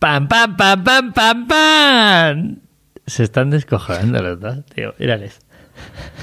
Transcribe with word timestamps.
¡Pam, 0.00 0.26
pam, 0.28 0.56
pam, 0.56 0.82
pam, 0.82 1.12
pam, 1.12 1.46
pam! 1.46 2.56
Se 3.06 3.22
están 3.22 3.50
descojonando 3.50 4.22
los 4.22 4.40
dos, 4.40 4.64
tío. 4.74 4.94
Mírales. 4.98 5.38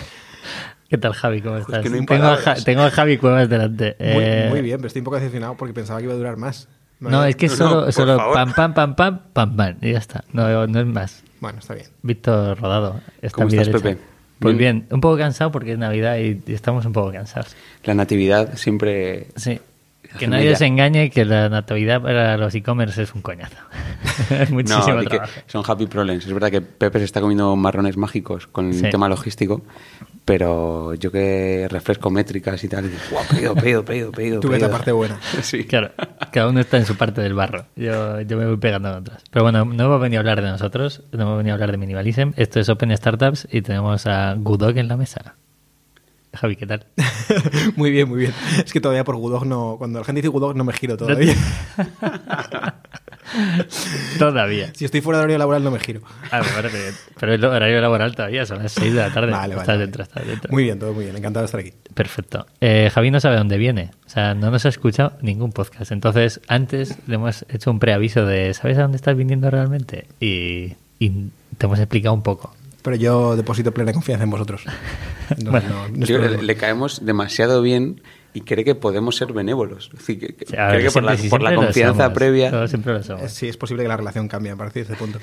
¿Qué 0.89 0.97
tal, 0.97 1.13
Javi? 1.13 1.41
¿Cómo 1.41 1.57
estás? 1.57 1.83
que 1.83 1.89
no 1.91 2.03
tengo, 2.05 2.25
a 2.25 2.37
Ja- 2.37 2.55
tengo 2.55 2.81
a 2.81 2.89
Javi 2.89 3.17
Cuevas 3.17 3.47
delante. 3.49 3.95
Muy, 3.99 4.07
Eh, 4.23 4.47
muy 4.49 4.61
bien, 4.61 4.77
pero 4.77 4.87
estoy 4.87 5.01
un 5.01 5.05
poco 5.05 5.17
decepcionado 5.17 5.55
porque 5.55 5.73
pensaba 5.73 5.99
que 5.99 6.05
iba 6.05 6.13
a 6.13 6.17
durar 6.17 6.37
más. 6.37 6.67
No, 6.99 7.23
es 7.23 7.35
que 7.35 7.47
No, 7.49 7.55
solo, 7.55 7.91
solo 7.91 8.17
pam, 8.33 8.51
pam, 8.53 8.73
pam, 8.73 8.95
pam, 8.95 9.19
pam, 9.31 9.55
pam. 9.55 9.75
Y 9.81 9.91
ya 9.91 9.99
está. 9.99 10.23
No, 10.33 10.65
no 10.65 10.79
es 10.79 10.85
más. 10.87 11.23
Bueno, 11.39 11.59
está 11.59 11.75
bien. 11.75 11.85
Víctor 12.01 12.59
Rodado. 12.59 12.99
Está 13.21 13.35
¿Cómo 13.35 13.47
estás. 13.49 13.69
Pepe? 13.69 13.97
Pues 14.39 14.57
Bien. 14.57 14.79
bien, 14.79 14.87
un 14.91 15.01
poco 15.01 15.17
cansado 15.17 15.51
porque 15.51 15.73
es 15.73 15.77
Navidad 15.77 16.17
y, 16.17 16.41
y 16.47 16.53
estamos 16.53 16.85
un 16.85 16.93
poco 16.93 17.11
cansados. 17.11 17.55
La 17.83 17.93
natividad 17.95 18.55
siempre... 18.55 19.27
Sí. 19.35 19.59
Que 20.17 20.27
nadie 20.27 20.55
se 20.55 20.65
engañe 20.65 21.09
que 21.09 21.25
la 21.25 21.49
natividad 21.49 22.01
para 22.01 22.37
los 22.37 22.53
e-commerce 22.55 23.01
es 23.03 23.13
un 23.13 23.21
coñazo. 23.21 23.57
es 24.29 24.49
muchísimo 24.51 25.01
No, 25.01 25.09
que 25.09 25.19
son 25.47 25.63
happy 25.67 25.87
problems. 25.87 26.25
Es 26.25 26.33
verdad 26.33 26.49
que 26.51 26.61
Pepe 26.61 26.99
se 26.99 27.05
está 27.05 27.21
comiendo 27.21 27.55
marrones 27.55 27.97
mágicos 27.97 28.47
con 28.47 28.73
Sí. 28.73 28.85
el 28.85 28.91
tema 28.91 29.07
logístico, 29.09 29.61
pero 30.25 30.93
yo 30.95 31.11
que 31.11 31.67
refresco 31.69 32.09
métricas 32.09 32.63
y 32.63 32.67
tal, 32.67 32.85
y 32.85 32.89
digo, 32.89 33.01
guau, 33.11 33.25
pedido, 33.27 33.55
pedido, 33.55 33.83
pedido, 33.83 34.11
pedido. 34.11 34.39
Tú 34.39 34.47
vete 34.49 34.61
pedido". 34.61 34.75
a 34.75 34.77
parte 34.77 34.91
buena. 34.91 35.19
Sí. 35.41 35.63
Claro, 35.65 35.91
cada 36.31 36.49
uno 36.49 36.59
está 36.59 36.77
en 36.77 36.85
su 36.85 36.95
parte 36.95 37.21
del 37.21 37.33
barro. 37.33 37.65
Yo, 37.75 38.21
yo 38.21 38.37
me 38.37 38.45
voy 38.45 38.57
pegando 38.57 38.89
en 38.89 38.95
otras. 38.95 39.23
Pero 39.31 39.43
bueno, 39.43 39.65
no 39.65 39.83
hemos 39.85 40.01
venido 40.01 40.19
a 40.19 40.21
hablar 40.21 40.41
de 40.41 40.49
nosotros, 40.49 41.03
no 41.11 41.21
hemos 41.23 41.37
venido 41.37 41.53
a 41.53 41.55
hablar 41.55 41.71
de 41.71 41.77
Minimalism. 41.77 42.31
Esto 42.35 42.59
es 42.59 42.69
Open 42.69 42.95
Startups 42.95 43.47
y 43.51 43.61
tenemos 43.61 44.05
a 44.07 44.33
Gudok 44.37 44.77
en 44.77 44.87
la 44.87 44.97
mesa. 44.97 45.35
Javi, 46.37 46.55
¿qué 46.55 46.65
tal? 46.65 46.85
muy 47.75 47.91
bien, 47.91 48.07
muy 48.07 48.19
bien. 48.19 48.33
Es 48.63 48.71
que 48.71 48.79
todavía 48.79 49.03
por 49.03 49.15
Gudog 49.15 49.45
no. 49.45 49.75
Cuando 49.77 49.99
la 49.99 50.05
gente 50.05 50.21
dice 50.21 50.29
Gudog 50.29 50.55
no 50.55 50.63
me 50.63 50.73
giro 50.73 50.97
todavía. 50.97 51.35
Todavía. 54.17 54.71
si 54.73 54.85
estoy 54.85 55.01
fuera 55.01 55.19
de 55.19 55.23
horario 55.25 55.37
laboral 55.37 55.63
no 55.63 55.71
me 55.71 55.79
giro. 55.79 56.01
Ah. 56.31 56.41
Pero 57.19 57.33
es 57.33 57.39
el 57.39 57.45
horario 57.45 57.81
laboral 57.81 58.15
todavía, 58.15 58.45
son 58.45 58.63
las 58.63 58.71
6 58.71 58.93
de 58.93 59.01
la 59.01 59.13
tarde. 59.13 59.31
Vale, 59.31 59.39
vale, 59.41 59.53
estás 59.55 59.67
vale. 59.67 59.79
dentro, 59.79 60.03
estás 60.03 60.25
dentro. 60.25 60.51
Muy 60.51 60.63
bien, 60.63 60.79
todo 60.79 60.93
muy 60.93 61.03
bien. 61.03 61.17
Encantado 61.17 61.43
de 61.43 61.45
estar 61.45 61.59
aquí. 61.59 61.73
Perfecto. 61.93 62.45
Eh, 62.61 62.89
Javi 62.93 63.11
no 63.11 63.19
sabe 63.19 63.35
dónde 63.37 63.57
viene. 63.57 63.91
O 64.05 64.09
sea, 64.09 64.33
no 64.33 64.49
nos 64.49 64.65
ha 64.65 64.69
escuchado 64.69 65.17
ningún 65.21 65.51
podcast. 65.51 65.91
Entonces, 65.91 66.39
antes 66.47 66.97
le 67.07 67.15
hemos 67.15 67.45
hecho 67.49 67.69
un 67.69 67.79
preaviso 67.79 68.25
de 68.25 68.53
¿sabes 68.53 68.77
a 68.77 68.83
dónde 68.83 68.95
estás 68.95 69.17
viniendo 69.17 69.51
realmente? 69.51 70.07
Y, 70.19 70.75
y 70.99 71.29
te 71.57 71.65
hemos 71.65 71.79
explicado 71.79 72.15
un 72.15 72.23
poco. 72.23 72.55
Pero 72.87 72.95
yo 72.95 73.35
deposito 73.35 73.73
plena 73.73 73.91
confianza 73.91 74.23
en 74.23 74.29
vosotros. 74.29 74.63
No, 75.43 75.51
Bueno, 75.51 75.67
no- 75.67 75.89
no 75.89 76.03
es 76.03 76.09
Yo- 76.09 76.19
problema. 76.19 76.37
le, 76.41 76.47
le 76.47 76.55
caemos 76.55 77.05
demasiado 77.05 77.61
bien 77.61 77.99
y 78.37 78.41
cree 78.41 78.63
que 78.63 78.75
podemos 78.75 79.15
ser 79.15 79.33
benévolos. 79.33 79.89
Es 79.93 79.99
decir, 79.99 80.19
que- 80.19 80.45
O 80.45 80.47
sea, 80.49 80.69
cree 80.69 80.83
que 80.83 80.91
por 80.91 81.03
la, 81.03 81.15
por 81.29 81.55
confianza 81.55 82.03
somos. 82.05 82.13
previa... 82.17 82.67
Siempre 82.67 82.93
lo 82.93 83.03
somos. 83.03 83.31
Sí, 83.31 83.47
es 83.47 83.57
posible 83.57 83.83
que 83.83 83.89
la 83.89 83.97
relación 83.97 84.27
cambie 84.27 84.51
a 84.51 84.55
partir 84.55 84.85
de 84.85 84.93
ese 84.93 84.99
punto. 85.03 85.19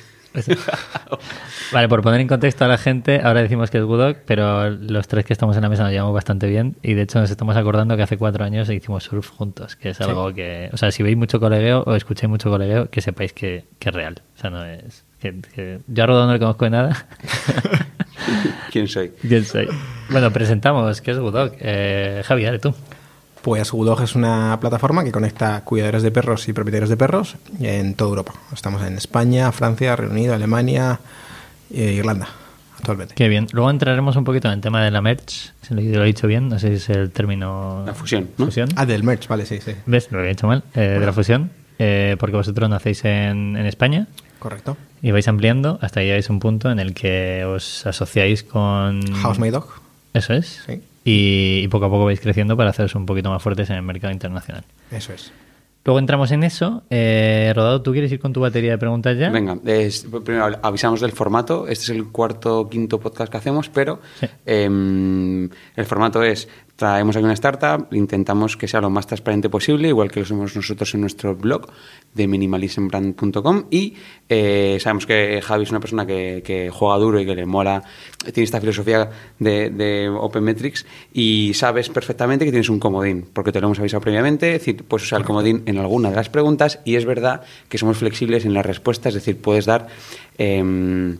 Vale, 1.72 1.88
por 1.88 2.02
poner 2.02 2.20
en 2.20 2.26
contexto 2.28 2.64
a 2.64 2.68
la 2.68 2.76
gente, 2.76 3.20
ahora 3.22 3.40
decimos 3.42 3.70
que 3.70 3.78
es 3.78 3.84
Gudok, 3.84 4.18
pero 4.26 4.68
los 4.70 5.06
tres 5.06 5.24
que 5.24 5.32
estamos 5.32 5.54
en 5.56 5.62
la 5.62 5.68
mesa 5.68 5.84
nos 5.84 5.92
llevamos 5.92 6.12
bastante 6.14 6.48
bien 6.48 6.74
y 6.82 6.94
de 6.94 7.02
hecho 7.02 7.20
nos 7.20 7.30
estamos 7.30 7.56
acordando 7.56 7.96
que 7.96 8.02
hace 8.02 8.16
cuatro 8.16 8.44
años 8.44 8.68
hicimos 8.68 9.04
surf 9.04 9.30
juntos, 9.30 9.76
que 9.76 9.90
es 9.90 10.00
algo 10.00 10.32
que, 10.34 10.70
o 10.72 10.76
sea, 10.76 10.90
si 10.90 11.02
veis 11.04 11.16
mucho 11.16 11.38
colegueo 11.38 11.84
o 11.86 11.94
escucháis 11.94 12.28
mucho 12.28 12.50
colegueo, 12.50 12.90
que 12.90 13.00
sepáis 13.00 13.32
que, 13.32 13.64
que 13.78 13.88
es 13.90 13.94
real. 13.94 14.22
O 14.36 14.40
sea, 14.40 14.50
no 14.50 14.64
es... 14.64 15.04
Que, 15.20 15.40
que- 15.54 15.78
yo 15.86 16.02
a 16.02 16.06
Rodón 16.06 16.26
no 16.26 16.32
le 16.32 16.38
conozco 16.40 16.64
de 16.64 16.70
nada. 16.72 17.06
¿Quién 18.72 18.88
soy? 18.88 19.10
¿Quién 19.20 19.44
soy? 19.44 19.68
Bueno, 20.10 20.32
presentamos 20.32 21.00
qué 21.00 21.12
es 21.12 21.18
Gudok. 21.18 21.54
Eh, 21.60 22.22
Javi, 22.24 22.42
dale 22.44 22.58
tú. 22.58 22.74
Pues 23.44 23.70
Gudog 23.72 24.00
es 24.02 24.14
una 24.14 24.56
plataforma 24.58 25.04
que 25.04 25.12
conecta 25.12 25.60
cuidadores 25.64 26.02
de 26.02 26.10
perros 26.10 26.48
y 26.48 26.54
propietarios 26.54 26.88
de 26.88 26.96
perros 26.96 27.36
en 27.60 27.92
toda 27.94 28.08
Europa. 28.08 28.32
Estamos 28.54 28.82
en 28.82 28.96
España, 28.96 29.52
Francia, 29.52 29.94
Reino 29.96 30.14
Unido, 30.14 30.32
Alemania 30.32 30.98
e 31.70 31.92
Irlanda 31.92 32.26
actualmente. 32.78 33.14
Qué 33.14 33.28
bien. 33.28 33.46
Luego 33.52 33.70
entraremos 33.70 34.16
un 34.16 34.24
poquito 34.24 34.48
en 34.48 34.54
el 34.54 34.60
tema 34.62 34.82
de 34.82 34.90
la 34.90 35.02
merch, 35.02 35.52
si 35.60 35.74
lo 35.74 36.02
he 36.02 36.06
dicho 36.06 36.26
bien, 36.26 36.48
no 36.48 36.58
sé 36.58 36.68
si 36.68 36.74
es 36.76 36.88
el 36.88 37.10
término... 37.10 37.82
La 37.84 37.92
fusión, 37.92 38.30
¿no? 38.38 38.46
¿Fusión? 38.46 38.70
Ah, 38.76 38.86
del 38.86 39.02
merch, 39.02 39.28
vale, 39.28 39.44
sí, 39.44 39.58
sí. 39.62 39.72
¿Ves? 39.84 40.10
Lo 40.10 40.20
había 40.20 40.30
hecho 40.30 40.46
mal. 40.46 40.62
eh, 40.74 40.80
de 40.98 41.04
la 41.04 41.12
fusión. 41.12 41.50
eh, 41.78 42.16
porque 42.18 42.36
vosotros 42.36 42.70
nacéis 42.70 43.04
en, 43.04 43.56
en 43.58 43.66
España 43.66 44.06
Correcto. 44.38 44.78
y 45.02 45.10
vais 45.10 45.28
ampliando 45.28 45.78
hasta 45.82 46.00
que 46.00 46.06
llegáis 46.06 46.30
a 46.30 46.32
un 46.32 46.40
punto 46.40 46.70
en 46.70 46.78
el 46.78 46.94
que 46.94 47.44
os 47.44 47.84
asociáis 47.86 48.42
con... 48.42 49.02
House 49.16 49.38
My 49.38 49.50
Dog. 49.50 49.66
Eso 50.14 50.32
es. 50.32 50.62
Sí. 50.66 50.80
Y, 51.04 51.60
y 51.62 51.68
poco 51.68 51.86
a 51.86 51.90
poco 51.90 52.06
vais 52.06 52.20
creciendo 52.20 52.56
para 52.56 52.70
haceros 52.70 52.94
un 52.94 53.04
poquito 53.06 53.30
más 53.30 53.42
fuertes 53.42 53.68
en 53.70 53.76
el 53.76 53.82
mercado 53.82 54.12
internacional. 54.12 54.64
Eso 54.90 55.12
es. 55.12 55.32
Luego 55.86 55.98
entramos 55.98 56.30
en 56.32 56.44
eso. 56.44 56.82
Eh, 56.88 57.52
Rodado, 57.54 57.82
¿tú 57.82 57.92
quieres 57.92 58.10
ir 58.10 58.18
con 58.18 58.32
tu 58.32 58.40
batería 58.40 58.70
de 58.70 58.78
preguntas 58.78 59.18
ya? 59.18 59.28
Venga, 59.28 59.58
es- 59.66 60.06
primero 60.24 60.58
avisamos 60.62 61.02
del 61.02 61.12
formato. 61.12 61.68
Este 61.68 61.84
es 61.84 61.90
el 61.90 62.06
cuarto 62.10 62.70
quinto 62.70 62.98
podcast 62.98 63.30
que 63.30 63.36
hacemos, 63.36 63.68
pero 63.68 64.00
Sí. 64.18 64.26
em, 64.46 65.44
el 65.76 65.84
formato 65.84 66.22
es 66.22 66.48
traemos 66.76 67.16
aquí 67.16 67.24
una 67.24 67.34
startup, 67.34 67.86
intentamos 67.92 68.56
que 68.56 68.66
sea 68.66 68.80
lo 68.80 68.90
más 68.90 69.06
transparente 69.06 69.48
posible, 69.48 69.88
igual 69.88 70.10
que 70.10 70.20
lo 70.20 70.26
somos 70.26 70.56
nosotros 70.56 70.92
en 70.94 71.02
nuestro 71.02 71.36
blog 71.36 71.66
de 72.14 72.26
minimalismbrand.com 72.26 73.66
y 73.70 73.94
eh, 74.28 74.78
sabemos 74.80 75.06
que 75.06 75.40
Javi 75.42 75.64
es 75.64 75.70
una 75.70 75.80
persona 75.80 76.04
que, 76.04 76.42
que 76.44 76.70
juega 76.70 76.96
duro 76.98 77.20
y 77.20 77.26
que 77.26 77.34
le 77.34 77.46
mola, 77.46 77.82
tiene 78.32 78.44
esta 78.44 78.60
filosofía 78.60 79.08
de, 79.38 79.70
de 79.70 80.08
Open 80.08 80.42
Metrics 80.42 80.84
y 81.12 81.52
sabes 81.54 81.88
perfectamente 81.88 82.44
que 82.44 82.50
tienes 82.50 82.68
un 82.68 82.80
comodín, 82.80 83.28
porque 83.32 83.52
te 83.52 83.60
lo 83.60 83.68
hemos 83.68 83.78
avisado 83.78 84.00
previamente, 84.00 84.54
es 84.54 84.60
decir, 84.60 84.84
puedes 84.84 85.06
usar 85.06 85.20
el 85.20 85.26
comodín 85.26 85.62
en 85.66 85.78
alguna 85.78 86.10
de 86.10 86.16
las 86.16 86.28
preguntas 86.28 86.80
y 86.84 86.96
es 86.96 87.04
verdad 87.04 87.42
que 87.68 87.78
somos 87.78 87.98
flexibles 87.98 88.44
en 88.44 88.54
la 88.54 88.62
respuesta, 88.62 89.08
es 89.08 89.14
decir, 89.14 89.38
puedes 89.38 89.66
dar 89.66 89.86
em, 90.38 91.18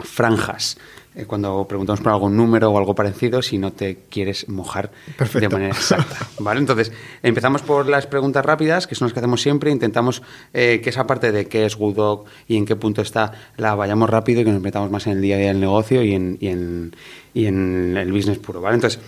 franjas. 0.00 0.78
eh, 0.78 0.95
cuando 1.24 1.66
preguntamos 1.66 2.00
por 2.00 2.12
algún 2.12 2.36
número 2.36 2.70
o 2.70 2.78
algo 2.78 2.94
parecido 2.94 3.40
si 3.40 3.56
no 3.56 3.72
te 3.72 3.98
quieres 4.10 4.48
mojar 4.48 4.90
Perfecto. 5.16 5.40
de 5.40 5.48
manera 5.48 5.74
exacta. 5.74 6.18
¿vale? 6.40 6.60
Entonces, 6.60 6.92
empezamos 7.22 7.62
por 7.62 7.88
las 7.88 8.06
preguntas 8.06 8.44
rápidas, 8.44 8.86
que 8.86 8.94
son 8.94 9.06
las 9.06 9.12
que 9.14 9.20
hacemos 9.20 9.40
siempre. 9.40 9.70
Intentamos 9.70 10.22
eh, 10.52 10.80
que 10.82 10.90
esa 10.90 11.06
parte 11.06 11.32
de 11.32 11.46
qué 11.46 11.64
es 11.64 11.76
Goodog 11.76 12.24
y 12.46 12.56
en 12.56 12.66
qué 12.66 12.76
punto 12.76 13.00
está 13.00 13.32
la 13.56 13.74
vayamos 13.74 14.10
rápido 14.10 14.42
y 14.42 14.44
que 14.44 14.52
nos 14.52 14.60
metamos 14.60 14.90
más 14.90 15.06
en 15.06 15.14
el 15.14 15.22
día 15.22 15.36
a 15.36 15.38
día 15.38 15.48
del 15.48 15.60
negocio 15.60 16.02
y 16.02 16.12
en, 16.12 16.36
y 16.40 16.48
en, 16.48 16.94
y 17.32 17.46
en 17.46 17.96
el 17.96 18.12
business 18.12 18.38
puro. 18.38 18.60
¿vale? 18.60 18.74
Entonces, 18.74 19.00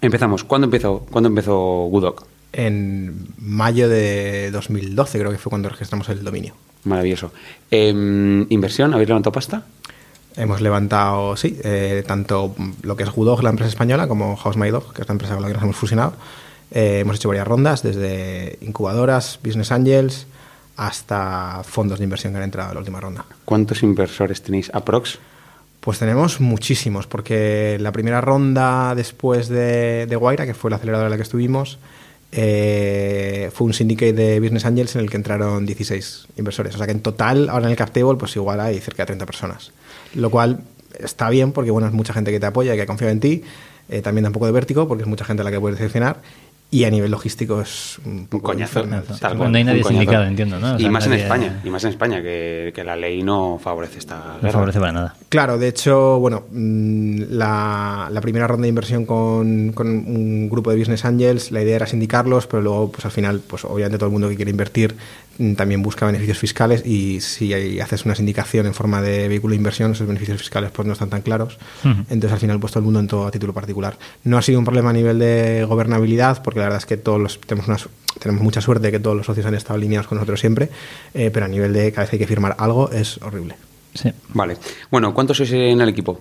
empezamos. 0.00 0.44
¿Cuándo 0.44 0.66
empezó, 0.66 1.06
¿cuándo 1.10 1.28
empezó 1.28 1.54
Goodog? 1.90 2.24
En 2.52 3.28
mayo 3.38 3.88
de 3.88 4.50
2012 4.50 5.18
creo 5.18 5.30
que 5.30 5.38
fue 5.38 5.50
cuando 5.50 5.68
registramos 5.68 6.08
el 6.08 6.24
dominio. 6.24 6.54
Maravilloso. 6.84 7.32
Em, 7.70 8.46
¿Inversión? 8.48 8.94
¿Habéis 8.94 9.08
levantado 9.08 9.32
pasta? 9.32 9.66
Hemos 10.36 10.60
levantado, 10.60 11.36
sí, 11.36 11.58
eh, 11.64 12.04
tanto 12.06 12.54
lo 12.82 12.96
que 12.96 13.04
es 13.04 13.10
Gudog, 13.10 13.42
la 13.42 13.50
empresa 13.50 13.70
española, 13.70 14.06
como 14.06 14.36
House 14.36 14.56
My 14.56 14.70
Dog, 14.70 14.92
que 14.92 15.02
es 15.02 15.08
la 15.08 15.12
empresa 15.12 15.34
con 15.34 15.42
la 15.42 15.48
que 15.48 15.54
nos 15.54 15.62
hemos 15.62 15.76
fusionado. 15.76 16.12
Eh, 16.70 16.98
hemos 17.00 17.16
hecho 17.16 17.28
varias 17.28 17.46
rondas, 17.46 17.82
desde 17.82 18.58
incubadoras, 18.60 19.38
business 19.42 19.72
angels, 19.72 20.26
hasta 20.76 21.62
fondos 21.64 21.98
de 21.98 22.04
inversión 22.04 22.32
que 22.32 22.38
han 22.38 22.44
entrado 22.44 22.70
en 22.70 22.74
la 22.74 22.80
última 22.80 23.00
ronda. 23.00 23.24
¿Cuántos 23.46 23.82
inversores 23.82 24.42
tenéis 24.42 24.70
aprox? 24.74 25.18
Pues 25.80 25.98
tenemos 25.98 26.40
muchísimos, 26.40 27.06
porque 27.06 27.78
la 27.80 27.92
primera 27.92 28.20
ronda 28.20 28.94
después 28.94 29.48
de, 29.48 30.06
de 30.06 30.16
Guaira, 30.16 30.44
que 30.44 30.52
fue 30.52 30.70
la 30.70 30.76
aceleradora 30.76 31.06
en 31.06 31.12
la 31.12 31.16
que 31.16 31.22
estuvimos, 31.22 31.78
eh, 32.32 33.50
fue 33.54 33.66
un 33.66 33.72
syndicate 33.72 34.12
de 34.12 34.40
Business 34.40 34.66
Angels 34.66 34.94
en 34.96 35.02
el 35.02 35.10
que 35.10 35.16
entraron 35.16 35.64
16 35.64 36.26
inversores. 36.36 36.74
O 36.74 36.78
sea 36.78 36.86
que 36.86 36.92
en 36.92 37.00
total, 37.00 37.48
ahora 37.48 37.66
en 37.66 37.70
el 37.70 37.76
cap 37.76 37.90
table, 37.90 38.16
pues 38.18 38.36
igual 38.36 38.60
hay 38.60 38.78
cerca 38.80 39.04
de 39.04 39.06
30 39.06 39.26
personas. 39.26 39.72
Lo 40.16 40.30
cual 40.30 40.60
está 40.98 41.30
bien, 41.30 41.52
porque 41.52 41.70
bueno, 41.70 41.86
es 41.86 41.92
mucha 41.94 42.12
gente 42.12 42.30
que 42.32 42.40
te 42.40 42.46
apoya 42.46 42.74
y 42.74 42.78
que 42.78 42.86
confía 42.86 43.10
en 43.10 43.20
ti. 43.20 43.42
Eh, 43.88 44.02
también 44.02 44.24
da 44.24 44.30
un 44.30 44.32
poco 44.34 44.46
de 44.46 44.52
vértigo, 44.52 44.88
porque 44.88 45.02
es 45.04 45.08
mucha 45.08 45.24
gente 45.24 45.42
a 45.42 45.44
la 45.44 45.50
que 45.52 45.60
puedes 45.60 45.78
decepcionar. 45.78 46.16
Y 46.68 46.82
a 46.82 46.90
nivel 46.90 47.12
logístico 47.12 47.60
es 47.60 48.00
un, 48.04 48.12
Un 48.12 48.26
poco 48.26 48.46
coñazo. 48.48 48.80
infernal. 48.80 49.04
tal 49.20 49.34
No 49.34 49.38
cual, 49.38 49.54
hay 49.54 49.62
nadie 49.62 49.78
un 49.78 49.82
coñazo. 49.84 50.00
sindicado, 50.02 50.24
entiendo, 50.24 50.58
¿no? 50.58 50.72
O 50.74 50.76
y 50.76 50.80
sea, 50.82 50.90
más 50.90 51.04
en 51.06 51.10
nadie- 51.12 51.22
España, 51.22 51.60
y 51.62 51.70
más 51.70 51.84
en 51.84 51.90
España, 51.90 52.20
que, 52.22 52.72
que 52.74 52.82
la 52.82 52.96
ley 52.96 53.22
no 53.22 53.60
favorece 53.62 54.00
esta 54.00 54.16
No 54.16 54.40
guerra. 54.40 54.50
favorece 54.52 54.80
para 54.80 54.92
nada. 54.92 55.14
Claro, 55.28 55.58
de 55.58 55.68
hecho, 55.68 56.18
bueno, 56.18 56.42
mm, 56.50 57.20
la, 57.30 58.08
la 58.10 58.20
primera 58.20 58.48
ronda 58.48 58.62
de 58.62 58.68
inversión 58.70 59.06
con, 59.06 59.70
con 59.74 59.86
un 59.86 60.48
grupo 60.50 60.70
de 60.72 60.76
business 60.78 61.04
angels, 61.04 61.52
la 61.52 61.62
idea 61.62 61.76
era 61.76 61.86
sindicarlos, 61.86 62.48
pero 62.48 62.60
luego, 62.62 62.90
pues 62.90 63.04
al 63.04 63.12
final, 63.12 63.40
pues 63.46 63.64
obviamente 63.64 63.98
todo 63.98 64.08
el 64.08 64.12
mundo 64.12 64.28
que 64.28 64.34
quiere 64.34 64.50
invertir 64.50 64.96
también 65.56 65.82
busca 65.82 66.06
beneficios 66.06 66.38
fiscales 66.38 66.84
y 66.86 67.20
si 67.20 67.52
hay- 67.52 67.80
haces 67.80 68.04
una 68.04 68.14
sindicación 68.14 68.66
en 68.66 68.74
forma 68.74 69.02
de 69.02 69.28
vehículo 69.28 69.52
de 69.52 69.56
inversión, 69.56 69.92
esos 69.92 70.06
beneficios 70.06 70.38
fiscales 70.38 70.70
pues 70.70 70.86
no 70.86 70.92
están 70.94 71.10
tan 71.10 71.22
claros. 71.22 71.58
Entonces 71.84 72.32
al 72.32 72.38
final, 72.38 72.58
pues 72.60 72.72
todo 72.72 72.80
el 72.80 72.84
mundo 72.84 73.00
entró 73.00 73.26
a 73.26 73.30
título 73.30 73.52
particular. 73.52 73.98
No 74.24 74.38
ha 74.38 74.42
sido 74.42 74.58
un 74.58 74.64
problema 74.64 74.90
a 74.90 74.92
nivel 74.92 75.18
de 75.18 75.64
gobernabilidad, 75.68 76.42
porque 76.42 76.60
la 76.60 76.66
verdad 76.66 76.78
es 76.78 76.86
que 76.86 76.96
todos 76.96 77.20
los, 77.20 77.40
tenemos, 77.40 77.68
una, 77.68 77.78
su- 77.78 77.90
tenemos 78.18 78.42
mucha 78.42 78.60
suerte 78.60 78.86
de 78.86 78.92
que 78.92 79.00
todos 79.00 79.16
los 79.16 79.26
socios 79.26 79.44
han 79.46 79.54
estado 79.54 79.74
alineados 79.74 80.06
con 80.06 80.16
nosotros 80.16 80.40
siempre, 80.40 80.70
eh, 81.14 81.30
pero 81.32 81.46
a 81.46 81.48
nivel 81.48 81.72
de 81.72 81.90
cada 81.92 82.02
vez 82.02 82.10
que 82.10 82.16
hay 82.16 82.20
que 82.20 82.26
firmar 82.26 82.54
algo 82.58 82.90
es 82.90 83.18
horrible. 83.22 83.56
Sí. 83.94 84.10
Vale. 84.34 84.56
Bueno, 84.90 85.12
¿cuántos 85.14 85.36
sois 85.38 85.52
en 85.52 85.80
el 85.80 85.88
equipo? 85.88 86.20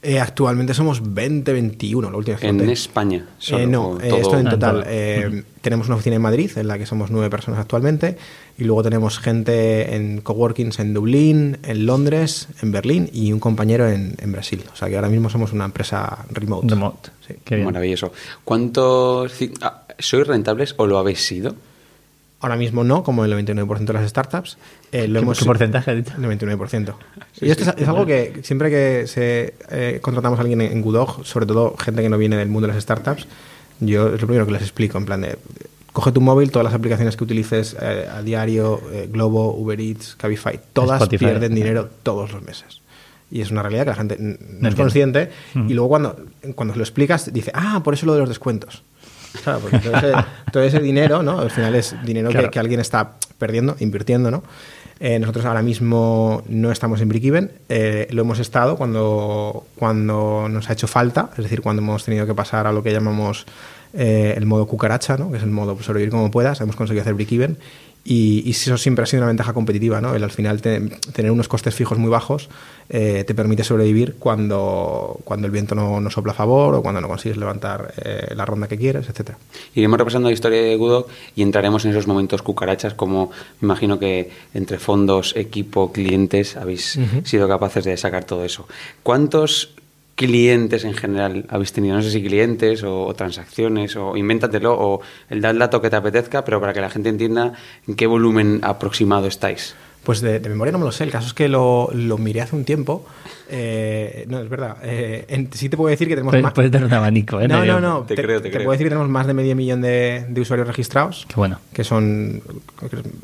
Eh, 0.00 0.20
actualmente 0.20 0.74
somos 0.74 1.12
20, 1.12 1.52
21, 1.52 2.08
la 2.10 2.16
última 2.16 2.34
vez 2.34 2.40
que 2.42 2.46
En 2.48 2.58
conté. 2.58 2.72
España. 2.72 3.26
Eh, 3.50 3.66
no, 3.66 3.98
eh, 4.00 4.12
esto 4.20 4.38
en 4.38 4.46
Ah, 4.46 4.50
total. 4.50 4.84
eh, 4.86 5.42
Tenemos 5.60 5.88
una 5.88 5.96
oficina 5.96 6.14
en 6.16 6.22
Madrid, 6.22 6.50
en 6.54 6.68
la 6.68 6.78
que 6.78 6.86
somos 6.86 7.10
nueve 7.10 7.28
personas 7.28 7.58
actualmente, 7.58 8.16
y 8.56 8.62
luego 8.64 8.84
tenemos 8.84 9.18
gente 9.18 9.96
en 9.96 10.20
coworkings 10.20 10.78
en 10.78 10.94
Dublín, 10.94 11.58
en 11.64 11.84
Londres, 11.84 12.46
en 12.62 12.70
Berlín 12.70 13.10
y 13.12 13.32
un 13.32 13.40
compañero 13.40 13.88
en, 13.88 14.14
en 14.18 14.30
Brasil. 14.30 14.62
O 14.72 14.76
sea 14.76 14.88
que 14.88 14.94
ahora 14.94 15.08
mismo 15.08 15.30
somos 15.30 15.52
una 15.52 15.64
empresa 15.64 16.24
remote. 16.30 16.68
Remote. 16.68 17.10
Sí. 17.26 17.34
Qué 17.44 17.56
bien. 17.56 17.66
Maravilloso. 17.66 18.12
¿Cuántos... 18.44 19.32
ah, 19.62 19.82
¿Sois 19.98 20.26
rentables 20.28 20.74
o 20.78 20.86
lo 20.86 20.98
habéis 20.98 21.26
sido? 21.26 21.56
Ahora 22.40 22.56
mismo 22.56 22.84
no, 22.84 23.02
como 23.02 23.24
el 23.24 23.32
99% 23.32 23.78
de 23.84 23.92
las 23.92 24.08
startups. 24.08 24.58
Eh, 24.92 25.08
lo 25.08 25.14
¿Qué, 25.20 25.24
hemos 25.24 25.38
qué 25.40 25.44
porcentaje? 25.44 25.90
El 25.90 26.04
99%. 26.04 26.94
y 27.40 27.50
esto 27.50 27.64
es, 27.64 27.74
es 27.76 27.88
algo 27.88 28.06
que 28.06 28.40
siempre 28.42 28.70
que 28.70 29.06
se, 29.08 29.54
eh, 29.70 29.98
contratamos 30.00 30.38
a 30.38 30.42
alguien 30.42 30.60
en 30.60 30.80
Gudog, 30.80 31.24
sobre 31.26 31.46
todo 31.46 31.76
gente 31.76 32.00
que 32.02 32.08
no 32.08 32.16
viene 32.16 32.36
del 32.36 32.48
mundo 32.48 32.68
de 32.68 32.74
las 32.74 32.82
startups, 32.82 33.26
yo 33.80 34.14
es 34.14 34.20
lo 34.20 34.26
primero 34.26 34.46
que 34.46 34.52
les 34.52 34.62
explico, 34.62 34.98
en 34.98 35.04
plan 35.04 35.20
de, 35.20 35.36
coge 35.92 36.12
tu 36.12 36.20
móvil, 36.20 36.52
todas 36.52 36.64
las 36.64 36.74
aplicaciones 36.74 37.16
que 37.16 37.24
utilices 37.24 37.76
eh, 37.80 38.08
a 38.08 38.22
diario, 38.22 38.80
eh, 38.92 39.08
Globo, 39.10 39.54
Uber 39.56 39.80
Eats, 39.80 40.14
Cabify, 40.14 40.60
todas 40.72 41.02
Spotify. 41.02 41.24
pierden 41.24 41.54
dinero 41.56 41.88
todos 42.04 42.32
los 42.32 42.42
meses. 42.42 42.82
Y 43.32 43.40
es 43.40 43.50
una 43.50 43.62
realidad 43.62 43.82
que 43.82 43.90
la 43.90 43.96
gente 43.96 44.16
no, 44.18 44.30
es 44.30 44.38
entiendo. 44.40 44.76
consciente 44.76 45.30
Mm. 45.54 45.70
y 45.70 45.74
luego 45.74 45.88
cuando, 45.88 46.16
cuando 46.54 46.74
se 46.74 46.78
lo 46.78 46.84
explicas 46.84 47.32
dice, 47.32 47.50
ah, 47.52 47.80
por 47.82 47.94
eso 47.94 48.06
lo 48.06 48.14
de 48.14 48.20
los 48.20 48.28
descuentos. 48.28 48.84
Claro, 49.44 49.60
porque 49.60 49.78
todo 49.78 49.96
ese, 49.96 50.12
todo 50.52 50.62
ese 50.62 50.80
dinero, 50.80 51.22
¿no? 51.22 51.38
Al 51.40 51.50
final 51.50 51.74
es 51.74 51.94
dinero 52.04 52.30
que- 52.50 52.58
alguien 52.58 52.80
está 52.80 53.12
perdiendo, 53.38 53.76
invirtiendo, 53.80 54.30
¿no? 54.30 54.42
Eh, 55.00 55.18
nosotros 55.20 55.44
ahora 55.44 55.62
mismo 55.62 56.42
no 56.48 56.72
estamos 56.72 57.00
en 57.00 57.08
break-even, 57.08 57.52
eh, 57.68 58.08
lo 58.10 58.22
hemos 58.22 58.40
estado 58.40 58.76
cuando, 58.76 59.64
cuando 59.76 60.48
nos 60.48 60.68
ha 60.68 60.72
hecho 60.72 60.88
falta, 60.88 61.30
es 61.36 61.44
decir, 61.44 61.60
cuando 61.62 61.82
hemos 61.82 62.04
tenido 62.04 62.26
que 62.26 62.34
pasar 62.34 62.66
a 62.66 62.72
lo 62.72 62.82
que 62.82 62.92
llamamos 62.92 63.46
eh, 63.94 64.34
el 64.36 64.44
modo 64.44 64.66
cucaracha, 64.66 65.16
¿no? 65.16 65.30
que 65.30 65.36
es 65.36 65.42
el 65.44 65.50
modo 65.50 65.80
sobrevivir 65.80 66.10
como 66.10 66.30
puedas, 66.32 66.60
hemos 66.60 66.74
conseguido 66.74 67.02
hacer 67.02 67.14
break-even 67.14 67.58
y, 68.10 68.42
y 68.46 68.50
eso 68.52 68.78
siempre 68.78 69.02
ha 69.02 69.06
sido 69.06 69.20
una 69.22 69.26
ventaja 69.28 69.52
competitiva, 69.52 70.00
¿no? 70.00 70.14
El 70.14 70.24
al 70.24 70.30
final 70.30 70.62
te- 70.62 70.80
tener 71.12 71.30
unos 71.30 71.46
costes 71.46 71.74
fijos 71.74 71.98
muy 71.98 72.08
bajos 72.08 72.48
eh, 72.88 73.24
te 73.26 73.34
permite 73.34 73.64
sobrevivir 73.64 74.14
cuando, 74.18 75.20
cuando 75.24 75.46
el 75.46 75.52
viento 75.52 75.74
no, 75.74 76.00
no 76.00 76.08
sopla 76.10 76.32
a 76.32 76.34
favor 76.34 76.74
o 76.74 76.80
cuando 76.82 77.02
no 77.02 77.08
consigues 77.08 77.36
levantar 77.36 77.92
eh, 78.02 78.32
la 78.34 78.46
ronda 78.46 78.66
que 78.66 78.78
quieres, 78.78 79.08
etcétera. 79.10 79.36
Iremos 79.74 79.98
repasando 79.98 80.28
la 80.28 80.32
historia 80.32 80.62
de 80.62 80.74
Gudok 80.76 81.10
y 81.36 81.42
entraremos 81.42 81.84
en 81.84 81.90
esos 81.90 82.06
momentos 82.06 82.40
cucarachas, 82.40 82.94
como 82.94 83.30
me 83.60 83.66
imagino 83.66 83.98
que 83.98 84.30
entre 84.54 84.78
fondos, 84.78 85.36
equipo, 85.36 85.92
clientes 85.92 86.56
habéis 86.56 86.98
sido 87.24 87.46
capaces 87.46 87.84
de 87.84 87.94
sacar 87.98 88.24
todo 88.24 88.42
eso. 88.44 88.66
¿Cuántos 89.02 89.74
clientes 90.18 90.84
en 90.84 90.94
general 90.94 91.46
habéis 91.48 91.72
tenido? 91.72 91.94
No 91.94 92.02
sé 92.02 92.10
si 92.10 92.22
clientes 92.22 92.82
o, 92.82 93.14
transacciones, 93.14 93.94
o 93.94 94.16
invéntatelo, 94.16 94.74
o 94.74 95.00
el 95.30 95.40
dato 95.40 95.80
que 95.80 95.88
te 95.88 95.96
apetezca, 95.96 96.44
pero 96.44 96.60
para 96.60 96.74
que 96.74 96.80
la 96.80 96.90
gente 96.90 97.08
entienda 97.08 97.54
en 97.86 97.94
qué 97.94 98.06
volumen 98.06 98.58
aproximado 98.62 99.28
estáis. 99.28 99.76
Pues 100.04 100.20
de, 100.22 100.40
de 100.40 100.48
memoria 100.48 100.72
no 100.72 100.78
me 100.78 100.84
lo 100.86 100.92
sé. 100.92 101.04
El 101.04 101.10
caso 101.10 101.26
es 101.26 101.34
que 101.34 101.48
lo, 101.48 101.90
lo 101.92 102.16
miré 102.16 102.40
hace 102.40 102.56
un 102.56 102.64
tiempo. 102.64 103.04
Eh, 103.50 104.24
no, 104.28 104.40
es 104.40 104.48
verdad. 104.48 104.76
Eh, 104.82 105.24
en- 105.28 105.50
sí 105.52 105.68
te 105.68 105.76
puedo 105.76 105.90
decir 105.90 106.08
que 106.08 106.14
tenemos 106.14 106.32
Puedes, 106.32 106.42
más. 106.42 106.52
puedes 106.52 106.70
dar 106.70 106.84
un 106.84 106.92
abanico, 106.92 107.40
¿eh? 107.40 107.48
No, 107.48 107.64
no, 107.64 107.80
no. 107.80 108.02
Te 108.02 108.14
creo, 108.14 108.40
te 108.40 108.50
creo. 108.50 108.60
puedo 108.64 108.72
decir 108.72 108.86
que 108.86 108.90
tenemos 108.90 109.08
más 109.10 109.26
de 109.26 109.34
medio 109.34 109.54
millón 109.56 109.80
de, 109.82 110.24
de 110.28 110.40
usuarios 110.40 110.66
registrados. 110.66 111.26
Qué 111.28 111.34
bueno. 111.36 111.58
Que 111.72 111.84
son. 111.84 112.42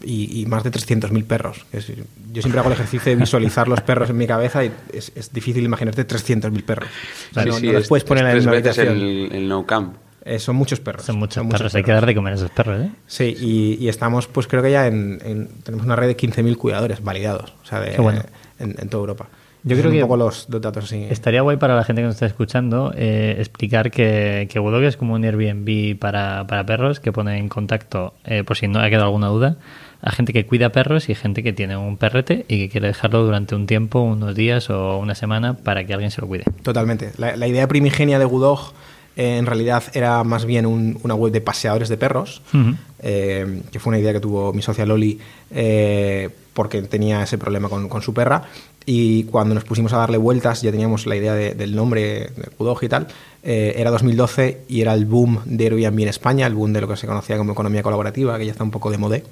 Y, 0.03 0.41
y 0.43 0.47
más 0.47 0.63
de 0.65 0.71
300.000 0.73 1.25
perros. 1.25 1.65
Es- 1.73 1.87
yo 2.33 2.43
siempre 2.43 2.59
hago 2.61 2.69
el 2.69 2.75
ejercicio 2.75 3.13
de 3.13 3.17
visualizar 3.17 3.69
los 3.69 3.81
perros 3.81 4.11
en 4.11 4.17
mi 4.17 4.27
cabeza 4.27 4.65
y 4.65 4.73
es, 4.93 5.13
es 5.15 5.33
difícil 5.33 5.63
imaginarte 5.65 6.07
300.000 6.07 6.65
perros. 6.65 6.89
O 7.31 7.35
sea, 7.35 7.43
Sí, 7.45 7.49
no, 7.49 7.55
sí, 7.57 7.67
no 7.67 7.73
los 7.75 7.83
es- 7.83 7.89
puedes 7.89 8.05
poner 8.05 8.25
en 8.25 8.29
la 8.31 8.35
misma 8.37 8.53
habitación. 8.53 8.89
el, 8.89 9.29
el 9.33 9.49
no 9.49 9.65
camp. 9.65 9.95
Eh, 10.25 10.39
son 10.39 10.57
muchos 10.57 10.81
perros. 10.81 11.05
Son 11.05 11.17
muchos 11.17 11.47
perros. 11.47 11.75
Hay 11.75 11.83
que 11.83 11.93
dar 11.93 12.07
de 12.07 12.15
comer 12.15 12.33
a 12.33 12.37
esos 12.37 12.51
perros, 12.51 12.81
¿eh? 12.81 12.91
Sí, 13.07 13.37
y, 13.39 13.85
y 13.85 13.89
estamos, 13.89 14.27
pues 14.27 14.47
creo 14.47 14.63
que 14.63 14.71
ya 14.71 14.87
en, 14.87 15.21
en- 15.25 15.49
tenemos 15.65 15.85
una 15.85 15.97
red 15.97 16.07
de 16.07 16.17
15.000 16.17 16.57
cuidadores 16.57 17.03
validados, 17.05 17.53
o 17.63 17.67
sea, 17.67 17.81
de, 17.81 17.97
bueno. 17.99 18.23
en, 18.59 18.75
en 18.79 18.89
toda 18.89 19.03
Europa. 19.03 19.27
Yo 19.67 19.79
creo 19.79 19.91
que 19.91 19.97
un 19.97 20.03
poco 20.03 20.19
los, 20.19 20.47
los 20.51 20.61
datos 20.61 20.85
así. 20.85 21.07
Estaría 21.09 21.41
guay 21.41 21.57
para 21.57 21.75
la 21.75 21.85
gente 21.85 22.03
que 22.03 22.07
nos 22.07 22.17
está 22.17 22.27
escuchando 22.27 22.93
eh, 22.97 23.37
explicar 23.39 23.91
que, 23.91 24.47
que 24.51 24.87
es 24.87 24.97
como 24.99 25.15
un 25.15 25.25
Airbnb 25.25 25.99
para, 25.99 26.47
para 26.47 26.67
perros 26.67 27.01
que 27.01 27.13
pone 27.13 27.39
en 27.39 27.49
contacto, 27.49 28.13
eh, 28.27 28.45
por 28.45 28.59
si 28.59 28.69
no 28.69 28.81
ha 28.81 28.91
quedado 28.91 29.07
alguna 29.07 29.29
duda, 29.29 29.57
a 30.03 30.11
gente 30.13 30.35
que 30.35 30.45
cuida 30.45 30.69
perros 30.69 31.09
y 31.09 31.15
gente 31.15 31.43
que 31.43 31.55
tiene 31.55 31.79
un 31.79 31.97
perrete 31.97 32.45
y 32.47 32.59
que 32.59 32.69
quiere 32.69 32.89
dejarlo 32.89 33.25
durante 33.25 33.55
un 33.55 33.67
tiempo, 33.67 34.01
unos 34.01 34.35
días 34.35 34.69
o 34.69 34.99
una 34.99 35.15
semana 35.15 35.55
para 35.55 35.85
que 35.87 35.95
alguien 35.95 36.11
se 36.11 36.21
lo 36.21 36.27
cuide. 36.27 36.45
Totalmente. 36.63 37.13
La, 37.17 37.35
la 37.37 37.47
idea 37.47 37.67
primigenia 37.67 38.19
de 38.19 38.27
Gudog 38.27 38.75
eh, 39.17 39.37
en 39.39 39.47
realidad 39.47 39.83
era 39.95 40.23
más 40.25 40.45
bien 40.45 40.67
un- 40.67 40.99
una 41.03 41.15
web 41.15 41.33
de 41.33 41.41
paseadores 41.41 41.89
de 41.89 41.97
perros, 41.97 42.43
eh, 43.01 43.63
que 43.71 43.79
fue 43.79 43.91
una 43.91 43.99
idea 43.99 44.13
que 44.13 44.21
tuvo 44.21 44.53
mi 44.53 44.63
socia 44.63 44.87
Loli 44.87 45.19
eh, 45.51 46.29
porque 46.53 46.83
tenía 46.83 47.23
ese 47.23 47.39
problema 47.39 47.69
con, 47.69 47.89
con 47.89 48.03
su 48.03 48.13
perra. 48.15 48.43
Y 48.87 49.25
cuando 49.25 49.55
nos 49.55 49.65
pusimos 49.65 49.95
a 49.95 49.97
darle 49.97 50.19
vueltas, 50.19 50.61
ya 50.61 50.71
teníamos 50.71 51.07
la 51.07 51.17
idea 51.17 51.33
de- 51.35 51.55
del 51.55 51.75
nombre 51.75 52.03
de 52.37 52.49
Gudog 52.59 52.83
y 52.85 52.89
tal. 52.89 53.07
eh, 53.47 53.75
era 53.79 53.91
2012 53.91 54.63
y 54.69 54.81
era 54.81 54.95
el 54.95 55.05
boom 55.05 55.41
de 55.45 55.65
Airbnb 55.65 56.01
en 56.01 56.09
España, 56.09 56.47
el 56.47 56.55
boom 56.55 56.73
de 56.73 56.81
lo 56.81 56.89
que 56.89 56.97
se 56.97 57.07
conocía 57.07 57.37
como 57.37 57.53
economía 57.53 57.83
colaborativa, 57.83 58.39
que 58.39 58.47
ya 58.47 58.53
está 58.53 58.65
un 58.65 58.71
poco 58.71 58.91
de 58.91 58.97
modé, 58.97 59.23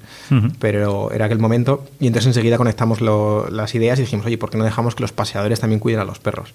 pero 0.59 1.11
era 1.11 1.25
aquel 1.25 1.39
momento. 1.39 1.83
Y 1.99 2.05
entonces 2.05 2.27
enseguida 2.27 2.57
conectamos 2.57 3.01
lo- 3.01 3.49
las 3.49 3.73
ideas 3.73 3.97
y 3.97 4.03
dijimos, 4.03 4.25
oye, 4.27 4.37
¿por 4.37 4.51
qué 4.51 4.57
no 4.59 4.65
dejamos 4.65 4.93
que 4.93 5.01
los 5.01 5.11
paseadores 5.11 5.59
también 5.59 5.79
cuiden 5.79 5.99
a 5.99 6.05
los 6.05 6.19
perros? 6.19 6.53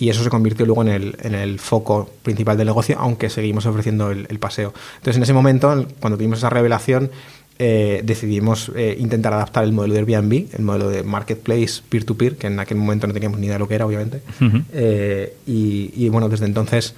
Y 0.00 0.08
eso 0.10 0.22
se 0.22 0.30
convirtió 0.30 0.64
luego 0.66 0.82
en 0.82 0.88
el, 0.88 1.16
en 1.22 1.34
el 1.34 1.58
foco 1.58 2.08
principal 2.22 2.56
del 2.56 2.66
negocio, 2.66 2.96
aunque 2.98 3.28
seguimos 3.30 3.66
ofreciendo 3.66 4.10
el, 4.10 4.26
el 4.30 4.38
paseo. 4.38 4.72
Entonces, 4.96 5.16
en 5.16 5.22
ese 5.24 5.32
momento, 5.32 5.72
en- 5.72 5.86
cuando 6.00 6.16
tuvimos 6.16 6.38
esa 6.38 6.50
revelación, 6.50 7.10
eh, 7.58 8.02
decidimos 8.04 8.70
eh, 8.76 8.96
intentar 9.00 9.32
adaptar 9.32 9.64
el 9.64 9.72
modelo 9.72 9.94
de 9.94 10.00
Airbnb, 10.00 10.46
el 10.56 10.62
modelo 10.64 10.88
de 10.90 11.02
marketplace 11.02 11.82
peer-to-peer, 11.88 12.36
que 12.36 12.46
en 12.46 12.60
aquel 12.60 12.76
momento 12.78 13.08
no 13.08 13.12
teníamos 13.12 13.40
ni 13.40 13.46
idea 13.46 13.56
de 13.56 13.58
lo 13.58 13.66
que 13.66 13.74
era, 13.74 13.84
obviamente. 13.86 14.20
Eh, 14.72 15.34
y, 15.46 15.90
y, 15.96 16.08
bueno, 16.08 16.28
desde 16.28 16.46
entonces 16.46 16.94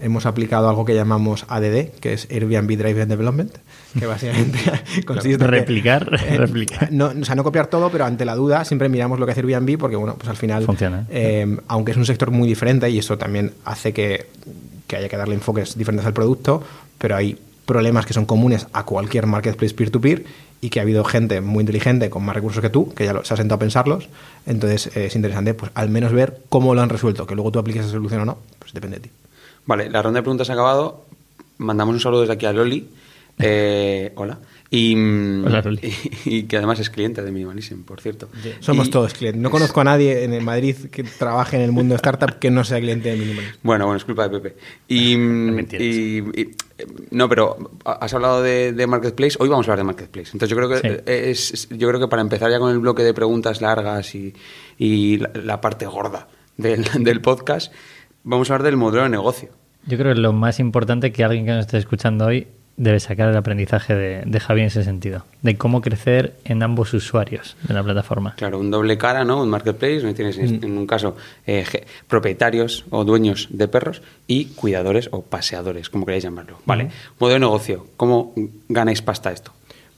hemos 0.00 0.26
aplicado 0.26 0.68
algo 0.68 0.84
que 0.84 0.94
llamamos 0.94 1.44
ADD, 1.48 1.88
que 2.00 2.12
es 2.12 2.28
Airbnb 2.30 2.76
Driven 2.76 3.08
Development, 3.08 3.52
que 3.98 4.06
básicamente 4.06 4.58
consiste 5.06 5.44
en 5.44 5.50
Replicar, 5.50 6.08
eh, 6.26 6.36
replicar. 6.36 6.92
no, 6.92 7.06
o 7.20 7.24
sea, 7.24 7.34
no 7.34 7.44
copiar 7.44 7.66
todo, 7.66 7.90
pero 7.90 8.04
ante 8.04 8.24
la 8.24 8.34
duda 8.34 8.64
siempre 8.64 8.88
miramos 8.88 9.18
lo 9.18 9.26
que 9.26 9.32
hace 9.32 9.40
Airbnb 9.40 9.78
porque, 9.78 9.96
bueno, 9.96 10.14
pues 10.16 10.28
al 10.28 10.36
final, 10.36 10.64
Funciona. 10.64 11.06
eh, 11.10 11.56
aunque 11.68 11.92
es 11.92 11.96
un 11.98 12.06
sector 12.06 12.30
muy 12.30 12.46
diferente 12.48 12.88
y 12.90 12.98
eso 12.98 13.18
también 13.18 13.52
hace 13.64 13.92
que, 13.92 14.26
que 14.86 14.96
haya 14.96 15.08
que 15.08 15.16
darle 15.16 15.34
enfoques 15.34 15.76
diferentes 15.76 16.06
al 16.06 16.12
producto, 16.12 16.62
pero 16.98 17.16
hay 17.16 17.38
problemas 17.66 18.06
que 18.06 18.14
son 18.14 18.24
comunes 18.24 18.66
a 18.72 18.84
cualquier 18.84 19.26
marketplace 19.26 19.74
peer-to-peer 19.74 20.24
y 20.60 20.70
que 20.70 20.80
ha 20.80 20.82
habido 20.82 21.04
gente 21.04 21.40
muy 21.42 21.60
inteligente 21.60 22.08
con 22.10 22.24
más 22.24 22.34
recursos 22.34 22.62
que 22.62 22.70
tú, 22.70 22.92
que 22.94 23.04
ya 23.04 23.12
se 23.24 23.34
ha 23.34 23.36
sentado 23.36 23.56
a 23.56 23.58
pensarlos. 23.58 24.08
Entonces 24.46 24.86
eh, 24.96 25.06
es 25.06 25.14
interesante, 25.16 25.54
pues 25.54 25.70
al 25.74 25.88
menos 25.90 26.12
ver 26.12 26.40
cómo 26.48 26.74
lo 26.74 26.80
han 26.80 26.88
resuelto. 26.88 27.26
Que 27.26 27.34
luego 27.34 27.52
tú 27.52 27.58
apliques 27.58 27.82
esa 27.82 27.92
solución 27.92 28.22
o 28.22 28.24
no, 28.24 28.38
pues 28.58 28.72
depende 28.72 28.96
de 28.96 29.02
ti. 29.04 29.10
Vale, 29.68 29.88
la 29.90 30.02
ronda 30.02 30.18
de 30.18 30.22
preguntas 30.22 30.48
ha 30.50 30.54
acabado. 30.54 31.04
Mandamos 31.58 31.92
un 31.94 32.00
saludo 32.00 32.22
desde 32.22 32.32
aquí 32.32 32.46
a 32.46 32.52
Loli. 32.52 32.88
Eh, 33.40 34.10
hola. 34.16 34.36
Y, 34.68 34.96
mm, 34.96 35.44
Hola, 35.46 35.62
Loli. 35.62 35.78
Y, 35.80 35.94
y 36.38 36.42
que 36.42 36.56
además 36.56 36.80
es 36.80 36.90
cliente 36.90 37.22
de 37.22 37.30
Minimalism, 37.30 37.82
por 37.84 38.00
cierto. 38.00 38.28
Somos 38.58 38.88
Y- 38.88 38.90
todos 38.90 39.14
clientes. 39.14 39.40
No 39.40 39.48
conozco 39.52 39.80
a 39.80 39.84
nadie 39.84 40.24
en 40.24 40.32
el 40.34 40.42
Madrid 40.42 40.74
que 40.90 41.04
trabaje 41.04 41.54
en 41.54 41.62
el 41.62 41.70
mundo 41.70 41.94
startup 41.94 42.40
que 42.40 42.50
no 42.50 42.64
sea 42.64 42.80
cliente 42.80 43.10
de 43.10 43.16
Minimalism. 43.16 43.54
Bueno, 43.62 43.84
bueno, 43.84 43.96
es 43.96 44.04
culpa 44.04 44.28
de 44.28 44.40
Pepe. 44.40 44.56
Y, 44.88 45.16
mm, 45.16 45.58
y- 45.78 46.18
eh, 46.40 46.86
no, 47.12 47.28
pero 47.28 47.70
has 47.84 48.12
hablado 48.12 48.42
de, 48.42 48.72
de 48.72 48.86
Marketplace. 48.88 49.36
Hoy 49.38 49.48
vamos 49.48 49.68
a 49.68 49.70
hablar 49.70 49.84
de 49.84 49.92
Marketplace. 49.92 50.30
Entonces 50.32 50.48
yo 50.50 50.56
creo 50.56 50.68
que 50.68 50.88
Sí. 50.88 51.02
es, 51.06 51.68
yo 51.70 51.86
creo 51.86 52.00
que 52.00 52.08
para 52.08 52.22
empezar 52.22 52.50
ya 52.50 52.58
con 52.58 52.72
el 52.72 52.80
bloque 52.80 53.04
de 53.04 53.14
preguntas 53.14 53.60
largas 53.60 54.16
y, 54.16 54.34
y 54.78 55.18
la, 55.18 55.30
la 55.44 55.60
parte 55.60 55.86
gorda 55.86 56.26
del, 56.56 56.84
del 57.04 57.20
podcast, 57.20 57.72
vamos 58.24 58.50
a 58.50 58.54
hablar 58.54 58.64
del 58.64 58.76
modelo 58.76 59.04
de 59.04 59.10
negocio. 59.10 59.50
Yo 59.88 59.98
creo 59.98 60.14
que 60.14 60.20
lo 60.20 60.32
más 60.32 60.60
importante 60.60 61.10
que 61.12 61.24
alguien 61.24 61.44
que 61.46 61.52
nos 61.52 61.60
esté 61.66 61.78
escuchando 61.78 62.26
hoy 62.26 62.46
debe 62.76 63.00
sacar 63.00 63.28
el 63.28 63.36
aprendizaje 63.36 63.92
de, 63.96 64.22
de 64.24 64.38
Javi 64.40 64.60
en 64.60 64.66
ese 64.68 64.84
sentido, 64.84 65.24
de 65.42 65.56
cómo 65.56 65.80
crecer 65.80 66.34
en 66.44 66.62
ambos 66.62 66.94
usuarios 66.94 67.56
de 67.66 67.74
la 67.74 67.82
plataforma. 67.82 68.34
Claro, 68.36 68.60
un 68.60 68.70
doble 68.70 68.96
cara, 68.96 69.24
¿no? 69.24 69.42
Un 69.42 69.48
marketplace, 69.50 69.96
donde 69.96 70.14
tienes 70.14 70.38
en- 70.38 70.62
en 70.62 70.78
un 70.78 70.86
caso 70.86 71.16
eh, 71.44 71.64
propietarios 72.06 72.84
o 72.90 73.04
dueños 73.04 73.48
de 73.50 73.66
perros 73.66 74.02
y 74.28 74.44
cuidadores 74.46 75.08
o 75.10 75.22
paseadores, 75.22 75.90
como 75.90 76.06
queráis 76.06 76.22
llamarlo. 76.22 76.58
Vale, 76.66 76.90
modelo 77.18 77.34
de 77.34 77.40
negocio, 77.40 77.86
¿cómo 77.96 78.32
ganáis 78.68 79.02
pasta 79.02 79.32
esto? 79.32 79.52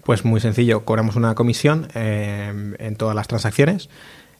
Pues 0.04 0.24
muy 0.24 0.40
sencillo, 0.40 0.84
cobramos 0.86 1.16
una 1.16 1.34
comisión 1.34 1.88
eh, 1.94 2.74
en 2.78 2.96
todas 2.96 3.14
las 3.14 3.28
transacciones. 3.28 3.90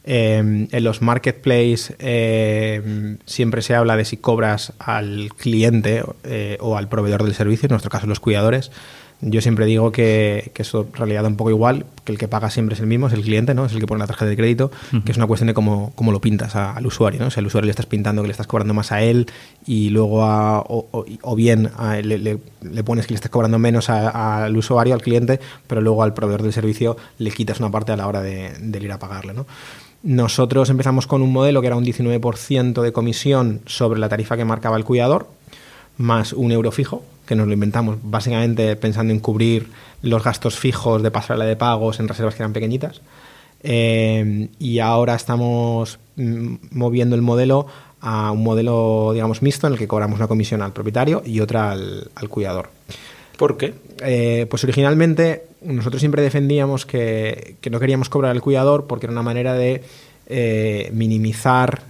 Eh, 0.05 0.67
en 0.71 0.85
los 0.85 1.03
marketplaces 1.03 1.95
eh, 1.99 3.17
siempre 3.27 3.61
se 3.61 3.75
habla 3.75 3.97
de 3.97 4.07
si 4.07 4.17
cobras 4.17 4.73
al 4.79 5.31
cliente 5.37 6.03
eh, 6.25 6.57
o 6.61 6.77
al 6.77 6.89
proveedor 6.89 7.23
del 7.23 7.35
servicio, 7.35 7.67
en 7.67 7.73
nuestro 7.73 7.91
caso 7.91 8.07
los 8.07 8.21
cuidadores. 8.21 8.71
Yo 9.23 9.43
siempre 9.43 9.67
digo 9.67 9.93
que, 9.93 10.51
que, 10.55 10.63
eso 10.63 10.87
en 10.89 10.95
realidad 10.95 11.23
da 11.25 11.29
un 11.29 11.37
poco 11.37 11.51
igual, 11.51 11.85
que 12.05 12.13
el 12.13 12.17
que 12.17 12.27
paga 12.27 12.49
siempre 12.49 12.73
es 12.73 12.81
el 12.81 12.87
mismo, 12.87 13.07
es 13.07 13.13
el 13.13 13.21
cliente, 13.21 13.53
¿no? 13.53 13.67
Es 13.67 13.73
el 13.73 13.79
que 13.79 13.87
pone 13.87 13.99
la 13.99 14.07
tarjeta 14.07 14.31
de 14.31 14.37
crédito, 14.37 14.71
que 15.05 15.13
es 15.13 15.19
una 15.19 15.27
cuestión 15.27 15.49
de 15.49 15.53
cómo, 15.53 15.93
cómo 15.95 16.11
lo 16.11 16.23
pintas 16.23 16.57
al 16.57 16.87
usuario, 16.87 17.21
¿no? 17.21 17.31
Si 17.31 17.39
al 17.39 17.45
usuario 17.45 17.67
le 17.67 17.73
estás 17.73 17.85
pintando 17.85 18.23
que 18.23 18.29
le 18.29 18.33
estás 18.33 18.47
cobrando 18.47 18.73
más 18.73 18.93
a 18.93 19.03
él 19.03 19.27
y 19.67 19.91
luego 19.91 20.25
a, 20.25 20.65
o, 20.67 21.35
bien 21.37 21.71
le, 22.03 22.17
le, 22.17 22.83
pones 22.83 23.07
que 23.07 23.13
le 23.13 23.17
estás 23.17 23.31
cobrando 23.31 23.59
menos 23.59 23.91
al 23.91 24.57
usuario, 24.57 24.95
al 24.95 25.03
cliente, 25.03 25.39
pero 25.67 25.83
luego 25.83 26.03
al 26.03 26.15
proveedor 26.15 26.43
del 26.43 26.55
servicio 26.55 26.97
le 27.19 27.31
quitas 27.31 27.61
una 27.61 27.71
parte 27.71 27.93
a 27.93 27.99
la 27.99 28.09
hora 28.09 28.23
de, 28.23 28.55
de 28.59 28.79
ir 28.79 28.91
a 28.91 28.99
pagarle, 28.99 29.35
¿no? 29.35 29.45
Nosotros 30.03 30.71
empezamos 30.71 31.07
con 31.07 31.21
un 31.21 31.33
modelo 31.33 31.61
que 31.61 31.67
era 31.67 31.77
un 31.77 31.85
19% 31.85 32.81
de 32.81 32.93
comisión 32.93 33.61
sobre 33.67 34.01
la 34.01 34.09
tarifa 34.09 34.37
que 34.37 34.47
marcaba 34.47 34.77
el 34.77 34.85
cuidador, 34.85 35.29
más 35.99 36.33
un 36.33 36.53
euro 36.53 36.73
fijo, 36.73 37.05
que 37.27 37.35
nos 37.35 37.47
lo 37.47 37.53
inventamos 37.53 37.99
básicamente 38.03 38.77
pensando 38.77 39.13
en 39.13 39.21
cubrir 39.21 39.69
los 40.03 40.25
gastos 40.25 40.59
fijos 40.59 41.03
de 41.03 41.11
pasarela 41.11 41.45
de 41.45 41.57
pagos 41.57 42.01
en 42.01 42.09
reservas 42.09 42.35
que 42.35 42.43
eran 42.43 42.55
pequeñitas. 42.55 43.03
Eh, 43.63 44.49
y 44.59 44.79
ahora 44.79 45.15
estamos 45.15 45.99
mm, 46.17 46.55
moviendo 46.73 47.15
el 47.15 47.21
modelo 47.21 47.67
a 48.01 48.31
un 48.31 48.43
modelo, 48.43 49.11
digamos, 49.13 49.43
mixto 49.43 49.67
en 49.67 49.75
el 49.75 49.79
que 49.79 49.87
cobramos 49.87 50.19
una 50.19 50.29
comisión 50.29 50.63
al 50.63 50.73
propietario 50.73 51.23
y 51.27 51.41
otra 51.41 51.73
al, 51.73 52.29
cuidador. 52.31 52.71
¿Por 53.37 53.59
qué? 53.59 53.75
Eh, 54.01 54.47
pues 54.49 54.65
originalmente 54.65 55.45
nosotros 55.63 56.01
siempre 56.01 56.23
defendíamos 56.23 56.87
que, 56.87 57.57
no 57.71 57.81
queríamos 57.81 58.09
cobrar 58.09 58.33
al 58.33 58.41
cuidador 58.41 58.87
porque 58.87 59.07
era 59.07 59.13
una 59.13 59.23
manera 59.23 59.55
de 59.55 59.83
eh, 60.27 60.91
minimizar 60.93 61.83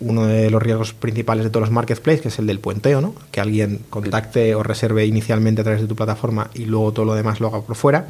uno 0.00 0.26
de 0.26 0.50
los 0.50 0.62
riesgos 0.62 0.92
principales 0.92 1.44
de 1.44 1.50
todos 1.50 1.62
los 1.62 1.72
marketplaces, 1.72 2.20
que 2.20 2.28
es 2.28 2.38
el 2.38 2.46
del 2.46 2.60
puenteo, 2.60 3.00
¿no? 3.00 3.14
que 3.32 3.40
alguien 3.40 3.80
contacte 3.90 4.54
o 4.54 4.62
reserve 4.62 5.04
inicialmente 5.06 5.62
a 5.62 5.64
través 5.64 5.82
de 5.82 5.88
tu 5.88 5.96
plataforma 5.96 6.50
y 6.54 6.66
luego 6.66 6.92
todo 6.92 7.06
lo 7.06 7.14
demás 7.14 7.40
lo 7.40 7.48
haga 7.48 7.62
por 7.62 7.74
fuera. 7.74 8.08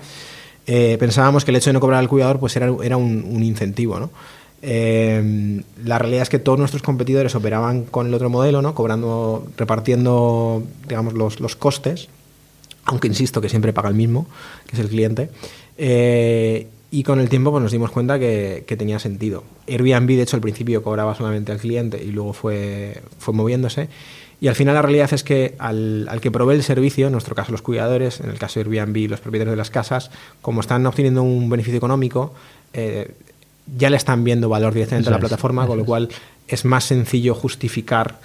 Eh, 0.66 0.98
pensábamos 1.00 1.44
que 1.44 1.50
el 1.50 1.56
hecho 1.56 1.70
de 1.70 1.74
no 1.74 1.80
cobrar 1.80 2.00
al 2.00 2.08
cuidador 2.08 2.38
pues 2.38 2.54
era, 2.56 2.70
era 2.82 2.98
un, 2.98 3.42
incentivo. 3.42 3.98
¿no? 3.98 4.10
Eh, 4.60 5.62
la 5.82 5.98
realidad 5.98 6.22
es 6.22 6.28
que 6.28 6.38
todos 6.38 6.58
nuestros 6.58 6.82
competidores 6.82 7.34
operaban 7.34 7.84
con 7.84 8.06
el 8.06 8.14
otro 8.14 8.28
modelo, 8.28 8.60
¿no? 8.60 8.74
cobrando, 8.74 9.46
repartiendo 9.56 10.62
digamos, 10.86 11.14
los, 11.14 11.40
los 11.40 11.56
costes, 11.56 12.08
aunque 12.88 13.06
insisto 13.06 13.40
que 13.40 13.48
siempre 13.48 13.72
paga 13.72 13.88
el 13.88 13.94
mismo, 13.94 14.26
que 14.66 14.76
es 14.76 14.80
el 14.80 14.88
cliente. 14.88 15.30
Eh, 15.76 16.66
y 16.90 17.02
con 17.02 17.20
el 17.20 17.28
tiempo 17.28 17.50
pues, 17.50 17.62
nos 17.62 17.70
dimos 17.70 17.90
cuenta 17.90 18.18
que, 18.18 18.64
tenía 18.66 18.98
sentido. 18.98 19.44
Airbnb, 19.68 20.08
de 20.08 20.22
hecho, 20.22 20.36
al 20.36 20.42
principio 20.42 20.82
cobraba 20.82 21.14
solamente 21.14 21.52
al 21.52 21.58
cliente 21.58 22.02
y 22.02 22.10
luego 22.10 22.32
fue, 22.32 23.02
fue 23.18 23.34
moviéndose. 23.34 23.88
Y 24.40 24.48
al 24.48 24.54
final 24.54 24.74
la 24.74 24.82
realidad 24.82 25.12
es 25.12 25.22
que 25.22 25.54
al, 25.58 26.08
que 26.22 26.30
provee 26.30 26.54
el 26.54 26.62
servicio, 26.62 27.06
en 27.06 27.12
nuestro 27.12 27.34
caso 27.34 27.52
los 27.52 27.60
cuidadores, 27.60 28.20
en 28.20 28.30
el 28.30 28.38
caso 28.38 28.58
de 28.58 28.70
Airbnb 28.70 29.10
los 29.10 29.20
propietarios 29.20 29.52
de 29.52 29.58
las 29.58 29.70
casas, 29.70 30.10
como 30.40 30.62
están 30.62 30.86
obteniendo 30.86 31.22
un 31.22 31.50
beneficio 31.50 31.76
económico, 31.76 32.32
eh, 32.72 33.12
ya 33.76 33.90
le 33.90 33.98
están 33.98 34.24
viendo 34.24 34.48
valor 34.48 34.72
directamente 34.72 35.10
a 35.10 35.12
la 35.12 35.18
plataforma, 35.18 35.66
con 35.66 35.76
lo 35.76 35.84
cual 35.84 36.08
es 36.46 36.64
más 36.64 36.84
sencillo 36.84 37.34
justificar 37.34 38.18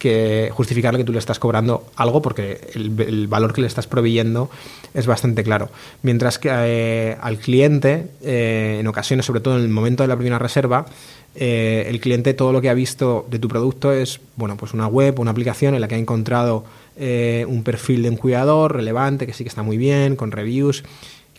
que 0.00 0.50
justificarle 0.50 0.98
que 0.98 1.04
tú 1.04 1.12
le 1.12 1.18
estás 1.18 1.38
cobrando 1.38 1.84
algo 1.94 2.22
porque 2.22 2.58
el, 2.74 3.28
valor 3.28 3.52
que 3.52 3.60
le 3.60 3.66
estás 3.66 3.86
proveyendo 3.86 4.50
es 4.94 5.06
bastante 5.06 5.44
claro. 5.44 5.68
Mientras 6.02 6.38
que 6.38 6.48
eh, 6.50 7.18
al 7.20 7.36
cliente, 7.36 8.08
eh, 8.22 8.78
en 8.80 8.86
ocasiones, 8.86 9.26
sobre 9.26 9.40
todo 9.40 9.58
en 9.58 9.62
el 9.62 9.68
momento 9.68 10.02
de 10.02 10.08
la 10.08 10.16
primera 10.16 10.38
reserva, 10.38 10.86
eh, 11.34 11.84
el 11.86 12.00
cliente 12.00 12.32
todo 12.32 12.50
lo 12.50 12.62
que 12.62 12.70
ha 12.70 12.74
visto 12.74 13.26
de 13.30 13.38
tu 13.38 13.46
producto 13.46 13.92
es 13.92 14.20
bueno, 14.36 14.56
pues 14.56 14.72
una 14.72 14.86
web, 14.86 15.20
una 15.20 15.32
aplicación 15.32 15.74
en 15.74 15.82
la 15.82 15.86
que 15.86 15.94
ha 15.94 15.98
encontrado 15.98 16.64
un 16.96 17.62
perfil 17.62 18.02
de 18.02 18.10
un 18.10 18.16
cuidador 18.16 18.76
relevante, 18.76 19.26
que 19.26 19.32
sí 19.32 19.42
que 19.42 19.48
está 19.48 19.62
muy 19.62 19.78
bien, 19.78 20.16
con 20.16 20.32
reviews 20.32 20.82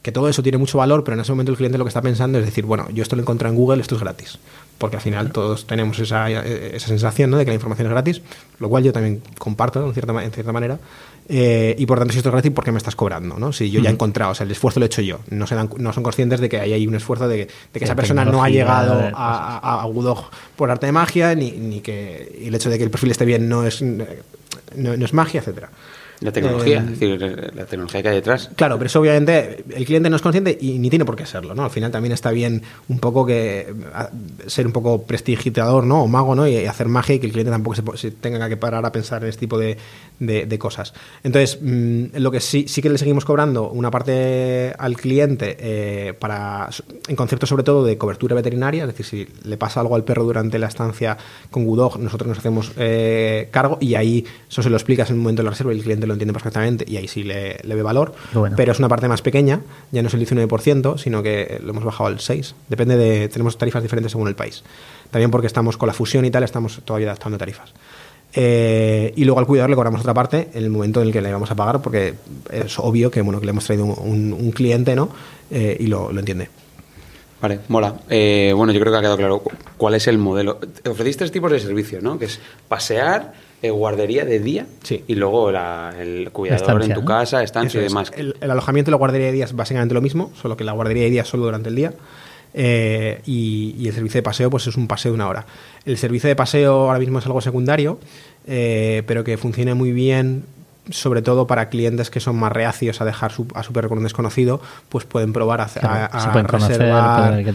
que 0.01 0.11
todo 0.11 0.29
eso 0.29 0.41
tiene 0.41 0.57
mucho 0.57 0.77
valor, 0.79 1.03
pero 1.03 1.13
en 1.15 1.21
ese 1.21 1.31
momento 1.31 1.51
el 1.51 1.57
cliente 1.57 1.77
lo 1.77 1.83
que 1.83 1.89
está 1.89 2.01
pensando 2.01 2.39
es 2.39 2.45
decir, 2.45 2.65
bueno, 2.65 2.87
yo 2.91 3.03
esto 3.03 3.15
lo 3.15 3.21
encontré 3.21 3.49
en 3.49 3.55
Google, 3.55 3.81
esto 3.81 3.95
es 3.95 4.01
gratis. 4.01 4.39
Porque 4.81 4.95
al 4.95 5.03
final 5.03 5.31
todos 5.31 5.67
tenemos 5.67 5.99
esa, 5.99 6.31
esa 6.31 6.87
sensación 6.87 7.29
¿no? 7.29 7.37
de 7.37 7.45
que 7.45 7.51
la 7.51 7.55
información 7.55 7.85
es 7.85 7.91
gratis, 7.91 8.21
lo 8.57 8.67
cual 8.67 8.83
yo 8.83 8.91
también 8.91 9.21
comparto 9.37 9.85
en 9.85 9.93
cierta, 9.93 10.23
en 10.23 10.31
cierta 10.31 10.51
manera. 10.51 10.79
Eh, 11.29 11.75
y 11.77 11.85
por 11.85 11.99
tanto, 11.99 12.13
si 12.13 12.17
esto 12.17 12.29
es 12.29 12.33
gratis, 12.33 12.51
¿por 12.51 12.63
qué 12.63 12.71
me 12.71 12.79
estás 12.79 12.95
cobrando? 12.95 13.37
¿no? 13.37 13.53
Si 13.53 13.69
yo 13.69 13.79
ya 13.79 13.91
he 13.91 13.93
encontrado, 13.93 14.31
o 14.31 14.35
sea, 14.35 14.43
el 14.43 14.51
esfuerzo 14.51 14.79
lo 14.79 14.85
he 14.85 14.87
hecho 14.87 15.03
yo. 15.03 15.19
No, 15.29 15.45
se 15.45 15.53
dan, 15.53 15.69
no 15.77 15.93
son 15.93 16.01
conscientes 16.01 16.39
de 16.39 16.49
que 16.49 16.59
hay, 16.59 16.73
hay 16.73 16.87
un 16.87 16.95
esfuerzo 16.95 17.27
de, 17.27 17.47
que 17.71 17.83
esa 17.85 17.95
persona 17.95 18.25
no 18.25 18.43
ha 18.43 18.49
llegado 18.49 19.11
a, 19.13 19.59
a, 19.59 19.83
a 19.83 19.87
por 20.55 20.71
arte 20.71 20.87
de 20.87 20.91
magia, 20.91 21.35
ni, 21.35 21.51
ni 21.51 21.81
que 21.81 22.41
el 22.43 22.55
hecho 22.55 22.71
de 22.71 22.79
que 22.79 22.83
el 22.83 22.89
perfil 22.89 23.11
esté 23.11 23.25
bien 23.25 23.47
no 23.47 23.67
es, 23.67 23.83
no, 23.83 24.03
no 24.75 25.05
es 25.05 25.13
magia, 25.13 25.41
etcétera. 25.41 25.69
La 26.21 26.31
tecnología, 26.31 26.77
eh, 26.77 26.93
es 26.93 26.99
decir, 26.99 27.51
la 27.55 27.65
tecnología 27.65 28.03
que 28.03 28.09
hay 28.09 28.15
detrás. 28.15 28.51
Claro, 28.55 28.77
pero 28.77 28.85
eso 28.85 28.99
obviamente 28.99 29.63
el 29.75 29.85
cliente 29.85 30.07
no 30.07 30.15
es 30.15 30.21
consciente 30.21 30.55
y 30.61 30.77
ni 30.77 30.91
tiene 30.91 31.03
por 31.03 31.15
qué 31.15 31.25
serlo, 31.25 31.55
¿no? 31.55 31.63
Al 31.63 31.71
final 31.71 31.89
también 31.89 32.13
está 32.13 32.29
bien 32.29 32.61
un 32.89 32.99
poco 32.99 33.25
que 33.25 33.73
ser 34.45 34.67
un 34.67 34.71
poco 34.71 35.01
prestigitador, 35.01 35.83
¿no? 35.83 36.03
O 36.03 36.07
mago, 36.07 36.35
¿no? 36.35 36.47
Y 36.47 36.63
hacer 36.67 36.87
magia 36.87 37.15
y 37.15 37.19
que 37.19 37.25
el 37.25 37.31
cliente 37.31 37.49
tampoco 37.51 37.97
se, 37.97 38.11
tenga 38.11 38.47
que 38.47 38.55
parar 38.55 38.85
a 38.85 38.91
pensar 38.91 39.23
en 39.23 39.29
este 39.29 39.39
tipo 39.39 39.57
de, 39.57 39.77
de, 40.21 40.59
cosas. 40.59 40.93
Entonces, 41.23 41.59
mm, 41.61 42.17
lo 42.17 42.31
que 42.31 42.39
sí, 42.39 42.65
sí 42.67 42.81
que 42.81 42.89
le 42.89 42.97
seguimos 42.97 43.25
cobrando 43.25 43.69
una 43.69 43.89
parte 43.89 44.73
al 44.77 44.95
cliente 44.95 45.57
eh, 45.59 46.13
para, 46.13 46.69
en 47.07 47.15
concepto 47.15 47.47
sobre 47.47 47.63
todo 47.63 47.83
de 47.83 47.97
cobertura 47.97 48.35
veterinaria, 48.35 48.83
es 48.83 48.95
decir, 48.95 49.05
si 49.05 49.27
le 49.47 49.57
pasa 49.57 49.79
algo 49.79 49.95
al 49.95 50.03
perro 50.03 50.23
durante 50.23 50.59
la 50.59 50.67
estancia 50.67 51.17
con 51.49 51.65
Gudog, 51.65 51.99
nosotros 51.99 52.27
nos 52.27 52.37
hacemos 52.37 52.71
eh, 52.77 53.49
cargo 53.51 53.79
y 53.81 53.95
ahí 53.95 54.25
eso 54.49 54.61
se 54.61 54.69
lo 54.69 54.77
explicas 54.77 55.09
en 55.09 55.15
el 55.15 55.21
momento 55.21 55.41
de 55.41 55.45
la 55.45 55.51
reserva 55.51 55.73
y 55.73 55.77
el 55.77 55.83
cliente 55.83 56.05
lo 56.05 56.13
entiende 56.13 56.33
perfectamente 56.33 56.85
y 56.87 56.97
ahí 56.97 57.07
sí 57.07 57.23
le, 57.23 57.57
ve 57.63 57.81
valor, 57.81 58.13
pero 58.55 58.71
es 58.71 58.79
una 58.79 58.89
parte 58.89 59.07
más 59.07 59.21
pequeña, 59.23 59.61
ya 59.91 60.03
no 60.03 60.07
es 60.07 60.13
el 60.13 60.25
19%, 60.25 60.97
sino 60.97 61.23
que 61.23 61.59
lo 61.63 61.71
hemos 61.71 61.83
bajado 61.83 62.07
al 62.07 62.19
6%. 62.19 62.53
Depende 62.69 62.95
de, 62.95 63.27
tenemos 63.27 63.57
tarifas 63.57 63.81
diferentes 63.81 64.11
según 64.11 64.27
el 64.27 64.35
país. 64.35 64.63
También 65.09 65.31
porque 65.31 65.47
estamos 65.47 65.77
con 65.77 65.87
la 65.87 65.93
fusión 65.93 66.23
y 66.25 66.31
tal, 66.31 66.43
estamos 66.43 66.81
todavía 66.85 67.07
adaptando 67.07 67.37
tarifas. 67.37 67.73
Eh, 68.33 69.13
y 69.15 69.25
luego 69.25 69.39
al 69.39 69.45
cuidador 69.45 69.69
le 69.69 69.75
cobramos 69.75 70.01
otra 70.01 70.13
parte 70.13 70.49
en 70.53 70.63
el 70.63 70.69
momento 70.69 71.01
en 71.01 71.07
el 71.07 71.13
que 71.13 71.21
le 71.21 71.31
vamos 71.31 71.51
a 71.51 71.55
pagar, 71.55 71.81
porque 71.81 72.13
es 72.51 72.79
obvio 72.79 73.11
que, 73.11 73.21
bueno, 73.21 73.39
que 73.39 73.45
le 73.45 73.51
hemos 73.51 73.65
traído 73.65 73.85
un, 73.85 74.51
cliente 74.51 74.95
¿no? 74.95 75.09
Eh, 75.49 75.77
y 75.79 75.87
lo, 75.87 76.09
entiende. 76.11 76.49
Vale, 77.41 77.59
mola. 77.69 77.95
Eh, 78.09 78.53
bueno, 78.55 78.71
yo 78.71 78.79
creo 78.79 78.93
que 78.93 78.97
ha 78.99 79.01
quedado 79.01 79.17
claro 79.17 79.43
cuál 79.77 79.95
es 79.95 80.07
el 80.07 80.17
modelo. 80.17 80.59
Ofrecéis 80.89 81.17
tres 81.17 81.31
tipos 81.31 81.51
de 81.51 81.59
servicios, 81.59 82.03
¿no? 82.03 82.19
Que 82.19 82.25
es 82.25 82.39
pasear, 82.67 83.33
guardería 83.69 84.25
de 84.25 84.39
día 84.39 84.65
sí. 84.81 85.03
y 85.07 85.15
luego 85.15 85.49
el 85.49 86.29
cuidador 86.31 86.83
en 86.83 86.93
tu 86.93 87.05
casa, 87.05 87.43
estancia 87.43 87.79
y 87.79 87.83
demás. 87.83 88.11
El, 88.15 88.35
alojamiento 88.41 88.89
y 88.89 88.93
la 88.93 88.97
guardería 88.97 89.27
de 89.27 89.33
día 89.33 89.45
es 89.45 89.53
básicamente 89.53 89.93
lo 89.93 90.01
mismo, 90.01 90.31
solo 90.39 90.55
que 90.55 90.63
la 90.63 90.71
guardería 90.71 91.03
de 91.03 91.09
día 91.09 91.21
es 91.23 91.27
solo 91.27 91.43
durante 91.43 91.69
el 91.69 91.75
día. 91.75 91.93
Eh, 92.53 93.21
y, 93.25 93.87
el 93.87 93.93
servicio 93.93 94.19
de 94.19 94.23
paseo 94.23 94.49
pues 94.49 94.67
es 94.67 94.75
un 94.75 94.87
paseo 94.87 95.11
de 95.11 95.15
una 95.15 95.27
hora. 95.27 95.45
El 95.85 95.97
servicio 95.97 96.27
de 96.27 96.35
paseo 96.35 96.89
ahora 96.89 96.99
mismo 96.99 97.19
es 97.19 97.25
algo 97.25 97.41
secundario, 97.41 97.99
eh, 98.47 99.03
pero 99.07 99.23
que 99.23 99.37
funciona 99.37 99.75
muy 99.75 99.91
bien 99.91 100.43
sobre 100.89 101.21
todo 101.21 101.45
para 101.45 101.69
clientes 101.69 102.09
que 102.09 102.19
son 102.19 102.37
más 102.37 102.51
reacios 102.51 102.99
a 103.01 103.05
dejar 103.05 103.31
a 103.53 103.63
su 103.63 103.71
perro 103.71 103.87
con 103.87 103.99
un 103.99 104.03
desconocido, 104.03 104.59
pues 104.89 105.05
pueden 105.05 105.31
probar 105.31 105.61
a, 105.61 105.65
reservar 105.67 107.45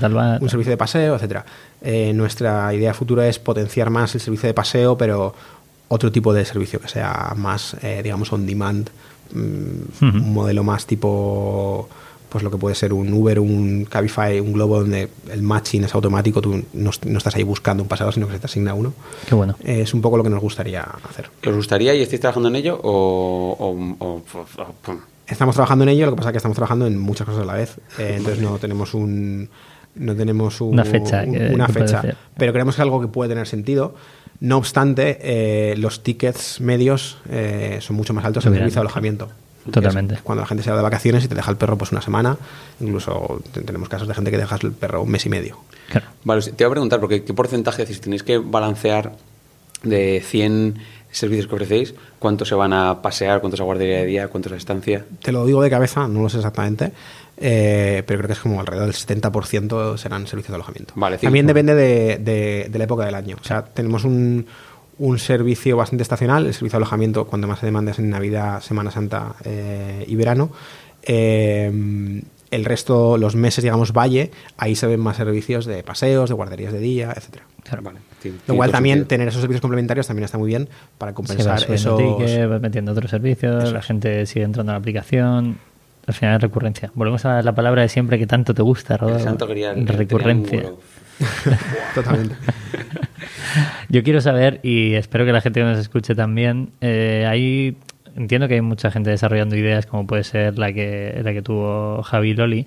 un 0.41 0.49
servicio 0.49 0.71
de 0.71 0.76
paseo, 0.76 1.17
etcétera. 1.17 1.45
Eh, 1.83 2.12
nuestra 2.15 2.73
idea 2.73 2.95
futura 2.95 3.26
es 3.26 3.41
potenciar 3.41 3.91
más 3.91 4.15
el 4.15 4.21
servicio 4.21 4.47
de 4.47 4.55
paseo, 4.55 4.97
pero 4.97 5.35
otro 5.88 6.12
tipo 6.12 6.33
de 6.33 6.45
servicio 6.45 6.81
que 6.81 6.87
sea 6.87 7.35
más, 7.37 7.76
digamos, 8.03 8.33
on 8.33 8.47
demand, 8.47 8.88
mm, 9.35 10.05
un 10.05 10.33
modelo 10.33 10.62
más 10.62 10.87
tipo 10.87 11.88
pues 12.28 12.42
lo 12.45 12.50
que 12.50 12.56
puede 12.56 12.75
ser 12.75 12.92
un 12.92 13.12
Uber, 13.12 13.38
un 13.38 13.85
Cabify, 13.85 14.40
un 14.40 14.52
Globo 14.52 14.80
donde 14.80 15.09
el 15.30 15.42
matching 15.42 15.85
es 15.85 15.95
automático, 15.95 16.40
tú 16.40 16.62
no, 16.73 16.90
estás 16.90 17.37
ahí 17.37 17.42
buscando 17.42 17.83
un 17.83 17.88
pasado, 17.88 18.12
sino 18.12 18.26
que 18.26 18.35
se 18.35 18.38
te 18.38 18.47
asigna 18.47 18.75
uno. 18.75 18.92
Qué 19.28 19.35
bueno. 19.35 19.56
es 19.64 19.95
un 19.95 20.00
poco 20.00 20.16
lo 20.16 20.23
que 20.23 20.30
nos 20.30 20.40
gustaría 20.40 20.83
hacer. 20.83 21.30
¿Os 21.47 21.54
gustaría 21.54 21.95
y 21.95 22.02
estáis 22.02 22.21
trabajando 22.21 22.49
en 22.49 22.56
ello 22.56 22.80
o, 22.83 24.23
Estamos 25.26 25.56
trabajando 25.56 25.83
en 25.85 25.88
ello, 25.88 26.06
lo 26.06 26.12
que 26.12 26.16
pasa 26.18 26.28
es 26.30 26.33
que 26.35 26.38
estamos 26.38 26.54
trabajando 26.54 26.87
en 26.87 26.99
muchas 26.99 27.26
cosas 27.26 27.42
a 27.42 27.47
la 27.47 27.54
vez, 27.54 27.78
eh, 27.99 28.14
entonces 28.16 28.42
no 28.42 28.59
tenemos 28.59 28.95
un 28.95 29.49
no 29.97 30.14
tenemos 30.14 30.61
una 30.61 30.85
fecha, 30.85 31.25
una 31.25 31.68
fecha 31.68 32.02
pero 32.37 32.52
creemos 32.52 32.75
que 32.75 32.83
es 32.83 32.83
algo 32.83 33.00
que 33.00 33.09
puede 33.09 33.30
tener 33.30 33.47
sentido. 33.47 33.95
No 34.38 34.59
obstante, 34.59 35.18
eh, 35.23 35.76
los 35.78 36.02
tickets 36.02 36.61
medios 36.61 37.18
eh, 37.30 37.78
son 37.80 37.97
mucho 37.97 38.12
más 38.12 38.25
altos 38.25 38.45
en 38.45 38.52
el 38.52 38.59
servicio 38.59 38.80
de 38.80 38.83
alojamiento. 38.83 39.28
Totalmente. 39.70 40.18
Cuando 40.23 40.42
la 40.42 40.46
gente 40.46 40.62
se 40.62 40.70
va 40.70 40.76
de 40.76 40.82
vacaciones 40.82 41.25
y 41.25 41.28
te 41.28 41.35
deja 41.35 41.50
el 41.50 41.56
perro 41.56 41.76
pues 41.76 41.92
una 41.92 42.02
semana, 42.02 42.37
incluso 42.80 43.42
tenemos 43.52 43.88
casos 43.88 44.08
de 44.08 44.14
gente 44.14 44.30
que 44.30 44.38
deja 44.38 44.56
el 44.62 44.73
perro 44.73 45.02
un 45.02 45.11
mes 45.11 45.25
y 45.26 45.28
medio. 45.28 45.58
Vale, 46.25 46.42
te 46.42 46.64
voy 46.64 46.70
a 46.70 46.70
preguntar, 46.70 47.00
porque 47.00 47.25
¿qué 47.25 47.35
porcentaje, 47.35 47.87
si 47.87 47.99
tenéis 48.00 48.23
que 48.23 48.38
balancear 48.38 49.12
de 49.82 50.23
100 50.25 50.78
servicios 51.11 51.46
que 51.46 51.54
ofrecéis, 51.54 51.94
cuántos 52.18 52.49
se 52.49 52.54
van 52.54 52.73
a 52.73 53.00
pasear, 53.00 53.40
cuántos 53.40 53.61
a 53.61 53.64
guardería 53.64 53.99
de 53.99 54.06
día, 54.06 54.28
cuántos 54.28 54.52
a 54.52 54.56
estancia? 54.56 55.04
Te 55.23 55.32
lo 55.32 55.46
digo 55.46 55.62
de 55.62 55.70
cabeza, 55.70 56.08
no 56.08 56.23
lo 56.23 56.28
sé 56.28 56.38
exactamente, 56.38 56.92
eh, 57.38 58.02
pero 58.06 58.18
creo 58.18 58.28
que 58.28 58.32
es 58.35 58.40
como 58.40 58.61
alrededor 58.61 58.87
del 58.87 58.94
70% 58.94 59.96
serán 59.96 60.26
servicios 60.26 60.50
de 60.50 60.54
alojamiento. 60.56 60.92
Vale, 60.96 61.18
También 61.18 61.46
depende 61.46 61.75
de, 61.75 62.68
de, 62.68 62.78
la 62.78 62.85
época 62.85 63.04
del 63.04 63.14
año. 63.14 63.37
O 63.40 63.44
sea, 63.44 63.64
tenemos 63.64 64.04
un, 64.04 64.46
un 64.99 65.19
servicio 65.19 65.76
bastante 65.76 66.03
estacional, 66.03 66.47
el 66.47 66.55
servicio 66.55 66.79
de 66.79 66.83
alojamiento 66.85 67.26
cuando 67.26 67.47
más 67.47 67.59
se 67.61 67.67
demanda 67.67 67.93
es 67.93 67.99
en 67.99 68.09
Navidad, 68.11 68.61
Semana 68.62 68.91
Santa 68.91 69.35
eh, 69.45 70.05
y 70.07 70.15
verano. 70.17 70.50
Eh, 71.03 72.23
el 72.50 72.65
resto, 72.65 73.19
los 73.19 73.35
meses, 73.35 73.62
digamos, 73.65 73.93
valle, 73.93 74.31
ahí 74.57 74.75
se 74.76 74.87
ven 74.87 75.00
más 75.00 75.17
servicios 75.17 75.67
de 75.67 75.83
paseos, 75.83 76.29
de 76.31 76.35
guarderías 76.35 76.73
de 76.73 76.79
día, 76.79 77.12
etcétera. 77.15 77.45
Vale, 77.83 77.99
tiene- 78.23 78.37
Lo 78.38 78.43
tiene 78.45 78.57
cual 78.57 78.69
todo 78.71 78.76
también 78.76 78.99
sentido. 78.99 79.09
tener 79.09 79.29
esos 79.29 79.41
servicios 79.41 79.61
complementarios 79.61 80.07
también 80.07 80.25
está 80.25 80.38
muy 80.38 80.47
bien 80.49 80.69
para 80.99 81.12
compensar 81.12 81.59
esos... 81.69 81.99
ticket, 81.99 82.49
vas 82.49 82.61
metiendo 82.61 82.93
otros 82.93 83.11
servicios, 83.11 83.65
Eso 83.65 83.73
la 83.73 83.83
gente 83.83 84.25
sigue 84.26 84.45
entrando 84.45 84.71
a 84.71 84.75
la 84.75 84.79
aplicación. 84.79 85.59
Al 86.07 86.15
final 86.15 86.37
es 86.37 86.43
recurrencia. 86.43 86.93
Volvemos 86.95 87.25
a 87.25 87.43
la 87.43 87.53
palabra 87.57 87.83
de 87.83 87.88
siempre 87.88 88.17
que 88.21 88.29
tanto 88.29 88.55
te 88.55 88.62
gusta, 88.62 88.97
Rodolfo. 88.97 89.19
El 89.19 89.25
santo 89.25 89.47
grial, 89.49 89.85
recurrencia. 89.88 90.71
Totalmente. 91.95 92.37
Yo 93.89 94.03
quiero 94.03 94.21
saber, 94.21 94.61
y 94.63 94.95
espero 94.95 95.25
que 95.25 95.33
la 95.33 95.41
gente 95.41 95.61
que 95.61 95.67
nos 95.67 95.79
escuche 95.79 96.15
también, 96.15 96.71
eh, 96.81 97.27
ahí 97.29 97.77
entiendo 98.17 98.49
que 98.49 98.55
hay 98.55 98.61
mucha 98.61 98.91
gente 98.91 99.11
desarrollando 99.11 99.57
ideas 99.57 99.87
como 99.87 100.07
puede 100.07 100.25
ser 100.25 100.59
la 100.59 100.73
que, 100.73 101.21
la 101.23 101.33
que 101.33 101.43
tuvo 101.43 102.03
Javi 102.03 102.35
Loli, 102.35 102.67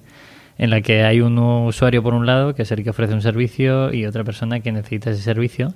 en 0.57 0.69
la 0.69 0.81
que 0.81 1.03
hay 1.03 1.21
un 1.21 1.37
usuario 1.37 2.03
por 2.03 2.13
un 2.13 2.25
lado, 2.25 2.53
que 2.53 2.63
es 2.63 2.71
el 2.71 2.83
que 2.83 2.89
ofrece 2.89 3.13
un 3.13 3.21
servicio, 3.21 3.93
y 3.93 4.05
otra 4.05 4.23
persona 4.23 4.59
que 4.59 4.71
necesita 4.71 5.11
ese 5.11 5.21
servicio. 5.21 5.73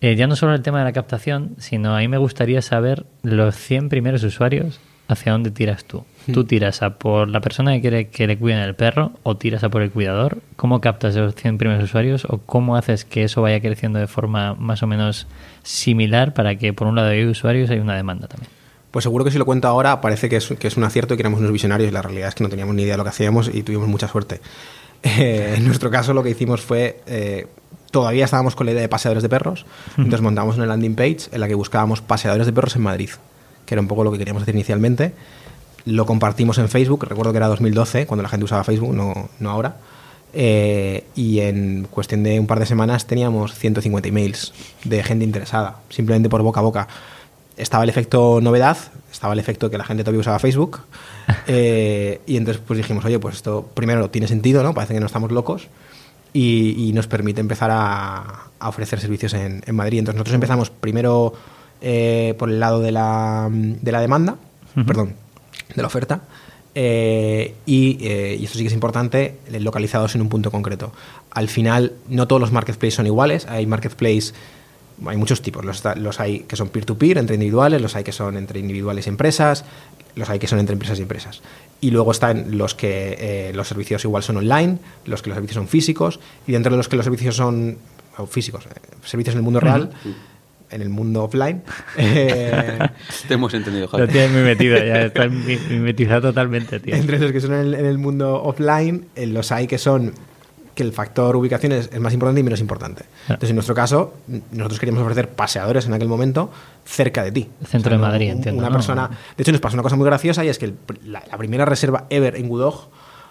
Eh, 0.00 0.16
ya 0.16 0.26
no 0.26 0.34
solo 0.34 0.54
el 0.54 0.62
tema 0.62 0.78
de 0.78 0.84
la 0.84 0.92
captación, 0.92 1.54
sino 1.58 1.94
a 1.94 2.00
mí 2.00 2.08
me 2.08 2.18
gustaría 2.18 2.60
saber 2.62 3.04
los 3.22 3.54
100 3.54 3.88
primeros 3.88 4.24
usuarios, 4.24 4.80
hacia 5.12 5.32
dónde 5.32 5.50
tiras 5.50 5.84
tú. 5.84 6.04
¿Tú 6.32 6.44
tiras 6.44 6.82
a 6.82 6.98
por 6.98 7.28
la 7.28 7.40
persona 7.40 7.72
que 7.72 7.80
quiere 7.80 8.08
que 8.08 8.26
le 8.26 8.38
cuiden 8.38 8.60
el 8.60 8.76
perro 8.76 9.12
o 9.24 9.36
tiras 9.36 9.64
a 9.64 9.70
por 9.70 9.82
el 9.82 9.90
cuidador? 9.90 10.38
¿Cómo 10.56 10.80
captas 10.80 11.16
esos 11.16 11.34
100 11.34 11.58
primeros 11.58 11.82
usuarios 11.82 12.24
o 12.28 12.38
cómo 12.38 12.76
haces 12.76 13.04
que 13.04 13.24
eso 13.24 13.42
vaya 13.42 13.60
creciendo 13.60 13.98
de 13.98 14.06
forma 14.06 14.54
más 14.54 14.82
o 14.82 14.86
menos 14.86 15.26
similar 15.64 16.32
para 16.32 16.56
que 16.56 16.72
por 16.72 16.86
un 16.86 16.94
lado 16.94 17.08
hay 17.08 17.24
usuarios 17.24 17.70
y 17.70 17.74
hay 17.74 17.78
una 17.80 17.96
demanda 17.96 18.28
también? 18.28 18.50
Pues 18.92 19.04
seguro 19.04 19.24
que 19.24 19.30
si 19.30 19.38
lo 19.38 19.46
cuento 19.46 19.68
ahora 19.68 20.00
parece 20.00 20.28
que 20.28 20.36
es, 20.36 20.48
que 20.58 20.68
es 20.68 20.76
un 20.76 20.84
acierto 20.84 21.14
y 21.14 21.16
que 21.16 21.22
éramos 21.22 21.40
unos 21.40 21.50
visionarios 21.50 21.88
y 21.88 21.92
la 21.92 22.02
realidad 22.02 22.28
es 22.28 22.34
que 22.34 22.44
no 22.44 22.50
teníamos 22.50 22.74
ni 22.74 22.82
idea 22.82 22.92
de 22.92 22.98
lo 22.98 23.04
que 23.04 23.10
hacíamos 23.10 23.50
y 23.52 23.62
tuvimos 23.62 23.88
mucha 23.88 24.08
suerte. 24.08 24.40
Eh, 25.04 25.54
en 25.56 25.64
nuestro 25.64 25.90
caso 25.90 26.14
lo 26.14 26.22
que 26.22 26.30
hicimos 26.30 26.60
fue, 26.60 27.00
eh, 27.06 27.48
todavía 27.90 28.24
estábamos 28.24 28.54
con 28.54 28.66
la 28.66 28.72
idea 28.72 28.82
de 28.82 28.88
paseadores 28.88 29.24
de 29.24 29.28
perros, 29.28 29.66
entonces 29.98 30.20
montamos 30.20 30.56
una 30.58 30.66
landing 30.66 30.94
page 30.94 31.22
en 31.32 31.40
la 31.40 31.48
que 31.48 31.56
buscábamos 31.56 32.00
paseadores 32.00 32.46
de 32.46 32.52
perros 32.52 32.76
en 32.76 32.82
Madrid, 32.82 33.10
que 33.72 33.74
era 33.76 33.80
un 33.80 33.88
poco 33.88 34.04
lo 34.04 34.12
que 34.12 34.18
queríamos 34.18 34.42
hacer 34.42 34.54
inicialmente. 34.54 35.12
Lo 35.86 36.04
compartimos 36.04 36.58
en 36.58 36.68
Facebook, 36.68 37.06
recuerdo 37.08 37.32
que 37.32 37.38
era 37.38 37.48
2012, 37.48 38.06
cuando 38.06 38.22
la 38.22 38.28
gente 38.28 38.44
usaba 38.44 38.64
Facebook, 38.64 38.94
no, 38.94 39.30
no 39.38 39.50
ahora. 39.50 39.76
Eh, 40.34 41.04
y 41.14 41.40
en 41.40 41.86
cuestión 41.90 42.22
de 42.22 42.38
un 42.38 42.46
par 42.46 42.58
de 42.58 42.66
semanas 42.66 43.06
teníamos 43.06 43.54
150 43.54 44.08
emails 44.08 44.52
de 44.84 45.02
gente 45.02 45.24
interesada, 45.24 45.78
simplemente 45.88 46.28
por 46.28 46.42
boca 46.42 46.60
a 46.60 46.62
boca. 46.62 46.88
Estaba 47.56 47.84
el 47.84 47.88
efecto 47.88 48.40
novedad, 48.42 48.76
estaba 49.10 49.32
el 49.32 49.40
efecto 49.40 49.70
que 49.70 49.78
la 49.78 49.84
gente 49.84 50.04
todavía 50.04 50.20
usaba 50.20 50.38
Facebook. 50.38 50.80
eh, 51.46 52.20
y 52.26 52.36
entonces 52.36 52.62
pues 52.66 52.76
dijimos, 52.76 53.06
oye, 53.06 53.18
pues 53.18 53.36
esto 53.36 53.70
primero 53.72 54.10
tiene 54.10 54.28
sentido, 54.28 54.62
¿no? 54.62 54.74
Parece 54.74 54.92
que 54.92 55.00
no 55.00 55.06
estamos 55.06 55.32
locos. 55.32 55.68
Y, 56.34 56.88
y 56.88 56.92
nos 56.92 57.06
permite 57.06 57.40
empezar 57.40 57.70
a, 57.70 58.50
a 58.58 58.68
ofrecer 58.68 59.00
servicios 59.00 59.32
en, 59.32 59.62
en 59.66 59.74
Madrid. 59.74 60.00
Entonces 60.00 60.16
nosotros 60.16 60.34
empezamos 60.34 60.68
primero 60.68 61.34
eh, 61.82 62.34
por 62.38 62.48
el 62.48 62.60
lado 62.60 62.80
de 62.80 62.92
la, 62.92 63.48
de 63.50 63.92
la 63.92 64.00
demanda, 64.00 64.36
perdón, 64.86 65.14
de 65.74 65.82
la 65.82 65.88
oferta. 65.88 66.22
eh, 66.74 67.54
y, 67.66 67.98
eh, 68.00 68.36
y 68.40 68.44
esto 68.44 68.56
sí 68.56 68.64
que 68.64 68.68
es 68.68 68.74
importante, 68.74 69.36
localizados 69.50 70.14
en 70.14 70.22
un 70.22 70.28
punto 70.28 70.50
concreto. 70.50 70.92
Al 71.30 71.48
final, 71.48 71.92
no 72.08 72.26
todos 72.26 72.40
los 72.40 72.52
marketplaces 72.52 72.94
son 72.94 73.06
iguales. 73.06 73.46
Hay 73.46 73.66
marketplaces, 73.66 74.34
hay 75.06 75.16
muchos 75.16 75.42
tipos. 75.42 75.64
Los, 75.64 76.20
hay 76.20 76.40
que 76.40 76.56
son 76.56 76.68
peer-to-peer, 76.68 77.18
entre 77.18 77.34
individuales, 77.34 77.80
los 77.80 77.94
hay 77.96 78.04
que 78.04 78.12
son 78.12 78.36
entre 78.36 78.60
individuales 78.60 79.06
y 79.06 79.10
empresas, 79.10 79.64
los 80.14 80.28
hay 80.30 80.38
que 80.38 80.46
son 80.46 80.58
entre 80.58 80.74
empresas 80.74 80.98
y 80.98 81.02
empresas. 81.02 81.42
Y 81.80 81.90
luego 81.90 82.12
están 82.12 82.56
los 82.56 82.74
que 82.74 83.16
eh, 83.18 83.52
los 83.54 83.68
servicios 83.68 84.04
igual 84.04 84.22
son 84.22 84.38
online, 84.38 84.78
los 85.04 85.20
que 85.20 85.30
los 85.30 85.36
servicios 85.36 85.56
son 85.56 85.68
físicos, 85.68 86.20
y 86.46 86.52
dentro 86.52 86.70
de 86.70 86.76
los 86.78 86.88
que 86.88 86.96
los 86.96 87.04
servicios 87.04 87.36
son 87.36 87.76
físicos, 88.30 88.66
eh, 88.66 88.68
servicios 89.04 89.34
en 89.34 89.38
el 89.38 89.42
mundo 89.42 89.58
real, 89.58 89.90
en 90.72 90.82
el 90.82 90.88
mundo 90.88 91.24
offline, 91.24 91.62
eh, 91.98 92.78
Te 93.28 93.34
hemos 93.34 93.52
entendido, 93.54 93.84
Lo 93.86 93.90
Javi. 93.98 94.08
tienes 94.12 94.30
muy 94.32 94.42
metido, 94.42 94.76
ya 94.78 95.02
está 95.02 95.28
mi- 95.28 95.58
mimetizado 95.70 96.20
totalmente, 96.22 96.80
tío. 96.80 96.94
entre 96.94 97.18
los 97.18 97.32
que 97.32 97.40
son 97.40 97.54
en 97.54 97.60
el, 97.60 97.74
en 97.74 97.86
el 97.86 97.98
mundo 97.98 98.42
offline, 98.42 99.06
eh, 99.14 99.26
los 99.26 99.52
hay 99.52 99.66
que 99.66 99.78
son 99.78 100.12
que 100.74 100.82
el 100.82 100.92
factor 100.94 101.36
ubicación 101.36 101.72
es, 101.72 101.90
es 101.92 102.00
más 102.00 102.14
importante 102.14 102.40
y 102.40 102.44
menos 102.44 102.58
importante. 102.60 103.04
Entonces, 103.24 103.50
en 103.50 103.56
nuestro 103.56 103.74
caso, 103.74 104.14
nosotros 104.52 104.80
queríamos 104.80 105.02
ofrecer 105.02 105.28
paseadores 105.28 105.84
en 105.84 105.92
aquel 105.92 106.08
momento 106.08 106.50
cerca 106.86 107.22
de 107.22 107.30
ti. 107.30 107.48
Centro 107.66 107.92
de 107.92 107.98
Madrid, 107.98 108.30
entiendo, 108.30 108.58
Una 108.60 108.70
¿no? 108.70 108.76
persona. 108.76 109.10
De 109.36 109.42
hecho, 109.42 109.52
nos 109.52 109.60
pasó 109.60 109.74
una 109.76 109.82
cosa 109.82 109.96
muy 109.96 110.06
graciosa 110.06 110.42
y 110.46 110.48
es 110.48 110.58
que 110.58 110.64
el 110.64 110.74
la, 111.04 111.22
la 111.30 111.36
primera 111.36 111.66
reserva 111.66 112.06
ever 112.08 112.36
en 112.36 112.48
Gudog 112.48 112.88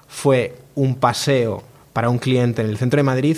fue 0.08 0.56
un 0.75 0.93
paseo 0.95 1.63
para 1.93 2.10
un 2.10 2.19
cliente 2.19 2.62
en 2.62 2.69
el 2.69 2.77
centro 2.77 2.97
de 2.97 3.04
Madrid 3.04 3.38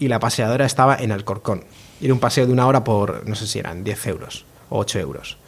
y 0.00 0.08
la 0.08 0.18
paseadora 0.18 0.66
estaba 0.66 0.96
en 0.96 1.12
Alcorcón. 1.12 1.62
Era 2.00 2.12
un 2.12 2.20
paseo 2.20 2.46
de 2.46 2.52
una 2.52 2.66
hora 2.66 2.84
por, 2.84 3.26
no 3.28 3.34
sé 3.34 3.46
si 3.46 3.58
eran 3.58 3.84
10 3.84 4.06
euros 4.08 4.44
o 4.68 4.78
8 4.78 4.98
euros. 4.98 5.38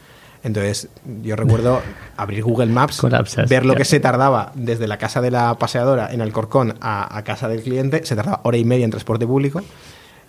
Entonces, 0.41 0.87
yo 1.21 1.35
recuerdo 1.35 1.81
abrir 2.17 2.43
Google 2.43 2.67
Maps, 2.67 2.97
Colapsas, 3.01 3.49
ver 3.49 3.65
lo 3.65 3.75
que 3.75 3.83
se 3.85 3.99
tardaba 3.99 4.51
desde 4.55 4.87
la 4.87 4.97
casa 4.97 5.19
de 5.21 5.31
la 5.31 5.53
paseadora 5.59 6.11
en 6.13 6.21
Alcorcón 6.21 6.75
a, 6.81 7.17
a 7.17 7.23
casa 7.23 7.47
del 7.49 7.61
cliente, 7.61 8.05
se 8.05 8.15
tardaba 8.15 8.39
hora 8.43 8.57
y 8.57 8.63
media 8.63 8.85
en 8.85 8.91
transporte 8.91 9.27
público, 9.27 9.61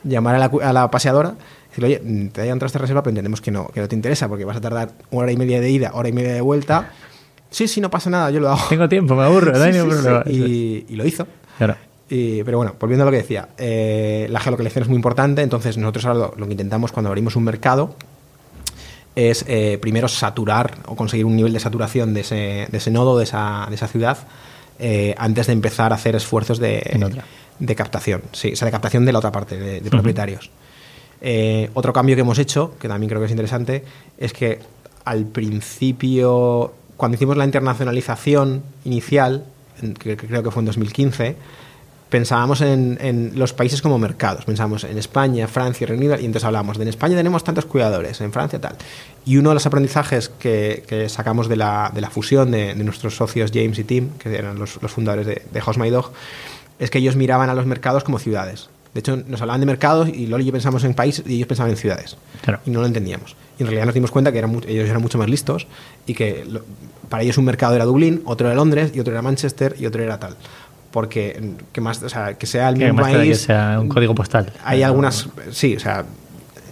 llamar 0.03 0.35
a 0.35 0.39
la, 0.39 0.51
a 0.69 0.73
la 0.73 0.91
paseadora, 0.91 1.35
decirle, 1.69 1.87
oye, 2.01 2.29
te 2.33 2.41
haya 2.43 2.51
entrado 2.53 2.67
esta 2.67 2.81
reserva, 2.81 3.03
pero 3.05 3.11
entendemos 3.13 3.41
que 3.41 3.53
no, 3.53 3.69
que 3.69 3.81
no 3.81 3.87
te 3.89 3.95
interesa, 3.95 4.29
porque 4.29 4.45
vas 4.45 4.57
a 4.57 4.61
tardar 4.61 4.91
hora 5.13 5.31
y 5.31 5.37
media 5.37 5.61
de 5.61 5.71
ida, 5.71 5.93
hora 5.95 6.09
y 6.09 6.13
media 6.13 6.35
de 6.35 6.41
vuelta. 6.41 6.91
Sí, 7.51 7.69
sí, 7.69 7.81
no 7.81 7.89
pasa 7.91 8.11
nada, 8.11 8.31
yo 8.33 8.41
lo 8.41 8.49
hago. 8.51 8.63
Tengo 8.69 8.89
tiempo, 8.89 9.15
me 9.15 9.23
aburro, 9.25 9.53
no 9.53 9.63
hay 9.63 9.73
Sí, 9.73 9.79
ningún 9.79 9.97
sí, 9.97 10.03
problema. 10.03 10.25
sí. 10.27 10.85
Y, 10.89 10.93
y 10.93 10.97
lo 10.97 11.07
hizo. 11.07 11.27
Claro. 11.59 11.77
Y- 12.11 12.43
pero 12.43 12.59
bueno, 12.59 12.75
volviendo 12.79 13.05
a 13.05 13.07
lo 13.07 13.13
que 13.13 13.19
decía, 13.19 13.49
eh, 13.57 14.27
la 14.31 14.41
geolocalización 14.41 14.83
es 14.83 14.89
muy 14.89 14.97
importante, 14.97 15.43
entonces 15.43 15.79
nosotros 15.79 16.05
ahora 16.07 16.19
lo, 16.19 16.35
lo 16.37 16.47
que 16.47 16.53
intentamos 16.53 16.91
cuando 16.93 17.09
abrimos 17.09 17.37
un 17.37 17.45
mercado 17.45 17.95
es 19.17 19.45
eh, 19.49 19.79
primero 19.81 20.09
saturar 20.09 20.79
o 20.87 20.97
conseguir 20.97 21.25
un 21.27 21.37
nivel 21.37 21.53
de 21.53 21.61
saturación 21.61 22.13
de 22.15 22.21
ese, 22.21 22.67
de 22.71 22.79
ese 22.79 22.91
nodo, 22.91 23.17
de 23.19 23.25
esa, 23.25 23.67
de 23.69 23.75
esa 23.77 23.87
ciudad, 23.89 24.19
eh, 24.79 25.15
antes 25.19 25.47
de 25.47 25.53
empezar 25.53 25.93
a 25.93 25.97
hacer 25.97 26.17
esfuerzos 26.17 26.59
de, 26.59 26.83
de 27.59 27.75
captación, 27.77 28.23
sí, 28.33 28.53
o 28.53 28.57
sea, 28.57 28.67
de 28.67 28.73
captación 28.73 29.05
de 29.05 29.13
la 29.13 29.19
otra 29.19 29.31
parte, 29.33 29.57
de, 29.59 29.81
de 29.81 29.91
propietarios. 29.91 30.51
Otro 31.75 31.93
cambio 31.93 32.15
que 32.17 32.23
hemos 32.23 32.39
hecho, 32.39 32.75
que 32.81 32.89
también 32.89 33.09
creo 33.09 33.21
que 33.21 33.27
es 33.27 33.31
interesante, 33.31 33.85
es 34.17 34.33
que 34.33 34.59
al 35.05 35.27
principio, 35.27 36.73
cuando 36.97 37.17
hicimos 37.17 37.37
la 37.37 37.45
internacionalización 37.45 38.63
inicial, 38.85 39.45
que 39.99 40.17
creo 40.17 40.43
que 40.43 40.51
fue 40.51 40.61
en 40.63 40.67
2015, 40.67 41.37
pensábamos 42.11 42.61
en, 42.61 42.99
en 43.01 43.33
los 43.37 43.53
países 43.53 43.81
como 43.81 43.99
mercados. 43.99 44.45
Pensábamos 44.45 44.85
en 44.85 44.99
España, 44.99 45.47
Francia, 45.49 45.87
Reino 45.87 46.01
Unido, 46.01 46.17
y 46.21 46.27
entonces 46.27 46.45
hablábamos 46.45 46.77
de 46.77 46.83
en 46.83 46.89
España 46.89 47.17
tenemos 47.17 47.45
tantos 47.45 47.65
cuidadores, 47.65 48.21
en 48.21 48.33
Francia 48.33 48.61
tal. 48.61 48.77
Y 49.25 49.37
uno 49.37 49.51
de 49.51 49.55
los 49.55 49.67
aprendizajes 49.67 50.29
que, 50.29 50.83
que 50.87 51.09
sacamos 51.09 51.49
de 51.49 51.57
la, 51.57 51.91
de 51.95 52.01
la 52.01 52.11
fusión 52.11 52.51
de, 52.51 52.75
de 52.75 52.85
nuestros 52.85 53.17
socios 53.17 53.51
James 53.55 53.79
y 53.79 53.85
Tim, 53.85 54.11
que 54.19 54.37
eran 54.37 54.59
los, 54.59 54.83
los 54.83 54.91
fundadores 54.91 55.27
de, 55.27 55.43
de 55.53 55.63
My 55.79 55.89
Dog, 55.91 56.11
es 56.79 56.91
que 56.91 56.99
ellos 56.99 57.17
miraban 57.17 57.49
a 57.49 57.55
los 57.55 57.65
mercados 57.67 58.05
como 58.05 58.19
ciudades. 58.19 58.69
De 58.93 58.99
hecho, 59.01 59.17
nos 59.29 59.41
hablaban 59.41 59.61
de 59.61 59.67
mercados 59.67 60.09
y 60.09 60.27
Loli 60.27 60.43
y 60.43 60.47
yo 60.49 60.53
pensamos 60.53 60.83
en 60.83 60.95
países 60.95 61.25
y 61.25 61.37
ellos 61.37 61.47
pensaban 61.47 61.71
en 61.71 61.77
ciudades. 61.77 62.17
Claro. 62.43 62.59
Y 62.67 62.71
no 62.71 62.81
lo 62.81 62.87
entendíamos. 62.87 63.37
Y 63.57 63.63
en 63.63 63.69
realidad 63.69 63.85
nos 63.87 63.95
dimos 63.95 64.11
cuenta 64.11 64.33
que 64.33 64.39
eran 64.39 64.51
ellos 64.67 64.89
eran 64.89 65.01
mucho 65.01 65.17
más 65.17 65.29
listos 65.31 65.69
y 66.07 66.15
que 66.15 66.45
lo- 66.45 66.65
para 67.09 67.23
ellos 67.23 67.39
un 67.39 67.45
mercado 67.45 67.77
era 67.77 67.85
Dublín, 67.85 68.23
otro 68.25 68.49
era 68.49 68.57
Londres 68.57 68.91
y 68.95 68.99
otro 68.99 69.13
era 69.13 69.23
Manchester 69.23 69.77
y 69.79 69.87
otro 69.87 70.03
era 70.03 70.19
tal. 70.19 70.37
Porque 70.91 71.39
mm, 71.41 71.73
que 71.73 71.81
más, 71.81 72.03
o 72.03 72.09
sea, 72.09 72.35
que 72.35 72.47
sea 72.47 72.69
el 72.71 72.77
Que 72.79 72.87
mismo 72.87 73.03
más 73.03 73.13
que 73.13 73.19
país. 73.19 73.41
sea 73.43 73.79
un 73.81 73.89
código 73.89 74.15
postal. 74.15 74.53
Hay 74.65 74.83
algunas, 74.83 75.29
sí, 75.51 75.77
o 75.77 75.81
sea, 75.81 76.05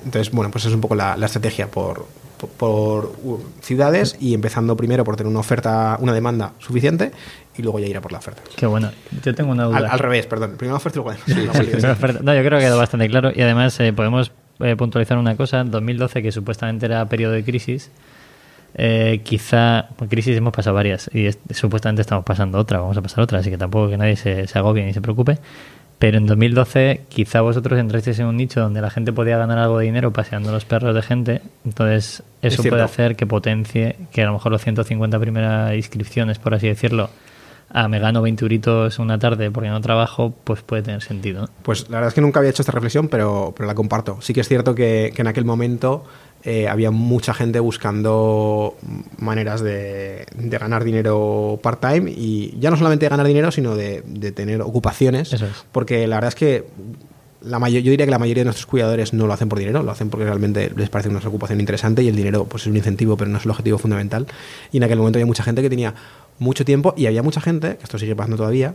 entonces, 0.04 0.32
bueno, 0.32 0.50
pues 0.50 0.64
es 0.64 0.72
un 0.72 0.80
poco 0.80 0.94
la, 0.94 1.16
la 1.16 1.26
estrategia 1.26 1.68
por, 1.70 2.06
por, 2.38 2.50
por, 2.50 3.40
ciudades 3.60 4.16
y 4.20 4.34
empezando 4.34 4.76
primero 4.76 5.04
por 5.04 5.16
tener 5.16 5.30
una 5.30 5.40
oferta, 5.40 5.96
una 6.00 6.12
demanda 6.12 6.52
suficiente 6.58 7.12
y 7.56 7.62
luego 7.62 7.78
ya 7.78 7.86
ir 7.86 7.96
a 7.96 8.00
por 8.00 8.12
la 8.12 8.18
oferta. 8.18 8.42
Qué 8.56 8.66
bueno. 8.66 8.90
Yo 9.22 9.34
tengo 9.34 9.50
una 9.50 9.64
duda. 9.64 9.78
Al, 9.78 9.86
al 9.86 9.98
revés, 9.98 10.26
perdón. 10.26 10.54
Primero 10.56 10.76
oferta 10.76 10.98
y 10.98 11.34
luego 11.34 11.52
demanda. 11.52 12.20
No, 12.22 12.34
yo 12.34 12.40
creo 12.40 12.50
que 12.50 12.56
ha 12.56 12.60
quedado 12.60 12.78
bastante 12.78 13.08
claro 13.08 13.30
y 13.34 13.42
además 13.42 13.78
eh, 13.80 13.92
podemos 13.92 14.32
eh, 14.60 14.76
puntualizar 14.76 15.18
una 15.18 15.36
cosa. 15.36 15.60
En 15.60 15.70
2012, 15.70 16.22
que 16.22 16.32
supuestamente 16.32 16.86
era 16.86 17.04
periodo 17.06 17.32
de 17.32 17.44
crisis, 17.44 17.90
eh, 18.78 19.20
quizá, 19.24 19.88
crisis 20.08 20.36
hemos 20.36 20.52
pasado 20.52 20.74
varias 20.74 21.10
y 21.12 21.26
es- 21.26 21.38
supuestamente 21.50 22.00
estamos 22.02 22.24
pasando 22.24 22.58
otra, 22.58 22.78
vamos 22.78 22.96
a 22.96 23.02
pasar 23.02 23.20
otra, 23.20 23.40
así 23.40 23.50
que 23.50 23.58
tampoco 23.58 23.90
que 23.90 23.96
nadie 23.98 24.16
se, 24.16 24.46
se 24.46 24.58
agobie 24.58 24.84
ni 24.84 24.94
se 24.94 25.00
preocupe. 25.00 25.38
Pero 25.98 26.16
en 26.16 26.26
2012 26.26 27.00
quizá 27.08 27.40
vosotros 27.40 27.76
entrasteis 27.78 28.20
en 28.20 28.26
un 28.26 28.36
nicho 28.36 28.60
donde 28.60 28.80
la 28.80 28.88
gente 28.88 29.12
podía 29.12 29.36
ganar 29.36 29.58
algo 29.58 29.80
de 29.80 29.86
dinero 29.86 30.12
paseando 30.12 30.52
los 30.52 30.64
perros 30.64 30.94
de 30.94 31.02
gente, 31.02 31.42
entonces 31.64 32.22
eso 32.40 32.62
cierto. 32.62 32.76
puede 32.76 32.84
hacer 32.84 33.16
que 33.16 33.26
potencie 33.26 33.96
que 34.12 34.22
a 34.22 34.26
lo 34.26 34.34
mejor 34.34 34.52
los 34.52 34.62
150 34.62 35.18
primeras 35.18 35.74
inscripciones, 35.74 36.38
por 36.38 36.54
así 36.54 36.68
decirlo, 36.68 37.10
a 37.70 37.88
me 37.88 37.98
gano 37.98 38.22
20 38.22 38.44
euritos 38.44 39.00
una 39.00 39.18
tarde 39.18 39.50
porque 39.50 39.68
no 39.70 39.80
trabajo, 39.80 40.32
pues 40.44 40.62
puede 40.62 40.82
tener 40.82 41.02
sentido. 41.02 41.48
Pues 41.64 41.90
la 41.90 41.96
verdad 41.96 42.08
es 42.08 42.14
que 42.14 42.20
nunca 42.20 42.38
había 42.38 42.50
hecho 42.50 42.62
esta 42.62 42.72
reflexión, 42.72 43.08
pero, 43.08 43.52
pero 43.56 43.66
la 43.66 43.74
comparto. 43.74 44.18
Sí 44.22 44.32
que 44.32 44.40
es 44.42 44.48
cierto 44.48 44.76
que, 44.76 45.12
que 45.14 45.22
en 45.22 45.28
aquel 45.28 45.44
momento 45.44 46.04
eh, 46.44 46.68
había 46.68 46.90
mucha 46.90 47.34
gente 47.34 47.60
buscando 47.60 48.76
maneras 49.18 49.60
de, 49.60 50.26
de 50.34 50.58
ganar 50.58 50.84
dinero 50.84 51.58
part-time 51.62 52.10
y 52.10 52.56
ya 52.58 52.70
no 52.70 52.76
solamente 52.76 53.06
de 53.06 53.10
ganar 53.10 53.26
dinero, 53.26 53.50
sino 53.50 53.74
de, 53.74 54.02
de 54.06 54.32
tener 54.32 54.62
ocupaciones. 54.62 55.32
Eso 55.32 55.46
es. 55.46 55.64
Porque 55.72 56.06
la 56.06 56.16
verdad 56.16 56.28
es 56.28 56.34
que 56.34 56.64
la 57.40 57.58
yo 57.68 57.80
diría 57.80 58.04
que 58.04 58.10
la 58.10 58.18
mayoría 58.18 58.42
de 58.42 58.46
nuestros 58.46 58.66
cuidadores 58.66 59.12
no 59.12 59.26
lo 59.26 59.32
hacen 59.32 59.48
por 59.48 59.58
dinero, 59.58 59.82
lo 59.82 59.90
hacen 59.90 60.10
porque 60.10 60.24
realmente 60.24 60.72
les 60.74 60.90
parece 60.90 61.08
una 61.08 61.20
ocupación 61.20 61.60
interesante 61.60 62.02
y 62.02 62.08
el 62.08 62.16
dinero 62.16 62.44
pues, 62.44 62.64
es 62.64 62.66
un 62.68 62.76
incentivo, 62.76 63.16
pero 63.16 63.30
no 63.30 63.38
es 63.38 63.44
el 63.44 63.50
objetivo 63.50 63.78
fundamental. 63.78 64.26
Y 64.72 64.78
en 64.78 64.84
aquel 64.84 64.98
momento 64.98 65.18
había 65.18 65.26
mucha 65.26 65.44
gente 65.44 65.62
que 65.62 65.70
tenía 65.70 65.94
mucho 66.38 66.64
tiempo 66.64 66.94
y 66.96 67.06
había 67.06 67.22
mucha 67.22 67.40
gente, 67.40 67.76
que 67.76 67.84
esto 67.84 67.98
sigue 67.98 68.16
pasando 68.16 68.36
todavía, 68.36 68.74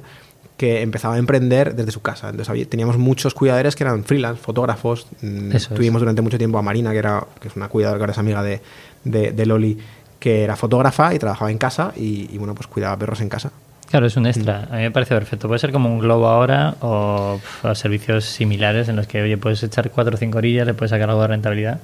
que 0.58 0.82
empezaba 0.82 1.16
a 1.16 1.18
emprender 1.18 1.76
desde 1.76 1.92
su 1.92 2.02
casa. 2.02 2.28
Entonces 2.30 2.50
había- 2.50 2.66
teníamos 2.66 2.98
muchos 2.98 3.34
cuidadores 3.34 3.76
que 3.76 3.84
eran 3.84 4.04
freelance, 4.04 4.42
fotógrafos. 4.42 5.08
Mm, 5.22 5.52
Eso 5.56 5.70
es. 5.74 5.76
Tuvimos 5.76 6.02
durante 6.02 6.22
mucho 6.22 6.38
tiempo 6.38 6.58
a 6.58 6.62
Marina, 6.62 6.92
que, 6.92 7.00
era, 7.00 7.26
que 7.42 7.48
es 7.48 7.56
una 7.56 7.68
cuidadora 7.70 7.98
que 7.98 8.04
ahora 8.04 8.12
es 8.14 8.18
amiga 8.20 8.44
de, 8.44 8.62
de, 9.04 9.32
de 9.32 9.46
Loli, 9.46 9.78
que 10.20 10.44
era 10.44 10.56
fotógrafa 10.56 11.14
y 11.14 11.20
trabajaba 11.20 11.52
en 11.52 11.58
casa 11.58 11.92
y, 11.96 12.30
y, 12.32 12.38
bueno, 12.38 12.56
pues 12.56 12.68
cuidaba 12.68 12.96
perros 12.98 13.20
en 13.22 13.30
casa. 13.30 13.52
Claro, 13.90 14.06
es 14.08 14.16
un 14.18 14.26
extra. 14.26 14.68
A 14.72 14.76
mí 14.78 14.82
me 14.84 14.92
parece 14.92 15.14
perfecto. 15.14 15.48
Puede 15.48 15.60
ser 15.60 15.72
como 15.72 15.88
un 15.92 16.00
globo 16.00 16.28
ahora 16.28 16.76
o 16.82 17.40
servicios 17.76 18.26
similares 18.26 18.90
en 18.90 18.96
los 18.96 19.06
que, 19.06 19.22
oye, 19.22 19.38
puedes 19.38 19.62
echar 19.64 19.92
cuatro 19.92 20.16
o 20.16 20.18
cinco 20.18 20.38
orillas, 20.40 20.66
le 20.66 20.74
puedes 20.74 20.90
sacar 20.92 21.10
algo 21.10 21.22
de 21.22 21.28
rentabilidad. 21.28 21.80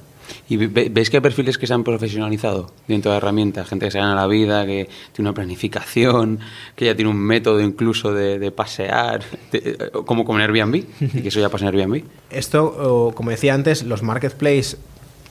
¿Y 0.48 0.56
ve- 0.56 0.88
veis 0.90 1.10
que 1.10 1.16
hay 1.18 1.20
perfiles 1.20 1.58
que 1.58 1.66
se 1.66 1.74
han 1.74 1.84
profesionalizado 1.84 2.72
dentro 2.88 3.10
de 3.10 3.16
herramientas? 3.18 3.68
Gente 3.68 3.86
que 3.86 3.90
se 3.92 3.98
gana 3.98 4.14
la 4.14 4.26
vida, 4.26 4.64
que 4.66 4.88
tiene 5.12 5.28
una 5.30 5.34
planificación, 5.34 6.40
que 6.76 6.86
ya 6.86 6.94
tiene 6.94 7.10
un 7.10 7.18
método 7.18 7.60
incluso 7.60 8.12
de, 8.12 8.50
pasear, 8.50 9.22
de- 9.52 9.90
como, 10.06 10.24
como 10.24 10.38
en 10.40 10.50
Airbnb, 10.50 10.84
y 11.00 11.22
que 11.22 11.28
eso 11.28 11.40
ya 11.40 11.48
pasa 11.48 11.66
en 11.68 11.74
Airbnb. 11.76 12.02
Esto, 12.30 13.12
como 13.14 13.30
decía 13.30 13.54
antes, 13.54 13.82
los 13.84 14.02
marketplaces 14.02 14.76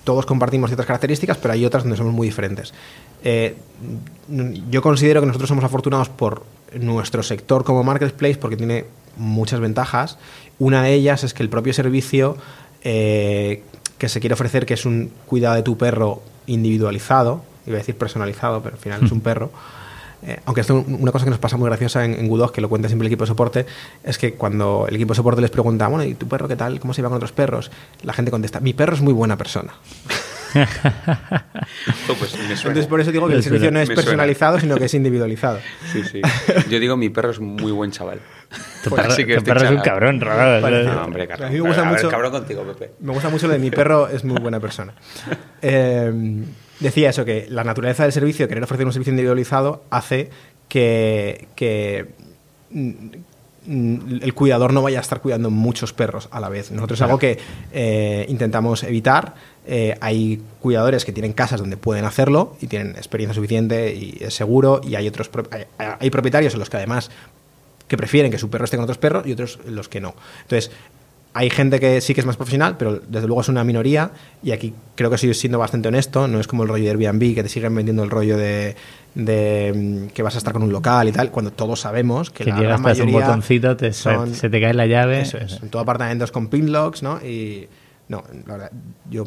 todos 0.06 0.26
compartimos 0.26 0.70
ciertas 0.70 0.88
características, 0.88 1.38
pero 1.38 1.54
hay 1.54 1.66
otras 1.66 1.84
donde 1.84 1.98
somos 1.98 2.14
muy 2.14 2.26
diferentes. 2.28 2.74
Eh, 3.24 3.56
yo 4.72 4.82
considero 4.82 5.20
que 5.22 5.28
nosotros 5.28 5.48
somos 5.50 5.64
afortunados 5.64 6.10
por 6.10 6.44
nuestro 6.80 7.22
sector 7.22 7.64
como 7.64 7.84
marketplace 7.84 8.36
porque 8.38 8.58
tiene 8.58 8.86
muchas 9.18 9.60
ventajas. 9.60 10.18
Una 10.58 10.82
de 10.84 10.94
ellas 10.94 11.24
es 11.24 11.34
que 11.34 11.44
el 11.44 11.50
propio 11.50 11.74
servicio 11.74 12.38
eh, 12.84 13.62
que 14.00 14.10
se 14.10 14.20
quiere 14.20 14.34
ofrecer, 14.34 14.66
que 14.66 14.74
es 14.74 14.86
un 14.86 15.12
cuidado 15.28 15.56
de 15.56 15.62
tu 15.62 15.78
perro 15.78 16.24
individualizado, 16.48 17.44
iba 17.68 17.76
a 17.76 17.80
decir 17.80 17.96
personalizado, 17.96 18.64
pero 18.64 18.76
al 18.76 18.82
final 18.82 19.04
es 19.04 19.12
un 19.12 19.22
perro. 19.30 19.52
Eh, 20.22 20.38
aunque 20.46 20.62
esto, 20.62 20.84
una 20.86 21.12
cosa 21.14 21.24
que 21.26 21.32
nos 21.32 21.40
pasa 21.40 21.56
muy 21.56 21.68
graciosa 21.68 22.04
en, 22.04 22.14
en 22.14 22.52
que 22.52 22.62
lo 22.62 22.68
cuenta 22.68 22.90
siempre 22.90 23.06
el 23.08 23.14
equipo 23.14 23.24
de 23.24 23.28
soporte, 23.28 23.66
es 24.04 24.18
que 24.18 24.34
cuando 24.34 24.86
el 24.90 24.96
equipo 24.96 25.14
de 25.14 25.18
soporte 25.18 25.42
les 25.42 25.52
pregunta, 25.52 25.88
bueno, 25.88 26.04
¿y 26.04 26.14
tu 26.16 26.28
perro 26.28 26.48
qué 26.48 26.56
tal? 26.56 26.80
¿Cómo 26.80 26.94
se 26.94 27.00
lleva 27.02 27.10
con 27.10 27.18
otros 27.18 27.32
perros? 27.32 27.72
La 28.04 28.12
gente 28.14 28.32
contesta, 28.32 28.60
mi 28.60 28.74
perro 28.74 28.96
es 28.96 29.02
muy 29.02 29.14
buena 29.14 29.38
persona. 29.38 29.74
Oh, 32.10 32.16
pues 32.16 32.32
me 32.34 32.56
suena. 32.56 32.70
Entonces 32.70 32.88
por 32.88 33.00
eso 33.00 33.12
digo 33.12 33.28
que 33.28 33.34
Me 33.34 33.38
el 33.38 33.44
servicio 33.44 33.66
suena, 33.68 33.78
no 33.80 33.84
es 33.84 33.90
me 33.90 33.94
suena. 33.96 34.06
personalizado, 34.08 34.60
sino 34.60 34.78
que 34.78 34.86
es 34.86 34.94
individualizado. 34.96 35.60
Sí, 35.94 36.02
sí. 36.04 36.22
Yo 36.72 36.80
digo, 36.80 36.98
mi 36.98 37.10
perro 37.10 37.30
es 37.30 37.40
muy 37.40 37.72
buen 37.72 37.92
chaval. 37.92 38.20
Tu 38.84 38.90
Pues 38.90 39.02
perro, 39.02 39.14
así 39.14 39.26
que 39.26 39.38
tu 39.38 39.44
perro 39.44 39.66
es 39.66 39.72
un 39.72 39.80
cabrón. 39.80 40.20
Parecido. 40.20 40.94
No, 40.96 41.04
hombre, 41.04 41.24
A 41.24 41.28
cabrón. 41.28 41.50
mí 41.52 41.56
me 41.62 41.68
gusta 41.68 41.82
A 41.82 41.92
ver, 41.92 41.94
mucho- 42.00 42.10
cabrón 42.10 42.32
contigo, 42.32 42.64
Pepe. 42.64 42.92
Me 43.00 43.14
gusta 43.14 43.30
mucho 43.30 43.48
lo 43.48 43.54
de 43.54 43.60
mi 43.60 43.70
perro, 43.72 44.08
es 44.08 44.24
muy 44.24 44.40
buena 44.40 44.60
persona. 44.60 44.94
Eh, 45.62 46.12
decía 46.80 47.10
eso, 47.10 47.26
que 47.26 47.46
la 47.50 47.64
naturaleza 47.66 48.04
del 48.04 48.14
servicio, 48.14 48.48
querer 48.48 48.64
ofrecer 48.64 48.86
un 48.86 48.94
servicio 48.94 49.12
individualizado, 49.12 49.84
hace 49.90 50.30
que, 50.70 51.48
que, 51.56 52.06
mm, 52.72 52.90
mm, 53.68 54.20
el 54.24 54.34
cuidador 54.34 54.72
no 54.74 54.82
vaya 54.82 55.00
a 55.00 55.02
estar 55.02 55.20
cuidando 55.22 55.50
muchos 55.52 55.92
perros 55.94 56.30
a 56.32 56.40
la 56.40 56.48
vez. 56.50 56.72
Nosotros 56.72 57.00
es 57.00 57.04
algo 57.04 57.20
que 57.20 57.38
eh, 57.74 58.26
intentamos 58.30 58.84
evitar. 58.84 59.36
Eh, 59.68 59.96
hay 60.02 60.42
cuidadores 60.62 61.04
que 61.06 61.12
tienen 61.12 61.34
casas 61.34 61.60
donde 61.60 61.76
pueden 61.78 62.06
hacerlo 62.06 62.56
y 62.62 62.68
tienen 62.68 62.92
experiencia 62.96 63.36
suficiente 63.36 63.94
y 63.94 64.18
es 64.22 64.34
seguro, 64.34 64.80
y 64.84 64.96
hay 64.96 65.08
otros 65.08 65.28
pro- 65.30 65.48
hay, 65.52 65.66
hay 66.00 66.10
propietarios 66.10 66.54
en 66.54 66.60
los 66.60 66.70
que 66.70 66.78
además 66.78 67.12
que 67.90 67.98
prefieren 67.98 68.32
que 68.32 68.38
su 68.38 68.50
perro 68.50 68.64
esté 68.64 68.78
con 68.78 68.86
otros 68.86 68.98
perros 68.98 69.28
y 69.28 69.34
otros 69.34 69.60
los 69.68 69.90
que 69.90 70.00
no. 70.00 70.14
Entonces, 70.44 70.72
hay 71.34 71.50
gente 71.50 71.80
que 71.80 72.02
sí 72.02 72.14
que 72.14 72.22
es 72.22 72.26
más 72.26 72.38
profesional, 72.38 72.76
pero 72.78 73.02
desde 73.08 73.28
luego 73.28 73.42
es 73.42 73.50
una 73.50 73.64
minoría 73.64 74.12
y 74.42 74.52
aquí 74.52 74.74
creo 74.96 75.10
que 75.10 75.16
estoy 75.16 75.34
siendo 75.36 75.60
bastante 75.60 75.88
honesto, 75.90 76.28
no 76.28 76.40
es 76.40 76.48
como 76.48 76.64
el 76.64 76.70
rollo 76.70 76.86
de 76.86 76.90
Airbnb 76.92 77.36
que 77.36 77.44
te 77.44 77.50
siguen 77.50 77.76
vendiendo 77.76 78.04
el 78.04 78.10
rollo 78.10 78.36
de, 78.36 78.76
de, 79.16 79.74
mm, 79.76 80.08
que 80.14 80.24
vas 80.24 80.36
a 80.36 80.38
estar 80.40 80.54
con 80.54 80.64
un 80.64 80.72
local 80.72 81.08
y 81.08 81.12
tal, 81.12 81.30
cuando 81.32 81.52
todos 81.52 81.82
sabemos 81.82 82.30
que, 82.32 82.46
Que 82.46 82.50
la 82.50 82.56
gran 82.62 82.70
das 82.72 82.80
un 82.80 82.84
mayoría 83.06 83.28
botoncito, 83.28 83.78
te, 83.78 83.94
son- 83.94 84.34
se 84.34 84.50
te 84.50 84.60
cae 84.60 84.74
la 84.74 84.88
llave. 84.88 85.22
eso 85.22 85.38
es, 85.38 85.62
en 85.62 85.70
todo 85.70 85.82
apartamentos 85.82 86.32
con 86.32 86.48
pinlocks, 86.48 87.04
¿no? 87.04 87.20
Y 87.24 87.68
no, 88.08 88.24
la 88.48 88.54
verdad, 88.54 88.72
yo 89.12 89.26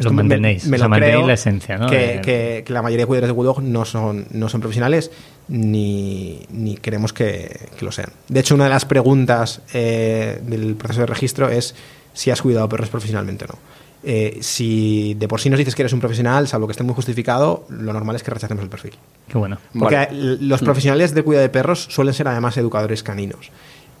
Lo 0.00 0.12
mantenéis, 0.12 0.64
o 0.66 0.74
sea, 0.74 0.88
mantenéis 0.88 1.26
la 1.26 1.32
esencia, 1.34 1.76
¿no? 1.76 1.86
Que, 1.86 2.20
que- 2.24 2.62
que 2.66 2.72
la 2.72 2.80
mayoría 2.80 3.02
de 3.02 3.06
cuidadores 3.06 3.28
de 3.28 3.32
Bulldog 3.34 3.62
no 3.62 3.84
son, 3.84 4.26
no 4.30 4.48
son 4.48 4.60
profesionales 4.62 5.10
ni, 5.48 6.46
ni 6.50 6.76
queremos 6.76 7.12
que, 7.12 7.68
que 7.78 7.84
lo 7.84 7.92
sean. 7.92 8.10
De 8.28 8.40
hecho, 8.40 8.54
una 8.54 8.64
de 8.64 8.70
las 8.70 8.84
preguntas 8.84 9.60
eh, 9.74 10.40
del 10.46 10.74
proceso 10.76 11.00
de 11.00 11.06
registro 11.06 11.48
es 11.48 11.74
si 12.14 12.30
has 12.30 12.42
cuidado 12.42 12.68
perros 12.68 12.88
profesionalmente 12.88 13.44
o 13.44 13.48
no. 13.48 13.58
Eh, 14.04 14.38
si 14.40 15.14
de 15.14 15.28
por 15.28 15.40
sí 15.40 15.48
nos 15.48 15.58
dices 15.58 15.74
que 15.76 15.82
eres 15.82 15.92
un 15.92 16.00
profesional, 16.00 16.48
salvo 16.48 16.66
que 16.66 16.72
esté 16.72 16.82
muy 16.82 16.94
justificado, 16.94 17.64
lo 17.68 17.92
normal 17.92 18.16
es 18.16 18.22
que 18.24 18.32
rechacemos 18.32 18.64
el 18.64 18.68
perfil. 18.70 18.94
Qué 19.28 19.38
bueno. 19.38 19.58
Porque 19.78 19.94
Vale. 19.96 20.38
los 20.40 20.60
profesionales 20.60 21.14
de 21.14 21.22
cuidado 21.22 21.42
de 21.42 21.48
perros 21.50 21.86
suelen 21.88 22.12
ser 22.12 22.26
además 22.28 22.56
educadores 22.56 23.02
caninos. 23.02 23.50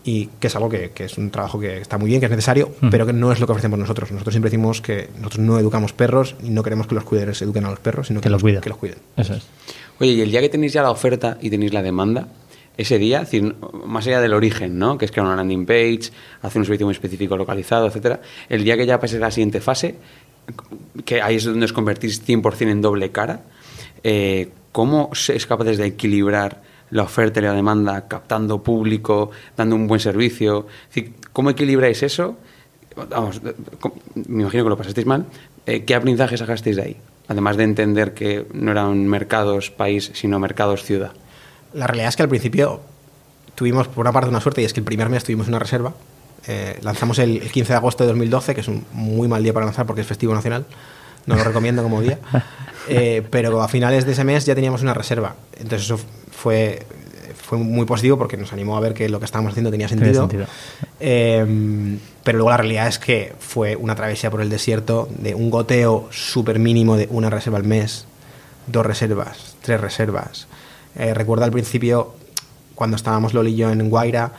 Y 0.04 0.26
que 0.40 0.48
es 0.48 0.56
algo 0.56 0.68
que, 0.68 0.90
que 0.90 1.04
es 1.04 1.16
un 1.16 1.30
trabajo 1.30 1.60
que 1.60 1.76
está 1.78 1.96
muy 1.96 2.08
bien, 2.08 2.18
que 2.18 2.26
es 2.26 2.30
necesario, 2.30 2.72
Ujú. 2.80 2.90
pero 2.90 3.06
que 3.06 3.12
no 3.12 3.30
es 3.30 3.38
lo 3.38 3.46
que 3.46 3.52
ofrecemos 3.52 3.78
nosotros. 3.78 4.10
Nosotros 4.10 4.32
siempre 4.34 4.50
decimos 4.50 4.80
que 4.80 5.08
nosotros 5.18 5.38
no 5.38 5.56
educamos 5.60 5.92
perros 5.92 6.34
y 6.42 6.50
no 6.50 6.64
queremos 6.64 6.88
que 6.88 6.96
los 6.96 7.04
cuidadores 7.04 7.40
eduquen 7.40 7.64
a 7.66 7.70
los 7.70 7.78
perros, 7.78 8.08
sino 8.08 8.18
que, 8.20 8.24
Que 8.24 8.30
los 8.30 8.38
los, 8.38 8.42
cuiden. 8.42 8.60
que 8.60 8.68
los 8.70 8.78
cuiden. 8.78 8.98
Eso 9.16 9.34
es. 9.34 9.44
Oye, 10.02 10.14
y 10.14 10.20
el 10.20 10.32
día 10.32 10.40
que 10.40 10.48
tenéis 10.48 10.72
ya 10.72 10.82
la 10.82 10.90
oferta 10.90 11.38
y 11.40 11.48
tenéis 11.48 11.72
la 11.72 11.80
demanda, 11.80 12.26
ese 12.76 12.98
día, 12.98 13.18
es 13.18 13.30
decir, 13.30 13.54
más 13.86 14.04
allá 14.04 14.20
del 14.20 14.34
origen, 14.34 14.76
¿no? 14.76 14.98
Que 14.98 15.04
es 15.04 15.12
crear 15.12 15.28
una 15.28 15.36
landing 15.36 15.64
page, 15.64 16.10
hacer 16.42 16.58
un 16.58 16.64
servicio 16.64 16.86
muy 16.86 16.92
específico 16.92 17.36
localizado, 17.36 17.86
etcétera, 17.86 18.20
el 18.48 18.64
día 18.64 18.76
que 18.76 18.84
ya 18.84 18.98
pases 18.98 19.18
a 19.18 19.26
la 19.26 19.30
siguiente 19.30 19.60
fase, 19.60 19.94
que 21.04 21.22
ahí 21.22 21.36
es 21.36 21.44
donde 21.44 21.66
os 21.66 21.72
convertís 21.72 22.20
100% 22.26 22.68
en 22.68 22.82
doble 22.82 23.12
cara, 23.12 23.42
eh, 24.02 24.48
¿cómo 24.72 25.10
sois 25.12 25.46
capaces 25.46 25.78
de 25.78 25.86
equilibrar 25.86 26.60
la 26.90 27.04
oferta 27.04 27.38
y 27.38 27.44
la 27.44 27.52
demanda, 27.52 28.08
captando 28.08 28.60
público, 28.60 29.30
dando 29.56 29.76
un 29.76 29.86
buen 29.86 30.00
servicio? 30.00 30.66
Es 30.92 31.04
¿Cómo 31.32 31.50
equilibráis 31.50 32.02
eso? 32.02 32.38
Vamos, 32.96 33.40
me 34.14 34.42
imagino 34.42 34.64
que 34.64 34.70
lo 34.70 34.76
pasasteis 34.76 35.06
mal. 35.06 35.26
Eh, 35.64 35.84
¿Qué 35.84 35.94
aprendizaje 35.94 36.36
sacasteis 36.36 36.74
de 36.74 36.82
ahí? 36.82 36.96
Además 37.32 37.56
de 37.56 37.64
entender 37.64 38.12
que 38.12 38.46
no 38.52 38.72
eran 38.72 39.06
mercados 39.08 39.70
país, 39.70 40.10
sino 40.12 40.38
mercados 40.38 40.84
ciudad. 40.84 41.12
La 41.72 41.86
realidad 41.86 42.10
es 42.10 42.16
que 42.16 42.22
al 42.22 42.28
principio 42.28 42.80
tuvimos, 43.54 43.88
por 43.88 44.04
una 44.04 44.12
parte, 44.12 44.28
una 44.28 44.42
suerte 44.42 44.60
y 44.60 44.66
es 44.66 44.74
que 44.74 44.80
el 44.80 44.84
primer 44.84 45.08
mes 45.08 45.24
tuvimos 45.24 45.48
una 45.48 45.58
reserva. 45.58 45.94
Eh, 46.46 46.78
lanzamos 46.82 47.18
el, 47.18 47.38
el 47.38 47.50
15 47.50 47.72
de 47.72 47.76
agosto 47.76 48.04
de 48.04 48.08
2012, 48.08 48.54
que 48.54 48.60
es 48.60 48.68
un 48.68 48.84
muy 48.92 49.28
mal 49.28 49.42
día 49.42 49.54
para 49.54 49.64
lanzar 49.64 49.86
porque 49.86 50.02
es 50.02 50.06
festivo 50.06 50.34
nacional. 50.34 50.66
No 51.24 51.36
lo 51.36 51.42
recomiendo 51.42 51.82
como 51.82 52.00
día. 52.00 52.18
Eh, 52.88 53.22
pero 53.30 53.62
a 53.62 53.68
finales 53.68 54.06
de 54.06 54.10
ese 54.10 54.24
mes 54.24 54.44
ya 54.44 54.56
teníamos 54.56 54.82
una 54.82 54.92
reserva. 54.92 55.36
Entonces 55.52 55.82
eso 55.82 56.00
fue, 56.32 56.84
fue 57.40 57.56
muy 57.56 57.86
positivo 57.86 58.18
porque 58.18 58.36
nos 58.36 58.52
animó 58.52 58.76
a 58.76 58.80
ver 58.80 58.92
que 58.92 59.08
lo 59.08 59.20
que 59.20 59.24
estábamos 59.24 59.52
haciendo 59.52 59.70
tenía 59.70 59.86
sentido. 59.88 60.22
sentido. 60.22 60.46
Eh, 60.98 61.98
pero 62.24 62.38
luego 62.38 62.50
la 62.50 62.56
realidad 62.58 62.88
es 62.88 62.98
que 62.98 63.34
fue 63.38 63.76
una 63.76 63.94
travesía 63.94 64.30
por 64.30 64.40
el 64.40 64.48
desierto 64.48 65.08
de 65.18 65.34
un 65.34 65.50
goteo 65.50 66.08
súper 66.10 66.58
mínimo 66.58 66.96
de 66.96 67.08
una 67.10 67.30
reserva 67.30 67.58
al 67.58 67.64
mes, 67.64 68.06
dos 68.66 68.84
reservas, 68.86 69.56
tres 69.62 69.80
reservas. 69.80 70.46
Eh, 70.96 71.14
recuerdo 71.14 71.44
al 71.44 71.50
principio, 71.52 72.14
cuando 72.74 72.96
estábamos 72.96 73.34
Loli 73.34 73.52
y 73.52 73.56
yo 73.56 73.70
en 73.70 73.88
Guaira, 73.90 74.32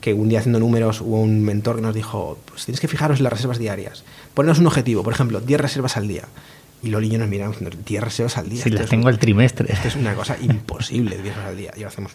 que 0.00 0.14
un 0.14 0.28
día 0.28 0.38
haciendo 0.38 0.60
números 0.60 1.00
hubo 1.00 1.20
un 1.20 1.42
mentor 1.42 1.76
que 1.76 1.82
nos 1.82 1.94
dijo, 1.94 2.38
pues 2.46 2.64
tienes 2.64 2.80
que 2.80 2.88
fijaros 2.88 3.18
en 3.18 3.24
las 3.24 3.32
reservas 3.32 3.58
diarias. 3.58 4.04
Ponernos 4.34 4.58
un 4.58 4.66
objetivo, 4.68 5.02
por 5.02 5.12
ejemplo, 5.12 5.40
10 5.40 5.60
reservas 5.60 5.96
al 5.96 6.06
día. 6.06 6.24
Y 6.82 6.88
Loli 6.88 7.08
y 7.08 7.10
yo 7.10 7.18
nos 7.18 7.28
miramos, 7.28 7.56
10 7.84 8.02
reservas 8.04 8.36
al 8.36 8.48
día. 8.48 8.62
Si 8.62 8.70
las 8.70 8.88
tengo 8.88 9.04
un- 9.04 9.08
al 9.08 9.18
trimestre. 9.18 9.72
Esto 9.72 9.88
es 9.88 9.96
una 9.96 10.14
cosa 10.14 10.36
imposible, 10.40 11.16
10 11.16 11.34
reservas 11.34 11.48
al 11.50 11.56
día. 11.56 11.72
Y 11.76 11.80
lo 11.80 11.88
hacemos 11.88 12.12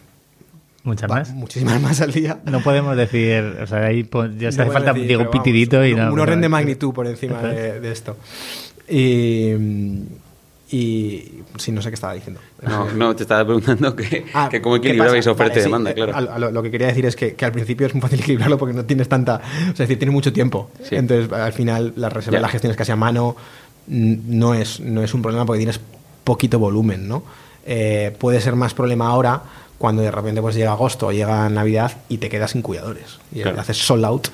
Muchas 0.83 1.09
va- 1.11 1.15
más. 1.15 1.29
muchísimas 1.33 1.79
más 1.81 2.01
al 2.01 2.11
día. 2.11 2.39
No 2.45 2.61
podemos 2.61 2.97
decir, 2.97 3.41
o 3.61 3.67
sea, 3.67 3.85
ahí 3.85 4.07
ya 4.37 4.49
hace 4.49 4.65
No 4.65 4.71
falta 4.71 4.93
decir, 4.93 5.07
digo, 5.07 5.21
un 5.21 5.27
vamos, 5.27 5.43
pitidito 5.43 5.85
y 5.85 5.93
un, 5.93 5.99
no. 5.99 6.13
un 6.13 6.19
orden 6.19 6.39
no- 6.39 6.43
de 6.43 6.49
magnitud 6.49 6.93
por 6.93 7.05
encima 7.07 7.41
de, 7.43 7.79
de 7.79 7.91
esto. 7.91 8.17
Y, 8.89 9.51
y 10.71 11.43
sí, 11.57 11.71
no 11.71 11.81
sé 11.81 11.89
qué 11.89 11.95
estaba 11.95 12.13
diciendo. 12.13 12.39
No, 12.61 12.89
no, 12.91 13.15
te 13.15 13.23
estaba 13.23 13.43
preguntando 13.43 13.95
que, 13.95 14.25
Ah, 14.33 14.47
que 14.49 14.61
cómo 14.61 14.75
¿qué 14.75 14.87
equilibrabais 14.89 15.27
oferta 15.27 15.49
Vale, 15.53 15.61
y 15.61 15.63
demanda, 15.63 15.91
eh, 15.91 15.93
claro. 15.95 16.13
a- 16.15 16.35
a 16.35 16.39
lo, 16.39 16.51
lo 16.51 16.63
que 16.63 16.71
quería 16.71 16.87
decir 16.87 17.05
es 17.05 17.15
que, 17.15 17.35
que 17.35 17.45
al 17.45 17.51
principio 17.51 17.87
es 17.87 17.93
muy 17.93 18.01
fácil 18.01 18.19
equilibrarlo 18.19 18.57
porque 18.57 18.73
no 18.73 18.85
tienes 18.85 19.09
tanta. 19.09 19.35
O 19.35 19.39
sea, 19.41 19.69
es 19.71 19.77
decir, 19.77 19.99
tienes 19.99 20.13
mucho 20.13 20.31
tiempo. 20.33 20.71
Sí. 20.83 20.95
Entonces, 20.95 21.31
al 21.31 21.53
final, 21.53 21.93
la 21.97 22.09
reserva 22.09 22.37
Ya. 22.37 22.41
la 22.41 22.47
gestiones 22.49 22.77
casi 22.77 22.91
a 22.91 22.95
mano. 22.95 23.35
No 23.87 24.53
es, 24.53 24.79
no 24.79 25.03
es 25.03 25.13
un 25.13 25.21
problema 25.21 25.45
porque 25.45 25.59
tienes 25.59 25.79
poquito 26.23 26.59
volumen, 26.59 27.07
¿no? 27.07 27.23
Eh, 27.65 28.15
puede 28.17 28.39
ser 28.41 28.55
más 28.55 28.73
problema 28.73 29.07
ahora 29.07 29.41
cuando 29.81 30.01
de 30.03 30.11
repente 30.11 30.41
pues 30.41 30.55
llega 30.55 30.71
agosto 30.71 31.07
o 31.07 31.11
llega 31.11 31.49
Navidad 31.49 31.91
y 32.07 32.19
te 32.19 32.29
quedas 32.29 32.51
sin 32.51 32.61
cuidadores. 32.61 33.17
Y 33.33 33.41
Claro. 33.41 33.59
haces 33.59 33.77
sold 33.77 34.05
out 34.05 34.27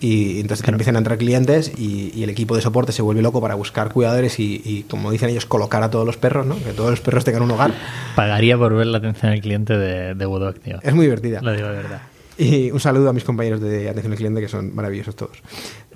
y 0.00 0.40
entonces 0.40 0.64
te 0.64 0.70
empiezan 0.70 0.94
a 0.96 0.98
entrar 0.98 1.18
clientes 1.18 1.72
y, 1.76 2.12
y 2.14 2.22
el 2.22 2.30
equipo 2.30 2.54
de 2.56 2.62
soporte 2.62 2.92
se 2.92 3.02
vuelve 3.02 3.20
loco 3.22 3.40
para 3.40 3.54
buscar 3.56 3.92
cuidadores 3.92 4.38
y, 4.40 4.62
y, 4.64 4.82
como 4.84 5.10
dicen 5.10 5.28
ellos, 5.28 5.44
colocar 5.46 5.82
a 5.82 5.90
todos 5.90 6.06
los 6.06 6.16
perros, 6.16 6.46
¿no? 6.46 6.56
Que 6.56 6.72
todos 6.72 6.90
los 6.90 7.00
perros 7.00 7.24
tengan 7.24 7.42
un 7.42 7.50
hogar. 7.52 7.72
Pagaría 8.16 8.56
por 8.56 8.74
ver 8.74 8.86
la 8.86 8.98
atención 8.98 9.32
al 9.32 9.40
cliente 9.40 9.76
de, 9.76 10.14
de 10.14 10.26
Woodog, 10.26 10.58
tío. 10.60 10.78
Es 10.82 10.94
muy 10.94 11.04
divertida. 11.06 11.40
Lo 11.42 11.52
digo 11.52 11.68
de 11.68 11.76
verdad. 11.76 12.02
Y 12.38 12.70
un 12.70 12.80
saludo 12.80 13.10
a 13.10 13.12
mis 13.12 13.24
compañeros 13.24 13.60
de 13.60 13.88
atención 13.90 14.12
al 14.12 14.18
cliente 14.18 14.40
que 14.40 14.48
son 14.48 14.74
maravillosos 14.74 15.14
todos. 15.14 15.36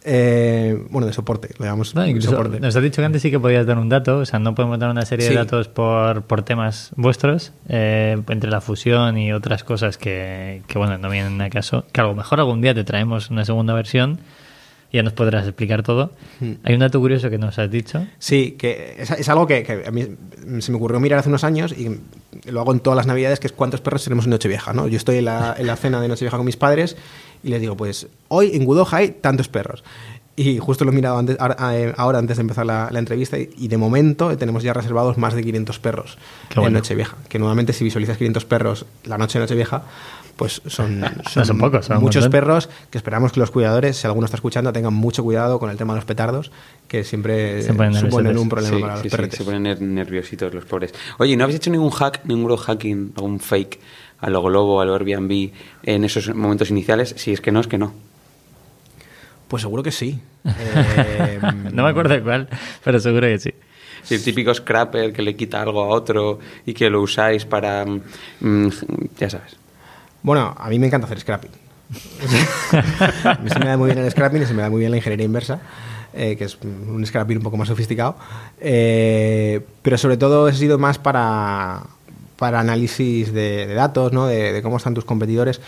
Eh, 0.09 0.81
bueno, 0.91 1.09
de 1.09 1.13
soporte, 1.13 1.49
le 1.59 1.65
llamamos 1.65 1.93
No, 1.97 2.05
soporte. 2.21 2.61
nos 2.61 2.77
has 2.77 2.83
dicho 2.83 3.03
que 3.03 3.07
antes 3.07 3.23
sí 3.23 3.31
que 3.33 3.41
podías 3.41 3.67
dar 3.67 3.77
un 3.77 3.89
dato, 3.89 4.19
o 4.19 4.25
sea, 4.25 4.39
no 4.39 4.55
podemos 4.55 4.79
dar 4.79 4.89
una 4.89 5.05
serie 5.05 5.27
Sí. 5.27 5.33
de 5.33 5.39
datos 5.41 5.67
por, 5.67 6.23
por 6.23 6.43
temas 6.45 6.91
vuestros, 6.95 7.53
eh, 7.69 8.17
entre 8.29 8.49
la 8.49 8.61
fusión 8.61 9.19
y 9.19 9.33
otras 9.33 9.65
cosas 9.65 9.99
que, 9.99 10.63
que, 10.69 10.79
bueno, 10.79 10.97
no 10.99 11.11
vienen 11.11 11.41
a 11.43 11.51
caso, 11.51 11.85
que 11.91 12.01
a 12.01 12.05
lo 12.05 12.15
mejor 12.15 12.39
algún 12.39 12.61
día 12.61 12.73
te 12.73 12.85
traemos 12.85 13.31
una 13.31 13.45
segunda 13.45 13.75
versión 13.75 14.21
y 14.93 14.99
ya 14.99 15.03
nos 15.03 15.13
podrás 15.13 15.45
explicar 15.45 15.83
todo. 15.83 16.13
Hmm. 16.39 16.53
Hay 16.63 16.75
un 16.75 16.81
dato 16.81 17.01
curioso 17.01 17.29
que 17.29 17.39
nos 17.39 17.59
has 17.59 17.69
dicho. 17.69 18.07
Sí, 18.21 18.53
que 18.53 18.95
es, 18.99 19.11
es 19.11 19.29
algo 19.29 19.49
que, 19.49 19.65
que 19.65 19.83
a 19.85 19.91
mí 19.91 20.07
se 20.61 20.71
me 20.71 20.77
ocurrió 20.77 21.01
mirar 21.01 21.19
hace 21.19 21.29
unos 21.29 21.43
años 21.43 21.73
y 21.77 21.89
lo 22.49 22.61
hago 22.61 22.73
en 22.73 22.79
todas 22.79 22.97
las 22.97 23.09
navidades, 23.09 23.41
que 23.41 23.49
es 23.49 23.53
cuántos 23.53 23.81
perros 23.81 24.05
tenemos 24.05 24.27
en 24.27 24.31
Nochevieja, 24.31 24.73
¿no? 24.73 24.87
Yo 24.87 24.97
estoy 24.97 25.17
en 25.19 25.25
la, 25.25 25.57
en 25.59 25.67
la 25.67 25.75
cena 25.75 26.01
de 26.01 26.07
Nochevieja 26.07 26.37
con 26.37 26.47
mis 26.47 26.57
padres 26.57 26.97
y 27.47 27.51
les 27.51 27.61
digo, 27.61 27.77
pues 27.77 28.09
hoy 28.29 28.51
en 28.55 28.65
Gudoja 28.65 28.99
hay 28.99 29.11
tantos 29.11 29.49
perros. 29.49 29.85
Y 30.39 30.59
justo 30.59 30.85
lo 30.85 30.91
he 30.91 30.95
mirado 30.95 31.17
antes, 31.17 31.39
ahora, 31.41 31.57
eh, 31.75 31.95
antes 31.97 32.37
de 32.37 32.41
empezar 32.43 32.67
la, 32.67 32.89
la 32.91 32.99
entrevista 32.99 33.39
y, 33.39 33.69
de 33.69 33.77
momento 33.79 34.37
tenemos 34.37 34.63
ya 34.63 34.75
reservados 34.75 35.17
más 35.17 35.33
de 35.33 35.43
500 35.43 35.79
perros 35.79 36.19
Qué 36.51 36.57
en 36.57 36.61
bueno. 36.63 36.79
Nochevieja. 36.79 37.17
Que 37.31 37.39
nuevamente 37.39 37.73
si 37.73 37.85
visualizas 37.85 38.19
500 38.19 38.45
perros 38.45 38.85
la 39.05 39.17
noche 39.17 39.39
de 39.39 39.45
Nochevieja, 39.45 39.85
pues 40.37 40.61
son, 40.67 41.03
son 41.27 41.57
pocos, 41.57 41.87
son 41.87 41.97
un 41.97 42.03
muchos 42.03 42.25
montón. 42.25 42.39
perros 42.39 42.69
que 42.91 42.99
esperamos 42.99 43.33
que 43.33 43.41
los 43.41 43.51
cuidadores, 43.51 43.97
si 43.97 44.07
alguno 44.07 44.27
está 44.27 44.37
escuchando, 44.37 44.71
tengan 44.75 44.93
mucho 44.93 45.25
cuidado 45.25 45.59
con 45.59 45.71
el 45.71 45.79
tema 45.79 45.95
de 45.95 46.01
los 46.01 46.05
petardos, 46.05 46.51
que 46.87 47.03
siempre 47.03 47.63
Se 47.63 47.73
ponen 47.73 47.95
suponen 47.95 48.37
un 48.37 48.51
problema 48.51 48.77
Sí, 48.77 48.83
para 48.83 48.93
los 48.93 49.03
sí, 49.05 49.09
sí, 49.09 49.17
perretes. 49.17 49.39
se 49.39 49.45
ponen 49.45 49.63
ner- 49.65 49.81
nerviositos 49.81 50.53
los 50.53 50.67
pobres. 50.67 50.93
Oye, 51.17 51.35
¿no 51.39 51.45
habéis 51.45 51.57
hecho 51.61 51.71
ningún 51.71 51.89
hack, 51.91 52.21
ningún 52.27 52.55
hacking, 52.59 53.13
algún 53.17 53.41
fake 53.41 53.81
a 54.21 54.31
lo 54.31 54.43
Globo, 54.43 54.81
a 54.81 54.85
lo 54.85 54.95
Airbnb 54.95 55.51
en 55.83 56.05
esos 56.05 56.35
momentos 56.35 56.71
iniciales? 56.71 57.15
Si 57.17 57.33
es 57.33 57.41
que 57.41 57.53
no, 57.53 57.61
es 57.61 57.67
que 57.67 57.79
no. 57.79 57.95
Pues 59.49 59.63
seguro 59.63 59.83
que 59.83 59.93
sí. 59.93 60.21
Eh, 60.45 61.41
No 61.73 61.85
me 61.85 61.91
acuerdo 61.91 62.15
de 62.15 62.23
cuál, 62.23 62.49
pero 62.83 62.99
seguro 63.01 63.27
que 63.27 63.39
sí. 63.39 63.55
Si 64.03 64.15
el 64.15 64.23
típico 64.23 64.55
scrapper 64.55 65.13
que 65.13 65.23
le 65.23 65.35
quita 65.35 65.61
algo 65.61 65.83
a 65.83 65.89
otro 65.89 66.39
y 66.65 66.75
que 66.75 66.89
lo 66.89 67.03
usáis 67.03 67.45
para... 67.45 67.85
mm, 67.85 68.69
ya 69.19 69.31
sabes. 69.31 69.57
Bueno, 70.23 70.55
a 70.57 70.69
mí 70.69 70.79
me 70.79 70.87
encanta 70.87 71.07
hacer 71.07 71.21
scrapping. 71.21 71.51
a 73.25 73.39
mí 73.43 73.51
se 73.51 73.59
me 73.59 73.67
da 73.67 73.77
muy 73.77 73.93
bien 73.93 74.05
el 74.05 74.11
scrapping 74.11 74.43
y 74.43 74.47
se 74.47 74.55
me 74.55 74.63
da 74.63 74.71
muy 74.71 74.81
bien 74.81 74.91
la 74.91 74.97
ingeniería 74.97 75.25
inversa, 75.27 75.61
eh, 76.15 76.37
que 76.37 76.45
es 76.45 76.59
un 76.63 77.05
scrapping 77.07 77.39
un 77.39 77.43
poco 77.43 77.57
más 77.57 77.69
sofisticado. 77.69 78.17
Eh, 78.61 79.65
pero 79.83 79.99
sobre 79.99 80.17
todo 80.17 80.49
he 80.49 80.53
sido 80.53 80.79
más 80.79 80.99
para, 80.99 81.85
para 82.37 82.61
análisis 82.61 83.33
de, 83.33 83.67
de 83.67 83.75
datos, 83.75 84.13
¿no? 84.13 84.27
de, 84.27 84.53
de 84.53 84.63
cómo 84.63 84.77
están 84.77 84.95
tus 84.95 85.05
competidores. 85.05 85.61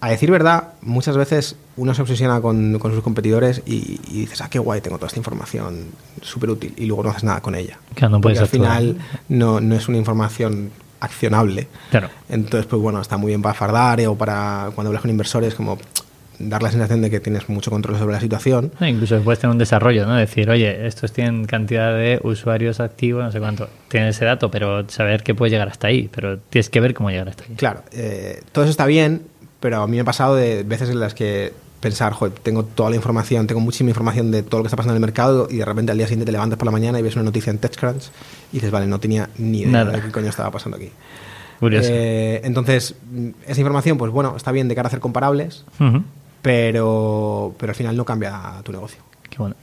A 0.00 0.10
decir 0.10 0.30
verdad, 0.30 0.74
muchas 0.80 1.16
veces 1.16 1.56
uno 1.76 1.92
se 1.92 2.02
obsesiona 2.02 2.40
con, 2.40 2.78
con 2.78 2.92
sus 2.92 3.02
competidores 3.02 3.62
y, 3.66 4.00
y 4.08 4.20
dices, 4.20 4.40
ah, 4.40 4.48
qué 4.48 4.60
guay, 4.60 4.80
tengo 4.80 4.96
toda 4.96 5.08
esta 5.08 5.18
información 5.18 5.86
súper 6.22 6.50
útil, 6.50 6.72
y 6.76 6.86
luego 6.86 7.02
no 7.02 7.10
haces 7.10 7.24
nada 7.24 7.40
con 7.40 7.56
ella. 7.56 7.78
Claro, 7.94 8.12
no 8.12 8.20
puedes 8.20 8.38
al 8.38 8.46
final 8.46 8.96
no, 9.28 9.60
no 9.60 9.74
es 9.74 9.88
una 9.88 9.98
información 9.98 10.70
accionable. 11.00 11.66
Claro. 11.90 12.10
Entonces, 12.28 12.66
pues 12.66 12.80
bueno, 12.80 13.00
está 13.00 13.16
muy 13.16 13.30
bien 13.30 13.42
para 13.42 13.54
fardar 13.54 14.00
eh, 14.00 14.06
o 14.06 14.14
para 14.14 14.70
cuando 14.74 14.88
hablas 14.88 15.02
con 15.02 15.10
inversores, 15.10 15.54
como 15.54 15.78
dar 16.38 16.62
la 16.62 16.70
sensación 16.70 17.00
de 17.02 17.10
que 17.10 17.20
tienes 17.20 17.48
mucho 17.48 17.70
control 17.70 17.98
sobre 17.98 18.14
la 18.14 18.20
situación. 18.20 18.72
No, 18.80 18.86
incluso 18.86 19.20
puedes 19.22 19.40
tener 19.40 19.52
un 19.52 19.58
desarrollo, 19.58 20.06
¿no? 20.06 20.14
Decir, 20.14 20.48
oye, 20.50 20.86
estos 20.86 21.12
tienen 21.12 21.44
cantidad 21.46 21.92
de 21.94 22.20
usuarios 22.22 22.80
activos, 22.80 23.24
no 23.24 23.32
sé 23.32 23.40
cuánto. 23.40 23.68
Tienes 23.88 24.16
ese 24.16 24.24
dato, 24.24 24.50
pero 24.50 24.88
saber 24.88 25.22
que 25.22 25.34
puede 25.34 25.50
llegar 25.50 25.68
hasta 25.68 25.88
ahí. 25.88 26.08
Pero 26.14 26.38
tienes 26.38 26.70
que 26.70 26.80
ver 26.80 26.94
cómo 26.94 27.10
llegar 27.10 27.28
hasta 27.28 27.44
ahí. 27.44 27.54
Claro, 27.56 27.82
eh, 27.92 28.40
todo 28.52 28.64
eso 28.64 28.70
está 28.70 28.86
bien, 28.86 29.22
pero 29.60 29.82
a 29.82 29.86
mí 29.86 29.96
me 29.96 30.00
ha 30.00 30.04
pasado 30.04 30.36
de 30.36 30.62
veces 30.62 30.90
en 30.90 31.00
las 31.00 31.14
que 31.14 31.52
pensar, 31.80 32.12
joder, 32.12 32.34
tengo 32.42 32.64
toda 32.64 32.90
la 32.90 32.96
información, 32.96 33.46
tengo 33.46 33.60
muchísima 33.60 33.90
información 33.90 34.30
de 34.30 34.42
todo 34.42 34.58
lo 34.58 34.64
que 34.64 34.66
está 34.68 34.76
pasando 34.76 34.94
en 34.94 35.02
el 35.02 35.06
mercado 35.06 35.46
y 35.50 35.58
de 35.58 35.64
repente 35.64 35.92
al 35.92 35.98
día 35.98 36.06
siguiente 36.06 36.26
te 36.26 36.32
levantas 36.32 36.58
por 36.58 36.66
la 36.66 36.72
mañana 36.72 36.98
y 36.98 37.02
ves 37.02 37.14
una 37.14 37.24
noticia 37.24 37.50
en 37.50 37.58
TechCrunch 37.58 38.10
y 38.52 38.56
dices, 38.56 38.70
vale, 38.72 38.86
no 38.88 38.98
tenía 38.98 39.28
ni 39.38 39.60
idea 39.60 39.84
Nada. 39.84 39.92
de 39.92 40.02
qué 40.02 40.10
coño 40.10 40.28
estaba 40.28 40.50
pasando 40.50 40.76
aquí. 40.76 40.90
Curioso. 41.60 41.88
Eh, 41.92 42.40
entonces, 42.44 42.94
mm, 43.10 43.28
esa 43.46 43.60
información, 43.60 43.96
pues 43.98 44.10
bueno, 44.12 44.34
está 44.36 44.52
bien 44.52 44.68
de 44.68 44.74
cara 44.74 44.86
a 44.86 44.88
hacer 44.88 45.00
comparables, 45.00 45.64
Ujú. 45.80 46.02
Pero, 46.42 47.54
pero 47.58 47.70
al 47.70 47.76
final 47.76 47.96
no 47.96 48.04
cambia 48.04 48.60
tu 48.64 48.72
negocio. 48.72 49.00
Qué 49.28 49.36
bueno. 49.38 49.54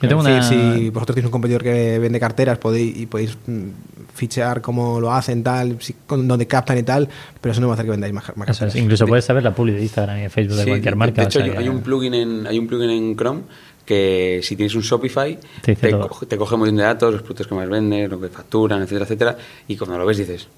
Yo 0.00 0.06
Es 0.06 0.08
tengo 0.10 0.22
decir, 0.22 0.56
una... 0.58 0.74
si 0.76 0.90
vosotros 0.90 1.14
tenéis 1.14 1.26
un 1.26 1.30
competidor 1.32 1.62
que 1.62 1.98
vende 1.98 2.20
carteras 2.20 2.58
podéis, 2.58 2.96
y 2.98 3.06
podéis 3.06 3.36
mm, 3.46 3.68
fichear 4.14 4.60
cómo 4.60 5.00
lo 5.00 5.10
hacen, 5.10 5.42
tal, 5.42 5.80
si, 5.80 5.94
con, 6.06 6.28
dónde 6.28 6.46
captan 6.46 6.76
y 6.76 6.82
tal, 6.82 7.08
pero 7.40 7.52
eso 7.52 7.62
no 7.62 7.68
va 7.68 7.72
a 7.72 7.74
hacer 7.76 7.86
que 7.86 7.92
vendáis 7.92 8.12
más, 8.12 8.24
más 8.36 8.48
es, 8.50 8.58
carteras. 8.58 8.76
incluso 8.76 9.06
puedes 9.06 9.24
saber 9.24 9.42
la 9.42 9.54
publi 9.54 9.72
de 9.72 9.82
Instagram 9.82 10.18
y 10.18 10.22
de 10.22 10.28
Facebook 10.30 10.56
de 10.58 10.66
cualquier 10.66 10.96
marca. 10.96 11.22
De 11.22 11.22
o 11.22 11.28
hecho, 11.28 11.38
sea 11.42 11.58
hay, 11.58 11.64
que- 11.64 11.70
un 11.70 11.80
plugin 11.80 12.12
en, 12.14 12.46
hay 12.46 12.58
un 12.58 12.66
plugin 12.66 12.90
en 12.90 13.16
Chrome 13.16 13.42
que 13.86 14.40
si 14.42 14.54
tienes 14.56 14.74
un 14.74 14.82
Shopify 14.82 15.38
Te 15.62 15.76
te, 15.76 15.88
te 16.28 16.36
coge 16.36 16.54
un 16.54 16.60
montón 16.60 16.76
de 16.76 16.82
datos, 16.82 17.12
los 17.12 17.22
productos 17.22 17.46
que 17.46 17.54
más 17.54 17.68
venden, 17.68 18.10
lo 18.10 18.20
que 18.20 18.28
facturan, 18.28 18.82
etcétera, 18.82 19.04
etcétera, 19.04 19.38
y 19.68 19.76
cuando 19.76 19.96
lo 19.96 20.04
ves 20.04 20.18
dices, 20.18 20.48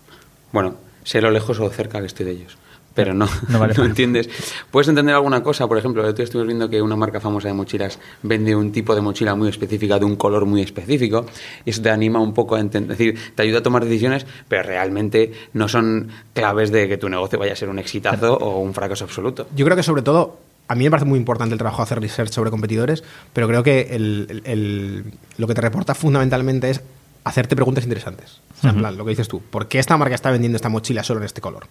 bueno, 0.51 0.77
sé 1.05 1.21
lo 1.21 1.31
lejos 1.31 1.61
o 1.61 1.71
cerca 1.71 2.01
que 2.01 2.07
estoy 2.07 2.27
de 2.27 2.33
ellos. 2.33 2.57
Pero 2.99 3.15
no, 3.15 3.29
No 3.49 3.61
vale 3.61 3.75
entiendes. 3.85 4.29
Puedes 4.73 4.89
entender 4.89 5.15
alguna 5.15 5.41
cosa, 5.41 5.69
por 5.69 5.79
ejemplo, 5.79 6.03
día 6.13 6.25
estuvimos 6.25 6.49
viendo 6.49 6.69
que 6.69 6.83
una 6.83 6.97
marca 6.97 7.21
famosa 7.21 7.47
de 7.47 7.55
mochilas 7.55 7.97
vende 8.25 8.57
un 8.57 8.73
tipo 8.73 8.93
de 8.93 9.01
mochila 9.01 9.37
muy 9.37 9.49
específica, 9.49 10.01
de 10.01 10.05
un 10.05 10.17
color 10.17 10.47
muy 10.47 10.63
específico, 10.63 11.25
y 11.65 11.71
eso 11.71 11.81
te 11.81 11.91
anima 11.91 12.19
un 12.19 12.35
poco 12.35 12.57
a 12.57 12.61
entender, 12.61 12.91
es 12.91 12.99
decir, 12.99 13.17
te 13.37 13.43
ayuda 13.45 13.61
a 13.61 13.63
tomar 13.63 13.85
decisiones, 13.85 14.27
pero 14.49 14.65
realmente 14.65 15.33
no 15.53 15.69
son 15.69 16.09
claves 16.35 16.73
de 16.73 16.89
que 16.89 16.99
tu 16.99 17.09
negocio 17.09 17.39
vaya 17.39 17.53
a 17.53 17.57
ser 17.57 17.69
un 17.69 17.79
exitazo 17.79 18.35
o 18.35 18.59
un 18.59 18.75
fracaso 18.75 19.05
absoluto. 19.05 19.47
Yo 19.55 19.65
creo 19.65 19.77
que 19.77 19.85
sobre 19.85 20.03
todo, 20.03 20.37
a 20.67 20.75
mí 20.75 20.83
me 20.83 20.91
parece 20.91 21.07
muy 21.07 21.21
importante 21.21 21.53
el 21.53 21.59
trabajo 21.61 21.77
de 21.79 21.85
hacer 21.85 22.01
research 22.01 22.33
sobre 22.33 22.51
competidores, 22.51 23.05
pero 23.33 23.47
creo 23.47 23.63
que 23.63 23.83
el- 23.93 24.27
el- 24.29 24.43
el- 24.45 25.05
lo 25.37 25.47
que 25.47 25.55
te 25.55 25.61
reporta 25.61 25.95
fundamentalmente 25.95 26.69
es 26.71 26.81
hacerte 27.23 27.55
preguntas 27.55 27.85
interesantes. 27.85 28.41
O 28.59 28.61
sea, 28.61 28.71
en 28.71 28.77
Ujú. 28.77 28.83
plan, 28.83 28.97
lo 28.99 29.05
que 29.05 29.11
dices 29.11 29.29
tú, 29.29 29.41
¿por 29.41 29.69
qué 29.69 29.79
esta 29.79 29.97
marca 29.97 30.17
está 30.17 30.33
vendiendo 30.33 30.57
esta 30.57 30.69
mochila 30.69 31.05
solo 31.05 31.21
en 31.21 31.27
este 31.27 31.41
color? 31.41 31.69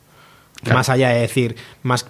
Claro. 0.63 0.77
Más 0.79 0.89
allá 0.89 1.09
de 1.09 1.19
decir, 1.21 1.55
más 1.83 2.07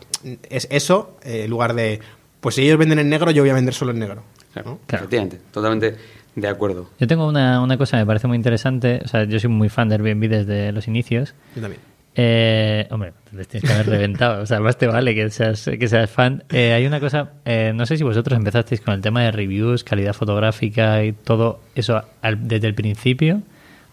es 0.49 0.67
eso, 0.71 1.17
eh, 1.23 1.43
en 1.45 1.49
lugar 1.49 1.73
de, 1.73 1.99
pues 2.39 2.55
si 2.55 2.61
ellos 2.63 2.77
venden 2.77 2.99
en 2.99 3.09
negro, 3.09 3.31
yo 3.31 3.43
voy 3.43 3.49
a 3.49 3.53
vender 3.53 3.73
solo 3.73 3.91
en 3.91 3.99
negro. 3.99 4.23
Claro, 4.53 4.69
¿no? 4.71 4.79
Claro. 4.87 5.03
efectivamente, 5.05 5.39
totalmente 5.51 5.95
de 6.35 6.47
acuerdo. 6.47 6.89
Yo 6.99 7.07
tengo 7.07 7.27
una, 7.27 7.61
una 7.61 7.77
cosa 7.77 7.97
que 7.97 8.03
me 8.03 8.07
parece 8.07 8.27
muy 8.27 8.37
interesante. 8.37 9.01
O 9.03 9.07
sea, 9.07 9.23
yo 9.25 9.39
soy 9.39 9.49
muy 9.49 9.69
fan 9.69 9.89
de 9.89 9.95
Airbnb 9.95 10.29
desde 10.29 10.71
los 10.71 10.87
inicios. 10.87 11.33
Yo 11.55 11.61
también. 11.61 11.81
Eh, 12.19 12.87
hombre, 12.89 13.13
les 13.31 13.47
tienes 13.47 13.69
que 13.69 13.73
haber 13.75 13.89
reventado. 13.89 14.41
O 14.41 14.45
sea, 14.47 14.59
más 14.59 14.77
te 14.77 14.87
vale 14.87 15.13
que 15.13 15.29
seas, 15.29 15.69
que 15.79 15.87
seas 15.87 16.09
fan. 16.09 16.43
Eh, 16.51 16.73
hay 16.73 16.85
una 16.87 16.99
cosa, 16.99 17.31
eh, 17.45 17.73
no 17.75 17.85
sé 17.85 17.97
si 17.97 18.03
vosotros 18.03 18.37
empezasteis 18.37 18.81
con 18.81 18.93
el 18.95 19.01
tema 19.01 19.21
de 19.23 19.31
reviews, 19.31 19.83
calidad 19.83 20.13
fotográfica 20.13 21.03
y 21.03 21.11
todo 21.11 21.59
eso 21.75 22.01
al- 22.21 22.47
desde 22.47 22.67
el 22.67 22.73
principio. 22.73 23.41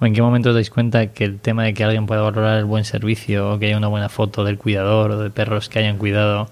¿O 0.04 0.06
en 0.06 0.12
qué 0.12 0.20
momento 0.20 0.50
os 0.50 0.54
dais 0.54 0.68
cuenta 0.68 1.06
que 1.16 1.24
el 1.24 1.40
tema 1.40 1.64
de 1.64 1.72
que 1.72 1.82
alguien 1.82 2.04
pueda 2.04 2.20
valorar 2.20 2.58
el 2.58 2.66
buen 2.66 2.84
servicio 2.84 3.54
o 3.54 3.58
que 3.58 3.68
haya 3.68 3.78
una 3.78 3.88
buena 3.88 4.10
foto 4.10 4.44
del 4.44 4.58
cuidador 4.58 5.12
o 5.12 5.18
de 5.18 5.30
perros 5.30 5.70
que 5.70 5.78
hayan 5.78 5.96
cuidado 5.96 6.50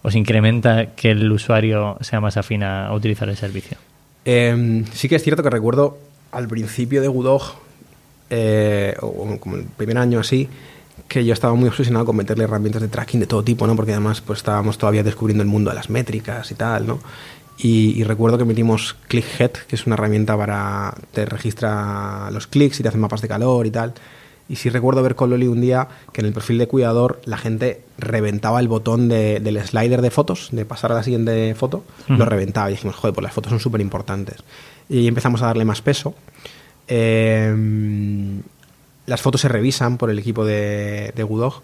os 0.00 0.14
incrementa 0.14 0.96
que 0.96 1.10
el 1.10 1.30
usuario 1.30 1.98
sea 2.00 2.22
más 2.22 2.38
afín 2.38 2.62
a 2.62 2.86
a 2.86 2.94
utilizar 2.94 3.28
el 3.28 3.36
servicio? 3.36 3.76
Eh, 4.24 4.84
sí 4.94 5.06
que 5.06 5.16
es 5.16 5.22
cierto 5.22 5.42
que 5.42 5.50
recuerdo 5.50 5.98
al 6.32 6.48
principio 6.48 7.02
de 7.02 7.08
Gudog, 7.08 7.56
eh, 8.30 8.96
o 9.02 9.36
como 9.38 9.56
el 9.56 9.64
primer 9.64 9.98
año 9.98 10.20
así, 10.20 10.48
que 11.08 11.26
yo 11.26 11.34
estaba 11.34 11.52
muy 11.52 11.68
obsesionado 11.68 12.06
con 12.06 12.16
meterle 12.16 12.44
herramientas 12.44 12.80
de 12.80 12.88
tracking 12.88 13.20
de 13.20 13.26
todo 13.26 13.44
tipo, 13.44 13.66
¿no? 13.66 13.76
Porque 13.76 13.92
además 13.92 14.22
pues 14.22 14.38
estábamos 14.38 14.78
todavía 14.78 15.02
descubriendo 15.02 15.42
el 15.42 15.48
mundo 15.50 15.68
de 15.68 15.76
las 15.76 15.90
métricas 15.90 16.50
y 16.50 16.54
tal, 16.54 16.86
¿no? 16.86 17.00
Y, 17.58 17.98
y 18.00 18.04
recuerdo 18.04 18.38
que 18.38 18.44
metimos 18.44 18.94
ClickHead, 19.08 19.50
que 19.66 19.74
es 19.76 19.84
una 19.86 19.94
herramienta 19.94 20.36
para 20.36 20.94
te 21.12 21.26
registra 21.26 22.30
los 22.30 22.46
clics 22.46 22.78
y 22.78 22.82
te 22.84 22.88
hace 22.88 22.98
mapas 22.98 23.20
de 23.20 23.28
calor 23.28 23.66
y 23.66 23.70
tal. 23.72 23.94
Y 24.48 24.56
sí 24.56 24.70
recuerdo 24.70 25.02
ver 25.02 25.14
con 25.16 25.28
Loli 25.28 25.46
un 25.48 25.60
día 25.60 25.88
que 26.12 26.20
en 26.22 26.26
el 26.28 26.32
perfil 26.32 26.56
de 26.58 26.68
cuidador 26.68 27.20
la 27.24 27.36
gente 27.36 27.82
reventaba 27.98 28.60
el 28.60 28.68
botón 28.68 29.08
de- 29.08 29.40
del 29.40 29.60
slider 29.62 30.00
de 30.00 30.10
fotos, 30.10 30.48
de 30.52 30.64
pasar 30.64 30.92
a 30.92 30.94
la 30.94 31.02
siguiente 31.02 31.54
foto, 31.54 31.84
lo 32.06 32.24
reventaba 32.24 32.70
y 32.70 32.74
dijimos, 32.74 32.94
joder, 32.96 33.12
pues 33.12 33.24
las 33.24 33.32
fotos 33.34 33.50
son 33.50 33.60
súper 33.60 33.80
importantes. 33.82 34.36
Y 34.88 34.98
ahí 35.00 35.08
empezamos 35.08 35.42
a 35.42 35.46
darle 35.46 35.64
más 35.66 35.82
peso. 35.82 36.14
Eh, 36.86 37.54
las 39.08 39.22
fotos 39.22 39.40
se 39.40 39.48
revisan 39.48 39.96
por 39.96 40.10
el 40.10 40.18
equipo 40.18 40.44
de, 40.44 41.12
de 41.16 41.22
Gudog. 41.22 41.62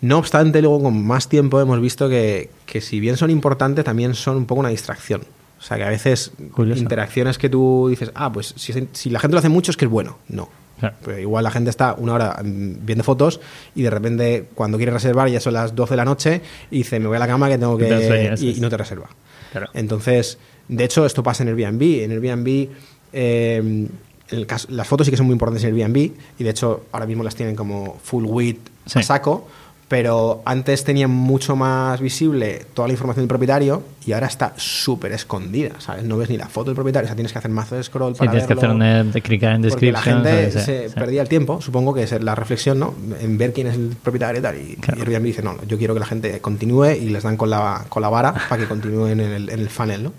No 0.00 0.18
obstante, 0.18 0.62
luego 0.62 0.82
con 0.82 1.04
más 1.06 1.28
tiempo 1.28 1.60
hemos 1.60 1.80
visto 1.80 2.08
que, 2.08 2.50
que 2.66 2.80
si 2.80 3.00
bien 3.00 3.16
son 3.16 3.30
importantes, 3.30 3.84
también 3.84 4.14
son 4.14 4.36
un 4.36 4.46
poco 4.46 4.60
una 4.60 4.68
distracción. 4.68 5.22
O 5.58 5.62
sea, 5.62 5.76
que 5.76 5.82
a 5.82 5.88
veces 5.88 6.30
Curioso. 6.54 6.80
interacciones 6.80 7.36
que 7.36 7.48
tú 7.48 7.88
dices, 7.90 8.12
ah, 8.14 8.32
pues 8.32 8.54
si, 8.56 8.72
si 8.92 9.10
la 9.10 9.18
gente 9.18 9.34
lo 9.34 9.40
hace 9.40 9.48
mucho 9.48 9.72
es 9.72 9.76
que 9.76 9.86
es 9.86 9.90
bueno. 9.90 10.18
No. 10.28 10.48
Claro. 10.78 11.18
Igual 11.18 11.42
la 11.42 11.50
gente 11.50 11.70
está 11.70 11.94
una 11.94 12.14
hora 12.14 12.40
mm, 12.40 12.86
viendo 12.86 13.02
fotos 13.02 13.40
y 13.74 13.82
de 13.82 13.90
repente 13.90 14.48
cuando 14.54 14.76
quiere 14.76 14.92
reservar 14.92 15.28
ya 15.28 15.40
son 15.40 15.54
las 15.54 15.74
12 15.74 15.94
de 15.94 15.96
la 15.96 16.04
noche 16.04 16.40
y 16.70 16.78
dice, 16.78 17.00
me 17.00 17.08
voy 17.08 17.16
a 17.16 17.18
la 17.18 17.26
cama 17.26 17.48
que 17.48 17.58
tengo 17.58 17.76
que... 17.76 18.36
Y, 18.38 18.60
no 18.60 18.70
te 18.70 18.76
reserva. 18.76 19.08
Claro. 19.50 19.68
Entonces, 19.74 20.38
de 20.68 20.84
hecho, 20.84 21.04
esto 21.04 21.24
pasa 21.24 21.42
en 21.42 21.48
Airbnb. 21.48 21.82
En 22.04 22.12
Airbnb, 22.12 22.68
eh, 23.12 23.88
el 24.30 24.46
caso- 24.46 24.68
las 24.70 24.86
fotos 24.86 25.06
sí 25.06 25.10
que 25.10 25.16
son 25.16 25.26
muy 25.26 25.32
importantes 25.34 25.64
en 25.64 25.74
Airbnb 25.74 25.96
y 26.38 26.44
de 26.44 26.50
hecho 26.50 26.84
ahora 26.92 27.06
mismo 27.06 27.22
las 27.24 27.34
tienen 27.34 27.56
como 27.56 27.96
full 28.02 28.24
width 28.26 28.68
Sí. 28.86 28.98
a 29.00 29.02
saco, 29.02 29.46
pero 29.88 30.42
antes 30.44 30.84
tenían 30.84 31.10
mucho 31.10 31.56
más 31.56 31.98
visible 32.00 32.66
toda 32.74 32.88
la 32.88 32.92
información 32.92 33.22
del 33.22 33.28
propietario 33.28 33.82
y 34.04 34.12
ahora 34.12 34.26
está 34.26 34.52
súper 34.58 35.12
escondida, 35.12 35.80
¿sabes? 35.80 36.04
No 36.04 36.18
ves 36.18 36.28
ni 36.28 36.36
la 36.36 36.46
foto 36.46 36.66
del 36.66 36.74
propietario, 36.74 37.06
o 37.06 37.08
sea, 37.08 37.14
tienes 37.16 37.32
que 37.32 37.38
hacer 37.38 37.50
mazo 37.50 37.74
de 37.74 37.82
scroll 37.82 38.12
Sí, 38.14 38.18
para 38.18 38.30
tienes 38.32 38.46
que 38.46 38.52
hacer 38.52 38.68
un 38.68 39.12
de 39.12 39.22
clicar 39.22 39.54
en 39.54 39.62
Porque 39.62 39.90
la 39.92 40.02
gente 40.02 40.50
se 40.52 40.88
Sí. 40.90 40.94
perdía 40.94 41.22
el 41.22 41.28
tiempo, 41.28 41.62
supongo 41.62 41.94
que 41.94 42.02
es 42.02 42.22
la 42.22 42.34
reflexión, 42.34 42.78
¿no? 42.78 42.94
En 43.20 43.38
ver 43.38 43.54
quién 43.54 43.66
es 43.68 43.76
el 43.76 43.96
propietario 44.02 44.40
y 44.40 44.42
tal. 44.42 44.56
Y, 44.60 44.76
Claro. 44.76 44.98
y 44.98 45.02
Airbnb 45.02 45.24
dice, 45.24 45.42
no, 45.42 45.56
yo 45.66 45.78
quiero 45.78 45.94
que 45.94 46.00
la 46.00 46.06
gente 46.06 46.38
continúe 46.40 46.90
y 46.92 47.08
les 47.08 47.22
dan 47.22 47.38
con 47.38 47.48
la, 47.48 47.86
con 47.88 48.02
la 48.02 48.10
vara 48.10 48.34
para 48.48 48.60
que 48.62 48.68
continúen 48.68 49.20
en 49.20 49.32
el, 49.32 49.48
en 49.48 49.60
el 49.60 49.70
funnel, 49.70 50.02
¿no? 50.04 50.12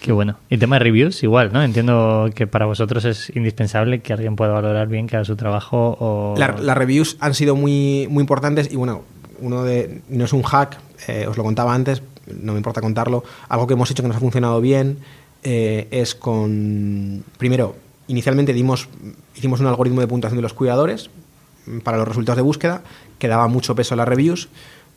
Qué 0.00 0.12
bueno. 0.12 0.36
Y 0.48 0.58
tema 0.58 0.76
de 0.76 0.80
reviews, 0.84 1.22
igual, 1.22 1.52
¿no? 1.52 1.62
Entiendo 1.62 2.30
que 2.34 2.46
para 2.46 2.66
vosotros 2.66 3.04
es 3.04 3.30
indispensable 3.34 4.00
que 4.00 4.12
alguien 4.12 4.36
pueda 4.36 4.52
valorar 4.52 4.86
bien 4.88 5.06
que 5.06 5.16
haga 5.16 5.24
su 5.24 5.36
trabajo 5.36 5.96
o... 6.00 6.34
La- 6.38 6.56
las 6.60 6.76
reviews 6.78 7.16
han 7.20 7.34
sido 7.34 7.56
muy, 7.56 8.06
muy 8.08 8.20
importantes 8.20 8.70
y 8.72 8.76
bueno, 8.76 9.02
uno 9.40 9.64
de 9.64 10.00
no 10.08 10.24
es 10.24 10.32
un 10.32 10.42
hack, 10.42 10.78
eh, 11.08 11.26
os 11.28 11.36
lo 11.36 11.42
contaba 11.42 11.74
antes, 11.74 12.02
no 12.40 12.52
me 12.52 12.58
importa 12.58 12.80
contarlo. 12.80 13.24
Algo 13.48 13.66
que 13.66 13.74
hemos 13.74 13.90
hecho 13.90 14.02
que 14.02 14.08
nos 14.08 14.16
ha 14.16 14.20
funcionado 14.20 14.60
bien 14.60 14.98
eh, 15.42 15.88
es 15.90 16.14
con 16.14 17.24
primero, 17.36 17.74
inicialmente 18.06 18.52
dimos, 18.52 18.88
hicimos 19.36 19.60
un 19.60 19.66
algoritmo 19.66 20.00
de 20.00 20.06
puntuación 20.06 20.36
de 20.38 20.42
los 20.42 20.54
cuidadores 20.54 21.10
mm, 21.66 21.78
para 21.80 21.98
los 21.98 22.06
resultados 22.06 22.36
de 22.36 22.42
búsqueda 22.42 22.82
que 23.18 23.26
daba 23.28 23.48
mucho 23.48 23.74
peso 23.74 23.94
a 23.94 23.96
las 23.96 24.06
reviews, 24.08 24.48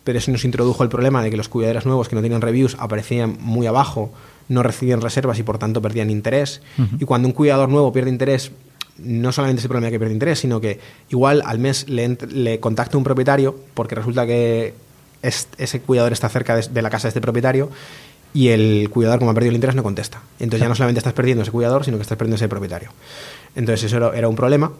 pero 0.03 0.19
eso 0.19 0.31
nos 0.31 0.45
introdujo 0.45 0.83
el 0.83 0.89
problema 0.89 1.23
de 1.23 1.31
que 1.31 1.37
los 1.37 1.49
cuidadores 1.49 1.85
nuevos 1.87 2.07
que 2.07 2.15
no 2.15 2.21
tienen 2.21 2.41
reviews 2.41 2.75
aparecían 2.79 3.37
muy 3.39 3.65
abajo, 3.67 4.11
no 4.51 4.63
recibían 4.63 5.01
reservas 5.01 5.39
y 5.39 5.43
por 5.43 5.57
tanto 5.57 5.81
perdían 5.81 6.09
interés. 6.09 6.61
Y 6.99 7.05
cuando 7.05 7.27
un 7.27 7.33
cuidador 7.33 7.69
nuevo 7.69 7.91
pierde 7.93 8.09
interés, 8.09 8.51
no 8.97 9.31
solamente 9.31 9.59
es 9.59 9.65
el 9.65 9.69
problema 9.69 9.89
que 9.89 9.97
pierde 9.99 10.13
interés, 10.13 10.39
sino 10.39 10.59
que 10.61 10.79
igual 11.09 11.41
al 11.45 11.57
mes 11.59 11.87
le, 11.89 12.59
contacta 12.59 12.97
un 12.97 13.03
propietario 13.03 13.55
porque 13.73 13.95
resulta 13.95 14.25
que 14.25 14.73
es- 15.21 15.47
ese 15.57 15.79
cuidador 15.81 16.11
está 16.13 16.29
cerca 16.29 16.55
de, 16.55 16.67
de 16.67 16.81
la 16.81 16.89
casa 16.89 17.03
de 17.07 17.09
este 17.09 17.21
propietario 17.21 17.69
y 18.33 18.49
el 18.49 18.89
cuidador, 18.91 19.19
como 19.19 19.31
ha 19.31 19.33
perdido 19.33 19.49
el 19.51 19.55
interés, 19.55 19.75
no 19.75 19.83
contesta. 19.83 20.21
Entonces 20.39 20.61
ya 20.61 20.69
no 20.69 20.75
solamente 20.75 20.99
estás 20.99 21.13
perdiendo 21.13 21.41
ese 21.43 21.51
cuidador, 21.51 21.83
sino 21.83 21.97
que 21.97 22.03
estás 22.03 22.17
perdiendo 22.17 22.35
ese 22.35 22.47
propietario. 22.47 22.89
Entonces 23.55 23.85
eso 23.85 23.97
era, 23.97 24.17
era 24.17 24.27
un 24.29 24.35
problema 24.35 24.71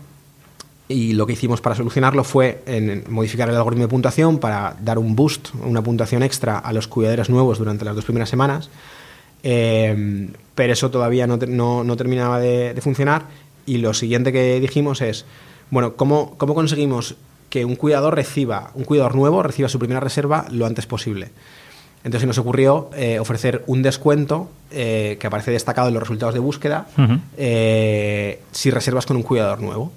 y 0.88 1.13
lo 1.13 1.25
que 1.25 1.34
hicimos 1.34 1.62
para 1.62 1.75
solucionarlo 1.75 2.23
fue 2.23 2.62
en 2.65 3.03
modificar 3.10 3.49
el 3.49 3.55
algoritmo 3.55 3.86
de 3.86 3.88
puntuación 3.89 4.39
para 4.39 4.75
dar 4.81 4.97
un 4.99 5.15
boost, 5.15 5.49
una 5.63 5.81
puntuación 5.81 6.21
extra 6.23 6.60
a 6.60 6.73
los 6.73 6.88
cuidadores 6.88 7.29
nuevos 7.29 7.57
durante 7.60 7.86
las 7.86 7.95
dos 7.95 8.03
primeras 8.05 8.29
semanas. 8.29 8.69
Eh, 9.43 10.30
pero 10.56 10.73
eso 10.73 10.91
todavía 10.91 11.27
no, 11.27 11.38
no- 11.38 11.84
no 11.84 11.95
terminaba 11.97 12.39
de, 12.39 12.73
de 12.73 12.82
funcionar 12.82 13.23
y 13.65 13.77
lo 13.77 13.93
siguiente 13.93 14.32
que 14.32 14.60
dijimos 14.60 15.01
es, 15.01 15.25
bueno, 15.69 15.93
¿cómo, 15.95 16.36
¿cómo 16.38 16.54
conseguimos 16.56 17.15
que 17.49 17.65
un 17.65 17.75
cuidador 17.75 18.15
reciba, 18.15 18.71
un 18.75 18.84
cuidador 18.84 19.15
nuevo 19.15 19.41
reciba 19.43 19.69
su 19.69 19.80
primera 19.80 19.99
reserva 19.99 20.45
lo 20.51 20.65
antes 20.65 20.86
posible? 20.86 21.30
Entonces 22.04 22.25
nos 22.27 22.38
ocurrió 22.39 22.89
eh, 22.95 23.19
ofrecer 23.19 23.63
un 23.67 23.84
descuento 23.84 24.49
eh, 24.71 25.17
que 25.19 25.27
aparece 25.27 25.51
destacado 25.51 25.88
en 25.89 25.93
los 25.93 26.01
resultados 26.01 26.34
de 26.34 26.39
búsqueda 26.39 26.88
eh, 27.38 28.41
si 28.51 28.71
reservas 28.71 29.06
con 29.06 29.17
un 29.17 29.23
cuidador 29.23 29.62
nuevo. 29.62 29.91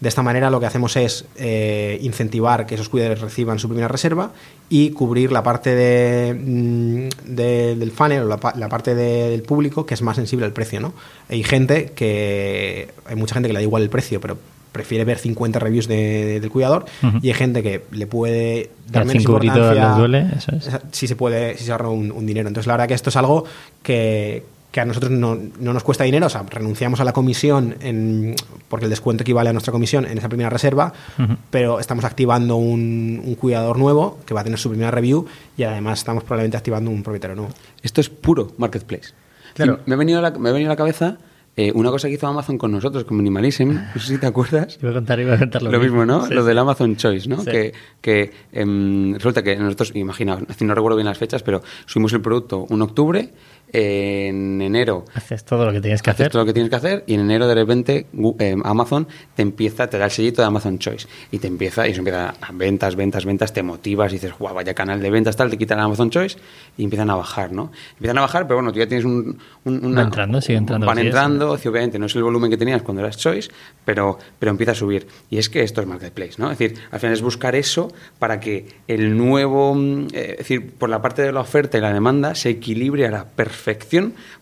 De 0.00 0.08
esta 0.08 0.22
manera 0.22 0.48
lo 0.48 0.60
que 0.60 0.66
hacemos 0.66 0.96
es 0.96 1.24
eh, 1.36 1.98
incentivar 2.02 2.66
que 2.66 2.76
esos 2.76 2.88
cuidadores 2.88 3.20
reciban 3.20 3.58
su 3.58 3.66
primera 3.68 3.88
reserva 3.88 4.30
y 4.70 4.90
cubrir 4.90 5.32
la 5.32 5.42
parte 5.42 5.74
de, 5.74 6.34
mm, 6.34 7.08
de- 7.34 7.74
del 7.74 7.90
funnel 7.90 8.22
o 8.22 8.26
la, 8.28 8.38
la 8.56 8.68
parte 8.68 8.94
de- 8.94 9.30
del 9.30 9.42
público 9.42 9.86
que 9.86 9.94
es 9.94 10.02
más 10.02 10.14
sensible 10.16 10.44
al 10.46 10.52
precio. 10.52 10.78
¿no? 10.80 10.92
Hay 11.28 11.42
gente 11.42 11.92
que, 11.96 12.90
hay 13.06 13.16
mucha 13.16 13.34
gente 13.34 13.48
que 13.48 13.54
le 13.54 13.58
da 13.58 13.62
igual 13.64 13.82
el 13.82 13.90
precio, 13.90 14.20
pero 14.20 14.38
prefiere 14.70 15.04
ver 15.04 15.18
50 15.18 15.58
reviews 15.58 15.88
de- 15.88 15.96
de- 16.26 16.40
del 16.40 16.50
cuidador 16.50 16.84
y 17.22 17.28
hay 17.28 17.34
gente 17.34 17.62
que 17.64 17.82
le 17.90 18.06
puede 18.06 18.70
dar 18.88 19.02
menos 19.06 19.24
importancia 19.56 19.72
duele, 19.98 20.26
eso 20.36 20.52
es. 20.54 20.70
sí 20.92 21.08
se 21.08 21.16
puede, 21.16 21.56
sí 21.58 21.64
se 21.64 21.72
ahorra 21.72 21.88
un, 21.88 22.12
un 22.12 22.24
dinero. 22.24 22.46
Entonces, 22.46 22.68
la 22.68 22.74
verdad 22.74 22.86
que 22.86 22.94
esto 22.94 23.10
es 23.10 23.16
algo 23.16 23.44
que, 23.82 24.44
que 24.70 24.80
a 24.80 24.84
nosotros 24.84 25.10
no, 25.10 25.38
no 25.60 25.72
nos 25.72 25.82
cuesta 25.82 26.04
dinero, 26.04 26.26
o 26.26 26.28
sea, 26.28 26.42
renunciamos 26.48 27.00
a 27.00 27.04
la 27.04 27.12
comisión 27.14 27.76
en- 27.80 28.34
porque 28.68 28.84
el 28.84 28.90
descuento 28.90 29.22
equivale 29.22 29.48
a 29.48 29.52
nuestra 29.54 29.72
comisión 29.72 30.04
en 30.04 30.18
esa 30.18 30.28
primera 30.28 30.50
reserva, 30.50 30.92
Ujú. 31.18 31.36
pero 31.50 31.80
estamos 31.80 32.04
activando 32.04 32.56
un, 32.56 33.22
un 33.24 33.34
cuidador 33.36 33.78
nuevo 33.78 34.18
que 34.26 34.34
va 34.34 34.42
a 34.42 34.44
tener 34.44 34.58
su 34.58 34.68
primera 34.68 34.90
review 34.90 35.26
y 35.56 35.62
además 35.62 36.00
estamos 36.00 36.22
probablemente 36.24 36.58
activando 36.58 36.90
un 36.90 37.02
propietario 37.02 37.34
nuevo. 37.36 37.52
Esto 37.82 38.00
es 38.02 38.10
puro 38.10 38.52
marketplace. 38.58 39.14
Claro. 39.54 39.80
Y 39.86 39.88
me, 39.88 39.94
ha 39.94 39.98
venido 39.98 40.18
a 40.18 40.22
la, 40.22 40.30
me 40.32 40.50
ha 40.50 40.52
venido 40.52 40.70
a 40.70 40.74
la 40.74 40.76
cabeza 40.76 41.16
eh, 41.56 41.72
una 41.74 41.90
cosa 41.90 42.06
que 42.06 42.14
hizo 42.14 42.26
Amazon 42.28 42.56
con 42.58 42.70
nosotros, 42.70 43.02
con 43.04 43.16
Minimalism. 43.16 43.70
No 43.72 44.00
sé 44.00 44.14
si 44.14 44.18
te 44.18 44.26
acuerdas. 44.26 44.78
Iba 44.80 44.90
a 44.90 44.94
contar, 44.94 45.18
iba 45.18 45.34
a 45.34 45.38
contar 45.38 45.60
lo, 45.62 45.72
Lo 45.72 45.80
mismo, 45.80 46.06
¿no? 46.06 46.24
Sí, 46.26 46.34
lo 46.34 46.42
sí. 46.42 46.46
del 46.48 46.58
Amazon 46.58 46.94
Choice, 46.94 47.28
¿no? 47.28 47.40
Sí. 47.40 47.50
Que, 47.50 47.72
que 48.00 48.30
em, 48.52 49.14
resulta 49.14 49.42
que 49.42 49.56
nosotros, 49.56 49.90
imagina, 49.96 50.38
no 50.60 50.74
recuerdo 50.74 50.96
bien 50.96 51.06
las 51.06 51.18
fechas, 51.18 51.42
pero 51.42 51.60
subimos 51.86 52.12
el 52.12 52.20
producto 52.20 52.64
un 52.68 52.80
octubre, 52.82 53.30
en 53.72 54.60
enero 54.62 55.04
Haces 55.14 55.44
todo 55.44 55.66
lo 55.66 55.72
que 55.72 55.80
tienes 55.80 56.02
que 56.02 56.10
haces 56.10 56.20
hacer. 56.22 56.32
todo 56.32 56.42
lo 56.42 56.46
que 56.46 56.52
tienes 56.52 56.70
que 56.70 56.76
hacer 56.76 57.04
y 57.06 57.14
en 57.14 57.20
enero 57.20 57.46
de 57.46 57.54
repente 57.54 58.06
eh, 58.38 58.56
Amazon 58.64 59.06
te 59.34 59.42
empieza, 59.42 59.88
te 59.88 59.98
da 59.98 60.06
el 60.06 60.10
sellito 60.10 60.42
de 60.42 60.46
Amazon 60.48 60.78
Choice 60.78 61.06
y 61.30 61.38
te 61.38 61.46
empieza, 61.48 61.86
y 61.86 61.92
eso 61.92 62.00
empieza 62.00 62.30
a 62.40 62.52
ventas, 62.52 62.96
ventas, 62.96 63.24
ventas, 63.24 63.52
te 63.52 63.62
motivas 63.62 64.10
y 64.12 64.16
dices, 64.16 64.32
guau, 64.38 64.54
vaya 64.54 64.74
canal 64.74 65.00
de 65.00 65.10
ventas, 65.10 65.36
tal, 65.36 65.50
te 65.50 65.58
quitan 65.58 65.78
Amazon 65.80 66.10
Choice 66.10 66.38
y 66.76 66.84
empiezan 66.84 67.10
a 67.10 67.16
bajar, 67.16 67.52
¿no? 67.52 67.70
Empiezan 67.92 68.18
a 68.18 68.22
bajar, 68.22 68.46
pero 68.46 68.56
bueno, 68.56 68.72
tú 68.72 68.78
ya 68.78 68.86
tienes 68.86 69.04
un... 69.04 69.38
un- 69.64 69.84
una- 69.84 70.00
Va 70.00 70.06
entrando, 70.06 70.40
sigue 70.40 70.58
entrando, 70.58 70.86
Van 70.86 70.98
entrando, 70.98 71.56
sí, 71.58 71.68
obviamente 71.68 71.98
no 71.98 72.06
es 72.06 72.16
el 72.16 72.22
volumen 72.22 72.50
que 72.50 72.56
tenías 72.56 72.82
cuando 72.82 73.02
eras 73.02 73.16
Choice, 73.16 73.50
pero, 73.84 74.18
pero 74.38 74.50
empieza 74.50 74.72
a 74.72 74.74
subir. 74.74 75.06
Y 75.30 75.38
es 75.38 75.48
que 75.48 75.62
esto 75.62 75.80
es 75.80 75.86
Marketplace, 75.86 76.32
¿no? 76.38 76.50
Es 76.50 76.58
decir, 76.58 76.78
al 76.90 77.00
final 77.00 77.12
es 77.14 77.22
buscar 77.22 77.54
eso 77.54 77.92
para 78.18 78.40
que 78.40 78.66
el 78.88 79.16
nuevo, 79.16 79.74
mm, 79.74 80.06
eh, 80.12 80.30
es 80.32 80.38
decir, 80.38 80.72
por 80.72 80.88
la 80.88 81.00
parte 81.02 81.22
de 81.22 81.32
la 81.32 81.40
oferta 81.40 81.76
y 81.78 81.80
la 81.80 81.92
demanda 81.92 82.34
se 82.34 82.50
equilibre 82.50 83.06
a 83.06 83.10
la 83.10 83.24
perfección 83.24 83.57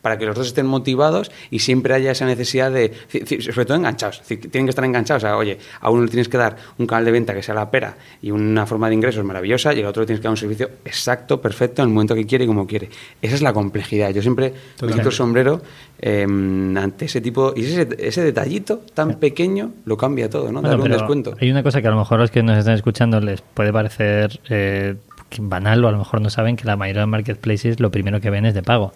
para 0.03 0.19
que 0.19 0.27
los 0.27 0.37
dos 0.37 0.47
estén 0.47 0.67
motivados 0.67 1.31
y 1.51 1.61
siempre 1.61 1.95
haya 1.95 2.13
esa 2.13 2.27
necesidad 2.27 2.71
de, 2.71 2.93
sobre 3.41 3.65
todo 3.65 3.77
enganchados, 3.77 4.17
es 4.17 4.29
decir, 4.29 4.51
tienen 4.51 4.67
que 4.67 4.71
estar 4.71 4.85
enganchados. 4.85 5.25
O 5.25 5.27
sea, 5.27 5.37
oye, 5.37 5.59
a 5.81 5.91
uno 5.91 6.05
le 6.05 6.09
tienes 6.09 6.29
que 6.29 6.37
dar 6.37 6.57
un 6.79 6.87
canal 6.87 7.05
de 7.05 7.13
venta 7.13 7.35
que 7.35 7.43
sea 7.43 7.55
la 7.55 7.71
pera 7.71 7.97
y 8.23 8.31
una 8.31 8.67
forma 8.67 8.89
de 8.89 8.95
ingresos 8.95 9.25
maravillosa 9.25 9.75
y 9.75 9.81
al 9.81 9.87
otro 9.87 10.03
le 10.03 10.07
tienes 10.07 10.21
que 10.21 10.25
dar 10.25 10.33
un 10.33 10.37
servicio 10.37 10.71
exacto, 10.85 11.41
perfecto, 11.41 11.83
en 11.83 11.89
el 11.89 11.95
momento 11.95 12.15
que 12.15 12.27
quiere 12.27 12.45
y 12.45 12.47
como 12.47 12.67
quiere. 12.67 12.89
Esa 13.21 13.35
es 13.35 13.43
la 13.43 13.53
complejidad. 13.53 14.11
Yo 14.11 14.23
siempre 14.23 14.53
me 14.83 14.93
quito 14.93 15.09
el 15.09 15.15
sombrero 15.15 15.63
eh, 15.99 16.23
ante 16.23 17.07
ese 17.07 17.21
tipo, 17.21 17.53
y 17.57 17.65
ese, 17.65 17.89
ese 17.99 18.23
detallito 18.23 18.83
tan 18.95 19.15
pequeño 19.19 19.73
lo 19.85 19.97
cambia 19.97 20.29
todo, 20.29 20.53
¿no? 20.53 20.61
Bueno, 20.61 20.69
Darle 20.69 20.85
un 20.85 20.93
descuento. 20.93 21.37
Hay 21.41 21.51
una 21.51 21.63
cosa 21.63 21.81
que 21.81 21.89
a 21.89 21.91
lo 21.91 21.99
mejor 21.99 22.21
los 22.21 22.31
que 22.31 22.43
nos 22.43 22.59
están 22.59 22.75
escuchando 22.75 23.21
les 23.21 23.41
puede 23.41 23.73
parecer 23.73 24.41
eh, 24.49 24.97
banal 25.39 25.85
o 25.85 25.89
a 25.89 25.93
lo 25.93 25.99
mejor 25.99 26.21
no 26.21 26.31
saben 26.31 26.57
que 26.57 26.65
la 26.65 26.77
mayoría 26.77 27.03
de 27.03 27.07
marketplaces 27.07 27.81
lo 27.81 27.91
primero 27.91 28.21
que 28.21 28.31
ven 28.31 28.47
es 28.47 28.55
de 28.55 28.63
pago. 28.63 28.93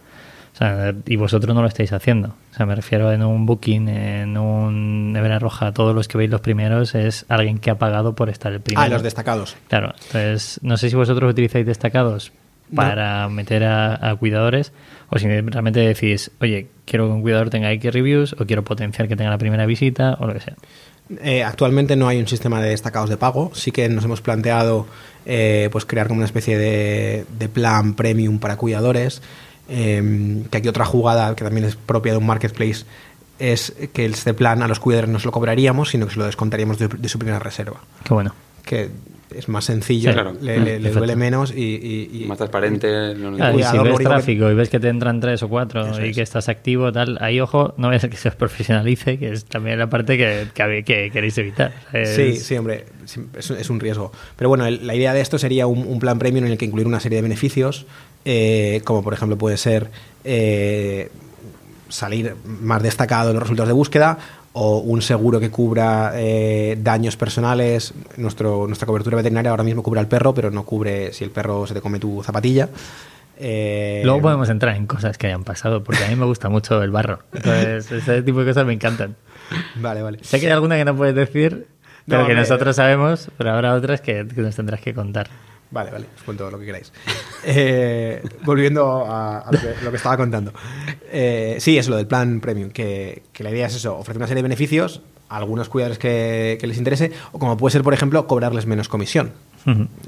Sea, 0.60 0.94
y 1.06 1.16
vosotros 1.16 1.54
no 1.54 1.62
lo 1.62 1.68
estáis 1.68 1.92
haciendo. 1.92 2.34
O 2.52 2.54
sea, 2.54 2.66
me 2.66 2.74
refiero 2.74 3.10
en 3.12 3.22
un 3.22 3.46
Booking, 3.46 3.88
en 3.88 4.36
un 4.36 5.12
Nevera 5.12 5.38
Roja, 5.38 5.72
todos 5.72 5.94
los 5.94 6.06
que 6.06 6.18
veis 6.18 6.30
los 6.30 6.42
primeros 6.42 6.94
es 6.94 7.24
alguien 7.28 7.58
que 7.58 7.70
ha 7.70 7.78
pagado 7.78 8.14
por 8.14 8.28
estar 8.28 8.52
el 8.52 8.60
primero. 8.60 8.86
Ah, 8.86 8.88
los 8.88 9.02
destacados. 9.02 9.56
Claro, 9.68 9.94
entonces 10.06 10.60
no 10.62 10.76
sé 10.76 10.90
si 10.90 10.96
vosotros 10.96 11.30
utilizáis 11.30 11.64
destacados 11.64 12.32
para 12.74 13.28
meter 13.28 13.64
a, 13.64 14.10
a 14.10 14.14
cuidadores 14.14 14.72
o 15.08 15.18
si 15.18 15.26
realmente 15.26 15.80
decís, 15.80 16.30
oye, 16.40 16.68
quiero 16.84 17.06
que 17.06 17.14
un 17.14 17.22
cuidador 17.22 17.50
tenga 17.50 17.72
X 17.72 17.92
reviews 17.92 18.36
o 18.38 18.46
quiero 18.46 18.62
potenciar 18.62 19.08
que 19.08 19.16
tenga 19.16 19.30
la 19.30 19.38
primera 19.38 19.66
visita 19.66 20.16
o 20.20 20.26
lo 20.26 20.34
que 20.34 20.40
sea. 20.40 20.54
Eh, 21.22 21.42
actualmente 21.42 21.96
no 21.96 22.06
hay 22.06 22.20
un 22.20 22.28
sistema 22.28 22.60
de 22.60 22.70
destacados 22.70 23.10
de 23.10 23.16
pago. 23.16 23.50
Sí 23.54 23.72
que 23.72 23.88
nos 23.88 24.04
hemos 24.04 24.20
planteado 24.20 24.86
eh, 25.26 25.68
pues 25.72 25.84
crear 25.84 26.06
como 26.06 26.18
una 26.18 26.26
especie 26.26 26.56
de, 26.56 27.24
de 27.38 27.48
plan 27.48 27.94
premium 27.94 28.38
para 28.38 28.56
cuidadores. 28.56 29.20
Eh, 29.72 30.42
que 30.50 30.58
aquí 30.58 30.68
otra 30.68 30.84
jugada 30.84 31.34
que 31.36 31.44
también 31.44 31.64
es 31.66 31.76
propia 31.76 32.12
de 32.12 32.18
un 32.18 32.26
marketplace 32.26 32.84
es 33.38 33.72
que 33.92 34.04
este 34.04 34.34
plan 34.34 34.62
a 34.62 34.68
los 34.68 34.80
cuidadores 34.80 35.10
no 35.10 35.18
se 35.18 35.26
lo 35.26 35.32
cobraríamos, 35.32 35.90
sino 35.90 36.06
que 36.06 36.12
se 36.12 36.18
lo 36.18 36.26
descontaríamos 36.26 36.78
de, 36.78 36.88
de 36.88 37.08
su 37.08 37.18
primera 37.18 37.38
reserva. 37.38 37.80
Qué 38.04 38.12
bueno. 38.12 38.34
Que 38.64 38.90
es 39.34 39.48
más 39.48 39.64
sencillo, 39.64 40.10
Sí, 40.10 40.14
claro. 40.14 40.32
le, 40.40 40.58
le- 40.58 40.64
le 40.64 40.72
Perfecto. 40.72 40.98
duele 40.98 41.14
menos 41.16 41.52
y, 41.56 41.62
y- 41.62 42.10
y- 42.24 42.26
Más 42.26 42.36
transparente. 42.36 43.14
no- 43.14 43.34
Claro, 43.36 43.58
y 43.58 43.62
si 43.62 43.70
ves 43.78 43.80
único 43.82 43.98
que- 43.98 44.04
tráfico 44.04 44.50
y 44.50 44.54
ves 44.54 44.68
que 44.68 44.80
te 44.80 44.88
entran 44.88 45.20
tres 45.20 45.42
o 45.44 45.48
cuatro 45.48 45.86
Eso 45.86 46.04
y 46.04 46.10
es. 46.10 46.16
que 46.16 46.22
estás 46.22 46.48
activo, 46.48 46.90
tal, 46.92 47.16
ahí 47.20 47.38
ojo, 47.40 47.72
no 47.78 47.96
ser 47.98 48.10
que 48.10 48.16
se 48.16 48.28
os 48.28 48.34
profesionalice, 48.34 49.18
que 49.20 49.30
es 49.32 49.44
también 49.44 49.78
la 49.78 49.88
parte 49.88 50.18
que, 50.18 50.48
que, 50.52 50.82
que 50.84 51.10
queréis 51.12 51.38
evitar. 51.38 51.72
Es- 51.92 52.16
Sí, 52.16 52.36
sí, 52.36 52.56
hombre, 52.56 52.86
es, 53.38 53.50
es 53.52 53.70
un 53.70 53.78
riesgo. 53.78 54.10
Pero 54.36 54.48
bueno, 54.48 54.66
el- 54.66 54.84
la 54.84 54.96
idea 54.96 55.14
de 55.14 55.20
esto 55.20 55.38
sería 55.38 55.68
un, 55.68 55.78
un 55.86 56.00
plan 56.00 56.18
premium 56.18 56.44
en 56.46 56.52
el 56.52 56.58
que 56.58 56.64
incluir 56.64 56.88
una 56.88 56.98
serie 57.00 57.16
de 57.16 57.22
beneficios, 57.22 57.86
eh, 58.24 58.80
como 58.84 59.02
por 59.02 59.14
ejemplo 59.14 59.36
puede 59.38 59.56
ser 59.56 59.90
eh, 60.24 61.10
salir 61.88 62.34
más 62.44 62.82
destacado 62.82 63.30
en 63.30 63.34
los 63.34 63.42
resultados 63.42 63.68
de 63.68 63.74
búsqueda 63.74 64.18
o 64.52 64.78
un 64.78 65.00
seguro 65.00 65.38
que 65.38 65.50
cubra 65.50 66.12
eh, 66.14 66.76
daños 66.80 67.16
personales. 67.16 67.94
Nuestro, 68.16 68.66
nuestra 68.66 68.86
cobertura 68.86 69.16
veterinaria 69.16 69.50
ahora 69.50 69.62
mismo 69.64 69.82
cubre 69.82 70.00
al 70.00 70.08
perro, 70.08 70.34
pero 70.34 70.50
no 70.50 70.64
cubre 70.64 71.12
si 71.12 71.24
el 71.24 71.30
perro 71.30 71.66
se 71.66 71.74
te 71.74 71.80
come 71.80 71.98
tu 71.98 72.22
zapatilla. 72.22 72.68
Eh, 73.42 74.02
Luego 74.04 74.20
podemos 74.20 74.50
entrar 74.50 74.76
en 74.76 74.86
cosas 74.86 75.16
que 75.16 75.28
hayan 75.28 75.44
pasado, 75.44 75.82
porque 75.82 76.04
a 76.04 76.08
mí 76.08 76.16
me 76.16 76.26
gusta 76.26 76.48
mucho 76.48 76.82
el 76.82 76.90
barro. 76.90 77.20
Entonces, 77.32 77.90
ese 77.90 78.22
tipo 78.22 78.40
de 78.40 78.46
cosas 78.50 78.66
me 78.66 78.74
encantan. 78.74 79.16
Vale, 79.76 80.02
vale. 80.02 80.18
Sé 80.22 80.40
que 80.40 80.46
hay 80.46 80.52
alguna 80.52 80.76
que 80.76 80.84
no 80.84 80.94
puedes 80.94 81.14
decir, 81.14 81.66
pero 82.06 82.22
No, 82.22 82.26
que 82.28 82.34
nosotros 82.34 82.76
sabemos, 82.76 83.30
pero 83.38 83.52
habrá 83.52 83.74
otras 83.74 84.00
que, 84.00 84.26
que 84.26 84.42
nos 84.42 84.56
tendrás 84.56 84.80
que 84.80 84.92
contar. 84.92 85.28
Vale, 85.70 85.90
vale, 85.90 86.06
os 86.16 86.22
cuento 86.22 86.50
lo 86.50 86.58
que 86.58 86.66
queráis. 86.66 86.92
Eh, 87.42 88.22
volviendo 88.44 89.06
a, 89.06 89.38
a 89.38 89.50
lo, 89.50 89.58
que, 89.58 89.74
lo 89.82 89.90
que 89.90 89.96
estaba 89.96 90.14
contando. 90.18 90.52
Eh, 91.10 91.56
sí, 91.58 91.78
es 91.78 91.88
lo 91.88 91.96
del 91.96 92.06
plan 92.06 92.38
premium, 92.40 92.68
que, 92.68 93.22
que 93.32 93.42
la 93.42 93.50
idea 93.50 93.66
es 93.66 93.76
eso, 93.76 93.96
ofrecer 93.96 94.18
una 94.18 94.26
serie 94.26 94.40
de 94.42 94.48
beneficios 94.48 95.00
a 95.30 95.38
algunos 95.38 95.70
cuidadores 95.70 95.98
que, 95.98 96.58
que 96.60 96.66
les 96.66 96.76
interese, 96.76 97.12
o 97.32 97.38
como 97.38 97.56
puede 97.56 97.72
ser, 97.72 97.82
por 97.82 97.94
ejemplo, 97.94 98.26
cobrarles 98.26 98.66
menos 98.66 98.88
comisión. 98.88 99.32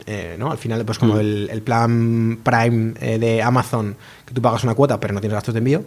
Eh, 0.06 0.36
¿no? 0.38 0.50
Al 0.50 0.58
final, 0.58 0.84
pues 0.84 0.98
como 0.98 1.18
el, 1.20 1.48
el 1.50 1.62
plan 1.62 2.40
Prime 2.42 2.92
eh, 3.00 3.18
de 3.18 3.42
Amazon, 3.42 3.96
que 4.26 4.34
tú 4.34 4.42
pagas 4.42 4.62
una 4.64 4.74
cuota 4.74 5.00
pero 5.00 5.14
no 5.14 5.20
tienes 5.20 5.34
gastos 5.34 5.54
de 5.54 5.58
envío, 5.58 5.84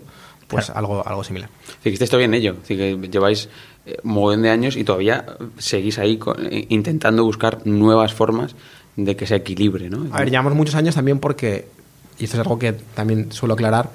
pues 0.47 0.71
algo, 0.71 1.07
algo 1.07 1.23
similar. 1.23 1.49
Decir, 1.67 1.81
que 1.83 1.89
estáis 1.93 2.09
todavía 2.09 2.25
en 2.25 2.33
ello. 2.33 2.55
Que 2.67 2.97
lleváis 3.11 3.49
eh, 3.85 3.97
un 4.03 4.13
montón 4.13 4.41
de 4.41 4.49
años 4.49 4.75
y 4.77 4.83
todavía 4.83 5.25
seguís 5.59 5.99
ahí 5.99 6.17
con- 6.17 6.43
eh, 6.45 6.65
intentando 6.69 7.23
buscar 7.23 7.65
nuevas 7.67 8.13
formas 8.15 8.55
de 8.95 9.15
que 9.15 9.27
se 9.27 9.35
equilibre, 9.35 9.89
¿no? 9.89 10.07
A 10.11 10.19
ver, 10.19 10.29
llevamos 10.29 10.55
muchos 10.55 10.75
años 10.75 10.95
también 10.95 11.19
porque, 11.19 11.67
y 12.17 12.25
esto 12.25 12.37
es 12.37 12.41
algo 12.41 12.57
que 12.57 12.73
también 12.73 13.31
suelo 13.31 13.53
aclarar, 13.53 13.91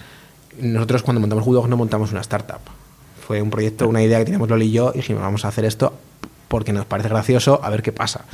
nosotros 0.60 1.02
cuando 1.02 1.20
montamos 1.20 1.46
Woodog 1.46 1.68
no 1.68 1.76
montamos 1.76 2.12
una 2.12 2.20
startup. 2.20 2.60
Fue 3.26 3.40
un 3.40 3.50
proyecto, 3.50 3.88
una 3.88 4.02
idea 4.02 4.18
que 4.18 4.24
teníamos 4.26 4.48
Loli 4.48 4.66
y 4.66 4.72
yo, 4.72 4.92
y 4.94 4.98
dijimos, 4.98 5.22
vamos 5.22 5.44
a 5.44 5.48
hacer 5.48 5.64
esto 5.64 5.94
porque 6.48 6.72
nos 6.72 6.84
parece 6.84 7.08
gracioso, 7.08 7.60
a 7.62 7.70
ver 7.70 7.82
qué 7.82 7.92
pasa. 7.92 8.24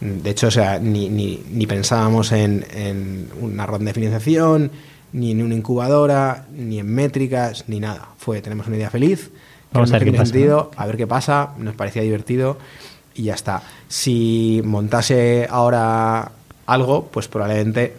De 0.00 0.30
hecho, 0.30 0.48
o 0.48 0.50
sea, 0.50 0.78
ni, 0.78 1.08
ni, 1.08 1.42
ni 1.50 1.66
pensábamos 1.66 2.32
en, 2.32 2.66
en 2.74 3.28
una 3.40 3.66
ronda 3.66 3.86
de 3.86 3.94
financiación, 3.94 4.70
ni 5.12 5.30
en 5.30 5.42
una 5.42 5.54
incubadora, 5.54 6.46
ni 6.52 6.80
en 6.80 6.92
métricas, 6.92 7.64
ni 7.68 7.80
nada. 7.80 8.08
Fue, 8.18 8.40
tenemos 8.42 8.66
una 8.66 8.76
idea 8.76 8.90
feliz, 8.90 9.30
Vamos 9.72 9.90
a 9.90 9.92
ver 9.94 10.00
que 10.00 10.04
qué 10.06 10.10
tiene 10.10 10.18
pasa, 10.18 10.32
sentido, 10.32 10.70
a 10.76 10.86
ver 10.86 10.96
qué 10.96 11.06
pasa, 11.06 11.50
nos 11.58 11.74
parecía 11.74 12.02
divertido 12.02 12.58
y 13.14 13.24
ya 13.24 13.34
está. 13.34 13.62
Si 13.88 14.60
montase 14.64 15.46
ahora 15.50 16.30
algo, 16.66 17.06
pues 17.12 17.28
probablemente 17.28 17.94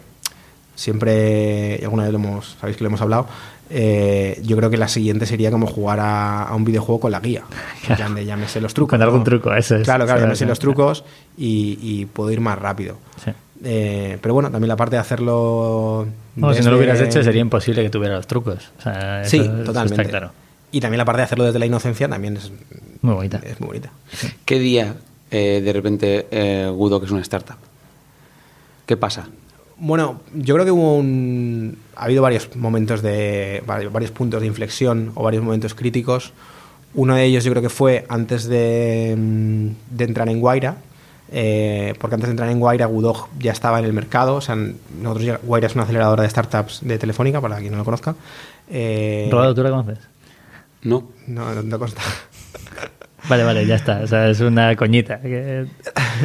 siempre, 0.74 1.78
y 1.80 1.84
alguna 1.84 2.04
vez 2.04 2.12
lo 2.12 2.18
hemos, 2.18 2.56
sabéis 2.60 2.76
que 2.76 2.84
lo 2.84 2.88
hemos 2.88 3.00
hablado, 3.02 3.26
eh, 3.70 4.40
yo 4.44 4.56
creo 4.56 4.68
que 4.70 4.76
la 4.76 4.88
siguiente 4.88 5.24
sería 5.26 5.50
como 5.50 5.66
jugar 5.66 6.00
a, 6.00 6.42
a 6.44 6.54
un 6.54 6.64
videojuego 6.64 7.00
con 7.00 7.12
la 7.12 7.20
guía. 7.20 7.42
Claro. 7.86 7.98
Ya 8.02 8.08
me, 8.08 8.24
ya 8.24 8.36
me 8.36 8.48
sé 8.48 8.60
los 8.60 8.74
trucos. 8.74 8.90
Con 8.90 9.02
algún 9.02 9.24
truco, 9.24 9.52
eso 9.54 9.76
es. 9.76 9.84
Claro, 9.84 10.04
claro, 10.04 10.20
ya 10.20 10.26
me 10.26 10.36
sé 10.36 10.46
los 10.46 10.58
trucos 10.58 11.04
y, 11.36 11.78
y 11.80 12.06
puedo 12.06 12.30
ir 12.30 12.40
más 12.40 12.58
rápido. 12.58 12.96
Sí. 13.24 13.30
Eh, 13.64 14.18
pero 14.20 14.34
bueno, 14.34 14.50
también 14.50 14.68
la 14.68 14.76
parte 14.76 14.96
de 14.96 15.00
hacerlo. 15.00 16.06
Bueno, 16.34 16.54
si 16.56 16.62
no 16.64 16.70
lo 16.70 16.76
desde- 16.78 16.90
hubieras 16.92 17.00
hecho 17.08 17.22
sería 17.22 17.40
imposible 17.42 17.82
que 17.82 17.90
tuviera 17.90 18.16
los 18.16 18.26
trucos. 18.26 18.70
O 18.78 18.82
sea, 18.82 19.24
Sí, 19.24 19.38
totalmente. 19.64 20.02
Está 20.02 20.10
claro. 20.10 20.32
Y 20.72 20.80
también 20.80 20.98
la 20.98 21.04
parte 21.04 21.18
de 21.18 21.24
hacerlo 21.24 21.44
desde 21.44 21.58
la 21.58 21.66
inocencia 21.66 22.08
también 22.08 22.36
es 22.38 22.50
Muy 23.02 23.14
bonita. 23.14 23.40
es 23.44 23.60
muy 23.60 23.68
bonita. 23.68 23.90
¿Qué 24.44 24.58
día 24.58 24.96
eh, 25.30 25.60
de 25.64 25.72
repente 25.72 26.26
eh, 26.30 26.68
Woodog 26.74 27.04
es 27.04 27.10
una 27.10 27.20
startup? 27.20 27.56
¿Qué 28.86 28.96
pasa? 28.96 29.28
Bueno, 29.78 30.20
yo 30.34 30.54
creo 30.54 30.64
que 30.64 30.70
hubo 30.72 30.96
un. 30.96 31.76
Ha 31.96 32.04
habido 32.04 32.22
varios 32.22 32.54
momentos 32.56 33.02
de. 33.02 33.62
vari- 33.66 33.90
varios 33.90 34.10
puntos 34.12 34.40
de 34.40 34.46
inflexión 34.46 35.12
o 35.14 35.22
varios 35.22 35.42
momentos 35.44 35.74
críticos. 35.74 36.32
Uno 36.94 37.14
de 37.14 37.24
ellos 37.24 37.42
yo 37.44 37.50
creo 37.52 37.62
que 37.62 37.68
fue 37.70 38.04
antes 38.08 38.44
de, 38.44 39.14
mm, 39.16 39.96
de 39.96 40.04
entrar 40.04 40.28
en 40.28 40.40
Guaira. 40.40 40.76
eh, 41.34 41.94
porque 41.98 42.14
antes 42.16 42.28
de 42.28 42.32
entrar 42.32 42.50
en 42.50 42.60
Guaira, 42.60 42.84
Gudog 42.86 43.28
ya 43.38 43.52
estaba 43.52 43.78
en 43.78 43.86
el 43.86 43.92
mercado. 43.94 44.34
O 44.36 44.40
sea, 44.42 44.54
nosotros 44.54 45.24
ya- 45.24 45.40
Guaira 45.42 45.66
es 45.66 45.74
una 45.74 45.84
aceleradora 45.84 46.22
de 46.22 46.28
startups 46.30 46.80
de 46.82 46.98
Telefónica, 46.98 47.40
para 47.40 47.56
quien 47.58 47.72
no 47.72 47.78
lo 47.78 47.84
conozca. 47.84 48.14
Eh, 48.68 49.28
Rodado, 49.32 49.54
¿tú 49.54 49.62
la 49.62 49.70
conoces? 49.70 49.98
No. 50.82 51.10
No, 51.26 51.62
no, 51.62 51.78
consta. 51.78 52.02
Vale, 53.28 53.44
vale, 53.44 53.66
ya 53.66 53.76
está. 53.76 54.00
O 54.02 54.06
sea, 54.06 54.28
es 54.28 54.40
una 54.40 54.74
coñita. 54.76 55.20
que- 55.20 55.66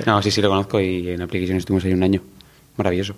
No, 0.05 0.22
sí, 0.22 0.32
sí 0.32 0.41
lo 0.41 0.49
conozco 0.49 0.80
y 0.80 1.10
en 1.12 1.22
Application 1.22 1.58
estuvimos 1.58 1.86
ahí 1.86 1.93
un 1.93 2.03
año. 2.03 2.22
Maravilloso. 2.76 3.16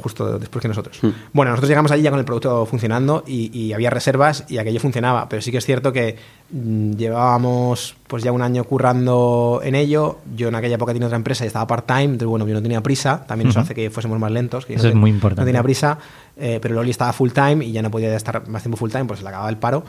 Justo 0.00 0.38
después 0.38 0.62
que 0.62 0.68
nosotros. 0.68 0.96
Hmm. 1.02 1.08
Bueno, 1.32 1.50
nosotros 1.50 1.68
llegamos 1.68 1.90
allí 1.90 2.02
ya 2.02 2.10
con 2.10 2.20
el 2.20 2.24
producto 2.24 2.64
funcionando 2.64 3.24
y, 3.26 3.50
y 3.58 3.72
había 3.72 3.90
reservas 3.90 4.44
y 4.48 4.58
aquello 4.58 4.78
funcionaba, 4.78 5.28
pero 5.28 5.42
sí 5.42 5.50
que 5.50 5.58
es 5.58 5.66
cierto 5.66 5.92
que 5.92 6.14
mm, 6.52 6.92
llevábamos 6.92 7.96
pues 8.06 8.22
ya 8.22 8.30
un 8.30 8.40
año 8.40 8.62
currando 8.62 9.60
en 9.64 9.74
ello. 9.74 10.18
Yo 10.36 10.46
en 10.48 10.54
aquella 10.54 10.76
época 10.76 10.92
tenía 10.92 11.06
otra 11.06 11.16
empresa 11.16 11.42
y 11.42 11.48
estaba 11.48 11.66
part-time, 11.66 12.04
entonces 12.04 12.28
bueno, 12.28 12.46
yo 12.46 12.54
no 12.54 12.62
tenía 12.62 12.80
prisa, 12.82 13.24
también 13.26 13.50
eso 13.50 13.58
hace 13.58 13.74
que 13.74 13.90
fuésemos 13.90 14.16
más 14.20 14.30
lentos. 14.30 14.64
Que 14.64 14.74
Eso 14.74 14.84
no 14.84 14.88
es 14.90 14.94
muy 14.94 15.10
importante. 15.10 15.42
No 15.42 15.46
tenía 15.46 15.62
prisa, 15.64 15.98
eh, 16.36 16.60
pero 16.62 16.76
Loli 16.76 16.90
estaba 16.90 17.12
full-time 17.12 17.64
y 17.64 17.72
ya 17.72 17.82
no 17.82 17.90
podía 17.90 18.14
estar 18.14 18.46
más 18.48 18.62
tiempo 18.62 18.76
full-time, 18.76 19.06
pues 19.06 19.18
se 19.18 19.24
le 19.24 19.28
acababa 19.30 19.50
el 19.50 19.56
paro. 19.56 19.84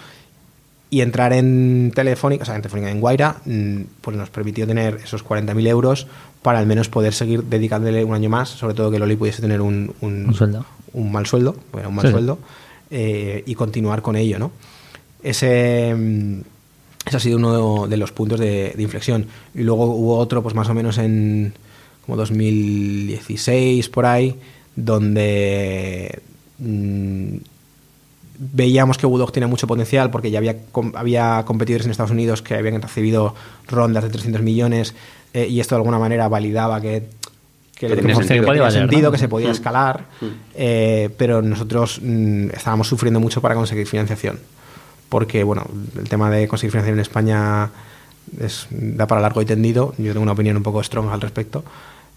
Y 0.91 1.01
entrar 1.01 1.31
en 1.33 1.91
Telefónica, 1.95 2.43
o 2.43 2.45
sea, 2.45 2.55
en 2.55 2.61
Telefónica, 2.61 2.91
en 2.91 2.99
Guaira, 2.99 3.37
mm, 3.45 3.77
pues 4.01 4.15
nos 4.17 4.29
permitió 4.29 4.67
tener 4.67 4.99
esos 5.03 5.23
40.000 5.25 5.65
euros 5.67 6.05
para 6.43 6.59
al 6.59 6.67
menos 6.67 6.89
poder 6.89 7.13
seguir 7.13 7.43
dedicándole 7.45 8.03
un 8.03 8.13
año 8.13 8.29
más, 8.29 8.49
sobre 8.49 8.73
todo 8.75 8.91
que 8.91 8.99
Loli 8.99 9.15
pudiese 9.15 9.41
tener 9.41 9.61
un, 9.61 9.93
Un 10.01 10.33
sueldo. 10.35 10.65
un 10.93 11.11
mal 11.11 11.25
sueldo, 11.25 11.55
bueno, 11.71 11.89
un 11.89 11.95
mal 11.95 12.05
Sí, 12.05 12.11
sueldo, 12.11 12.37
eh, 12.91 13.41
y 13.45 13.55
continuar 13.55 14.01
con 14.01 14.15
ello, 14.17 14.37
¿no? 14.37 14.51
Ese, 15.23 15.95
mm, 15.95 16.39
ese 17.05 17.17
ha 17.17 17.19
sido 17.21 17.37
uno 17.37 17.87
de 17.87 17.95
los 17.97 18.11
puntos 18.11 18.39
de, 18.39 18.73
de 18.75 18.83
inflexión. 18.83 19.27
Y 19.55 19.61
luego 19.63 19.85
hubo 19.85 20.17
otro, 20.17 20.43
pues 20.43 20.55
más 20.55 20.67
o 20.69 20.73
menos 20.73 20.97
en 20.97 21.53
como 22.05 22.17
2016, 22.17 23.87
por 23.89 24.05
ahí, 24.05 24.35
donde 24.75 26.19
mm, 26.59 27.35
veíamos 28.53 28.97
que 28.97 29.05
Woodog 29.05 29.31
tenía 29.31 29.47
mucho 29.47 29.67
potencial 29.67 30.09
porque 30.09 30.31
ya 30.31 30.39
había, 30.39 30.57
com- 30.71 30.91
había 30.95 31.43
competidores 31.45 31.85
en 31.85 31.91
Estados 31.91 32.11
Unidos 32.11 32.41
que 32.41 32.55
habían 32.55 32.81
recibido 32.81 33.35
rondas 33.67 34.03
de 34.03 34.09
300 34.09 34.41
millones 34.41 34.95
eh, 35.33 35.47
y 35.47 35.59
esto 35.59 35.75
de 35.75 35.79
alguna 35.81 35.99
manera 35.99 36.27
validaba 36.27 36.81
que, 36.81 37.07
que, 37.75 37.87
Que 37.87 37.95
tenía 37.95 38.15
que 38.15 38.23
sentido. 38.23 38.45
tenía 38.45 38.61
Valer, 38.63 38.71
sentido, 38.81 39.01
¿no? 39.03 39.11
que 39.11 39.17
se 39.19 39.27
podía 39.27 39.49
Mm. 39.49 39.51
escalar, 39.51 40.05
Mm. 40.21 40.25
eh, 40.55 41.09
pero 41.17 41.41
nosotros 41.43 41.99
mm, 42.03 42.47
estábamos 42.53 42.87
sufriendo 42.87 43.19
mucho 43.19 43.41
para 43.41 43.53
conseguir 43.55 43.85
financiación 43.87 44.39
porque 45.09 45.43
bueno, 45.43 45.65
el 45.99 46.07
tema 46.09 46.29
de 46.31 46.47
conseguir 46.47 46.71
financiación 46.71 46.97
en 46.97 47.01
España 47.01 47.69
es, 48.39 48.67
da 48.71 49.07
para 49.07 49.19
largo 49.19 49.41
y 49.41 49.45
tendido. 49.45 49.93
Yo 49.97 50.13
tengo 50.13 50.23
una 50.23 50.31
opinión 50.31 50.55
un 50.57 50.63
poco 50.63 50.81
strong 50.81 51.09
al 51.09 51.19
respecto. 51.19 51.65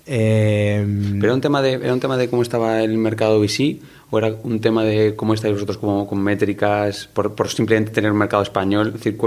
Eh, 0.07 0.85
¿Pero 1.13 1.25
era 1.25 1.35
un, 1.35 1.41
tema 1.41 1.63
de, 1.63 1.73
¿Era 1.73 1.93
un 1.93 2.01
tema 2.01 2.17
de 2.17 2.29
cómo 2.29 2.43
estaba 2.43 2.83
el 2.83 2.99
mercado 2.99 3.41
VC 3.41 3.81
o 4.11 4.19
era 4.19 4.35
un 4.43 4.61
tema 4.61 4.85
de 4.85 5.17
cómo 5.17 5.35
estáis 5.35 5.55
vosotros 5.55 5.79
como, 5.79 6.07
con 6.07 6.23
métricas 6.23 7.09
por, 7.13 7.35
por 7.35 7.49
simplemente 7.49 7.91
tener 7.91 8.13
un 8.13 8.19
mercado 8.19 8.43
español? 8.43 8.89
Es 8.89 8.95
decir, 8.95 9.19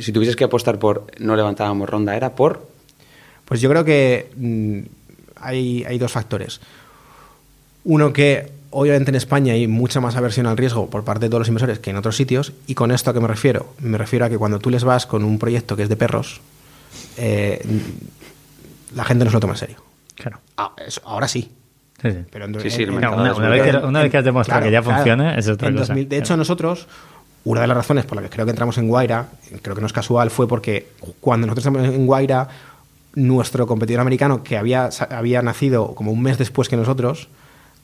si 0.00 0.12
tuvieses 0.12 0.36
que 0.36 0.44
apostar 0.44 0.78
por 0.78 1.06
no 1.18 1.34
levantábamos 1.34 1.88
ronda, 1.88 2.16
¿era 2.16 2.34
por? 2.34 2.68
Pues 3.44 3.60
yo 3.60 3.68
creo 3.68 3.84
que 3.84 4.30
mm, 4.36 4.80
hay, 5.36 5.84
hay 5.84 5.98
dos 5.98 6.12
factores. 6.12 6.60
Uno 7.84 8.12
que 8.12 8.50
obviamente 8.70 9.10
en 9.10 9.16
España 9.16 9.52
hay 9.52 9.66
mucha 9.66 10.00
más 10.00 10.16
aversión 10.16 10.46
al 10.46 10.56
riesgo 10.56 10.88
por 10.88 11.04
parte 11.04 11.26
de 11.26 11.28
todos 11.28 11.40
los 11.40 11.48
inversores 11.48 11.78
que 11.78 11.90
en 11.90 11.96
otros 11.96 12.16
sitios. 12.16 12.52
¿Y 12.66 12.74
con 12.74 12.90
esto 12.90 13.10
a 13.10 13.14
qué 13.14 13.20
me 13.20 13.28
refiero? 13.28 13.74
Me 13.80 13.98
refiero 13.98 14.24
a 14.24 14.30
que 14.30 14.38
cuando 14.38 14.58
tú 14.58 14.70
les 14.70 14.84
vas 14.84 15.06
con 15.06 15.24
un 15.24 15.38
proyecto 15.38 15.76
que 15.76 15.82
es 15.84 15.88
de 15.88 15.96
perros, 15.96 16.40
eh, 17.16 17.60
la 18.94 19.04
gente 19.04 19.24
no 19.24 19.30
se 19.30 19.36
lo 19.36 19.40
toma 19.40 19.54
en 19.54 19.58
serio. 19.58 19.76
Claro. 20.14 20.40
Ah, 20.56 20.72
eso- 20.86 21.02
ahora 21.04 21.28
sí. 21.28 21.50
Sí, 22.00 22.10
sí. 22.10 22.18
Pero 22.30 22.44
en- 22.46 22.60
Sí, 22.60 22.70
sí, 22.70 22.82
el 22.82 22.88
en- 22.88 22.94
mercado 22.96 23.16
No, 23.16 23.36
una, 23.36 23.48
vez 23.48 23.62
que, 23.62 23.70
claro. 23.70 23.88
una 23.88 24.02
vez 24.02 24.10
que 24.10 24.18
has 24.18 24.24
demostrado 24.24 24.60
Claro, 24.60 24.70
que 24.70 24.72
ya 24.72 24.82
claro. 24.82 24.96
funciona, 24.98 25.34
es 25.36 25.48
otra 25.48 25.68
En 25.68 25.74
cosa. 25.76 25.86
2000 25.92 26.08
de 26.08 26.16
hecho, 26.16 26.26
Claro. 26.26 26.38
nosotros, 26.38 26.88
una 27.44 27.60
de 27.60 27.66
las 27.66 27.76
razones 27.76 28.04
por 28.06 28.16
las 28.16 28.24
que 28.24 28.30
creo 28.30 28.44
que 28.44 28.50
entramos 28.50 28.76
en 28.78 28.88
Guaira, 28.88 29.28
creo 29.62 29.74
que 29.74 29.80
no 29.80 29.86
es 29.86 29.92
casual, 29.92 30.30
fue 30.30 30.46
porque 30.48 30.88
cuando 31.20 31.46
nosotros 31.46 31.66
entramos 31.66 31.94
en 31.94 32.06
Guaira, 32.06 32.48
nuestro 33.14 33.66
competidor 33.66 34.00
americano, 34.00 34.42
que 34.42 34.56
había, 34.56 34.90
sa- 34.90 35.04
había 35.10 35.42
nacido 35.42 35.94
como 35.94 36.12
un 36.12 36.22
mes 36.22 36.38
después 36.38 36.68
que 36.68 36.76
nosotros, 36.76 37.28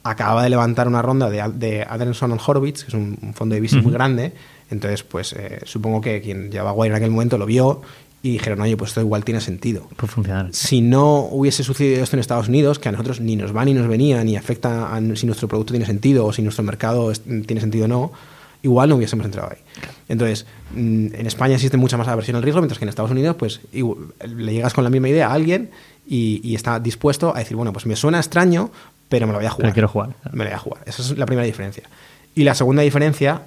acababa 0.03 0.43
de 0.43 0.49
levantar 0.51 0.89
una 0.89 1.03
ronda 1.03 1.29
de, 1.29 1.43
de 1.55 1.83
Adelson 1.83 2.33
and 2.33 2.41
Horowitz, 2.45 2.83
que 2.85 2.89
es 2.89 2.95
un, 2.95 3.19
un 3.21 3.35
fondo 3.35 3.55
de 3.55 3.61
VC 3.61 3.83
muy 3.83 3.93
grande. 3.93 4.33
Entonces, 4.71 5.03
pues 5.03 5.33
eh, 5.35 5.61
supongo 5.65 6.01
que 6.01 6.21
quien 6.23 6.51
llevaba 6.51 6.71
Guaira 6.73 6.97
en 6.97 7.03
aquel 7.03 7.11
momento 7.11 7.37
lo 7.37 7.47
vio 7.47 7.83
y 8.23 8.33
dijeron, 8.33 8.61
oye, 8.61 8.77
pues 8.77 8.91
esto 8.91 9.01
igual 9.01 9.25
tiene 9.25 9.41
sentido 9.41 9.89
Puede 9.97 10.13
funcionar. 10.13 10.49
si 10.53 10.81
no 10.81 11.21
hubiese 11.21 11.63
sucedido 11.63 12.03
esto 12.03 12.17
en 12.17 12.21
Estados 12.21 12.49
Unidos, 12.49 12.79
que 12.79 12.89
a 12.89 12.93
nosotros 12.93 13.21
ni 13.21 13.37
nos 13.37 13.57
va 13.57 13.65
ni 13.65 13.75
nos 13.75 13.87
venía, 13.87 14.23
ni 14.25 14.37
afecta 14.37 14.95
a 14.95 15.01
si 15.17 15.27
nuestro 15.27 15.47
producto 15.47 15.73
tiene 15.73 15.87
sentido 15.87 16.27
o 16.27 16.33
si 16.33 16.43
nuestro 16.43 16.65
mercado 16.65 17.13
tiene 17.13 17.61
sentido 17.61 17.85
o 17.85 17.89
no, 17.89 18.13
igual 18.63 18.89
no 18.89 18.97
hubiésemos 18.97 19.25
entrado 19.25 19.51
ahí. 19.53 19.59
Entonces, 20.09 20.47
mm, 20.75 21.15
en 21.15 21.27
España 21.27 21.55
existe 21.55 21.77
mucha 21.77 21.97
más 21.97 22.09
aversión 22.09 22.37
al 22.37 22.43
riesgo, 22.43 22.61
mientras 22.61 22.79
que 22.79 22.85
en 22.85 22.89
Estados 22.89 23.13
Unidos, 23.13 23.37
pues 23.39 23.61
le 23.73 24.53
llegas 24.53 24.75
con 24.75 24.83
la 24.83 24.91
misma 24.91 25.09
idea 25.09 25.29
a 25.29 25.33
alguien 25.33 25.71
y, 26.07 26.41
y 26.43 26.57
está 26.57 26.81
dispuesto 26.81 27.35
a 27.35 27.39
decir, 27.39 27.57
bueno, 27.57 27.73
pues 27.73 27.87
me 27.87 27.95
suena 27.95 28.19
extraño, 28.19 28.73
pero 29.09 29.27
me 29.27 29.33
lo 29.33 29.39
voy 29.39 29.47
a 29.47 29.51
jugar. 29.51 29.63
Pero 29.67 29.75
quiero 29.75 29.89
jugar. 29.89 30.11
Me 30.33 30.45
lo 30.45 30.51
voy 30.51 30.55
a 30.55 30.59
jugar. 30.59 30.83
Esa 30.87 31.03
es 31.03 31.17
la 31.17 31.27
primera 31.27 31.47
diferencia. 31.47 31.85
Y 32.35 32.45
la 32.45 32.55
segunda 32.55 32.83
diferencia 32.83 33.43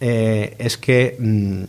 eh, 0.00 0.56
es 0.58 0.76
que 0.78 1.16
mm, 1.18 1.62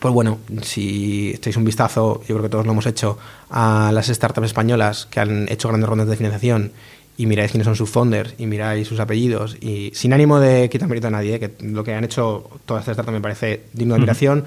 pues 0.00 0.12
bueno, 0.12 0.38
si 0.62 1.30
echáis 1.30 1.56
un 1.56 1.64
vistazo, 1.64 2.20
yo 2.28 2.34
creo 2.34 2.42
que 2.42 2.48
todos 2.48 2.66
lo 2.66 2.72
hemos 2.72 2.86
hecho, 2.86 3.18
a 3.50 3.90
las 3.92 4.06
startups 4.08 4.46
españolas 4.46 5.06
que 5.06 5.20
han 5.20 5.48
hecho 5.48 5.68
grandes 5.68 5.88
rondas 5.88 6.08
de 6.08 6.16
financiación 6.16 6.72
y 7.16 7.26
miráis 7.26 7.50
quiénes 7.50 7.64
son 7.64 7.74
sus 7.74 7.90
founders 7.90 8.34
y 8.38 8.46
miráis 8.46 8.86
sus 8.86 9.00
apellidos 9.00 9.56
y 9.60 9.90
sin 9.94 10.12
ánimo 10.12 10.38
de 10.38 10.68
quitar 10.68 10.88
mérito 10.88 11.08
a 11.08 11.10
nadie, 11.10 11.34
¿eh? 11.34 11.40
que 11.40 11.52
lo 11.64 11.82
que 11.82 11.94
han 11.94 12.04
hecho 12.04 12.48
todas 12.64 12.82
estas 12.82 12.94
startups 12.94 13.14
me 13.14 13.20
parece 13.20 13.64
digno 13.72 13.94
de 13.94 13.98
admiración, 13.98 14.44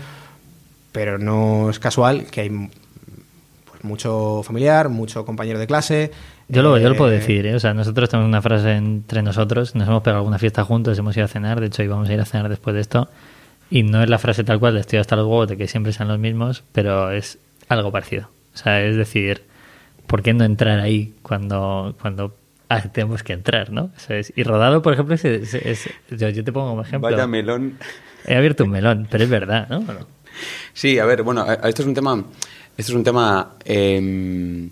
pero 0.92 1.18
no 1.18 1.70
es 1.70 1.80
casual 1.80 2.26
que 2.26 2.42
hay 2.42 2.50
pues, 2.50 3.84
mucho 3.84 4.42
familiar, 4.44 4.90
mucho 4.90 5.26
compañero 5.26 5.60
de 5.60 5.68
clase. 5.68 6.12
Yo 6.48 6.62
lo, 6.62 6.78
yo 6.78 6.88
lo 6.88 6.96
puedo 6.96 7.12
eh, 7.12 7.16
decir, 7.16 7.46
¿eh? 7.46 7.56
o 7.56 7.60
sea, 7.60 7.74
nosotros 7.74 8.10
tenemos 8.10 8.30
una 8.30 8.42
frase 8.42 8.74
entre 8.74 9.22
nosotros, 9.24 9.74
nos 9.74 9.88
hemos 9.88 10.04
pegado 10.04 10.20
alguna 10.20 10.38
fiesta 10.38 10.64
juntos, 10.64 10.98
hemos 10.98 11.16
ido 11.18 11.26
a 11.26 11.30
cenar, 11.30 11.60
de 11.60 11.68
hecho 11.68 11.82
íbamos 11.82 12.08
a 12.10 12.14
ir 12.14 12.22
a 12.22 12.26
cenar 12.26 12.48
después 12.48 12.74
de 12.74 12.82
esto, 12.82 13.10
y 13.72 13.82
no 13.84 14.04
es 14.04 14.10
la 14.10 14.20
frase 14.20 14.44
tal 14.44 14.60
cual, 14.60 14.78
estoy 14.78 15.00
hasta 15.00 15.16
los 15.16 15.26
huevos 15.26 15.48
de 15.50 15.58
que 15.58 15.68
siempre 15.68 15.92
sean 15.94 16.08
los 16.10 16.20
mismos, 16.20 16.64
pero 16.74 17.10
es 17.12 17.40
algo 17.70 17.92
parecido. 17.92 18.30
O 18.54 18.58
sea, 18.58 18.84
es 18.86 18.96
decir, 18.98 19.42
¿por 20.08 20.22
qué 20.22 20.34
no 20.34 20.44
entrar 20.44 20.80
ahí 20.80 21.14
cuando, 21.24 21.96
cuando 22.02 22.36
ah, 22.70 22.82
tenemos 22.92 23.24
que 23.24 23.34
entrar, 23.34 23.72
¿no? 23.72 23.90
Eso 23.98 24.14
es- 24.14 24.34
y 24.36 24.44
rodado, 24.44 24.82
por 24.82 24.94
ejemplo, 24.94 25.16
es, 25.16 25.24
es- 25.26 25.54
es- 25.56 25.90
yo, 26.12 26.30
yo 26.30 26.44
te 26.44 26.52
pongo 26.52 26.70
como 26.70 26.82
ejemplo. 26.84 27.10
Vaya 27.10 27.26
melón. 27.28 27.78
He 28.28 28.36
abierto 28.36 28.66
un 28.66 28.70
melón, 28.72 29.08
pero 29.10 29.24
es 29.24 29.30
verdad, 29.30 29.68
¿no? 29.70 29.84
Sí, 30.74 31.00
a 31.00 31.06
ver, 31.06 31.24
bueno, 31.24 31.46
esto 31.52 31.82
es 31.82 31.88
un 31.88 31.94
tema, 31.94 32.24
esto 32.78 32.92
es 32.92 32.96
un 32.96 33.04
tema 33.04 33.54
em, 33.66 34.70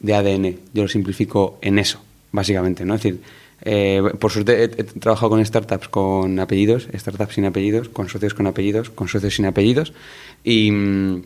de 0.00 0.14
ADN. 0.14 0.58
Yo 0.72 0.82
lo 0.82 0.88
simplifico 0.88 1.58
en 1.62 1.78
eso, 1.78 2.02
básicamente, 2.32 2.84
¿no? 2.84 2.94
Es 2.94 3.02
decir, 3.02 3.20
eh, 3.62 4.02
por 4.18 4.30
suerte 4.30 4.64
he, 4.64 4.68
trabajado 4.68 5.30
con 5.30 5.44
startups 5.44 5.88
con 5.88 6.38
apellidos, 6.38 6.88
startups 6.94 7.34
sin 7.34 7.46
apellidos, 7.46 7.88
con 7.88 8.08
socios 8.08 8.34
con 8.34 8.46
apellidos, 8.46 8.90
con 8.90 9.08
socios 9.08 9.34
sin 9.34 9.46
apellidos, 9.46 9.92
y 10.44 10.70
mm, 10.70 11.22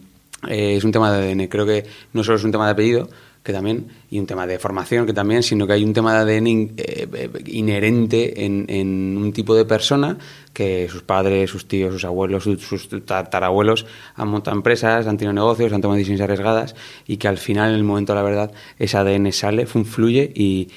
eh, 0.49 0.77
es 0.77 0.85
un 0.85 0.93
tema 0.93 1.13
de 1.13 1.33
ADN. 1.33 1.49
Creo 1.49 1.67
que 1.67 1.87
no 2.13 2.25
solo 2.25 2.39
es 2.39 2.45
un 2.45 2.53
tema 2.53 2.67
de 2.67 2.73
apellido, 2.73 3.09
que 3.43 3.53
también, 3.55 3.87
y 4.11 4.19
un 4.19 4.27
tema 4.27 4.47
de 4.47 4.59
formación 4.59 5.07
que 5.07 5.15
también, 5.15 5.43
sino 5.43 5.67
que 5.67 5.73
hay 5.73 5.83
un 5.83 5.95
tema 5.95 6.13
de 6.13 6.35
ADN 6.37 6.47
in- 6.47 6.75
eh, 6.77 7.09
inherente 7.47 8.45
en, 8.45 8.67
en 8.69 9.17
un 9.17 9.33
tipo 9.33 9.55
de 9.55 9.65
persona 9.65 10.19
que 10.53 10.89
sus 10.91 11.03
padres, 11.03 11.49
sus 11.49 11.67
tíos, 11.67 11.93
sus 11.95 12.05
abuelos, 12.05 12.45
sus, 12.45 12.61
sus 12.63 12.89
tatarabuelos 13.07 13.87
han 14.15 14.29
montado 14.29 14.57
empresas, 14.57 15.07
han 15.07 15.17
tenido 15.17 15.33
negocios, 15.33 15.73
han 15.73 15.81
tomado 15.81 15.97
decisiones 15.97 16.21
arriesgadas 16.21 16.75
y 17.07 17.17
que 17.17 17.29
al 17.29 17.39
final, 17.39 17.71
en 17.71 17.77
el 17.77 17.85
momento 17.85 18.13
de 18.13 18.19
la 18.19 18.25
verdad, 18.25 18.53
ese 18.79 18.99
ADN 18.99 19.33
sale, 19.33 19.65
fluye 19.67 20.33
y 20.35 20.69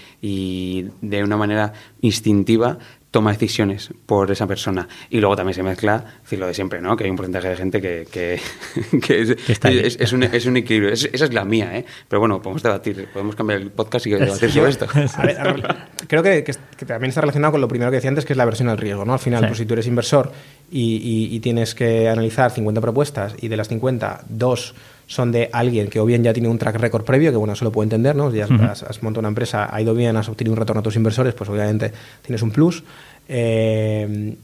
de 1.01 1.23
una 1.23 1.35
manera 1.35 1.73
instintiva 2.01 2.77
toma 3.13 3.31
decisiones 3.31 3.91
por 4.07 4.31
esa 4.31 4.47
persona. 4.47 4.87
Y 5.11 5.19
luego 5.19 5.35
también 5.35 5.53
se 5.53 5.61
mezcla, 5.61 6.03
decir, 6.23 6.39
lo 6.39 6.47
de 6.47 6.55
siempre, 6.55 6.81
¿no? 6.81 6.97
Que 6.97 7.03
hay 7.03 7.11
un 7.11 7.15
porcentaje 7.15 7.47
de 7.49 7.55
gente 7.55 7.79
que, 7.79 8.07
que, 8.11 8.39
que 9.05 9.21
es, 9.21 9.35
Que 9.35 9.51
está 9.53 9.67
ahí. 9.67 9.77
es- 9.77 9.97
es 9.99 10.11
un, 10.13 10.23
es 10.23 10.45
un 10.47 10.57
equilibrio. 10.57 10.91
Es- 10.91 11.07
esa 11.13 11.25
es 11.25 11.33
la 11.33 11.45
mía, 11.45 11.77
¿eh? 11.77 11.85
Pero 12.07 12.19
bueno, 12.21 12.41
podemos 12.41 12.63
debatir, 12.63 13.07
podemos 13.13 13.35
cambiar 13.35 13.61
el 13.61 13.69
podcast 13.69 14.07
y 14.07 14.09
debatir 14.09 14.51
sobre 14.51 14.71
esto. 14.71 14.87
A 15.17 15.25
ver, 15.25 15.39
a 15.39 15.43
ver, 15.43 15.75
creo 16.07 16.23
que, 16.23 16.43
que- 16.43 16.55
que 16.75 16.85
también 16.87 17.09
está 17.09 17.21
relacionado 17.21 17.51
con 17.51 17.61
lo 17.61 17.67
primero 17.67 17.91
que 17.91 17.97
decía 17.97 18.09
antes, 18.09 18.25
que 18.25 18.33
es 18.33 18.37
la 18.37 18.45
versión 18.45 18.67
al 18.69 18.79
riesgo. 18.79 19.05
¿no? 19.05 19.13
Al 19.13 19.19
final, 19.19 19.41
Sí. 19.41 19.45
pues, 19.47 19.57
si 19.59 19.65
tú 19.67 19.73
eres 19.73 19.85
inversor 19.85 20.31
y, 20.71 20.95
y- 20.97 21.35
y 21.35 21.39
tienes 21.39 21.75
que 21.75 22.09
analizar 22.09 22.49
50 22.49 22.81
propuestas 22.81 23.35
y 23.39 23.47
de 23.47 23.57
las 23.57 23.67
50, 23.67 24.23
dos 24.27 24.73
son 25.07 25.31
de 25.31 25.49
alguien 25.51 25.87
que 25.89 25.99
o 25.99 26.05
bien 26.05 26.23
ya 26.23 26.33
tiene 26.33 26.47
un 26.49 26.57
track 26.57 26.75
record 26.77 27.03
previo, 27.03 27.31
que 27.31 27.37
bueno, 27.37 27.53
eso 27.53 27.65
lo 27.65 27.71
puedo 27.71 27.83
entender, 27.83 28.15
¿no? 28.15 28.31
Ya 28.33 28.45
has, 28.45 28.51
Ujú. 28.51 28.63
has- 28.63 28.83
has 28.83 29.03
montado 29.03 29.19
una 29.19 29.27
empresa, 29.29 29.67
ha 29.73 29.81
ido 29.81 29.93
bien, 29.93 30.15
has 30.17 30.29
obtenido 30.29 30.53
un 30.53 30.59
retorno 30.59 30.79
a 30.79 30.83
tus 30.83 30.95
inversores, 30.95 31.33
pues 31.33 31.49
obviamente 31.49 31.91
tienes 32.23 32.41
un 32.41 32.51
plus. 32.51 32.83
Eh, 33.27 34.35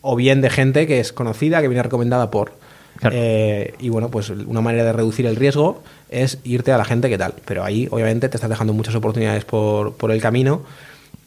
o 0.00 0.16
bien 0.16 0.40
de 0.40 0.50
gente 0.50 0.86
que 0.86 1.00
es 1.00 1.12
conocida, 1.12 1.60
que 1.60 1.68
viene 1.68 1.82
recomendada 1.82 2.30
por. 2.30 2.52
Claro. 2.96 3.14
Eh, 3.18 3.74
y 3.78 3.88
bueno, 3.90 4.10
pues 4.10 4.30
una 4.30 4.60
manera 4.60 4.84
de 4.84 4.92
reducir 4.92 5.26
el 5.26 5.36
riesgo 5.36 5.82
es 6.08 6.38
irte 6.44 6.72
a 6.72 6.78
la 6.78 6.84
gente 6.84 7.08
que 7.08 7.18
tal. 7.18 7.34
Pero 7.44 7.64
ahí, 7.64 7.86
obviamente, 7.90 8.28
te 8.28 8.36
estás 8.36 8.50
dejando 8.50 8.72
muchas 8.72 8.94
oportunidades 8.94 9.44
por, 9.44 9.94
por 9.94 10.10
el 10.10 10.20
camino. 10.20 10.62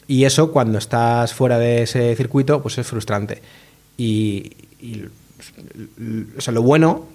Y 0.07 0.25
eso, 0.25 0.51
cuando 0.51 0.77
estás 0.77 1.33
fuera 1.33 1.59
de 1.59 1.83
ese 1.83 2.15
circuito, 2.15 2.61
pues 2.61 2.77
es 2.77 2.87
frustrante. 2.87 3.41
Y, 3.97 4.51
y, 4.81 5.03
o 6.37 6.41
sea, 6.41 6.53
lo 6.53 6.61
bueno, 6.61 7.05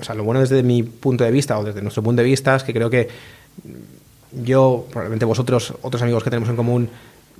o 0.00 0.04
sea, 0.04 0.14
lo 0.14 0.24
bueno 0.24 0.40
desde 0.40 0.62
mi 0.62 0.82
punto 0.82 1.24
de 1.24 1.30
vista 1.30 1.58
o 1.58 1.64
desde 1.64 1.82
nuestro 1.82 2.02
punto 2.02 2.22
de 2.22 2.28
vista 2.28 2.56
es 2.56 2.62
que 2.62 2.72
creo 2.72 2.90
que 2.90 3.08
yo, 4.32 4.86
probablemente 4.90 5.24
vosotros, 5.24 5.74
otros 5.82 6.02
amigos 6.02 6.22
que 6.22 6.30
tenemos 6.30 6.48
en 6.48 6.56
común, 6.56 6.88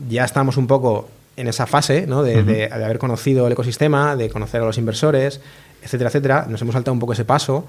ya 0.08 0.24
estamos 0.24 0.56
un 0.56 0.66
poco 0.66 1.08
en 1.36 1.48
esa 1.48 1.66
fase 1.66 2.06
¿no? 2.06 2.22
de, 2.22 2.42
de- 2.42 2.52
de 2.68 2.72
haber 2.84 2.98
conocido 2.98 3.46
el 3.46 3.52
ecosistema, 3.52 4.16
de 4.16 4.30
conocer 4.30 4.60
a 4.62 4.64
los 4.64 4.78
inversores, 4.78 5.40
etcétera, 5.82 6.08
etcétera. 6.08 6.46
Nos 6.48 6.60
hemos 6.62 6.72
saltado 6.72 6.92
un 6.94 6.98
poco 6.98 7.12
ese 7.12 7.24
paso, 7.24 7.64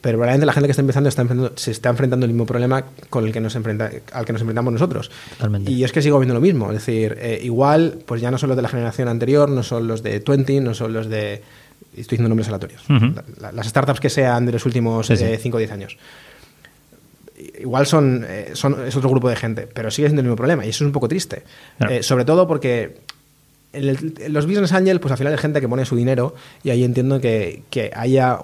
pero 0.00 0.16
probablemente 0.18 0.46
la 0.46 0.52
gente 0.52 0.66
que 0.66 0.72
está 0.72 0.80
empezando, 0.80 1.08
está 1.08 1.22
enfrentando- 1.22 1.52
se 1.56 1.70
está 1.70 1.90
enfrentando 1.90 2.24
al 2.24 2.32
mismo 2.32 2.46
problema 2.46 2.84
con 3.10 3.24
el 3.26 3.32
que 3.32 3.40
nos 3.40 3.54
enfrenta, 3.54 3.90
al 4.12 4.24
que 4.24 4.32
nos 4.32 4.42
enfrentamos 4.42 4.72
nosotros. 4.72 5.10
Totalmente. 5.36 5.70
Y 5.70 5.84
es 5.84 5.92
que 5.92 6.02
sigo 6.02 6.18
viendo 6.18 6.34
lo 6.34 6.40
mismo. 6.40 6.66
Es 6.72 6.78
decir, 6.84 7.16
eh, 7.20 7.38
igual, 7.42 7.98
pues 8.06 8.20
ya 8.20 8.30
no 8.30 8.38
son 8.38 8.48
los 8.48 8.56
de 8.56 8.62
la 8.62 8.68
generación 8.68 9.06
anterior, 9.08 9.48
no 9.50 9.62
son 9.62 9.86
los 9.86 10.02
de 10.02 10.18
20, 10.18 10.60
no 10.60 10.74
son 10.74 10.92
los 10.92 11.08
de. 11.08 11.42
Estoy 11.92 12.16
diciendo 12.16 12.28
nombres 12.28 12.48
aleatorios. 12.48 12.82
La- 13.40 13.52
las 13.52 13.66
startups 13.68 14.00
que 14.00 14.08
sean 14.10 14.46
de 14.46 14.52
los 14.52 14.64
últimos 14.66 15.06
Sí, 15.06 15.16
sí. 15.16 15.24
5 15.38 15.56
o 15.56 15.58
10 15.60 15.72
años 15.72 15.96
igual 17.60 17.86
son, 17.86 18.24
eh, 18.28 18.50
son 18.54 18.86
es 18.86 18.94
otro 18.96 19.10
grupo 19.10 19.28
de 19.28 19.36
gente, 19.36 19.66
pero 19.72 19.90
sigue 19.90 20.08
siendo 20.08 20.20
el 20.20 20.26
mismo 20.26 20.36
problema 20.36 20.64
y 20.64 20.68
eso 20.68 20.84
es 20.84 20.86
un 20.86 20.92
poco 20.92 21.08
triste. 21.08 21.42
Claro. 21.78 21.92
Eh, 21.94 22.02
sobre 22.02 22.24
todo 22.24 22.46
porque 22.46 22.98
en, 23.72 23.88
el- 23.88 24.14
en 24.20 24.32
los 24.32 24.46
business 24.46 24.72
angel, 24.72 25.00
pues 25.00 25.12
al 25.12 25.18
final 25.18 25.32
hay 25.32 25.38
gente 25.38 25.60
que 25.60 25.68
pone 25.68 25.84
su 25.84 25.96
dinero 25.96 26.34
y 26.62 26.70
ahí 26.70 26.84
entiendo 26.84 27.20
que, 27.20 27.62
que 27.70 27.90
haya 27.94 28.38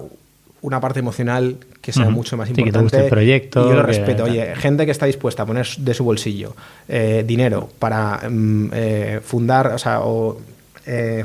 una 0.61 0.81
parte 0.81 0.99
emocional 0.99 1.55
que 1.81 1.93
sea 1.93 2.09
mucho 2.09 2.35
más 2.35 2.49
Sí, 2.49 2.53
que 2.53 2.55
te 2.63 2.67
importante. 2.67 2.83
guste 2.97 3.03
el 3.05 3.09
proyecto, 3.09 3.65
Y 3.65 3.69
yo 3.69 3.75
lo 3.75 3.81
que- 3.81 3.87
respeto. 3.87 4.23
tal. 4.23 4.31
Oye, 4.31 4.55
gente 4.57 4.85
que 4.85 4.91
está 4.91 5.05
dispuesta 5.05 5.43
a 5.43 5.45
poner 5.45 5.65
de 5.77 5.93
su 5.93 6.03
bolsillo 6.03 6.53
eh, 6.89 7.23
dinero 7.25 7.69
para 7.79 8.29
mm, 8.29 8.69
eh, 8.73 9.19
fundar, 9.23 9.67
o 9.67 9.77
sea, 9.77 10.01
o 10.01 10.41
eh, 10.91 11.23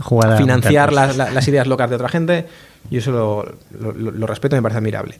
Jugar 0.00 0.38
financiar 0.38 0.90
las, 0.92 1.46
ideas 1.46 1.66
locas 1.66 1.90
de 1.90 1.96
otra 1.96 2.08
gente, 2.08 2.46
yo 2.90 2.98
eso 2.98 3.10
lo, 3.10 3.92
lo- 3.92 4.26
respeto 4.26 4.56
y 4.56 4.58
me 4.58 4.62
parece 4.62 4.78
admirable. 4.78 5.18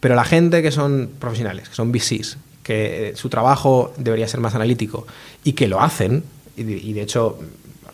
Pero 0.00 0.14
la 0.14 0.24
gente 0.24 0.62
que 0.62 0.70
son 0.70 1.10
profesionales, 1.18 1.68
que 1.68 1.74
son 1.74 1.92
VCs, 1.92 2.38
que 2.62 3.10
eh, 3.10 3.16
su 3.16 3.28
trabajo 3.28 3.92
debería 3.98 4.26
ser 4.26 4.40
más 4.40 4.54
analítico 4.54 5.06
y 5.44 5.52
que 5.52 5.68
lo 5.68 5.80
hacen, 5.82 6.24
y 6.56 6.62
de, 6.64 7.02
hecho 7.02 7.38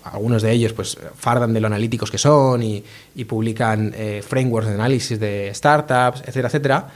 algunos 0.04 0.40
de 0.42 0.52
ellos 0.52 0.72
pues 0.72 0.96
fardan 1.18 1.52
de 1.52 1.60
lo 1.60 1.66
analíticos 1.66 2.10
que 2.10 2.18
son 2.18 2.62
y, 2.62 2.84
y 3.14 3.24
publican 3.24 3.92
eh, 3.94 4.22
frameworks 4.26 4.68
de 4.68 4.74
análisis 4.74 5.18
de 5.18 5.50
startups, 5.52 6.20
etcétera, 6.20 6.48
etcétera, 6.48 6.88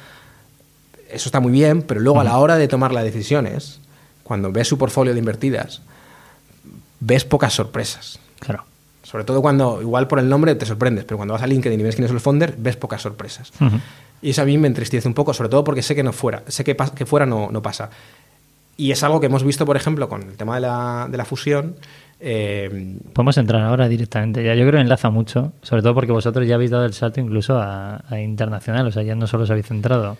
eso 1.11 1.28
está 1.28 1.41
muy 1.41 1.53
bien, 1.53 1.82
pero 1.82 2.01
luego 2.01 2.20
a 2.20 2.24
la 2.24 2.39
hora 2.39 2.57
de 2.57 2.68
tomar 2.68 2.93
las 2.93 3.05
decisiones, 3.05 3.80
cuando 4.22 4.53
ves 4.53 4.68
su 4.68 4.78
portfolio 4.78 5.12
de 5.12 5.18
invertidas, 5.18 5.82
ves 7.01 7.24
pocas 7.24 7.53
sorpresas. 7.53 8.20
Claro. 8.41 8.64
Sobre 9.03 9.24
todo 9.24 9.41
cuando, 9.41 9.80
igual 9.80 10.07
por 10.07 10.18
el 10.18 10.28
nombre 10.28 10.55
te 10.55 10.66
sorprendes, 10.66 11.05
pero 11.05 11.16
cuando 11.16 11.32
vas 11.32 11.43
a 11.43 11.47
LinkedIn 11.47 11.80
y 11.80 11.82
ves 11.82 11.95
quién 11.95 12.05
es 12.05 12.11
el 12.11 12.20
founder, 12.20 12.55
ves 12.59 12.76
pocas 12.76 13.01
sorpresas. 13.01 13.53
Y 14.20 14.30
eso 14.30 14.43
a 14.43 14.45
mí 14.45 14.59
me 14.59 14.66
entristece 14.68 15.09
un 15.09 15.14
poco, 15.14 15.32
sobre 15.32 15.49
todo 15.49 15.64
porque 15.64 15.82
sé 15.82 15.95
que 15.95 16.03
no 16.03 16.12
fuera, 16.12 16.43
sé 16.49 16.62
que, 16.64 16.76
que 16.95 17.07
fuera 17.07 17.24
no, 17.24 17.49
no 17.51 17.62
pasa. 17.62 17.89
Y 18.76 18.91
es 18.93 19.03
algo 19.03 19.18
que 19.18 19.26
hemos 19.26 19.43
visto, 19.45 19.64
por 19.64 19.76
ejemplo, 19.76 20.09
con 20.09 20.22
el 20.22 20.36
tema 20.36 20.57
de 20.57 20.61
la, 20.61 21.09
de 21.11 21.16
la 21.16 21.24
fusión. 21.24 21.74
eh, 22.20 22.97
Podemos 23.12 23.36
entrar 23.39 23.62
ahora 23.62 23.89
directamente. 23.89 24.45
Ya 24.45 24.55
yo 24.55 24.62
creo 24.62 24.74
que 24.74 24.82
enlaza 24.82 25.11
mucho, 25.11 25.53
sobre 25.62 25.82
todo 25.82 25.95
porque 25.95 26.12
vosotros 26.12 26.47
ya 26.47 26.57
habéis 26.57 26.70
dado 26.70 26.84
el 26.84 26.93
salto 26.93 27.20
incluso 27.20 27.59
a, 27.59 28.03
a 28.09 28.20
internacional, 28.20 28.86
o 28.86 28.93
sea, 28.93 29.03
ya 29.03 29.14
no 29.14 29.26
solo 29.26 29.45
os 29.45 29.51
habéis 29.51 29.66
centrado 29.66 30.16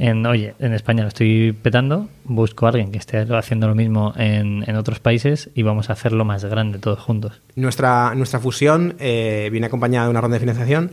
en, 0.00 0.24
oye, 0.24 0.54
en 0.58 0.72
España 0.72 1.02
lo 1.02 1.08
estoy 1.08 1.52
petando, 1.52 2.08
busco 2.24 2.64
a 2.64 2.70
alguien 2.70 2.90
que 2.90 2.96
esté 2.96 3.18
haciendo 3.18 3.68
lo 3.68 3.74
mismo 3.74 4.14
en, 4.16 4.64
en 4.66 4.76
otros 4.76 4.98
países 4.98 5.50
y 5.54 5.62
vamos 5.62 5.90
a 5.90 5.92
hacerlo 5.92 6.24
más 6.24 6.42
grande 6.44 6.78
todos 6.78 6.98
juntos. 6.98 7.42
nuestra, 7.54 8.14
nuestra 8.14 8.40
fusión 8.40 8.96
eh, 8.98 9.50
viene 9.52 9.66
acompañada 9.66 10.06
de 10.06 10.10
una 10.10 10.22
ronda 10.22 10.36
de 10.36 10.40
financiación 10.40 10.92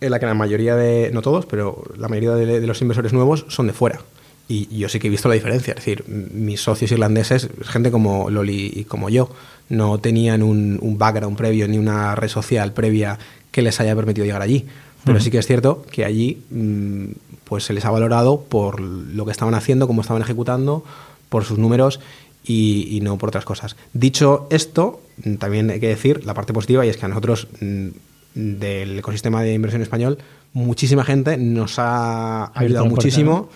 en 0.00 0.10
la 0.12 0.20
que 0.20 0.26
la 0.26 0.34
mayoría 0.34 0.76
de, 0.76 1.10
no 1.12 1.22
todos, 1.22 1.44
pero 1.46 1.82
la 1.98 2.06
mayoría 2.06 2.30
de, 2.36 2.60
de 2.60 2.66
los 2.66 2.80
inversores 2.82 3.12
nuevos 3.12 3.46
son 3.48 3.66
de 3.66 3.72
fuera. 3.72 3.98
Y, 4.46 4.76
yo 4.76 4.88
sí 4.88 5.00
que 5.00 5.08
he 5.08 5.10
visto 5.10 5.28
la 5.28 5.34
diferencia. 5.34 5.72
Es 5.72 5.76
decir, 5.76 6.04
mis 6.06 6.60
socios 6.60 6.92
irlandeses, 6.92 7.48
gente 7.62 7.90
como 7.90 8.30
Loli 8.30 8.72
y 8.76 8.84
como 8.84 9.08
yo, 9.08 9.30
no 9.68 9.98
tenían 9.98 10.42
un, 10.42 10.78
un 10.80 10.98
background 10.98 11.36
previo 11.36 11.66
ni 11.66 11.78
una 11.78 12.14
red 12.14 12.28
social 12.28 12.72
previa 12.72 13.18
que 13.50 13.62
les 13.62 13.80
haya 13.80 13.96
permitido 13.96 14.26
llegar 14.26 14.42
allí. 14.42 14.66
Pero 15.04 15.20
sí 15.20 15.30
que 15.30 15.38
es 15.38 15.46
cierto 15.46 15.84
que 15.90 16.04
allí 16.04 16.42
mm, 16.50 17.04
pues 17.44 17.64
se 17.64 17.72
les 17.72 17.84
ha 17.84 17.90
valorado 17.90 18.40
por 18.40 18.80
lo 18.80 19.24
que 19.24 19.32
estaban 19.32 19.54
haciendo, 19.54 19.86
cómo 19.86 20.00
estaban 20.00 20.22
ejecutando, 20.22 20.84
por 21.28 21.44
sus 21.44 21.58
números 21.58 22.00
y, 22.44 22.88
y 22.96 23.00
no 23.00 23.18
por 23.18 23.28
otras 23.28 23.44
cosas. 23.44 23.76
Dicho 23.92 24.46
esto, 24.50 25.00
mm, 25.24 25.34
también 25.34 25.70
hay 25.70 25.80
que 25.80 25.88
decir 25.88 26.24
la 26.24 26.34
parte 26.34 26.52
positiva 26.52 26.86
y 26.86 26.88
es 26.88 26.96
que 26.96 27.04
a 27.04 27.08
nosotros 27.08 27.48
mm, 27.60 27.88
del 28.34 28.98
ecosistema 28.98 29.42
de 29.42 29.54
inversión 29.54 29.82
español 29.82 30.18
muchísima 30.52 31.04
gente 31.04 31.36
nos 31.36 31.78
ha 31.78 32.50
ayudado 32.58 32.86
muchísimo 32.86 33.50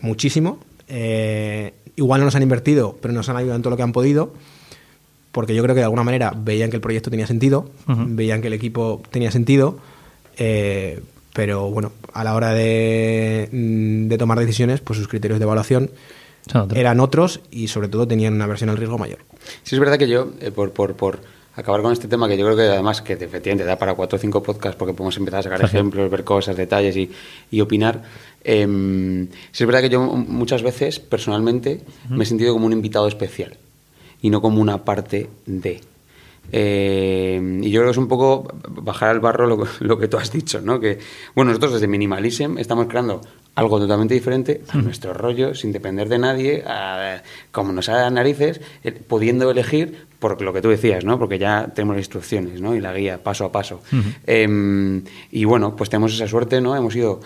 muchísimo. 0.00 0.58
Eh, 0.88 1.74
igual 1.96 2.20
no 2.20 2.26
nos 2.26 2.34
han 2.34 2.42
invertido, 2.42 2.96
pero 3.00 3.12
nos 3.12 3.28
han 3.28 3.36
ayudado 3.36 3.56
en 3.56 3.62
todo 3.62 3.70
lo 3.70 3.76
que 3.76 3.82
han 3.82 3.92
podido. 3.92 4.32
porque 5.32 5.54
yo 5.54 5.62
creo 5.62 5.74
que 5.74 5.80
de 5.80 5.84
alguna 5.84 6.02
manera 6.04 6.32
veían 6.34 6.70
que 6.70 6.76
el 6.76 6.80
proyecto 6.80 7.10
tenía 7.10 7.26
sentido, 7.26 7.68
veían 7.86 8.40
que 8.40 8.46
el 8.46 8.54
equipo 8.54 9.02
tenía 9.10 9.30
sentido, 9.30 9.78
eh, 10.36 11.00
pero 11.32 11.70
bueno, 11.70 11.92
a 12.12 12.24
la 12.24 12.34
hora 12.34 12.52
de, 12.52 13.48
mm, 13.52 14.08
de, 14.08 14.18
tomar 14.18 14.38
decisiones, 14.38 14.80
pues 14.80 14.98
sus 14.98 15.08
criterios 15.08 15.38
de 15.38 15.44
evaluación 15.44 15.90
eran 16.74 17.00
otros 17.00 17.40
y 17.50 17.68
sobre 17.68 17.88
todo 17.88 18.06
tenían 18.06 18.34
una 18.34 18.46
versión 18.46 18.70
al 18.70 18.76
riesgo 18.76 18.98
mayor. 18.98 19.18
Sí, 19.62 19.74
es 19.74 19.80
verdad 19.80 19.98
que 19.98 20.08
yo, 20.08 20.32
eh, 20.40 20.50
por, 20.50 20.70
por, 20.70 20.94
por 20.94 21.20
acabar 21.56 21.82
con 21.82 21.92
este 21.92 22.06
tema, 22.06 22.28
que 22.28 22.36
yo 22.36 22.44
creo 22.44 22.56
que 22.56 22.62
además 22.62 23.02
que 23.02 23.14
efectivamente 23.14 23.64
da 23.64 23.76
para 23.76 23.94
cuatro 23.94 24.16
o 24.16 24.20
cinco 24.20 24.42
podcasts 24.42 24.76
porque 24.78 24.94
podemos 24.94 25.16
empezar 25.16 25.40
a 25.40 25.42
sacar 25.42 25.62
ejemplos, 25.62 26.10
ver 26.10 26.22
cosas, 26.22 26.56
detalles 26.56 26.96
y, 26.96 27.10
y 27.50 27.60
opinar. 27.60 28.02
Eh, 28.44 29.26
sí, 29.50 29.64
es 29.64 29.66
verdad 29.66 29.80
que 29.80 29.88
yo 29.88 30.00
muchas 30.00 30.62
veces, 30.62 31.00
personalmente, 31.00 31.80
me 32.08 32.22
he 32.22 32.26
sentido 32.26 32.52
como 32.52 32.66
un 32.66 32.72
invitado 32.72 33.08
especial 33.08 33.56
y 34.22 34.30
no 34.30 34.40
como 34.40 34.60
una 34.60 34.84
parte 34.84 35.28
de. 35.46 35.80
Eh, 36.52 37.60
y 37.62 37.70
yo 37.70 37.80
creo 37.80 37.86
que 37.86 37.90
es 37.92 37.96
un 37.96 38.08
poco 38.08 38.46
bajar 38.68 39.10
al 39.10 39.20
barro 39.20 39.46
lo, 39.46 39.66
lo, 39.80 39.98
que 39.98 40.08
tú 40.08 40.16
has 40.16 40.30
dicho, 40.32 40.60
¿no? 40.60 40.78
Que, 40.80 40.98
bueno, 41.34 41.50
nosotros 41.50 41.74
desde 41.74 41.88
Minimalism 41.88 42.58
estamos 42.58 42.86
creando 42.86 43.20
algo 43.56 43.78
totalmente 43.78 44.14
diferente 44.14 44.62
a 44.68 44.76
nuestro 44.76 45.14
rollo, 45.14 45.54
sin 45.54 45.72
depender 45.72 46.08
de 46.08 46.18
nadie, 46.18 46.62
a, 46.66 47.22
como 47.50 47.72
nos 47.72 47.88
haga 47.88 48.08
narices, 48.10 48.60
eh, 48.84 48.92
pudiendo 48.92 49.50
elegir 49.50 50.06
por 50.18 50.40
lo 50.42 50.52
que 50.52 50.60
tú 50.60 50.68
decías, 50.68 51.04
¿no? 51.04 51.18
Porque 51.18 51.38
ya 51.38 51.72
tenemos 51.74 51.96
las 51.96 52.02
instrucciones, 52.04 52.60
¿no? 52.60 52.74
Y 52.74 52.80
la 52.80 52.92
guía 52.92 53.22
paso 53.22 53.46
a 53.46 53.52
paso. 53.52 53.80
Uh 53.92 53.96
-huh. 53.96 54.14
eh, 54.26 55.02
y 55.30 55.44
bueno, 55.44 55.74
pues 55.74 55.88
tenemos 55.90 56.12
esa 56.12 56.28
suerte, 56.28 56.60
¿no? 56.60 56.76
Hemos 56.76 56.94
ido 56.94 57.20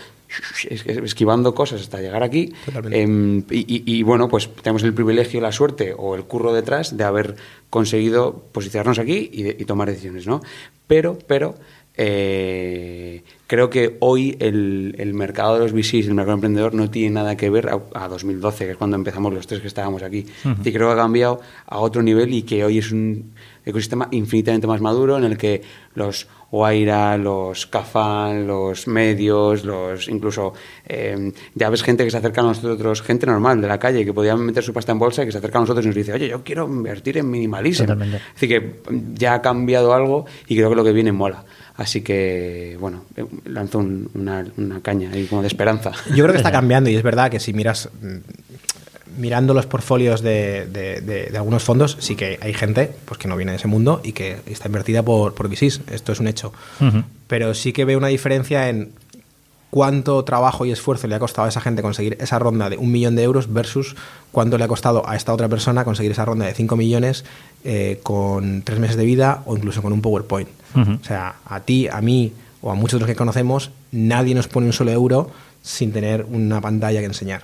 esquivando 0.68 1.54
cosas 1.54 1.80
hasta 1.80 2.00
llegar 2.00 2.22
aquí. 2.22 2.52
Eh, 2.90 3.42
y, 3.50 3.58
y, 3.58 3.82
y, 3.86 4.02
bueno, 4.02 4.28
pues 4.28 4.48
tenemos 4.62 4.82
el 4.82 4.94
privilegio, 4.94 5.40
la 5.40 5.52
suerte 5.52 5.94
o 5.96 6.14
el 6.14 6.24
curro 6.24 6.52
detrás 6.52 6.96
de 6.96 7.04
haber 7.04 7.36
conseguido 7.68 8.44
posicionarnos 8.52 8.98
aquí 8.98 9.30
y, 9.32 9.42
de, 9.42 9.56
y 9.58 9.64
tomar 9.64 9.88
decisiones, 9.88 10.26
¿no? 10.26 10.40
Pero, 10.86 11.18
pero, 11.26 11.54
eh, 11.96 13.22
creo 13.46 13.68
que 13.68 13.96
hoy 14.00 14.36
el, 14.40 14.94
el, 14.98 15.12
mercado 15.12 15.54
de 15.54 15.60
los 15.60 15.72
VCs, 15.72 16.06
el 16.06 16.14
mercado 16.14 16.34
emprendedor, 16.34 16.74
no 16.74 16.90
tiene 16.90 17.10
nada 17.10 17.36
que 17.36 17.50
ver 17.50 17.68
a, 17.68 17.80
a 17.94 18.08
2012, 18.08 18.64
que 18.64 18.70
es 18.72 18.76
cuando 18.76 18.96
empezamos 18.96 19.34
los 19.34 19.46
tres 19.46 19.60
que 19.60 19.68
estábamos 19.68 20.02
aquí. 20.02 20.24
Uh 20.44 20.48
-huh. 20.48 20.66
Y 20.66 20.72
creo 20.72 20.88
que 20.88 20.94
ha 20.94 20.96
cambiado 20.96 21.40
a 21.66 21.78
otro 21.78 22.02
nivel 22.02 22.32
y 22.32 22.42
que 22.42 22.64
hoy 22.64 22.78
es 22.78 22.90
un 22.92 23.32
ecosistema 23.64 24.08
infinitamente 24.12 24.66
más 24.66 24.80
maduro 24.80 25.18
en 25.18 25.24
el 25.24 25.36
que 25.36 25.62
los 25.94 26.28
Oaira, 26.52 27.16
los 27.16 27.66
Cafán, 27.66 28.46
los 28.46 28.86
medios, 28.88 29.64
los 29.64 30.08
incluso 30.08 30.52
eh, 30.86 31.32
ya 31.54 31.70
ves 31.70 31.82
gente 31.82 32.04
que 32.04 32.10
se 32.10 32.16
acerca 32.16 32.40
a 32.40 32.44
nosotros, 32.44 33.02
gente 33.02 33.26
normal 33.26 33.60
de 33.60 33.68
la 33.68 33.78
calle 33.78 34.04
que 34.04 34.12
podía 34.12 34.36
meter 34.36 34.62
su 34.62 34.72
pasta 34.72 34.92
en 34.92 34.98
bolsa 34.98 35.22
y 35.22 35.26
que 35.26 35.32
se 35.32 35.38
acerca 35.38 35.58
a 35.58 35.60
nosotros 35.60 35.84
y 35.84 35.88
nos 35.88 35.94
dice, 35.94 36.12
oye, 36.12 36.28
yo 36.28 36.42
quiero 36.42 36.66
invertir 36.66 37.18
en 37.18 37.30
minimalismo. 37.30 37.86
Totalmente. 37.86 38.20
Decir, 38.34 38.48
que 38.48 38.80
ya 39.14 39.34
ha 39.34 39.42
cambiado 39.42 39.94
algo 39.94 40.26
y 40.48 40.56
creo 40.56 40.70
que 40.70 40.76
lo 40.76 40.84
que 40.84 40.92
viene 40.92 41.12
mola. 41.12 41.44
Así 41.76 42.02
que, 42.02 42.76
bueno, 42.78 43.04
lanzo 43.44 43.78
un, 43.78 44.10
una, 44.14 44.44
una, 44.58 44.82
caña 44.82 45.10
ahí 45.12 45.26
como 45.26 45.40
de 45.40 45.48
esperanza. 45.48 45.92
Yo 46.14 46.24
creo 46.24 46.32
que 46.32 46.36
está 46.38 46.52
cambiando 46.60 46.90
y 46.90 46.96
es 46.96 47.02
verdad 47.02 47.30
que 47.30 47.40
si 47.40 47.52
miras, 47.54 47.88
mirando 49.16 49.54
los 49.54 49.66
portfolios 49.66 50.22
de, 50.22 50.66
de, 50.66 51.00
de, 51.00 51.26
de 51.26 51.36
algunos 51.36 51.62
fondos, 51.62 51.96
sí 52.00 52.16
que 52.16 52.38
hay 52.40 52.54
gente 52.54 52.92
pues, 53.04 53.18
que 53.18 53.28
no 53.28 53.36
viene 53.36 53.52
de 53.52 53.58
ese 53.58 53.68
mundo 53.68 54.00
y 54.04 54.12
que 54.12 54.38
está 54.46 54.68
invertida 54.68 55.02
por, 55.02 55.34
por 55.34 55.48
VCs. 55.48 55.82
Esto 55.90 56.12
es 56.12 56.20
un 56.20 56.26
hecho. 56.28 56.52
Uh 56.80 56.84
-huh. 56.84 57.04
Pero 57.26 57.54
sí 57.54 57.72
que 57.72 57.84
veo 57.84 57.98
una 57.98 58.08
diferencia 58.08 58.68
en 58.68 58.92
cuánto 59.70 60.24
trabajo 60.24 60.66
y 60.66 60.72
esfuerzo 60.72 61.06
le 61.06 61.14
ha 61.14 61.18
costado 61.18 61.46
a 61.46 61.48
esa 61.48 61.60
gente 61.60 61.80
conseguir 61.80 62.16
esa 62.20 62.38
ronda 62.38 62.68
de 62.68 62.76
un 62.76 62.90
millón 62.90 63.14
de 63.14 63.22
euros 63.22 63.52
versus 63.52 63.94
cuánto 64.32 64.58
le 64.58 64.64
ha 64.64 64.68
costado 64.68 65.08
a 65.08 65.14
esta 65.16 65.32
otra 65.32 65.48
persona 65.48 65.84
conseguir 65.84 66.12
esa 66.12 66.24
ronda 66.24 66.46
de 66.46 66.54
5 66.54 66.76
millones 66.76 67.24
eh, 67.64 68.00
con 68.02 68.62
tres 68.62 68.80
meses 68.80 68.96
de 68.96 69.04
vida 69.04 69.42
o 69.46 69.56
incluso 69.56 69.80
con 69.80 69.92
un 69.92 70.02
PowerPoint. 70.02 70.48
Uh 70.74 70.78
-huh. 70.78 71.00
O 71.00 71.04
sea, 71.04 71.36
a 71.46 71.60
ti, 71.60 71.86
a 71.88 72.00
mí 72.00 72.32
o 72.62 72.70
a 72.70 72.74
muchos 72.74 72.98
de 72.98 73.06
los 73.06 73.08
que 73.08 73.16
conocemos, 73.16 73.70
nadie 73.92 74.34
nos 74.34 74.48
pone 74.48 74.66
un 74.66 74.72
solo 74.72 74.90
euro 74.90 75.30
sin 75.62 75.92
tener 75.92 76.26
una 76.28 76.60
pantalla 76.60 77.00
que 77.00 77.06
enseñar. 77.06 77.42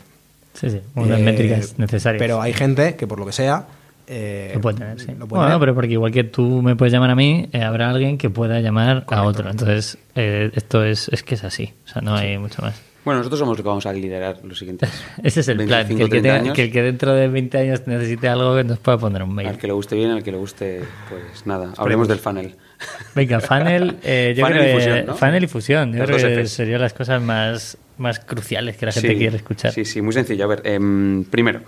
Sí, 0.59 0.71
sí, 0.71 0.81
unas 0.95 1.21
eh, 1.21 1.23
métricas 1.23 1.79
necesarias. 1.79 2.21
Pero 2.21 2.41
hay 2.41 2.53
gente 2.53 2.97
que 2.97 3.07
por 3.07 3.19
lo 3.19 3.27
que 3.27 3.33
sea 3.33 3.67
eh, 4.07 4.53
lo 4.55 4.61
puede 4.61 4.79
tener, 4.79 5.01
sí. 5.01 5.07
Lo 5.09 5.27
puede 5.27 5.41
bueno, 5.41 5.47
tener. 5.47 5.61
pero 5.61 5.75
porque 5.75 5.93
igual 5.93 6.13
que 6.13 6.25
tú 6.25 6.63
me 6.63 6.77
puedes 6.77 6.93
llamar 6.93 7.11
a 7.11 7.17
mí, 7.17 7.49
eh, 7.53 7.63
habrá 7.63 7.91
alguien 7.91 8.19
que 8.19 8.31
pueda 8.31 8.61
llamar 8.61 9.05
Correcto. 9.05 9.15
a 9.15 9.23
otro. 9.23 9.51
Entonces, 9.51 9.99
eh, 10.15 10.51
esto 10.55 10.85
es, 10.85 11.09
es 11.09 11.23
que 11.23 11.35
es 11.35 11.45
así. 11.45 11.75
O 11.85 11.89
sea, 11.89 12.03
no 12.03 12.17
sí. 12.17 12.25
hay 12.25 12.39
mucho 12.39 12.63
más. 12.63 12.81
Bueno, 13.05 13.19
nosotros 13.19 13.39
somos 13.39 13.57
los 13.57 13.63
que 13.63 13.69
vamos 13.69 13.87
a 13.87 13.93
liderar 13.93 14.41
los 14.43 14.59
siguientes. 14.59 14.91
Ese 15.23 15.41
es 15.41 15.49
el 15.49 15.59
25, 15.59 15.69
plan, 15.69 15.87
que 15.87 16.03
el 16.03 16.11
que, 16.11 16.21
tenga, 16.21 16.53
que 16.53 16.65
el 16.65 16.73
que, 16.73 16.83
dentro 16.83 17.15
de 17.15 17.29
20 17.29 17.59
años 17.59 17.87
necesite 17.87 18.29
algo 18.29 18.57
que 18.57 18.65
nos 18.65 18.79
pueda 18.79 18.99
poner 18.99 19.23
un 19.23 19.35
mail. 19.35 19.49
Al 19.49 19.59
que 19.59 19.67
le 19.67 19.73
guste 19.73 19.95
bien, 19.95 20.11
al 20.11 20.23
que 20.23 20.33
le 20.33 20.39
guste, 20.39 20.83
pues 21.09 21.47
nada, 21.47 21.73
hablemos 21.77 22.09
del 22.09 22.19
funnel. 22.19 22.57
Venga, 23.15 23.41
funnel, 23.41 23.97
eh, 24.03 24.35
yo 24.37 24.45
funnel 24.45 24.61
creo 24.61 24.71
y 24.71 24.81
fusión, 24.81 25.07
¿no? 25.07 25.15
funnel 25.15 25.45
y 25.45 25.47
fusión. 25.47 25.93
Yo 25.93 26.05
creo 26.05 26.17
que 26.17 26.47
serían 26.47 26.81
las 26.81 26.95
cosas 26.95 27.23
más, 27.23 27.79
más 27.99 28.21
cruciales 28.21 28.77
que 28.77 28.87
la 28.87 28.93
gente 28.93 29.11
sí, 29.11 29.17
quiere 29.17 29.37
escuchar. 29.37 29.73
Sí, 29.73 29.85
sí, 29.85 30.03
muy 30.03 30.13
sencillo. 30.13 30.45
A 30.45 30.49
ver, 30.49 30.63
eh, 30.65 30.79
primero, 31.31 31.63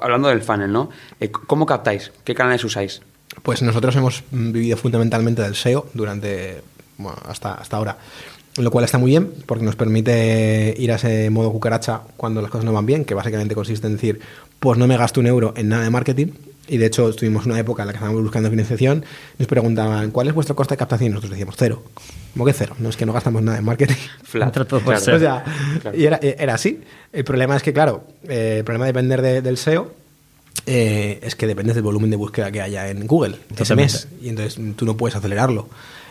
hablando 0.00 0.28
del 0.28 0.42
funnel, 0.42 0.72
¿no? 0.72 0.90
Eh, 1.20 1.30
¿Cómo 1.30 1.66
captáis? 1.66 2.12
¿Qué 2.24 2.34
canales 2.34 2.64
usáis? 2.64 3.02
Pues 3.42 3.62
nosotros 3.62 3.96
hemos 3.96 4.24
vivido 4.30 4.76
fundamentalmente 4.76 5.42
del 5.42 5.54
SEO 5.54 5.88
durante, 5.94 6.62
bueno, 6.98 7.18
hasta, 7.26 7.54
hasta 7.54 7.76
ahora 7.76 7.96
lo 8.58 8.70
cual 8.70 8.84
está 8.84 8.98
muy 8.98 9.10
bien 9.10 9.32
porque 9.46 9.64
nos 9.64 9.76
permite 9.76 10.74
ir 10.76 10.92
a 10.92 10.96
ese 10.96 11.30
modo 11.30 11.50
cucaracha 11.50 12.02
cuando 12.16 12.42
las 12.42 12.50
cosas 12.50 12.64
no 12.64 12.72
van 12.72 12.84
bien, 12.84 13.04
que 13.04 13.14
básicamente 13.14 13.54
consiste 13.54 13.86
en 13.86 13.94
decir, 13.94 14.20
pues 14.60 14.78
no 14.78 14.86
me 14.86 14.96
gasto 14.96 15.20
un 15.20 15.26
euro 15.26 15.54
en 15.56 15.68
nada 15.68 15.84
de 15.84 15.90
marketing. 15.90 16.28
Y 16.68 16.76
de 16.76 16.86
hecho, 16.86 17.08
estuvimos 17.08 17.44
una 17.46 17.58
época 17.58 17.82
en 17.82 17.88
la 17.88 17.92
que 17.92 17.96
estábamos 17.96 18.22
buscando 18.22 18.48
financiación. 18.50 19.04
Nos 19.38 19.48
preguntaban, 19.48 20.10
¿cuál 20.10 20.28
es 20.28 20.34
vuestro 20.34 20.54
coste 20.54 20.74
de 20.74 20.78
captación? 20.78 21.08
Y 21.08 21.10
nosotros 21.10 21.30
decíamos, 21.30 21.56
cero. 21.58 21.82
¿Cómo 22.32 22.46
que 22.46 22.52
cero? 22.52 22.74
No 22.78 22.88
es 22.88 22.96
que 22.96 23.06
no 23.06 23.12
gastamos 23.12 23.42
nada 23.42 23.58
en 23.58 23.64
marketing. 23.64 23.94
Flat. 24.22 24.52
todo 24.66 24.80
claro. 24.80 24.98
O 24.98 25.18
sea, 25.18 25.44
claro. 25.80 25.96
y 25.96 26.06
era, 26.06 26.18
era, 26.22 26.54
así. 26.54 26.80
El 27.12 27.24
problema 27.24 27.56
es 27.56 27.62
que, 27.62 27.72
claro, 27.72 28.04
eh, 28.28 28.56
el 28.58 28.64
problema 28.64 28.86
de 28.86 28.92
depender 28.92 29.22
de, 29.22 29.42
del 29.42 29.58
SEO 29.58 29.92
eh, 30.66 31.18
es 31.22 31.34
que 31.34 31.46
dependes 31.46 31.74
del 31.74 31.84
volumen 31.84 32.10
de 32.10 32.16
búsqueda 32.16 32.50
que 32.50 32.62
haya 32.62 32.88
en 32.88 33.06
Google 33.06 33.36
ese 33.58 33.74
mes. 33.74 34.08
Y 34.22 34.28
entonces 34.28 34.58
tú 34.76 34.86
no 34.86 34.96
puedes 34.96 35.16
acelerarlo. 35.16 35.68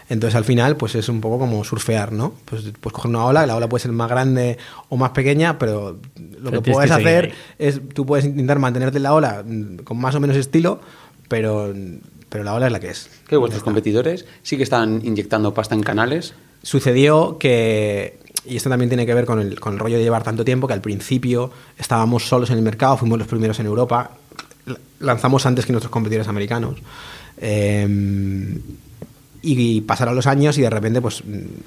Entonces 0.10 0.36
al 0.36 0.44
final 0.44 0.76
pues 0.76 0.94
es 0.96 1.08
un 1.08 1.22
poco 1.22 1.40
como 1.40 1.64
surfear, 1.64 2.12
¿no? 2.12 2.34
Pues 2.44 2.64
puedes 2.82 2.94
coger 2.94 3.10
una 3.10 3.26
ola, 3.26 3.46
la 3.46 3.56
ola 3.56 3.70
puede 3.70 3.84
ser 3.84 3.94
más 3.94 4.10
grande 4.10 4.58
o 4.90 4.98
más 4.98 5.12
pequeña, 5.12 5.58
pero 5.58 6.00
lo 6.18 6.50
pero 6.50 6.62
que 6.62 6.72
puedes 6.74 6.92
que 6.92 6.96
hacer 6.98 7.26
ahí. 7.26 7.34
es, 7.58 7.80
tú 7.94 8.06
puedes 8.06 8.26
intentar 8.26 8.60
mantenerte 8.60 8.98
en 8.98 9.04
la 9.04 9.14
ola 9.14 9.44
con 9.86 9.98
más 9.98 10.14
o 10.14 10.20
menos 10.20 10.36
estilo, 10.36 10.82
pero, 11.30 11.74
pero 12.32 12.46
la 12.46 12.54
ola 12.54 12.68
es 12.68 12.72
la 12.72 12.80
que 12.80 12.90
es. 12.90 13.10
¿Qué 13.28 13.36
vuestros 13.36 13.62
competidores 13.62 14.26
sí 14.42 14.56
que 14.56 14.64
están 14.64 15.02
inyectando 15.04 15.54
pasta 15.54 15.76
en 15.76 15.84
canales? 15.84 16.34
Sucedió 16.64 17.38
que 17.38 18.18
y 18.46 18.56
esto 18.56 18.70
también 18.70 18.90
tiene 18.90 19.06
que 19.06 19.14
ver 19.14 19.26
con 19.26 19.40
el, 19.40 19.60
con 19.60 19.74
el 19.74 19.80
rollo 19.80 19.98
de 19.98 20.04
llevar 20.04 20.24
tanto 20.24 20.46
tiempo 20.46 20.66
que 20.66 20.74
al 20.74 20.82
principio 20.82 21.52
estábamos 21.78 22.28
solos 22.28 22.50
en 22.50 22.58
el 22.58 22.64
mercado, 22.64 22.98
fuimos 22.98 23.20
los 23.20 23.28
primeros 23.28 23.60
en 23.60 23.66
Europa, 23.66 24.12
lanzamos 25.00 25.46
antes 25.46 25.66
que 25.66 25.74
nuestros 25.74 25.92
competidores 25.92 26.28
americanos. 26.28 26.78
Eh, 27.38 28.58
y 29.44 29.82
pasaron 29.82 30.16
los 30.16 30.28
años 30.28 30.58
y 30.58 30.62
de 30.62 30.70
repente 30.70 31.02
pues 31.02 31.24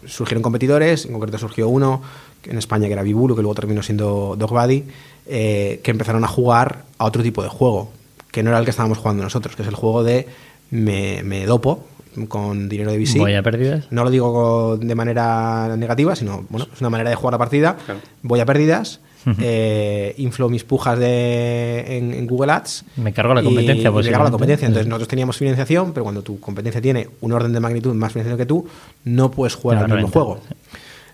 surgieron 0.06 0.42
competidores, 0.42 1.06
en 1.06 1.12
concreto 1.12 1.38
surgió 1.38 1.68
uno 1.68 2.02
en 2.44 2.58
España 2.58 2.86
que 2.86 2.92
era 2.92 3.02
Bibulu, 3.02 3.34
que 3.34 3.42
luego 3.42 3.54
terminó 3.54 3.82
siendo 3.82 4.36
DogBuddy, 4.38 4.84
eh, 5.26 5.80
que 5.82 5.90
empezaron 5.90 6.24
a 6.24 6.28
jugar 6.28 6.84
a 6.98 7.04
otro 7.04 7.22
tipo 7.22 7.42
de 7.42 7.48
juego, 7.48 7.90
que 8.30 8.42
no 8.42 8.50
era 8.50 8.58
el 8.58 8.64
que 8.64 8.70
estábamos 8.70 8.98
jugando 8.98 9.22
nosotros, 9.22 9.56
que 9.56 9.62
es 9.62 9.68
el 9.68 9.74
juego 9.74 10.04
de 10.04 10.28
me, 10.70 11.22
me 11.22 11.46
dopo 11.46 11.86
con 12.28 12.68
dinero 12.68 12.92
de 12.92 12.98
VC. 12.98 13.18
¿Voy 13.18 13.34
a 13.34 13.42
pérdidas? 13.42 13.86
No 13.90 14.04
lo 14.04 14.10
digo 14.10 14.76
de 14.76 14.94
manera 14.94 15.76
negativa, 15.76 16.14
sino 16.14 16.44
bueno, 16.48 16.66
es 16.72 16.80
una 16.80 16.90
manera 16.90 17.10
de 17.10 17.16
jugar 17.16 17.32
la 17.32 17.38
partida. 17.38 17.76
Claro. 17.84 18.00
Voy 18.22 18.40
a 18.40 18.46
pérdidas, 18.46 19.00
eh, 19.40 20.14
inflo 20.18 20.48
mis 20.48 20.64
pujas 20.64 20.98
de, 20.98 21.96
en, 21.98 22.14
en, 22.14 22.26
Google 22.26 22.52
Ads. 22.52 22.84
Me 22.96 23.12
cargo 23.12 23.34
la 23.34 23.42
competencia, 23.42 23.90
pues. 23.90 24.06
Me 24.06 24.12
cargo 24.12 24.24
la 24.24 24.30
competencia. 24.30 24.66
Entonces, 24.66 24.86
nosotros 24.86 25.08
teníamos 25.08 25.36
financiación, 25.36 25.92
pero 25.92 26.04
cuando 26.04 26.22
tu 26.22 26.38
competencia 26.40 26.80
tiene 26.80 27.08
un 27.20 27.32
orden 27.32 27.52
de 27.52 27.60
magnitud 27.60 27.94
más 27.94 28.12
financiación 28.12 28.38
que 28.38 28.46
tú, 28.46 28.66
no 29.04 29.30
puedes 29.30 29.54
jugar 29.54 29.78
al 29.78 29.92
mismo 29.92 30.08
juego. 30.08 30.40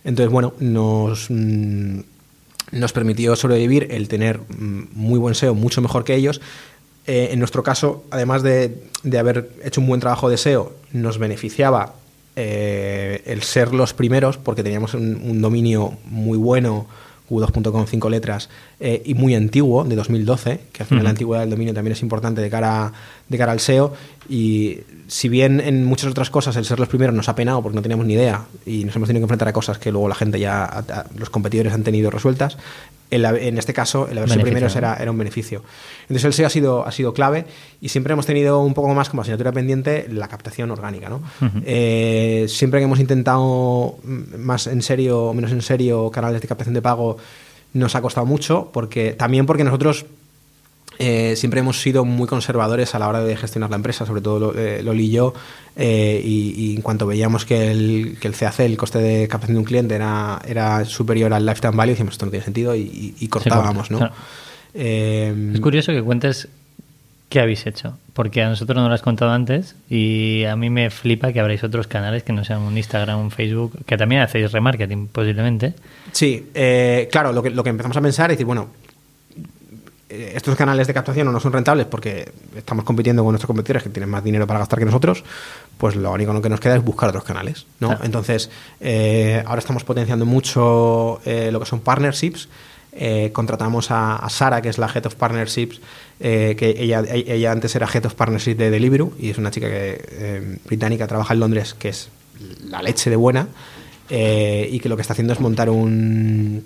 Entonces, 0.04 0.32
bueno, 0.32 0.54
nos, 0.60 1.26
mmm, 1.30 2.00
nos 2.72 2.92
permitió 2.92 3.36
sobrevivir 3.36 3.88
el 3.90 4.08
tener 4.08 4.38
mm, 4.40 4.88
muy 4.94 5.18
buen 5.18 5.34
SEO, 5.34 5.54
mucho 5.54 5.80
mejor 5.80 6.04
que 6.04 6.14
ellos. 6.14 6.40
Eh, 7.12 7.32
en 7.32 7.40
nuestro 7.40 7.64
caso, 7.64 8.04
además 8.12 8.44
de, 8.44 8.84
de, 9.02 9.18
haber 9.18 9.50
hecho 9.64 9.80
un 9.80 9.88
buen 9.88 9.98
trabajo 9.98 10.30
de 10.30 10.36
SEO, 10.36 10.72
nos 10.92 11.18
beneficiaba 11.18 11.94
eh, 12.36 13.20
el 13.26 13.42
ser 13.42 13.74
los 13.74 13.94
primeros, 13.94 14.38
porque 14.38 14.62
teníamos 14.62 14.94
un, 14.94 15.16
un 15.16 15.40
dominio 15.40 15.94
muy 16.04 16.38
bueno 16.38 16.86
u2.com, 17.28 17.86
cinco 17.86 18.10
letras, 18.10 18.48
eh, 18.78 19.02
y 19.04 19.14
muy 19.14 19.34
antiguo, 19.34 19.82
de 19.82 19.96
2012, 19.96 20.60
que 20.72 20.82
al 20.84 20.86
final 20.86 21.00
uh 21.00 21.00
-huh. 21.00 21.04
la 21.04 21.10
antigüedad 21.10 21.40
del 21.42 21.50
dominio 21.50 21.74
también 21.74 21.94
es 21.94 22.02
importante 22.02 22.40
de 22.42 22.48
cara, 22.48 22.92
de 23.30 23.38
cara 23.38 23.52
al 23.52 23.60
SEO 23.60 23.94
y 24.28 24.80
si 25.06 25.28
bien 25.28 25.60
en 25.60 25.84
muchas 25.84 26.10
otras 26.10 26.30
cosas 26.30 26.56
el 26.56 26.64
ser 26.64 26.78
los 26.78 26.88
primeros 26.88 27.14
nos 27.14 27.28
ha 27.28 27.34
penado 27.34 27.62
porque 27.62 27.76
no 27.76 27.82
teníamos 27.82 28.04
ni 28.04 28.14
idea 28.14 28.44
y 28.66 28.84
nos 28.84 28.94
hemos 28.94 29.06
tenido 29.08 29.22
que 29.22 29.24
enfrentar 29.24 29.48
a 29.48 29.52
cosas 29.52 29.78
que 29.78 29.90
luego 29.90 30.08
la 30.08 30.14
gente 30.14 30.38
ya, 30.38 30.84
los 31.16 31.30
competidores 31.30 31.72
han 31.72 31.84
tenido 31.84 32.10
resueltas, 32.10 32.58
en, 33.10 33.58
este 33.58 33.72
caso 33.72 34.08
el 34.08 34.18
haber 34.18 34.30
sido 34.30 34.42
primeros 34.42 34.76
era, 34.76 34.96
era 34.96 35.10
un 35.10 35.18
beneficio. 35.18 35.62
Entonces 36.02 36.24
el 36.24 36.32
SEO 36.32 36.46
ha 36.46 36.50
sido, 36.50 36.86
ha 36.86 36.92
sido 36.92 37.12
clave 37.12 37.44
y 37.80 37.88
siempre 37.88 38.12
hemos 38.12 38.26
tenido 38.26 38.60
un 38.60 38.74
poco 38.74 38.92
más 38.94 39.08
como 39.08 39.22
asignatura 39.22 39.52
pendiente 39.52 40.06
la 40.10 40.28
captación 40.28 40.70
orgánica. 40.70 41.08
¿no? 41.08 41.20
Eh, 41.64 42.46
siempre 42.48 42.80
que 42.80 42.84
hemos 42.84 43.00
intentado 43.00 43.96
más 44.04 44.66
en 44.66 44.82
serio 44.82 45.26
o 45.26 45.34
menos 45.34 45.52
en 45.52 45.62
serio 45.62 46.10
canales 46.10 46.40
de 46.40 46.48
captación 46.48 46.74
de 46.74 46.82
pago 46.82 47.16
nos 47.72 47.94
ha 47.94 48.02
costado 48.02 48.26
mucho 48.26 48.70
porque 48.72 49.12
también 49.12 49.46
porque 49.46 49.64
nosotros 49.64 50.06
eh, 51.02 51.34
siempre 51.34 51.60
hemos 51.60 51.80
sido 51.80 52.04
muy 52.04 52.28
conservadores 52.28 52.94
a 52.94 52.98
la 52.98 53.08
hora 53.08 53.24
de 53.24 53.34
gestionar 53.34 53.70
la 53.70 53.76
empresa, 53.76 54.04
sobre 54.04 54.20
todo 54.20 54.52
eh, 54.54 54.82
Loli 54.82 55.06
y 55.06 55.10
yo, 55.10 55.32
eh, 55.74 56.20
y, 56.22 56.74
en 56.76 56.82
cuanto 56.82 57.06
veíamos 57.06 57.46
que 57.46 57.70
el, 57.70 58.18
que 58.20 58.28
el 58.28 58.36
CAC, 58.36 58.60
el 58.60 58.76
coste 58.76 58.98
de 58.98 59.26
captación 59.26 59.54
de 59.54 59.60
un 59.60 59.64
cliente, 59.64 59.94
era, 59.94 60.42
era 60.46 60.84
superior 60.84 61.32
al 61.32 61.46
lifetime 61.46 61.74
value, 61.74 61.92
decíamos 61.92 62.12
esto 62.12 62.26
no 62.26 62.30
tiene 62.30 62.44
sentido 62.44 62.76
y, 62.76 63.28
cortábamos, 63.30 63.90
¿no? 63.90 64.10
es 64.74 65.60
curioso 65.60 65.90
que 65.92 66.02
cuentes 66.02 66.48
qué 67.30 67.40
habéis 67.40 67.66
hecho, 67.66 67.96
porque 68.12 68.42
a 68.42 68.50
nosotros 68.50 68.76
no 68.76 68.86
lo 68.86 68.94
has 68.94 69.00
contado 69.00 69.30
antes 69.30 69.76
y 69.88 70.44
a 70.44 70.54
mí 70.54 70.68
me 70.68 70.90
flipa 70.90 71.32
que 71.32 71.40
habréis 71.40 71.64
otros 71.64 71.86
canales 71.86 72.24
que 72.24 72.34
no 72.34 72.44
sean 72.44 72.60
un 72.60 72.76
Instagram, 72.76 73.20
un 73.20 73.30
Facebook, 73.30 73.86
que 73.86 73.96
también 73.96 74.20
hacéis 74.20 74.52
remarketing 74.52 75.06
posiblemente. 75.06 75.72
Sí, 76.12 76.48
claro, 77.10 77.32
lo 77.32 77.42
que, 77.42 77.48
lo 77.48 77.64
que 77.64 77.70
empezamos 77.70 77.96
a 77.96 78.02
pensar 78.02 78.30
es 78.30 78.36
decir, 78.36 78.44
bueno, 78.44 78.68
estos 80.10 80.56
canales 80.56 80.86
de 80.86 80.94
captación 80.94 81.32
no 81.32 81.40
son 81.40 81.52
rentables 81.52 81.86
porque 81.86 82.32
estamos 82.56 82.84
compitiendo 82.84 83.22
con 83.22 83.32
nuestros 83.32 83.46
competidores 83.46 83.84
que 83.84 83.90
tienen 83.90 84.10
más 84.10 84.24
dinero 84.24 84.46
para 84.46 84.58
gastar 84.58 84.78
que 84.78 84.84
nosotros, 84.84 85.22
pues 85.78 85.94
lo 85.94 86.12
único 86.12 86.40
que 86.42 86.48
nos 86.48 86.60
queda 86.60 86.76
es 86.76 86.84
buscar 86.84 87.10
otros 87.10 87.24
canales. 87.24 87.66
¿no? 87.78 87.96
Entonces, 88.02 88.50
eh, 88.80 89.42
ahora 89.46 89.60
estamos 89.60 89.84
potenciando 89.84 90.26
mucho 90.26 91.20
eh, 91.24 91.50
lo 91.52 91.60
que 91.60 91.66
son 91.66 91.80
partnerships. 91.80 92.48
contratamos 93.32 93.90
a, 93.90 94.26
Sara, 94.28 94.60
que 94.60 94.68
es 94.68 94.78
la 94.78 94.88
Head 94.92 95.06
of 95.06 95.14
Partnerships, 95.14 95.80
que 96.18 96.74
ella, 96.76 97.04
ella 97.08 97.52
antes 97.52 97.74
era 97.76 97.86
Head 97.86 98.06
of 98.06 98.14
Partnerships 98.14 98.58
de 98.58 98.70
Deliveroo 98.70 99.12
y 99.18 99.30
es 99.30 99.38
una 99.38 99.52
chica 99.52 99.68
que, 99.68 100.58
británica, 100.66 101.06
trabaja 101.06 101.34
en 101.34 101.40
Londres, 101.40 101.74
que 101.74 101.90
es 101.90 102.08
la 102.68 102.82
leche 102.82 103.10
de 103.10 103.16
buena, 103.16 103.46
y 104.10 104.80
que 104.80 104.88
lo 104.88 104.96
que 104.96 105.02
está 105.02 105.12
haciendo 105.12 105.32
es 105.32 105.40
montar 105.40 105.70
un, 105.70 106.64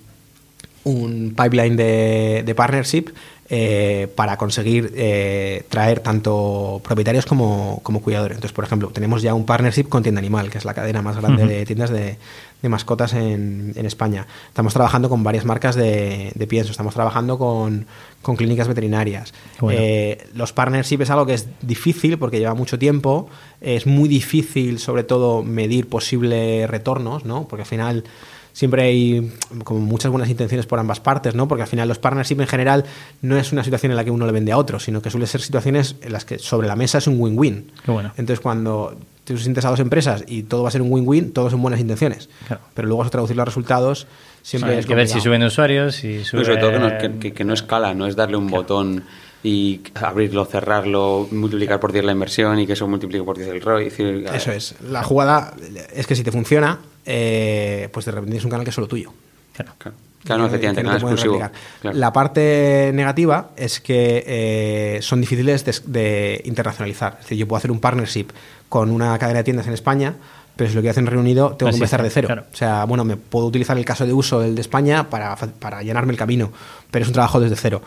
un 0.84 1.34
pipeline 1.36 1.76
de, 1.76 2.42
de 2.44 2.54
partnership 2.54 3.06
eh, 3.50 4.08
para 4.16 4.38
conseguir 4.38 4.90
eh, 4.96 5.64
traer 5.68 6.00
tanto 6.00 6.80
propietarios 6.82 7.26
como, 7.26 7.82
cuidadores. 8.02 8.36
Entonces, 8.36 8.54
por 8.54 8.64
ejemplo, 8.64 8.88
tenemos 8.88 9.20
ya 9.20 9.34
un 9.34 9.44
partnership 9.44 9.84
con 9.84 10.02
Tienda 10.02 10.20
Animal, 10.20 10.48
que 10.48 10.56
es 10.56 10.64
la 10.64 10.72
cadena 10.72 11.02
más 11.02 11.16
grande 11.16 11.46
de 11.46 11.66
tiendas 11.66 11.90
de, 11.90 12.16
mascotas 12.62 13.12
en, 13.12 13.74
España. 13.76 14.26
Estamos 14.48 14.72
trabajando 14.72 15.10
con 15.10 15.22
varias 15.22 15.44
marcas 15.44 15.74
de, 15.74 16.32
pienso, 16.48 16.70
estamos 16.70 16.94
trabajando 16.94 17.36
con, 17.36 17.86
clínicas 18.38 18.66
veterinarias. 18.66 19.34
Eh, 19.70 20.26
los 20.32 20.54
partnerships 20.54 21.02
es 21.02 21.10
algo 21.10 21.26
que 21.26 21.34
es 21.34 21.46
difícil 21.60 22.18
porque 22.18 22.38
lleva 22.38 22.54
mucho 22.54 22.78
tiempo, 22.78 23.28
es 23.60 23.86
muy 23.86 24.08
difícil 24.08 24.78
sobre 24.78 25.04
todo 25.04 25.42
medir 25.42 25.86
posibles 25.90 26.70
retornos, 26.70 27.26
¿no? 27.26 27.46
porque 27.46 27.64
al 27.64 27.68
final 27.68 28.04
siempre 28.54 28.84
hay 28.84 29.32
como 29.64 29.80
muchas 29.80 30.10
buenas 30.10 30.30
intenciones 30.30 30.64
por 30.64 30.78
ambas 30.78 31.00
partes, 31.00 31.34
¿no? 31.34 31.46
Porque 31.46 31.62
al 31.62 31.68
final 31.68 31.88
los 31.88 31.98
partnerships 31.98 32.40
en 32.40 32.46
general 32.46 32.84
no 33.20 33.36
es 33.36 33.52
una 33.52 33.62
situación 33.62 33.92
en 33.92 33.96
la 33.96 34.04
que 34.04 34.10
uno 34.10 34.24
le 34.24 34.32
vende 34.32 34.52
a 34.52 34.56
otro, 34.56 34.80
sino 34.80 35.02
que 35.02 35.10
suele 35.10 35.26
ser 35.26 35.42
situaciones 35.42 35.96
en 36.00 36.12
las 36.12 36.24
que 36.24 36.38
sobre 36.38 36.68
la 36.68 36.76
mesa 36.76 36.98
es 36.98 37.06
un 37.06 37.20
win-win. 37.20 37.70
Bueno. 37.86 38.12
Entonces 38.16 38.40
cuando 38.40 38.96
tú 39.24 39.36
sientes 39.36 39.64
a 39.64 39.70
dos 39.70 39.80
empresas 39.80 40.24
y 40.26 40.44
todo 40.44 40.62
va 40.62 40.68
a 40.68 40.72
ser 40.72 40.82
un 40.82 40.92
win-win, 40.92 41.32
todo 41.32 41.50
son 41.50 41.60
buenas 41.60 41.80
intenciones. 41.80 42.30
Pero 42.74 42.88
luego 42.88 43.02
a 43.02 43.10
traducir 43.10 43.36
los 43.36 43.44
resultados 43.44 44.06
siempre 44.42 44.78
es 44.78 44.86
que 44.86 44.94
ver 44.94 45.08
si 45.08 45.20
suben 45.20 45.42
usuarios 45.42 46.04
y 46.04 46.24
sobre 46.24 46.56
todo 46.56 46.70
que 47.18 47.44
no, 47.44 47.54
escala, 47.54 47.92
no 47.94 48.06
es 48.06 48.14
darle 48.14 48.36
un 48.36 48.46
botón 48.46 49.04
y 49.44 49.82
abrirlo, 49.94 50.46
cerrarlo, 50.46 51.28
multiplicar 51.30 51.78
por 51.78 51.92
10 51.92 52.06
la 52.06 52.12
inversión 52.12 52.58
y 52.58 52.66
que 52.66 52.72
eso 52.72 52.88
multiplique 52.88 53.22
por 53.22 53.36
10 53.36 53.50
el 53.50 53.60
ROI. 53.60 53.92
Eso 54.32 54.50
es. 54.50 54.74
La 54.88 55.04
jugada 55.04 55.54
es 55.94 56.06
que 56.06 56.16
si 56.16 56.24
te 56.24 56.32
funciona, 56.32 56.80
eh, 57.04 57.90
pues 57.92 58.06
de 58.06 58.12
repente 58.12 58.30
tienes 58.30 58.44
un 58.44 58.50
canal 58.50 58.64
que 58.64 58.70
es 58.70 58.74
solo 58.74 58.88
tuyo. 58.88 59.12
Claro, 59.52 59.72
claro. 59.76 59.96
Claro, 60.24 60.46
efectivamente, 60.46 60.82
nada 60.82 60.96
exclusivo. 60.96 61.38
La 61.82 62.10
parte 62.10 62.90
negativa 62.94 63.50
es 63.56 63.80
que 63.80 64.24
eh, 64.26 64.98
son 65.02 65.20
difíciles 65.20 65.82
de, 65.84 66.40
internacionalizar. 66.46 67.16
Es 67.18 67.26
decir, 67.26 67.36
yo 67.36 67.46
puedo 67.46 67.58
hacer 67.58 67.70
un 67.70 67.78
partnership 67.78 68.28
con 68.70 68.90
una 68.90 69.18
cadena 69.18 69.40
de 69.40 69.44
tiendas 69.44 69.66
en 69.66 69.74
España, 69.74 70.14
pero 70.56 70.70
si 70.70 70.76
lo 70.76 70.80
que 70.80 70.88
hace 70.88 71.00
en 71.00 71.06
Reino 71.06 71.20
Unido, 71.20 71.56
tengo 71.56 71.68
que 71.68 71.76
empezar 71.76 72.02
de 72.02 72.08
cero. 72.08 72.44
O 72.50 72.56
sea, 72.56 72.84
bueno, 72.86 73.04
me 73.04 73.18
puedo 73.18 73.44
utilizar 73.44 73.76
el 73.76 73.84
caso 73.84 74.06
de 74.06 74.14
uso 74.14 74.40
del 74.40 74.54
de 74.54 74.62
España 74.62 75.10
para, 75.10 75.36
para 75.36 75.82
llenarme 75.82 76.12
el 76.12 76.18
camino, 76.18 76.50
pero 76.90 77.02
es 77.02 77.08
un 77.08 77.14
trabajo 77.14 77.38
desde 77.38 77.56
cero. 77.56 77.82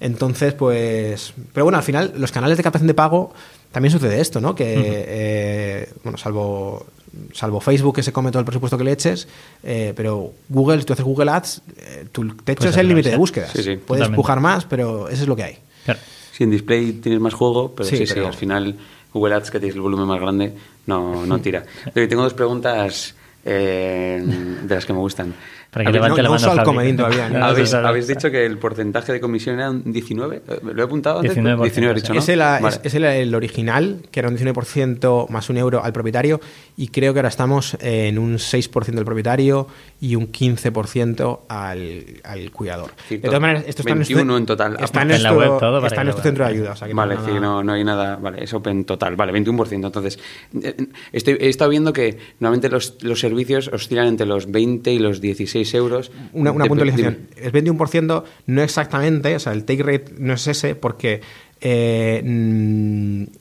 Entonces, 0.00 0.54
pues. 0.54 1.34
Pero 1.52 1.64
bueno, 1.64 1.78
al 1.78 1.84
final, 1.84 2.14
los 2.16 2.32
canales 2.32 2.56
de 2.56 2.62
captación 2.62 2.88
de 2.88 2.94
pago 2.94 3.32
también 3.70 3.92
sucede 3.92 4.20
esto, 4.20 4.40
¿no? 4.40 4.54
Que, 4.54 4.74
eh, 4.76 5.88
bueno, 6.02 6.18
salvo, 6.18 6.86
salvo 7.32 7.60
Facebook 7.60 7.96
que 7.96 8.02
se 8.02 8.12
come 8.12 8.30
todo 8.30 8.40
el 8.40 8.46
presupuesto 8.46 8.76
que 8.76 8.84
le 8.84 8.92
eches, 8.92 9.28
eh, 9.62 9.92
pero 9.94 10.32
Google, 10.48 10.80
si 10.80 10.86
tú 10.86 10.94
haces 10.94 11.04
Google 11.04 11.30
Ads, 11.30 11.62
eh, 11.76 12.06
tu 12.10 12.26
techo 12.36 12.68
es 12.68 12.76
el 12.76 12.88
límite 12.88 13.10
de 13.10 13.16
búsquedas. 13.16 13.52
Puedes 13.86 14.08
empujar 14.08 14.40
más, 14.40 14.64
pero 14.64 15.08
eso 15.08 15.22
es 15.22 15.28
lo 15.28 15.36
que 15.36 15.44
hay. 15.44 15.58
Claro. 15.84 16.00
Si 16.32 16.44
en 16.44 16.50
display 16.50 16.92
tienes 16.94 17.20
más 17.20 17.34
juego, 17.34 17.74
pero 17.74 17.88
sí, 17.88 18.06
sí, 18.06 18.18
al 18.18 18.34
final 18.34 18.76
Google 19.12 19.34
Ads, 19.34 19.50
que 19.50 19.60
tienes 19.60 19.76
el 19.76 19.82
volumen 19.82 20.06
más 20.06 20.20
grande, 20.20 20.54
no, 20.86 21.26
no 21.26 21.38
tira. 21.42 21.64
Pero 21.92 22.08
tengo 22.08 22.22
dos 22.22 22.34
preguntas 22.34 23.14
de 23.44 24.66
las 24.68 24.84
que 24.84 24.92
me 24.92 24.98
gustan. 24.98 25.34
Para 25.70 25.84
que 25.84 25.92
levante 25.92 26.22
la 26.22 26.30
mano. 26.30 26.96
todavía. 26.96 27.46
¿Habéis, 27.86 28.08
dicho 28.08 28.30
que 28.30 28.44
el 28.44 28.58
porcentaje 28.58 29.12
de 29.12 29.20
comisión 29.20 29.56
era 29.56 29.70
un 29.70 29.92
19? 29.92 30.42
¿Lo 30.74 30.82
he 30.82 30.84
apuntado 30.84 31.20
antes? 31.20 31.36
19%, 31.36 31.62
19 31.62 31.94
dicho, 31.94 32.12
¿no? 32.12 32.20
Es, 32.20 32.94
el, 32.94 33.34
original, 33.34 34.02
que 34.10 34.20
era 34.20 34.28
un 34.28 34.36
19% 34.36 35.28
más 35.28 35.48
un 35.48 35.58
euro 35.58 35.84
al 35.84 35.92
propietario, 35.92 36.40
y 36.76 36.88
creo 36.88 37.12
que 37.12 37.20
ahora 37.20 37.28
estamos 37.28 37.76
en 37.80 38.18
un 38.18 38.38
6% 38.38 38.84
del 38.86 39.04
propietario 39.04 39.68
y 40.00 40.16
un 40.16 40.32
15% 40.32 41.40
al, 41.48 42.04
al 42.24 42.50
cuidador. 42.50 42.90
de 43.08 43.18
todas 43.18 43.40
maneras, 43.40 43.64
esto 43.68 43.82
está 43.82 43.94
21 43.94 44.38
en, 44.38 44.46
total. 44.46 44.76
Está 44.80 45.02
en, 45.02 45.22
la 45.22 45.32
web 45.32 45.58
todo. 45.60 45.86
Está 45.86 46.00
en 46.00 46.06
nuestro 46.06 46.24
centro 46.24 46.44
de 46.44 46.50
ayuda. 46.50 46.74
vale, 46.94 47.16
no, 47.40 47.62
no, 47.62 47.72
hay 47.72 47.84
nada. 47.84 48.16
Vale, 48.16 48.42
es 48.42 48.52
open 48.52 48.84
total. 48.84 49.14
Vale, 49.14 49.32
21%. 49.32 49.72
Entonces, 49.72 50.18
eh, 50.60 50.74
estoy, 51.12 51.34
he 51.40 51.48
estado 51.48 51.70
viando 51.70 51.92
que 51.92 52.18
normalmente 52.40 52.68
los, 52.68 52.96
los 53.02 53.20
servicios 53.20 53.68
oscilan 53.68 54.08
entre 54.08 54.26
los 54.26 54.50
20 54.50 54.92
y 54.92 54.98
los 54.98 55.20
16 55.20 55.59
euros. 55.74 56.10
Una, 56.32 56.52
puntualización. 56.52 57.28
El 57.36 57.52
21% 57.52 58.24
no 58.46 58.62
exactamente, 58.62 59.34
o 59.34 59.38
sea, 59.38 59.52
el 59.52 59.64
take 59.64 59.82
rate 59.82 60.12
no 60.18 60.34
es 60.34 60.46
ese 60.46 60.74
porque 60.74 61.20
eh, 61.60 62.22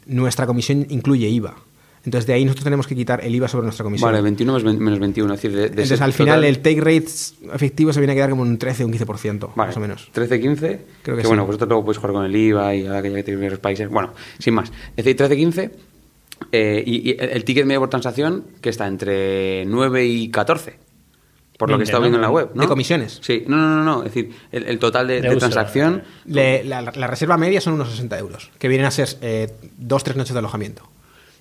nuestra 0.06 0.46
comisión 0.46 0.86
incluye 0.90 1.28
IVA. 1.30 1.56
Entonces, 2.06 2.28
de 2.28 2.34
ahí 2.34 2.46
nosotros 2.46 2.64
tenemos 2.64 2.88
que 2.88 2.96
quitar 2.96 3.24
el 3.24 3.36
IVA 3.36 3.48
sobre 3.48 3.66
nuestra 3.66 3.84
comisión. 3.84 4.10
Vale, 4.10 4.22
21 4.22 4.60
menos 4.80 5.00
21. 5.00 5.34
Es 5.34 5.42
decir, 5.42 5.60
Entonces, 5.60 6.02
al 6.02 6.14
final, 6.14 6.44
el 6.44 6.60
take 6.60 6.80
rate 6.80 7.06
efectivo 7.54 7.92
se 7.92 8.00
viene 8.00 8.14
a 8.14 8.16
quedar 8.16 8.30
como 8.30 8.42
un 8.42 8.58
13 8.58 8.84
o 8.84 8.88
un 8.88 8.94
15%, 8.94 9.54
más 9.56 9.76
o 9.76 9.80
menos. 9.80 10.10
13, 10.14 10.40
15. 10.40 10.82
Creo 11.02 11.18
que, 11.18 11.28
bueno, 11.28 11.46
vosotros 11.46 11.68
luego 11.68 11.84
podéis 11.84 11.98
jugar 11.98 12.14
con 12.14 12.26
el 12.26 12.36
IVA 12.36 12.76
y 12.76 12.88
ahora 12.88 13.02
que 13.02 13.12
ya 13.12 13.24
tenéis 13.24 13.52
los 13.52 13.60
países. 13.60 13.90
Bueno, 13.90 14.14
sin 14.38 14.54
más. 14.54 14.72
Es 14.96 15.04
decir, 15.04 15.18
13, 15.18 15.36
15. 15.36 15.72
Eh, 16.54 16.84
y, 16.86 17.12
y, 17.12 17.18
el 17.20 17.44
ticket 17.44 17.66
medio 17.66 17.82
por 17.82 17.90
transacción, 17.90 18.46
que 18.62 18.70
está 18.70 18.88
entre 18.88 19.66
9 19.66 20.06
y 20.06 20.30
14 20.30 20.89
por 21.60 21.70
lo 21.70 21.76
que 21.76 21.84
he 21.84 21.84
estado 21.84 22.04
viendo 22.04 22.18
en 22.18 22.22
la 22.22 22.30
web. 22.30 22.52
¿no? 22.54 22.62
¿De 22.62 22.68
comisiones? 22.70 23.20
Sí, 23.22 23.44
no, 23.46 23.58
no, 23.58 23.84
no, 23.84 23.98
es 24.00 24.14
decir, 24.14 24.34
el, 24.54 24.80
total 24.80 25.10
de, 25.10 25.20
transacción. 25.22 26.04
la, 26.26 26.82
reserva 27.08 27.36
media 27.36 27.60
son 27.60 27.74
unos 27.74 27.90
60 27.90 28.18
euros, 28.18 28.50
que 28.58 28.70
vienen 28.70 28.88
a 28.88 28.92
ser 28.92 29.10
eh, 29.20 29.54
dos, 29.78 30.06
tres 30.06 30.16
noches 30.16 30.32
de 30.32 30.40
alojamiento. 30.40 30.84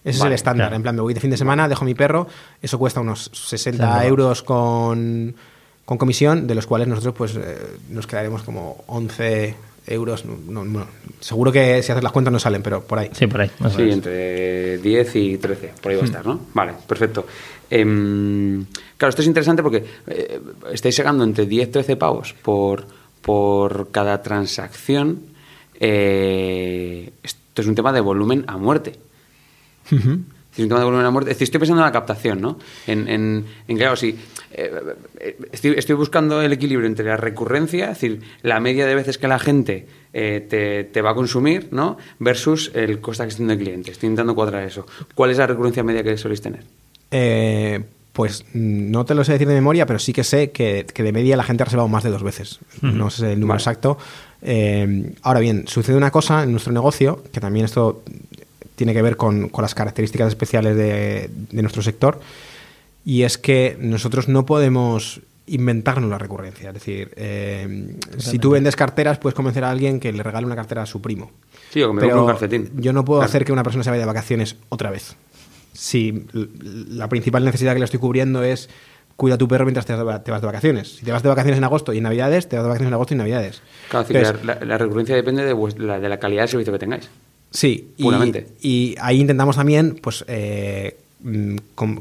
Ese 0.03 0.19
es 0.19 0.25
el 0.25 0.33
estándar. 0.33 0.75
En 0.75 0.83
plan, 0.83 0.97
me 0.97 1.03
voy 1.03 1.15
de 1.15 1.21
fin 1.21 1.31
de 1.31 1.37
semana, 1.37 1.69
dejo 1.69 1.85
mi 1.85 1.95
perro, 1.95 2.27
eso 2.61 2.81
cuesta 2.81 3.01
unos 3.01 3.31
60 3.33 4.07
euros 4.07 4.43
con, 4.43 5.37
con, 5.85 5.99
comisión, 5.99 6.49
de 6.49 6.57
los 6.57 6.67
cuales 6.67 6.89
nosotros 6.89 7.15
pues 7.17 7.37
eh, 7.37 7.57
nos 7.91 8.09
quedaremos 8.09 8.43
como 8.43 8.83
11 8.89 9.55
euros. 9.87 10.25
seguro 11.21 11.53
que 11.53 11.83
si 11.83 11.93
haces 11.93 12.03
las 12.03 12.13
cuentas 12.13 12.33
no 12.33 12.39
salen, 12.39 12.63
pero 12.63 12.83
por 12.83 12.99
ahí. 12.99 13.11
Sí, 13.13 13.27
por 13.27 13.41
ahí. 13.41 13.51
Sí, 13.75 13.83
entre 13.91 14.79
10 14.79 15.17
y 15.17 15.39
13, 15.39 15.73
por 15.81 15.91
ahí 15.91 15.97
va 15.97 16.03
a 16.03 16.05
hmm. 16.05 16.07
estar, 16.07 16.27
¿no? 16.27 16.41
Vale, 16.55 16.75
perfecto. 16.87 17.27
Em, 17.71 18.65
claro, 18.97 19.11
esto 19.11 19.23
es 19.23 19.29
interesante 19.29 19.63
porque 19.63 19.85
eh, 20.07 20.41
estáis 20.73 20.95
sacando 20.95 21.25
entre 21.25 21.47
10 21.47 21.71
13 21.71 21.97
pavos 21.97 22.35
por, 22.43 22.87
por 23.21 23.91
cada 23.91 24.23
transacción. 24.23 25.21
Eh, 25.81 27.13
esto 27.23 27.63
es 27.63 27.69
un 27.69 27.75
tema 27.75 27.93
de 27.93 28.01
volumen 28.01 28.45
a 28.47 28.57
muerte. 28.57 28.99
Es 29.91 30.05
un 30.65 30.69
tema 30.69 30.81
de 30.81 30.85
volumen 30.85 31.07
a 31.07 31.11
muerte. 31.11 31.31
Es 31.31 31.37
decir, 31.37 31.45
estoy 31.45 31.61
pensando 31.61 31.83
en 31.83 31.87
la 31.87 31.93
captación, 31.93 32.41
¿no? 32.41 32.59
En, 32.87 33.09
en, 33.09 33.45
en 33.67 33.77
claro, 33.77 33.97
si 33.97 34.11
eh, 34.53 34.71
eh, 35.21 35.39
estoy, 35.53 35.75
estoy 35.77 35.95
buscando 35.95 36.41
el 36.43 36.53
equilibrio 36.53 36.87
entre 36.87 37.05
la 37.05 37.17
recurrencia, 37.17 37.91
es 37.91 38.01
decir, 38.01 38.21
la 38.43 38.61
media 38.61 38.87
de 38.87 38.95
veces 38.95 39.19
que 39.19 39.29
la 39.29 39.39
gente 39.39 39.87
eh, 40.13 40.47
te, 40.49 40.85
te 40.85 41.03
va 41.03 41.11
a 41.11 41.15
consumir, 41.15 41.69
¿no? 41.71 41.97
Versus 42.19 42.71
el 42.75 43.01
coste 43.01 43.23
de 43.23 43.25
adquisición 43.27 43.49
del 43.49 43.59
cliente. 43.59 43.91
Estoy 43.91 44.09
intentando 44.09 44.35
cuadrar 44.35 44.65
eso. 44.65 44.87
¿Cuál 45.15 45.31
es 45.31 45.39
la 45.39 45.47
recurrencia 45.47 45.83
media 45.83 46.03
que 46.03 46.17
soléis 46.17 46.41
tener? 46.41 46.63
Eh, 47.11 47.83
pues 48.13 48.45
mm, 48.53 48.91
no 48.91 49.05
te 49.05 49.15
lo 49.15 49.23
sé 49.25 49.33
decir 49.33 49.47
de 49.47 49.55
memoria, 49.55 49.87
pero 49.87 49.99
sí 49.99 50.13
que 50.13 50.25
sé 50.25 50.51
que, 50.51 50.87
que 50.93 51.03
de 51.03 51.13
media 51.13 51.37
la 51.37 51.45
gente 51.45 51.63
ha 51.63 51.67
reservado 51.67 51.89
más 51.89 52.03
de 52.05 52.11
dos 52.11 52.23
veces. 52.23 52.59
No 52.83 53.11
sé 53.11 53.33
el 53.33 53.41
número 53.41 53.55
Vale. 53.55 53.61
exacto. 53.61 53.99
Eh, 54.43 55.13
ahora 55.23 55.41
bien, 55.41 55.67
sucede 55.67 55.97
una 55.97 56.11
cosa 56.11 56.43
en 56.43 56.53
nuestro 56.53 56.73
negocio, 56.73 57.23
que 57.33 57.41
también 57.41 57.65
esto 57.65 58.03
tiene 58.79 58.95
que 58.95 59.03
ver 59.03 59.17
con, 59.17 59.49
con 59.51 59.61
las 59.63 59.75
características 59.75 60.29
especiales 60.29 60.77
de, 60.77 61.29
de 61.51 61.63
nuestro 61.63 61.83
sector, 61.83 62.21
y 63.05 63.25
es 63.25 63.37
que 63.37 63.77
nosotros 63.81 64.29
no 64.29 64.47
podemos 64.47 65.21
inventarnos 65.47 66.09
la 66.11 66.19
recurrencia. 66.19 66.69
Es 66.69 66.75
decir, 66.75 67.11
eh, 67.17 67.97
si 68.19 68.39
tú 68.39 68.51
vendes 68.51 68.77
carteras, 68.77 69.19
puedes 69.19 69.35
convencer 69.35 69.65
a 69.65 69.71
alguien 69.71 69.99
que 69.99 70.13
le 70.13 70.23
regale 70.23 70.47
una 70.47 70.55
cartera 70.57 70.83
a 70.83 70.87
su 70.87 71.01
primo. 71.03 71.31
Sí, 71.71 71.83
o 71.83 71.89
que 71.89 71.95
me 71.95 72.01
Pero 72.03 72.23
un 72.23 72.29
calcetín. 72.29 72.71
Yo 72.77 72.93
no 72.93 73.05
puedo 73.05 73.21
Claro. 73.21 73.29
hacer 73.29 73.45
que 73.45 73.53
una 73.53 73.63
persona 73.63 73.83
se 73.83 73.91
vaya 73.91 74.03
de 74.03 74.07
vacaciones 74.07 74.57
otra 74.69 74.91
vez. 74.91 75.17
Si 75.73 76.25
la 76.91 77.09
principal 77.09 77.45
necesidad 77.45 77.73
que 77.73 77.79
le 77.81 77.85
estoy 77.87 78.01
cubriendo 78.01 78.43
es 78.43 78.69
cuida 79.17 79.35
a 79.35 79.39
tu 79.39 79.49
perro 79.49 79.65
mientras 79.65 79.85
te 79.87 79.95
vas, 79.95 80.23
de 80.25 80.31
vacaciones. 80.47 80.97
Si 80.97 81.05
te 81.05 81.11
vas 81.13 81.23
de 81.23 81.29
vacaciones 81.29 81.59
en 81.59 81.65
agosto 81.65 81.93
y 81.93 81.97
en 81.99 82.05
Navidades, 82.05 82.49
te 82.49 82.57
vas 82.57 82.65
de 82.65 82.69
vacaciones 82.69 82.89
en 82.91 82.95
agosto 82.95 83.15
y 83.15 83.17
en 83.17 83.19
Navidades. 83.19 83.63
Claro, 83.89 84.03
es 84.03 84.09
decir, 84.09 84.27
Entonces, 84.27 84.47
la, 84.47 84.65
la- 84.67 84.79
recurrencia 84.79 85.17
depende 85.17 85.45
de, 85.45 85.55
la, 85.79 85.99
de 85.99 86.09
la 86.09 86.19
calidad 86.19 86.43
del 86.43 86.49
servicio 86.51 86.73
que 86.73 86.79
tengáis. 86.79 87.09
Sí, 87.51 87.91
y, 87.97 88.03
Puramente. 88.03 88.49
y 88.61 88.95
ahí 89.01 89.21
intentamos 89.21 89.57
también 89.57 89.99
pues 90.03 90.25
eh, 90.29 90.99
mm, 91.23 91.57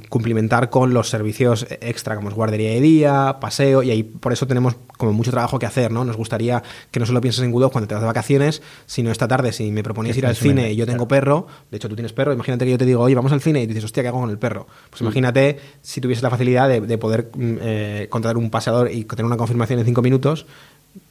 cumplimentar 0.09 0.69
con 0.69 0.93
los 0.93 1.09
servicios 1.09 1.65
extra 1.81 2.15
como 2.17 2.29
es 2.29 2.35
guardería 2.35 2.71
de 2.71 2.81
día, 2.81 3.37
paseo, 3.39 3.81
y 3.81 3.91
ahí 3.91 4.03
por 4.03 4.33
eso 4.33 4.45
tenemos 4.45 4.75
como 4.97 5.13
mucho 5.13 5.31
trabajo 5.31 5.57
que 5.59 5.65
hacer, 5.65 5.91
¿no? 5.91 6.03
Nos 6.03 6.17
gustaría 6.17 6.63
que 6.91 6.99
no 6.99 7.05
solo 7.05 7.21
pienses 7.21 7.43
en 7.43 7.51
Good 7.51 7.69
cuando 7.71 7.87
te 7.87 7.93
vas 7.93 8.01
de 8.01 8.07
vacaciones, 8.07 8.61
sino 8.87 9.11
esta 9.11 9.27
tarde 9.27 9.53
si 9.53 9.71
me 9.71 9.83
proponías 9.83 10.17
ir 10.17 10.25
al 10.25 10.35
cine 10.35 10.71
y 10.71 10.75
yo 10.75 10.85
tengo 10.85 11.07
claro. 11.07 11.25
perro, 11.25 11.47
de 11.71 11.77
hecho 11.77 11.87
tú 11.87 11.95
tienes 11.95 12.13
perro, 12.13 12.33
imagínate 12.33 12.65
que 12.65 12.71
yo 12.71 12.77
te 12.77 12.85
digo, 12.85 13.01
oye, 13.01 13.15
vamos 13.15 13.31
al 13.31 13.41
cine 13.41 13.61
y 13.61 13.67
dices, 13.67 13.83
hostia, 13.85 14.03
¿qué 14.03 14.09
hago 14.09 14.19
con 14.19 14.29
el 14.29 14.37
perro? 14.39 14.67
Pues 14.89 15.01
Mm. 15.01 15.05
imagínate 15.05 15.59
si 15.81 16.01
tuvieses 16.01 16.23
la 16.23 16.29
facilidad 16.29 16.67
de, 16.67 16.81
de 16.81 16.97
poder 16.97 17.29
mm, 17.33 17.55
eh, 17.61 18.07
contratar 18.09 18.37
un 18.37 18.49
paseador 18.49 18.91
y 18.91 19.05
tener 19.05 19.25
una 19.25 19.37
confirmación 19.37 19.79
en 19.79 19.85
cinco 19.85 20.01
minutos, 20.01 20.45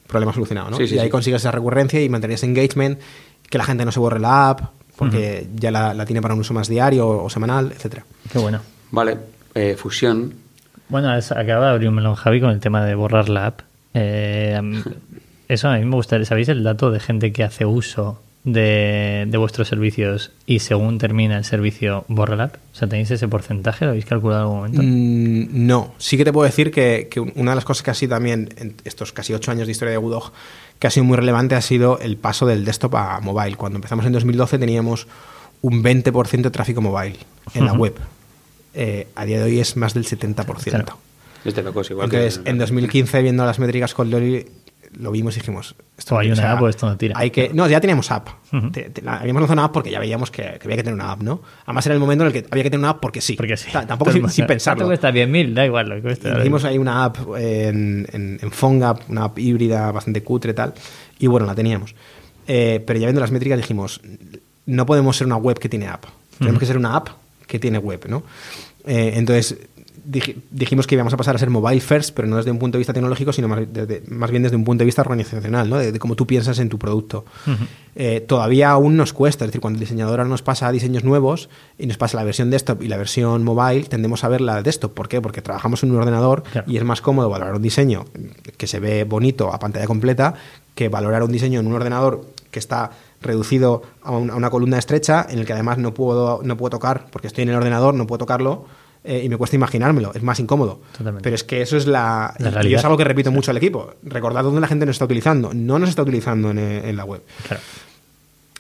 problema 0.09 0.33
solucionado, 0.33 0.71
¿no? 0.71 0.77
Sí, 0.77 0.87
sí, 0.87 0.95
y 0.97 0.99
ahí 0.99 1.07
sí. 1.07 1.11
consigues 1.11 1.43
esa 1.43 1.51
recurrencia 1.51 2.01
y 2.03 2.09
mantener 2.09 2.35
ese 2.37 2.47
engagement, 2.47 2.99
que 3.49 3.59
la 3.59 3.65
gente 3.65 3.85
no 3.85 3.93
se 3.93 4.01
borre 4.01 4.19
la 4.21 4.51
app, 4.51 4.61
porque 4.97 5.47
ya 5.55 5.71
la, 5.71 5.93
la 5.95 6.05
tiene 6.07 6.23
para 6.23 6.35
un 6.35 6.41
uso 6.41 6.55
más 6.55 6.69
diario 6.69 7.09
o, 7.09 7.29
semanal, 7.31 7.73
etcétera. 7.73 8.05
Qué 8.33 8.39
bueno. 8.39 8.61
Vale, 8.91 9.19
eh, 9.55 9.77
fusión. 9.79 10.35
Bueno, 10.89 11.15
es- 11.17 11.33
acaba 11.33 11.67
de 11.67 11.73
abrir 11.73 11.89
un 11.89 11.95
melón 11.97 12.15
Javi 12.15 12.41
con 12.41 12.51
el 12.51 12.61
tema 12.61 12.85
de 12.85 12.95
borrar 12.95 13.29
la 13.29 13.47
app. 13.47 13.61
Eh, 13.95 14.61
eso 15.49 15.69
a 15.69 15.77
mí 15.79 15.85
me 15.85 15.97
gustaría. 15.97 16.25
¿Sabéis 16.27 16.49
el 16.49 16.63
dato 16.63 16.91
de 16.91 17.01
gente 17.01 17.33
que 17.33 17.45
hace 17.45 17.65
uso 17.67 18.23
de, 18.45 19.25
de 19.29 19.39
vuestros 19.39 19.67
servicios 19.69 20.31
y 20.47 20.61
según 20.61 20.99
termina 20.99 21.37
el 21.37 21.45
servicio 21.45 22.05
borra 22.09 22.37
la 22.37 22.45
app? 22.45 22.55
O 22.73 22.77
sea, 22.77 22.89
¿tenéis 22.89 23.11
ese 23.11 23.27
porcentaje? 23.29 23.85
¿Lo 23.85 23.91
habéis 23.91 24.07
calculado 24.07 24.43
en 24.43 24.45
algún 24.45 24.57
momento? 24.59 24.83
Mm, 24.83 25.67
no, 25.67 25.95
sí 25.99 26.17
que 26.17 26.25
te 26.25 26.33
puedo 26.33 26.47
decir 26.47 26.71
que, 26.71 27.09
que 27.11 27.21
una 27.21 27.51
de 27.51 27.55
las 27.57 27.65
cosas 27.65 27.83
que 27.83 27.91
ha 27.91 27.95
sido 27.95 28.11
también 28.17 28.49
en 28.57 28.77
estos 28.85 29.13
casi 29.13 29.35
ocho 29.35 29.51
años 29.51 29.67
de 29.67 29.73
historia 29.73 29.93
de 29.93 29.99
Budog, 29.99 30.33
que 30.79 30.87
ha 30.87 30.91
sido 30.91 31.05
muy 31.05 31.17
relevante, 31.17 31.55
ha 31.55 31.63
sido 31.63 31.99
el 32.01 32.17
paso 32.17 32.47
del 32.47 32.65
desktop 32.65 32.95
a 32.97 33.21
mobile. 33.21 33.57
Cuando 33.57 33.77
empezamos 33.77 34.05
en 34.07 34.13
2012 34.13 34.59
teníamos 34.59 35.07
un 35.63 35.83
20% 35.83 36.43
de 36.43 36.51
tráfico 36.51 36.81
mobile 36.81 37.17
en 37.55 37.65
la 37.65 37.73
web. 37.73 37.95
Eh, 38.75 39.09
a 39.15 39.25
día 39.25 39.39
de 39.39 39.45
hoy 39.45 39.61
es 39.61 39.77
más 39.77 39.95
del 39.95 40.05
70%. 40.05 40.45
Claro. 40.65 40.99
Es 41.45 41.57
igual 41.91 42.07
Entonces, 42.07 42.39
que... 42.39 42.51
en 42.51 42.59
2015, 42.59 43.23
viendo 43.23 43.47
las 43.47 43.59
métricas 43.59 43.95
con 43.95 44.11
Loli, 44.11 44.47
lo 44.99 45.11
vimos 45.11 45.37
y 45.37 45.41
dijimos... 45.41 45.75
O 46.11 46.19
hay 46.19 46.29
o 46.29 46.33
una 46.33 46.43
sea, 46.43 46.53
app 46.53 46.63
o 46.63 46.69
esto 46.69 46.87
no 46.89 46.97
tira. 46.97 47.19
Hay 47.19 47.31
que, 47.31 47.51
no, 47.55 47.67
ya 47.69 47.81
teníamos 47.81 48.11
app. 48.11 48.29
Ujú. 48.53 48.71
Te- 48.71 48.91
te- 48.91 49.03
la- 49.03 49.17
habíamos 49.19 49.41
lanzado 49.41 49.55
una 49.55 49.65
app 49.65 49.73
porque 49.73 49.91
ya 49.91 49.99
veíamos 49.99 50.31
que, 50.31 50.43
que 50.43 50.61
había 50.65 50.77
que 50.77 50.83
tener 50.83 50.95
una 50.95 51.11
app, 51.13 51.23
¿no? 51.23 51.41
Además 51.65 51.87
era 51.87 51.95
el 51.95 52.01
momento 52.01 52.25
en 52.25 52.29
el 52.29 52.33
que 52.33 52.47
había 52.51 52.63
que 52.65 52.71
tener 52.71 52.81
una 52.81 52.91
app 52.91 53.01
porque 53.01 53.21
sí. 53.21 53.35
Porque 53.35 53.57
sí. 53.57 53.71
Ta- 53.73 53.87
Tampoco 53.87 54.13
sin, 54.13 54.29
sin 54.29 54.47
pensarlo. 54.47 54.85
¿Cuánto 54.87 55.01
cuesta 55.03 55.11
10.000? 55.11 55.55
Da 55.55 55.65
igual 55.65 55.89
lo 55.89 55.95
que 55.97 56.03
cueste. 56.03 56.31
Hicimos 56.39 56.65
ahí 56.65 56.77
una 56.79 57.05
app 57.05 57.17
en, 57.39 58.07
en, 58.13 58.39
en 58.43 58.51
PhoneGap, 58.51 59.09
una 59.09 59.25
app 59.25 59.39
híbrida 59.39 59.91
bastante 59.91 60.23
cutre 60.23 60.51
y 60.53 60.55
tal. 60.55 60.75
Y 61.19 61.27
bueno, 61.27 61.47
la 61.47 61.55
teníamos. 61.55 61.95
Eh, 62.47 62.83
pero 62.87 62.99
ya 62.99 63.07
viendo 63.07 63.21
las 63.21 63.31
métricas 63.33 63.59
dijimos, 63.59 64.01
no 64.67 64.87
podemos 64.87 65.17
ser 65.17 65.27
una 65.27 65.37
web 65.37 65.59
que 65.59 65.69
tiene 65.69 65.89
app. 65.89 66.05
Tenemos 66.39 66.61
que 66.61 66.67
ser 66.67 66.77
una 66.77 66.95
app 66.97 67.09
que 67.47 67.59
tiene 67.59 67.79
web, 67.79 68.05
¿no? 68.09 68.23
Eh, 68.85 69.13
entonces 69.17 69.57
dij- 70.11 70.37
dijimos 70.51 70.87
que 70.87 70.95
íbamos 70.95 71.13
a 71.13 71.17
pasar 71.17 71.35
a 71.37 71.39
ser 71.39 71.51
mobile 71.51 71.81
first, 71.81 72.15
pero 72.15 72.29
no 72.29 72.37
desde 72.37 72.51
un 72.51 72.59
punto 72.59 72.77
de 72.77 72.81
vista 72.81 72.93
tecnológico, 72.93 73.33
sino 73.33 73.49
más, 73.49 73.61
desde- 73.73 74.03
más 74.09 74.31
bien 74.31 74.43
desde 74.43 74.57
un 74.57 74.65
punto 74.65 74.81
de 74.83 74.87
vista 74.87 75.03
organizacional, 75.03 75.69
¿no? 75.69 75.79
De, 75.79 75.93
de 75.93 75.99
cómo 75.99 76.15
tú 76.17 76.27
piensas 76.27 76.59
en 76.59 76.69
tu 76.69 76.79
producto. 76.79 77.25
Eh, 77.95 78.21
todavía 78.21 78.71
aún 78.71 78.97
nos 78.97 79.13
cuesta, 79.13 79.45
es 79.45 79.49
decir, 79.51 79.61
cuando 79.61 79.79
el 79.79 79.81
diseñador 79.81 80.21
ahora 80.21 80.29
nos 80.29 80.43
pasa 80.43 80.71
diseños 80.71 81.03
nuevos 81.05 81.49
y 81.79 81.87
nos 81.87 81.97
pasa 81.97 82.17
la 82.19 82.25
versión 82.25 82.51
desktop 82.51 82.83
y 82.83 82.89
la 82.89 82.99
versión 82.99 83.43
mobile, 83.43 83.85
tendemos 83.85 84.23
a 84.25 84.29
ver 84.29 84.41
la 84.43 84.63
desktop. 84.63 84.93
¿Por 84.93 85.09
qué? 85.09 85.21
Porque 85.23 85.41
trabajamos 85.43 85.83
en 85.83 85.91
un 85.91 85.97
ordenador 85.99 86.43
Claro. 86.43 86.71
y 86.71 86.77
es 86.77 86.85
más 86.85 87.01
cómodo 87.01 87.31
valorar 87.31 87.55
un 87.55 87.63
diseño 87.63 88.05
que 88.59 88.67
se 88.67 88.81
ve 88.81 89.05
bonito 89.05 89.53
a 89.53 89.59
pantalla 89.59 89.87
completa 89.87 90.35
que 90.75 90.89
valorar 90.91 91.23
un 91.23 91.33
diseño 91.33 91.61
en 91.61 91.67
un 91.67 91.73
ordenador 91.73 92.27
que 92.51 92.59
está 92.59 92.91
reducido 93.23 93.83
a, 94.03 94.11
un- 94.13 94.31
a 94.31 94.35
una 94.37 94.51
columna 94.51 94.79
estrecha 94.79 95.27
en 95.29 95.39
el 95.39 95.47
que 95.47 95.55
además 95.55 95.79
no 95.79 95.95
puedo, 95.95 96.41
no 96.45 96.57
puedo 96.59 96.71
tocar, 96.71 97.07
porque 97.11 97.27
estoy 97.29 97.43
en 97.45 97.49
el 97.51 97.55
ordenador, 97.57 97.95
no 97.95 98.07
puedo 98.07 98.19
tocarlo. 98.19 98.67
Eh, 99.07 99.23
y 99.25 99.29
me 99.29 99.37
cuesta 99.37 99.55
imaginármelo, 99.55 100.13
es 100.15 100.23
más 100.23 100.41
incómodo. 100.41 100.81
Totalmente. 100.93 101.23
Pero 101.23 101.37
es 101.37 101.45
que 101.45 101.63
eso 101.63 101.77
es 101.77 101.87
la. 101.87 102.35
La 102.39 102.67
y 102.67 102.75
es 102.75 102.85
algo 102.85 102.97
que 102.97 103.05
repito 103.05 103.31
mucho 103.31 103.53
al 103.53 103.57
equipo. 103.57 103.95
Recordad 104.03 104.43
dónde 104.43 104.61
la 104.61 104.67
gente 104.67 104.85
nos 104.85 104.97
está 104.97 105.05
utilizando. 105.05 105.55
No 105.55 105.79
nos 105.79 105.89
está 105.89 106.03
utilizando 106.03 106.51
en, 106.51 106.59
eh, 106.59 106.89
en 106.89 106.97
la 106.97 107.05
web. 107.05 107.23
Claro. 107.47 107.63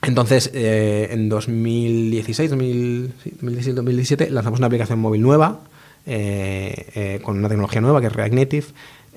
Entonces, 0.02 0.50
eh, 0.54 1.08
en 1.10 1.28
2016, 1.28 2.50
2000, 2.50 3.12
sí, 3.24 3.30
2016, 3.30 3.74
2017, 3.74 4.30
lanzamos 4.30 4.60
una 4.60 4.68
aplicación 4.68 5.00
móvil 5.00 5.20
nueva, 5.20 5.60
eh, 6.06 7.18
con 7.22 7.38
una 7.38 7.48
tecnología 7.48 7.80
nueva 7.80 8.00
que 8.00 8.06
es 8.06 8.12
React 8.12 8.34
Native. 8.34 8.66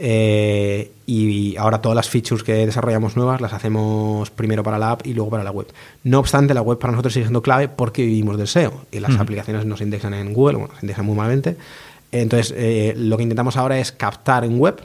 Eh, 0.01 0.91
y 1.05 1.57
ahora 1.57 1.81
todas 1.81 1.95
las 1.95 2.09
features 2.09 2.41
que 2.41 2.53
desarrollamos 2.65 3.17
nuevas 3.17 3.41
las 3.41 3.51
hacemos 3.51 4.29
primero 4.29 4.63
para 4.63 4.79
la 4.79 4.91
app 4.91 5.05
y 5.05 5.13
luego 5.13 5.29
para 5.29 5.43
la 5.43 5.51
web. 5.51 5.67
No 6.03 6.19
obstante, 6.19 6.53
la 6.53 6.61
web 6.61 6.79
para 6.79 6.91
nosotros 6.91 7.13
sigue 7.13 7.25
siendo 7.25 7.41
clave 7.41 7.67
porque 7.67 8.03
vivimos 8.03 8.37
del 8.37 8.47
SEO 8.47 8.85
y 8.91 8.99
las 8.99 9.17
aplicaciones 9.19 9.65
nos 9.65 9.81
indexan 9.81 10.13
en 10.13 10.33
Google, 10.33 10.57
bueno, 10.57 10.73
se 10.79 10.85
indexan 10.85 11.05
muy 11.05 11.15
malamente. 11.15 11.57
Entonces, 12.13 12.53
eh, 12.57 12.93
lo 12.95 13.17
que 13.17 13.23
intentamos 13.23 13.57
ahora 13.57 13.77
es 13.77 13.91
captar 13.91 14.45
en 14.45 14.57
web 14.57 14.81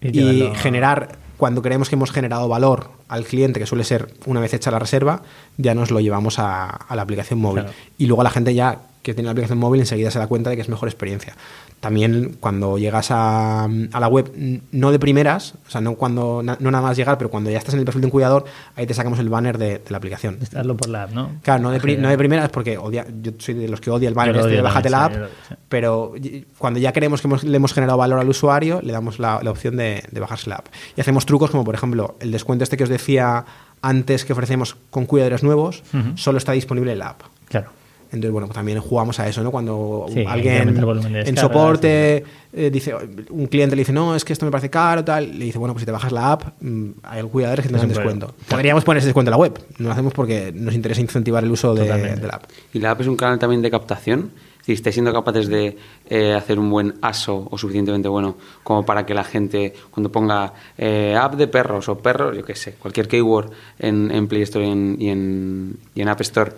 Y 0.00 0.20
y, 0.20 0.54
generar, 0.56 1.18
cuando 1.38 1.62
creemos 1.62 1.88
que 1.88 1.94
hemos 1.94 2.12
generado 2.12 2.46
valor 2.46 2.90
al 3.08 3.24
cliente, 3.24 3.60
que 3.60 3.66
suele 3.66 3.84
ser 3.84 4.12
una 4.26 4.40
vez 4.40 4.54
hecha 4.54 4.70
la 4.70 4.78
reserva, 4.78 5.22
ya 5.56 5.74
nos 5.74 5.90
lo 5.90 6.00
llevamos 6.00 6.38
a, 6.38 6.66
a 6.66 6.96
la 6.96 7.02
aplicación 7.02 7.38
móvil. 7.40 7.64
Claro. 7.64 7.76
Y 7.98 8.06
luego 8.06 8.22
la 8.22 8.30
gente 8.30 8.54
ya 8.54 8.78
que 9.02 9.12
tiene 9.12 9.26
la 9.26 9.32
aplicación 9.32 9.58
móvil 9.58 9.80
enseguida 9.82 10.10
se 10.10 10.18
da 10.18 10.26
cuenta 10.26 10.48
de 10.48 10.56
que 10.56 10.62
es 10.62 10.68
mejor 10.70 10.88
experiencia. 10.88 11.34
También 11.80 12.38
cuando 12.40 12.78
llegas 12.78 13.10
a, 13.10 13.64
a 13.64 14.00
la 14.00 14.08
web, 14.08 14.32
no 14.72 14.90
de 14.90 14.98
primeras, 14.98 15.52
o 15.68 15.70
sea, 15.70 15.82
no, 15.82 15.96
cuando, 15.96 16.42
na- 16.42 16.56
no 16.58 16.70
nada 16.70 16.82
más 16.82 16.96
llegar, 16.96 17.18
pero 17.18 17.28
cuando 17.28 17.50
ya 17.50 17.58
estás 17.58 17.74
en 17.74 17.80
el 17.80 17.84
perfil 17.84 18.00
de 18.00 18.06
un 18.06 18.10
cuidador, 18.10 18.46
ahí 18.74 18.86
te 18.86 18.94
sacamos 18.94 19.18
el 19.18 19.28
banner 19.28 19.58
de, 19.58 19.66
de 19.80 19.90
la 19.90 19.98
aplicación. 19.98 20.38
Hazlo 20.56 20.74
por 20.78 20.88
la 20.88 21.02
app, 21.02 21.10
¿no? 21.10 21.32
Claro, 21.42 21.62
no 21.62 21.70
de, 21.70 21.96
no 21.98 22.08
de 22.08 22.16
primeras 22.16 22.48
porque 22.48 22.78
odia, 22.78 23.04
yo 23.20 23.32
soy 23.36 23.52
de 23.52 23.68
los 23.68 23.82
que 23.82 23.90
odia 23.90 24.08
el 24.08 24.14
banner 24.14 24.36
este 24.36 24.62
bájate 24.62 24.88
la 24.88 25.04
app, 25.04 25.12
sí, 25.46 25.54
pero 25.68 26.14
cuando 26.56 26.80
ya 26.80 26.92
creemos 26.94 27.20
que 27.20 27.28
hemos- 27.28 27.44
le 27.44 27.54
hemos 27.54 27.74
generado 27.74 27.98
valor 27.98 28.18
al 28.18 28.28
usuario, 28.30 28.80
le 28.82 28.94
damos 28.94 29.18
la, 29.18 29.40
la 29.42 29.50
opción 29.50 29.76
de, 29.76 30.02
de 30.10 30.20
bajarse 30.20 30.48
la 30.48 30.56
app. 30.56 30.68
Y 30.96 31.02
hacemos 31.02 31.26
trucos 31.26 31.50
como, 31.50 31.64
por 31.64 31.74
ejemplo, 31.74 32.16
el 32.20 32.32
descuento 32.32 32.64
este 32.64 32.78
que 32.78 32.84
os 32.84 32.88
decía 32.94 33.44
antes 33.82 34.24
que 34.24 34.32
ofrecemos 34.32 34.76
con 34.90 35.04
cuidadores 35.06 35.42
nuevos, 35.42 35.82
solo 36.16 36.38
está 36.38 36.52
disponible 36.52 36.92
en 36.92 36.98
la 37.00 37.08
app. 37.10 37.20
Claro. 37.48 37.68
Entonces, 38.06 38.30
bueno, 38.30 38.46
pues 38.46 38.54
también 38.54 38.78
jugamos 38.80 39.18
a 39.18 39.28
eso, 39.28 39.42
¿no? 39.42 39.50
Cuando 39.50 40.06
Sí, 40.08 40.24
alguien 40.26 40.68
en 41.12 41.36
soporte 41.36 42.24
eh, 42.52 42.70
dice, 42.70 42.94
un 43.30 43.46
cliente 43.48 43.74
le 43.74 43.80
dice, 43.80 43.92
no, 43.92 44.14
es 44.14 44.24
que 44.24 44.32
esto 44.32 44.46
me 44.46 44.52
parece 44.52 44.70
caro, 44.70 45.04
tal, 45.04 45.36
le 45.36 45.46
dice, 45.46 45.58
bueno, 45.58 45.74
pues 45.74 45.82
si 45.82 45.86
te 45.86 45.90
bajas 45.90 46.12
la 46.12 46.32
app, 46.32 46.44
mm, 46.60 46.90
hay 47.02 47.22
cuidadores 47.24 47.64
que 47.64 47.68
te 47.68 47.74
dan 47.74 47.82
un 47.86 47.88
descuento. 47.88 48.26
problema. 48.28 48.48
Podríamos 48.48 48.84
poner 48.84 48.98
ese 48.98 49.08
descuento 49.08 49.30
en 49.30 49.32
la 49.32 49.38
web, 49.38 49.58
no 49.78 49.86
lo 49.88 49.92
hacemos 49.92 50.12
porque 50.12 50.52
nos 50.54 50.74
interesa 50.74 51.00
incentivar 51.00 51.42
el 51.42 51.50
uso 51.50 51.74
de 51.74 51.86
la 51.88 52.34
app. 52.34 52.44
¿Y 52.72 52.78
la 52.78 52.92
app 52.92 53.00
es 53.00 53.08
un 53.08 53.16
canal 53.16 53.38
también 53.40 53.62
de 53.62 53.70
captación? 53.72 54.30
Si 54.64 54.72
estáis 54.72 54.94
siendo 54.94 55.12
capaces 55.12 55.48
de 55.48 55.76
eh, 56.08 56.32
hacer 56.32 56.58
un 56.58 56.70
buen 56.70 56.94
ASO 57.02 57.48
o 57.50 57.58
suficientemente 57.58 58.08
bueno 58.08 58.36
como 58.62 58.86
para 58.86 59.04
que 59.04 59.12
la 59.12 59.22
gente, 59.22 59.74
cuando 59.90 60.10
ponga 60.10 60.54
eh, 60.78 61.14
app 61.20 61.34
de 61.34 61.48
perros 61.48 61.90
o 61.90 61.98
perros, 61.98 62.34
yo 62.34 62.46
qué 62.46 62.54
sé, 62.54 62.72
cualquier 62.72 63.06
keyword 63.06 63.50
en, 63.78 64.10
en 64.10 64.26
Play 64.26 64.40
Store 64.42 64.66
y 64.66 64.70
en, 64.70 65.76
y 65.94 66.00
en, 66.00 66.08
App 66.08 66.20
Store, 66.22 66.52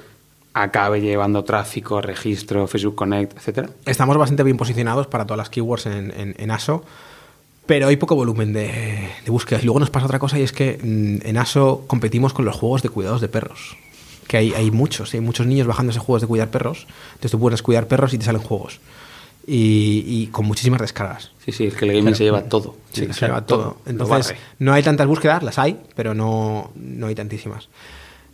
acabe 0.54 1.00
llevando 1.00 1.42
tráfico, 1.42 2.00
registro, 2.00 2.68
Facebook 2.68 2.94
Connect, 2.94 3.38
etcétera? 3.38 3.70
Estamos 3.84 4.16
bastante 4.16 4.44
bien 4.44 4.56
posicionados 4.56 5.08
para 5.08 5.24
todas 5.24 5.38
las 5.38 5.50
keywords 5.50 5.86
en, 5.86 6.50
ASO, 6.52 6.84
pero 7.66 7.88
hay 7.88 7.96
poco 7.96 8.14
volumen 8.14 8.52
de, 8.52 9.10
de 9.24 9.30
búsquedas. 9.32 9.64
Y 9.64 9.66
luego 9.66 9.80
nos 9.80 9.90
pasa 9.90 10.06
otra 10.06 10.20
cosa 10.20 10.38
y 10.38 10.42
es 10.42 10.52
que 10.52 10.78
mm, 10.80 11.26
en 11.26 11.38
ASO 11.38 11.84
competimos 11.88 12.32
con 12.32 12.44
los 12.44 12.54
juegos 12.54 12.82
de 12.82 12.88
cuidados 12.88 13.20
de 13.20 13.26
perros. 13.26 13.76
Que 14.26 14.36
hay, 14.36 14.52
hay 14.54 14.70
muchos, 14.70 15.12
hay 15.14 15.20
muchos 15.20 15.46
niños 15.46 15.66
bajándose 15.66 15.98
juegos 15.98 16.22
de 16.22 16.28
cuidar 16.28 16.50
perros. 16.50 16.86
Entonces 17.10 17.30
tú 17.30 17.38
puedes 17.38 17.62
cuidar 17.62 17.86
perros 17.86 18.12
y 18.14 18.18
te 18.18 18.24
salen 18.24 18.42
juegos. 18.42 18.80
Y, 19.46 20.02
y 20.06 20.26
con 20.28 20.44
muchísimas 20.46 20.80
descargas. 20.80 21.30
Sí, 21.44 21.52
sí, 21.52 21.66
es 21.66 21.74
que 21.74 21.84
el 21.84 21.92
gaming 21.92 22.16
se 22.16 22.24
lleva 22.24 22.42
todo. 22.42 22.74
Sí, 22.92 23.06
Sí, 23.06 23.12
se 23.12 23.26
lleva 23.26 23.46
todo. 23.46 23.78
Entonces, 23.86 24.34
no 24.58 24.72
hay 24.72 24.82
tantas 24.82 25.06
búsquedas, 25.06 25.42
las 25.44 25.58
hay, 25.58 25.78
pero 25.94 26.14
no, 26.14 26.72
no 26.74 27.06
hay 27.06 27.14
tantísimas. 27.14 27.68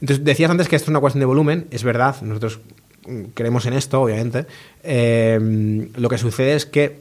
Entonces, 0.00 0.24
decías 0.24 0.50
antes 0.50 0.68
que 0.68 0.76
esto 0.76 0.86
es 0.86 0.88
una 0.88 1.00
cuestión 1.00 1.20
de 1.20 1.26
volumen, 1.26 1.66
es 1.70 1.84
verdad, 1.84 2.20
nosotros 2.22 2.60
mm, 3.06 3.24
creemos 3.34 3.66
en 3.66 3.74
esto, 3.74 4.00
obviamente. 4.00 4.46
Eh, 4.82 5.90
lo 5.94 6.08
que 6.08 6.16
sucede 6.16 6.54
es 6.54 6.64
que 6.64 6.98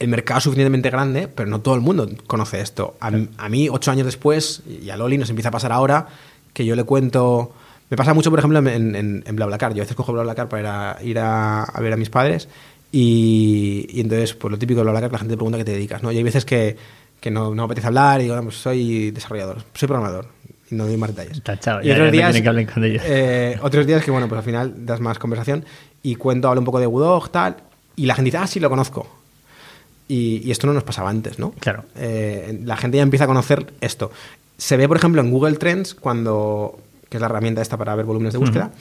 el 0.00 0.08
mercado 0.08 0.38
es 0.38 0.44
suficientemente 0.44 0.90
grande, 0.90 1.28
pero 1.28 1.48
no 1.48 1.60
todo 1.60 1.76
el 1.76 1.80
mundo 1.80 2.08
conoce 2.26 2.60
esto. 2.60 2.96
A, 3.00 3.12
a 3.38 3.48
mí, 3.48 3.68
ocho 3.70 3.92
años 3.92 4.04
después, 4.06 4.62
y 4.66 4.90
a 4.90 4.96
Loli 4.96 5.18
nos 5.18 5.30
empieza 5.30 5.48
a 5.48 5.52
pasar 5.52 5.70
ahora, 5.72 6.08
que 6.56 6.64
yo 6.64 6.74
le 6.74 6.84
cuento... 6.84 7.52
Me 7.90 7.96
pasa 7.98 8.14
mucho, 8.14 8.30
por 8.30 8.38
ejemplo, 8.40 8.58
en, 8.58 8.96
en, 8.96 9.22
en 9.26 9.36
BlaBlaCar. 9.36 9.74
Yo 9.74 9.82
a 9.82 9.84
veces 9.84 9.94
cojo 9.94 10.12
BlaBlaCar 10.14 10.48
para 10.48 10.60
ir 10.62 10.66
a, 10.66 10.98
ir 11.04 11.18
a, 11.18 11.62
a 11.64 11.80
ver 11.82 11.92
a 11.92 11.96
mis 11.98 12.08
padres 12.10 12.48
y, 12.90 13.86
y 13.90 14.00
entonces, 14.00 14.32
pues 14.34 14.50
lo 14.50 14.58
típico 14.58 14.78
de 14.80 14.84
BlaBlaCar, 14.84 15.12
la 15.12 15.18
gente 15.18 15.34
te 15.34 15.36
pregunta 15.36 15.58
qué 15.58 15.64
te 15.64 15.72
dedicas, 15.72 16.02
¿no? 16.02 16.10
Y 16.10 16.16
hay 16.16 16.22
veces 16.22 16.44
que, 16.44 16.76
que 17.20 17.30
no, 17.30 17.50
no 17.50 17.54
me 17.54 17.62
apetece 17.64 17.86
hablar 17.88 18.20
y 18.20 18.24
digo, 18.24 18.36
"No, 18.36 18.42
pues 18.44 18.56
soy 18.56 19.10
desarrollador, 19.10 19.58
soy 19.74 19.86
programador. 19.86 20.26
Y 20.70 20.74
no 20.74 20.86
doy 20.86 20.96
más 20.96 21.14
detalles. 21.14 21.42
Tachado, 21.44 21.80
y 21.82 21.86
ya- 21.86 21.92
otros 21.92 22.06
ya 22.08 22.10
días, 22.12 22.34
que 22.34 22.66
con 22.72 22.84
ellos. 22.84 23.02
eh, 23.06 23.56
otros 23.62 23.86
días 23.86 24.02
que, 24.04 24.10
bueno, 24.10 24.26
pues 24.28 24.38
al 24.38 24.44
final 24.44 24.84
das 24.86 24.98
más 25.00 25.18
conversación 25.20 25.64
y 26.02 26.16
cuento, 26.16 26.48
hablo 26.48 26.60
un 26.60 26.64
poco 26.64 26.80
de 26.80 26.86
Udog, 26.88 27.30
tal, 27.30 27.56
y 27.94 28.06
la 28.06 28.14
gente 28.16 28.26
dice, 28.28 28.38
ah, 28.38 28.46
sí, 28.48 28.58
lo 28.58 28.68
conozco. 28.68 29.06
Y, 30.08 30.42
y 30.44 30.50
esto 30.50 30.66
no 30.66 30.72
nos 30.72 30.82
pasaba 30.84 31.10
antes, 31.10 31.38
¿no? 31.38 31.52
Claro. 31.60 31.84
Eh, 31.96 32.60
la 32.64 32.76
gente 32.76 32.96
ya 32.96 33.02
empieza 33.04 33.24
a 33.24 33.28
conocer 33.28 33.72
esto. 33.80 34.10
Se 34.58 34.76
ve, 34.76 34.88
por 34.88 34.96
ejemplo, 34.96 35.20
en 35.20 35.30
Google 35.30 35.56
Trends, 35.56 35.94
cuando, 35.94 36.78
que 37.08 37.16
es 37.16 37.20
la 37.20 37.26
herramienta 37.26 37.62
esta 37.62 37.76
para 37.76 37.94
ver 37.94 38.06
volúmenes 38.06 38.32
de 38.32 38.38
búsqueda, 38.38 38.72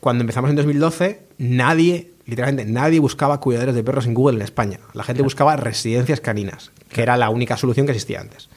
cuando 0.00 0.22
empezamos 0.22 0.50
en 0.50 0.56
2012, 0.56 1.20
nadie, 1.38 2.12
literalmente 2.26 2.70
nadie 2.70 3.00
buscaba 3.00 3.40
cuidadores 3.40 3.74
de 3.74 3.82
perros 3.82 4.06
en 4.06 4.14
Google 4.14 4.36
en 4.36 4.42
España. 4.42 4.78
La 4.94 5.02
gente 5.02 5.22
buscaba 5.22 5.56
residencias 5.56 6.20
caninas, 6.20 6.70
que 6.88 7.02
era 7.02 7.16
la 7.16 7.30
única 7.30 7.56
solución 7.56 7.86
que 7.86 7.92
existía 7.92 8.20
antes. 8.20 8.48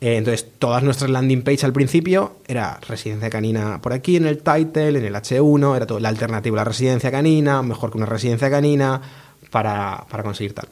Eh, 0.00 0.16
entonces, 0.16 0.48
todas 0.58 0.82
nuestras 0.82 1.10
landing 1.10 1.42
page 1.42 1.64
al 1.64 1.72
principio 1.72 2.32
era 2.48 2.80
residencia 2.88 3.30
canina 3.30 3.80
por 3.80 3.92
aquí 3.92 4.16
en 4.16 4.26
el 4.26 4.38
title, 4.38 4.98
en 4.98 5.04
el 5.04 5.14
H1, 5.14 5.76
era 5.76 5.86
todo 5.86 6.00
la 6.00 6.08
alternativa 6.08 6.56
a 6.56 6.62
la 6.62 6.64
residencia 6.64 7.12
canina, 7.12 7.62
mejor 7.62 7.92
que 7.92 7.98
una 7.98 8.06
residencia 8.06 8.50
canina, 8.50 9.00
para, 9.50 10.04
para 10.10 10.24
conseguir 10.24 10.54
tal. 10.54 10.66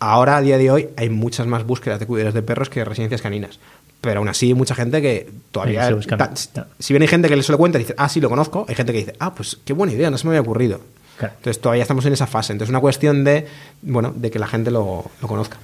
Ahora, 0.00 0.38
a 0.38 0.40
día 0.40 0.58
de 0.58 0.72
hoy, 0.72 0.88
hay 0.96 1.08
muchas 1.08 1.46
más 1.46 1.64
búsquedas 1.64 2.00
de 2.00 2.06
cuidadores 2.06 2.34
de 2.34 2.42
perros 2.42 2.68
que 2.68 2.80
de 2.80 2.84
residencias 2.84 3.22
caninas. 3.22 3.60
Pero 4.04 4.18
aún 4.20 4.28
así, 4.28 4.46
hay 4.48 4.54
mucha 4.54 4.74
gente 4.74 5.02
que 5.02 5.28
todavía. 5.50 5.82
Sí, 5.82 5.88
se 5.88 5.94
buscan. 5.94 6.18
ta- 6.18 6.66
si 6.78 6.92
bien 6.92 7.02
hay 7.02 7.08
gente 7.08 7.28
que 7.28 7.42
se 7.42 7.50
lo 7.52 7.58
cuenta 7.58 7.78
y 7.78 7.82
dice, 7.82 7.94
ah, 7.98 8.08
sí, 8.08 8.20
lo 8.20 8.28
conozco, 8.28 8.64
hay 8.68 8.74
gente 8.74 8.92
que 8.92 8.98
dice, 8.98 9.14
ah, 9.18 9.34
pues 9.34 9.58
qué 9.64 9.72
buena 9.72 9.92
idea, 9.92 10.10
no 10.10 10.18
se 10.18 10.26
me 10.26 10.30
había 10.30 10.42
ocurrido. 10.42 10.80
Claro. 11.18 11.34
Entonces, 11.38 11.60
todavía 11.60 11.82
estamos 11.82 12.04
en 12.06 12.12
esa 12.12 12.26
fase. 12.26 12.52
Entonces, 12.52 12.68
es 12.70 12.74
una 12.74 12.80
cuestión 12.80 13.24
de, 13.24 13.46
bueno, 13.82 14.12
de 14.14 14.30
que 14.30 14.38
la 14.38 14.46
gente 14.46 14.70
lo, 14.70 15.04
lo 15.22 15.28
conozca. 15.28 15.56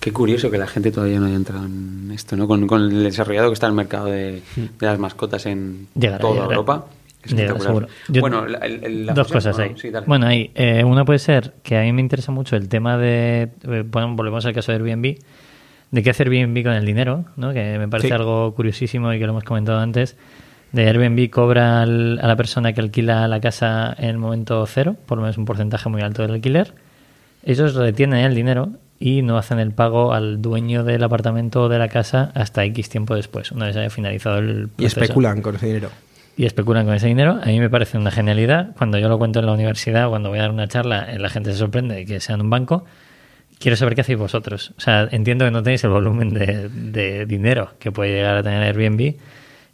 Qué 0.00 0.12
curioso 0.12 0.50
que 0.50 0.58
la 0.58 0.66
gente 0.68 0.90
todavía 0.92 1.18
no 1.18 1.26
haya 1.26 1.34
entrado 1.36 1.64
en 1.66 2.10
esto, 2.14 2.36
¿no? 2.36 2.46
Con, 2.46 2.66
con 2.68 2.82
el 2.82 3.02
desarrollado 3.04 3.48
que 3.50 3.54
está 3.54 3.66
el 3.66 3.72
mercado 3.72 4.06
de, 4.06 4.42
de 4.56 4.86
las 4.86 4.98
mascotas 4.98 5.44
en 5.46 5.88
Llegará, 5.94 6.20
toda 6.20 6.34
llegará. 6.34 6.52
Europa. 6.54 6.86
Llegará, 7.24 7.46
Espectacular. 7.58 7.62
seguro. 7.66 7.88
Yo- 8.08 8.20
bueno, 8.20 8.46
la- 8.46 8.60
la 8.68 9.12
dos 9.12 9.26
fusión, 9.26 9.52
cosas 9.52 9.58
¿o 9.58 9.62
ahí. 9.62 9.70
no? 9.70 9.76
Sí, 9.76 9.90
dale. 9.90 10.06
bueno, 10.06 10.26
ahí. 10.28 10.50
eh, 10.54 10.84
una 10.84 11.04
puede 11.04 11.18
ser 11.18 11.54
que 11.64 11.76
a 11.76 11.82
mí 11.82 11.92
me 11.92 12.00
interesa 12.00 12.30
mucho 12.30 12.54
el 12.54 12.68
tema 12.68 12.96
de. 12.96 13.50
eh, 13.64 13.84
bueno, 13.86 14.14
volvemos 14.14 14.46
al 14.46 14.54
caso 14.54 14.70
de 14.72 14.78
Airbnb. 14.78 15.18
De 15.90 16.02
qué 16.02 16.10
hacer 16.10 16.28
Airbnb 16.28 16.62
con 16.62 16.72
el 16.74 16.84
dinero, 16.84 17.24
¿no? 17.36 17.52
Que 17.52 17.78
me 17.78 17.88
parece 17.88 18.08
Sí. 18.08 18.14
algo 18.14 18.54
curiosísimo 18.54 19.12
y 19.12 19.18
que 19.18 19.24
lo 19.24 19.32
hemos 19.32 19.44
comentado 19.44 19.78
antes. 19.78 20.16
De 20.72 20.86
Airbnb 20.86 21.30
cobra 21.30 21.80
al- 21.82 22.18
a 22.22 22.26
la 22.26 22.36
persona 22.36 22.72
que 22.74 22.80
alquila 22.82 23.26
la 23.26 23.40
casa 23.40 23.94
en 23.98 24.10
el 24.10 24.18
momento 24.18 24.64
cero, 24.66 24.96
por 25.06 25.16
lo 25.16 25.22
menos 25.22 25.38
un 25.38 25.46
porcentaje 25.46 25.88
muy 25.88 26.02
alto 26.02 26.20
del 26.22 26.32
alquiler. 26.32 26.74
Ellos 27.42 27.74
retienen 27.74 28.24
el 28.26 28.34
dinero 28.34 28.70
y 29.00 29.22
no 29.22 29.38
hacen 29.38 29.60
el 29.60 29.70
pago 29.72 30.12
al 30.12 30.42
dueño 30.42 30.84
del 30.84 31.02
apartamento 31.04 31.62
o 31.62 31.68
de 31.70 31.78
la 31.78 31.88
casa 31.88 32.32
hasta 32.34 32.64
X 32.64 32.90
tiempo 32.90 33.14
después, 33.14 33.50
una 33.52 33.66
vez 33.66 33.76
haya 33.76 33.88
finalizado 33.90 34.38
el 34.38 34.64
Y 34.76 34.82
proceso 34.82 35.00
especulan 35.04 35.40
con 35.40 35.54
ese 35.56 35.66
dinero. 35.68 35.88
y 36.36 36.44
especulan 36.44 36.84
con 36.84 36.94
ese 36.96 37.06
dinero. 37.06 37.38
A 37.42 37.46
mí 37.46 37.58
me 37.60 37.70
parece 37.70 37.96
una 37.96 38.10
genialidad. 38.10 38.74
Cuando 38.76 38.98
yo 38.98 39.08
lo 39.08 39.16
cuento 39.18 39.38
en 39.40 39.46
la 39.46 39.52
universidad, 39.52 40.08
cuando 40.10 40.28
voy 40.28 40.38
a 40.38 40.42
dar 40.42 40.50
una 40.50 40.68
charla, 40.68 41.10
eh, 41.10 41.18
la 41.18 41.30
gente 41.30 41.50
se 41.52 41.56
sorprende 41.58 41.94
de 41.94 42.04
que 42.04 42.20
sea 42.20 42.34
en 42.34 42.42
un 42.42 42.50
banco. 42.50 42.84
Quiero 43.58 43.76
saber 43.76 43.94
qué 43.94 44.02
hacéis 44.02 44.18
vosotros. 44.18 44.72
O 44.76 44.80
sea, 44.80 45.08
entiendo 45.10 45.44
que 45.44 45.50
no 45.50 45.62
tenéis 45.62 45.84
el 45.84 45.90
volumen 45.90 46.30
de, 46.30 46.68
de 46.68 47.26
dinero 47.26 47.72
que 47.78 47.90
puede 47.90 48.12
llegar 48.12 48.36
a 48.36 48.42
tener 48.42 48.62
Airbnb 48.62 49.16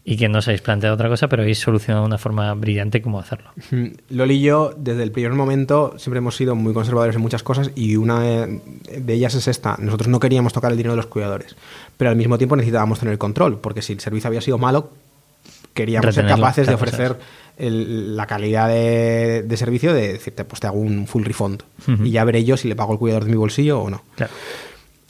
y 0.07 0.19
que 0.19 0.29
no 0.29 0.39
os 0.39 0.49
habéis 0.49 0.61
planteado 0.61 0.95
otra 0.95 1.09
cosa, 1.09 1.29
pero 1.29 1.43
habéis 1.43 1.59
solucionado 1.59 2.05
una 2.05 2.19
forma 2.19 2.53
brillante 2.55 3.01
cómo 3.01 3.19
hacerlo. 3.19 3.51
Mm, 3.71 3.87
Loli 4.11 4.35
y 4.35 4.43
yo, 4.43 4.75
desde 4.77 5.03
el 5.03 5.11
primer 5.11 5.33
momento, 5.33 5.95
siempre 5.97 6.19
hemos 6.19 6.37
sido 6.37 6.55
muy 6.55 6.75
conservadores 6.75 7.17
en 7.17 7.23
muchas 7.23 7.43
cosas 7.43 7.71
y 7.75 7.97
una 7.97 8.21
de 8.21 9.15
ellas 9.15 9.35
es 9.35 9.49
esta. 9.49 9.77
Nosotros 9.79 10.09
no 10.09 10.21
queríamos 10.21 10.53
tocar 10.53 10.71
el 10.73 10.77
dinero 10.77 10.93
de 10.93 10.99
los 10.99 11.07
cuidadores, 11.07 11.57
pero 11.97 12.11
al 12.11 12.17
mismo 12.17 12.37
tiempo 12.37 12.55
necesitábamos 12.55 13.01
tener 13.01 13.17
control, 13.17 13.59
porque 13.59 13.81
si 13.81 13.95
el 13.95 14.01
servicio 14.01 14.29
había 14.29 14.43
sido 14.43 14.59
malo, 14.59 14.91
queríamos 15.75 16.15
ser 16.15 16.25
capaces 16.41 16.67
de 16.67 16.75
ofrecer 16.75 17.17
el- 17.59 18.17
la 18.17 18.27
calidad 18.27 18.69
de, 18.69 19.43
de 19.43 19.57
servicio 19.57 19.93
de 19.93 20.15
decirte, 20.15 20.45
pues 20.45 20.61
te 20.61 20.67
hago 20.67 20.79
un 20.79 21.07
full 21.07 21.25
refund 21.25 21.63
y 22.05 22.11
ya 22.11 22.25
veré 22.25 22.45
yo 22.45 22.57
si 22.57 22.67
le 22.69 22.75
pago 22.77 22.93
el 22.95 22.99
cuidador 22.99 23.25
de 23.25 23.31
mi 23.31 23.37
bolsillo 23.37 23.81
o 23.83 23.91
no. 23.91 24.03
Claro. 24.17 24.33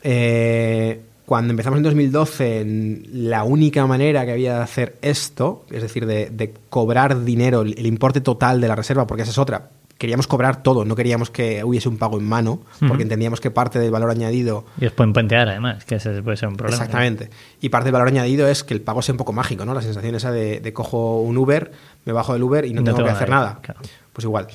Eh, 0.03 1.01
cuando 1.27 1.53
empezamos 1.53 1.79
en 1.79 1.83
2012, 1.85 2.61
en- 2.61 3.07
la 3.31 3.45
única 3.45 3.87
manera 3.87 4.25
que 4.27 4.33
había 4.33 4.57
de 4.59 4.63
hacer 4.63 4.97
esto, 5.01 5.65
es 5.71 5.81
decir, 5.83 6.05
de, 6.07 6.29
de 6.31 6.53
cobrar 6.69 7.25
dinero, 7.25 7.63
el 7.63 7.87
importe 7.87 8.21
total 8.21 8.61
de 8.61 8.69
la 8.69 8.77
reserva, 8.77 9.07
porque 9.07 9.23
esa 9.23 9.33
es 9.33 9.39
otra, 9.39 9.71
queríamos 10.05 10.27
cobrar 10.27 10.63
todo, 10.63 10.85
no 10.85 10.95
queríamos 10.95 11.31
que 11.31 11.65
hubiese 11.65 11.89
un 11.89 11.99
pago 11.99 12.19
en 12.19 12.25
mano, 12.25 12.61
porque 12.87 13.03
entendíamos 13.03 13.41
que 13.41 13.51
parte 13.51 13.79
del 13.79 13.91
valor 13.91 14.11
añadido 14.11 14.65
Y 14.81 14.87
os 14.87 14.93
pueden 14.93 15.13
puentear, 15.13 15.49
además, 15.49 15.85
que 15.85 15.97
ese 15.97 16.23
puede 16.23 16.37
ser 16.37 16.49
un 16.49 16.57
problema. 16.57 16.77
Exactamente. 16.83 17.31
Y 17.61 17.69
parte 17.71 17.87
del 17.87 17.93
valor 17.95 18.09
añadido 18.09 18.47
es 18.49 18.63
que 18.65 18.75
el 18.75 18.81
pago 18.81 19.03
sea 19.03 19.13
un 19.15 19.19
poco 19.19 19.33
mágico, 19.33 19.65
¿no? 19.65 19.75
La 19.75 19.83
sensación 19.83 20.15
esa 20.15 20.31
de, 20.31 20.61
de 20.61 20.73
cojo 20.73 21.21
un 21.21 21.37
Uber, 21.37 21.73
me 22.05 22.13
bajo 22.13 22.33
del 22.35 22.43
Uber 22.43 22.65
y 22.65 22.73
no, 22.75 22.81
No 22.81 22.85
tengo 22.87 22.99
te 22.99 23.05
que 23.05 23.11
hacer 23.11 23.29
nada. 23.31 23.59
claro. 23.63 23.81
Pues 24.13 24.25
igual. 24.25 24.47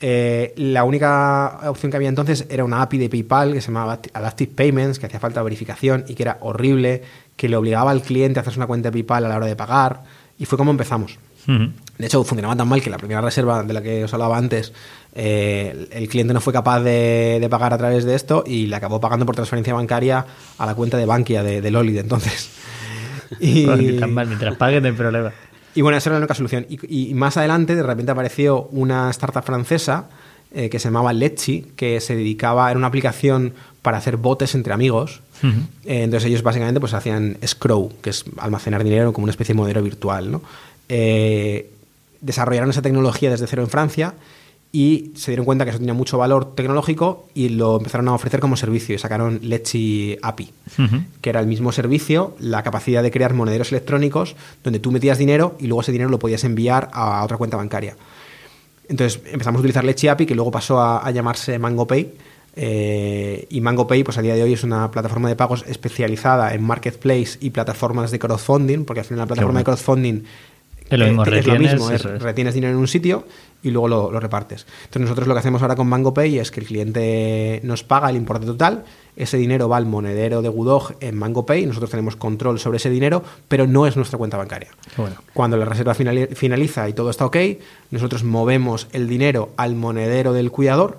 Eh, 0.00 0.52
la 0.56 0.84
única 0.84 1.60
opción 1.70 1.90
que 1.90 1.96
había 1.96 2.10
entonces 2.10 2.46
era 2.50 2.64
una 2.64 2.82
API 2.82 2.98
de 2.98 3.08
PayPal 3.08 3.54
que 3.54 3.60
se 3.62 3.68
llamaba 3.68 3.98
Adaptive 4.12 4.52
Payments, 4.54 4.98
que 4.98 5.06
hacía 5.06 5.18
falta 5.20 5.42
verificación 5.42 6.04
y 6.06 6.14
que 6.14 6.22
era 6.22 6.36
horrible, 6.40 7.02
que 7.36 7.48
le 7.48 7.56
obligaba 7.56 7.92
al 7.92 8.02
cliente 8.02 8.38
a 8.38 8.42
hacerse 8.42 8.58
una 8.58 8.66
cuenta 8.66 8.88
de 8.90 8.92
PayPal 8.92 9.24
a 9.24 9.28
la 9.28 9.36
hora 9.36 9.46
de 9.46 9.56
pagar. 9.56 10.02
Y 10.38 10.44
fue 10.44 10.58
como 10.58 10.70
empezamos. 10.70 11.18
Ujú. 11.48 11.70
De 11.98 12.06
hecho, 12.06 12.22
funcionaba 12.24 12.56
tan 12.56 12.68
mal 12.68 12.82
que 12.82 12.90
la 12.90 12.98
primera 12.98 13.20
reserva 13.20 13.62
de 13.62 13.72
la 13.72 13.82
que 13.82 14.04
os 14.04 14.12
hablaba 14.12 14.36
antes, 14.36 14.72
eh, 15.14 15.88
el 15.92 16.08
cliente 16.08 16.34
no 16.34 16.40
fue 16.40 16.52
capaz 16.52 16.80
de, 16.80 17.38
de 17.40 17.48
pagar 17.48 17.72
a 17.72 17.78
través 17.78 18.04
de 18.04 18.14
esto 18.14 18.44
y 18.46 18.66
le 18.66 18.76
acabó 18.76 19.00
pagando 19.00 19.24
por 19.24 19.34
transferencia 19.34 19.72
bancaria 19.74 20.26
a 20.58 20.66
la 20.66 20.74
cuenta 20.74 20.96
de 20.98 21.06
Bankia 21.06 21.42
de, 21.42 21.60
de 21.60 21.70
Loli 21.70 21.92
de 21.92 22.00
entonces. 22.00 22.50
Y, 23.40 23.66
Porque 23.66 23.92
tan 23.94 24.14
mal, 24.14 24.28
mientras 24.28 24.56
paguen, 24.56 24.84
no 24.84 24.88
hay 24.88 24.94
problema. 24.94 25.32
y 25.74 25.82
bueno, 25.82 25.98
esa 25.98 26.10
era 26.10 26.14
la 26.14 26.20
única 26.20 26.34
solución. 26.34 26.64
Y, 26.68 27.10
y 27.10 27.14
más 27.14 27.36
adelante, 27.36 27.74
de 27.74 27.82
repente 27.82 28.12
apareció 28.12 28.68
una 28.70 29.10
startup 29.10 29.42
francesa 29.42 30.06
eh, 30.52 30.70
que 30.70 30.78
se 30.78 30.84
llamaba 30.88 31.12
Letchi, 31.12 31.72
que 31.74 32.00
se 32.00 32.14
dedicaba, 32.14 32.70
era 32.70 32.78
una 32.78 32.86
aplicación 32.86 33.52
para 33.82 33.98
hacer 33.98 34.16
botes 34.16 34.54
entre 34.54 34.72
amigos. 34.72 35.22
Eh, 35.42 36.02
entonces 36.04 36.28
ellos 36.28 36.42
básicamente 36.42 36.78
pues 36.80 36.94
hacían 36.94 37.36
escrow, 37.40 37.92
que 38.00 38.10
es 38.10 38.24
almacenar 38.38 38.84
dinero 38.84 39.12
como 39.12 39.24
una 39.24 39.32
especie 39.32 39.54
de 39.54 39.60
modelo 39.60 39.82
virtual. 39.82 40.30
¿no? 40.30 40.42
Eh, 40.88 41.68
desarrollaron 42.20 42.70
esa 42.70 42.82
tecnología 42.82 43.30
desde 43.30 43.46
cero 43.46 43.62
en 43.62 43.68
Francia 43.68 44.14
y 44.72 45.12
se 45.14 45.30
dieron 45.30 45.46
cuenta 45.46 45.64
que 45.64 45.70
eso 45.70 45.78
tenía 45.78 45.94
mucho 45.94 46.18
valor 46.18 46.54
tecnológico 46.54 47.28
y 47.34 47.48
lo 47.50 47.78
empezaron 47.78 48.08
a 48.08 48.14
ofrecer 48.14 48.40
como 48.40 48.56
servicio 48.56 48.94
y 48.94 48.98
sacaron 48.98 49.38
Letchi 49.42 50.18
API 50.20 50.52
que 51.22 51.30
era 51.30 51.40
el 51.40 51.46
mismo 51.46 51.72
servicio, 51.72 52.34
la 52.40 52.62
capacidad 52.62 53.02
de 53.02 53.10
crear 53.10 53.32
monederos 53.32 53.70
electrónicos 53.72 54.36
donde 54.64 54.78
tú 54.78 54.90
metías 54.90 55.18
dinero 55.18 55.56
y 55.58 55.66
luego 55.66 55.80
ese 55.82 55.92
dinero 55.92 56.10
lo 56.10 56.18
podías 56.18 56.44
enviar 56.44 56.90
a 56.92 57.24
otra 57.24 57.36
cuenta 57.36 57.56
bancaria. 57.56 57.96
Entonces 58.88 59.20
empezamos 59.26 59.58
a 59.58 59.60
utilizar 59.60 59.84
Leche 59.84 60.10
API, 60.10 60.26
que 60.26 60.34
luego 60.34 60.50
pasó 60.50 60.80
a, 60.80 61.06
a 61.06 61.10
llamarse 61.10 61.58
MangoPay. 61.58 62.12
eh, 62.54 63.46
y 63.50 63.60
MangoPay, 63.60 64.04
pues 64.04 64.18
a 64.18 64.22
día 64.22 64.34
de 64.34 64.42
hoy 64.42 64.52
es 64.52 64.64
una 64.64 64.90
plataforma 64.90 65.28
de 65.28 65.36
pagos 65.36 65.64
especializada 65.66 66.54
en 66.54 66.62
marketplace 66.62 67.38
y 67.40 67.50
plataformas 67.50 68.10
de 68.10 68.18
crowdfunding, 68.18 68.84
porque 68.84 69.00
al 69.00 69.06
final 69.06 69.20
la 69.20 69.26
plataforma 69.26 69.52
bueno. 69.52 69.58
de 69.60 69.64
crowdfunding 69.64 70.22
Es 70.88 70.98
lo 70.98 71.06
mismo, 71.06 71.22
es 71.22 71.28
lo 71.28 71.34
retienes, 71.34 71.72
mismo, 71.72 71.90
es 71.90 72.04
es. 72.04 72.22
retienes 72.22 72.54
dinero 72.54 72.72
en 72.72 72.78
un 72.78 72.86
sitio 72.88 73.24
y 73.62 73.70
luego 73.70 73.88
lo, 73.88 74.10
lo 74.12 74.20
repartes. 74.20 74.66
Entonces 74.84 75.02
nosotros 75.02 75.26
lo 75.26 75.34
que 75.34 75.40
hacemos 75.40 75.62
ahora 75.62 75.74
con 75.74 75.88
MangoPay 75.88 76.38
es 76.38 76.50
que 76.50 76.60
el 76.60 76.66
cliente 76.66 77.60
nos 77.64 77.82
paga 77.82 78.08
el 78.10 78.16
importe 78.16 78.46
total, 78.46 78.84
ese 79.16 79.36
dinero 79.38 79.68
va 79.68 79.78
al 79.78 79.86
monedero 79.86 80.42
de 80.42 80.48
Gudog 80.48 80.94
en 81.00 81.16
MangoPay, 81.16 81.66
nosotros 81.66 81.90
tenemos 81.90 82.16
control 82.16 82.58
sobre 82.60 82.76
ese 82.76 82.90
dinero, 82.90 83.24
pero 83.48 83.66
no 83.66 83.86
es 83.86 83.96
nuestra 83.96 84.18
cuenta 84.18 84.36
bancaria. 84.36 84.68
Bueno. 84.96 85.16
Cuando 85.32 85.56
la 85.56 85.64
reserva 85.64 85.94
finali- 85.94 86.28
finaliza 86.34 86.88
y 86.88 86.92
todo 86.92 87.10
está 87.10 87.24
ok, 87.26 87.36
nosotros 87.90 88.24
movemos 88.24 88.88
el 88.92 89.08
dinero 89.08 89.50
al 89.56 89.74
monedero 89.74 90.32
del 90.34 90.50
cuidador 90.50 90.98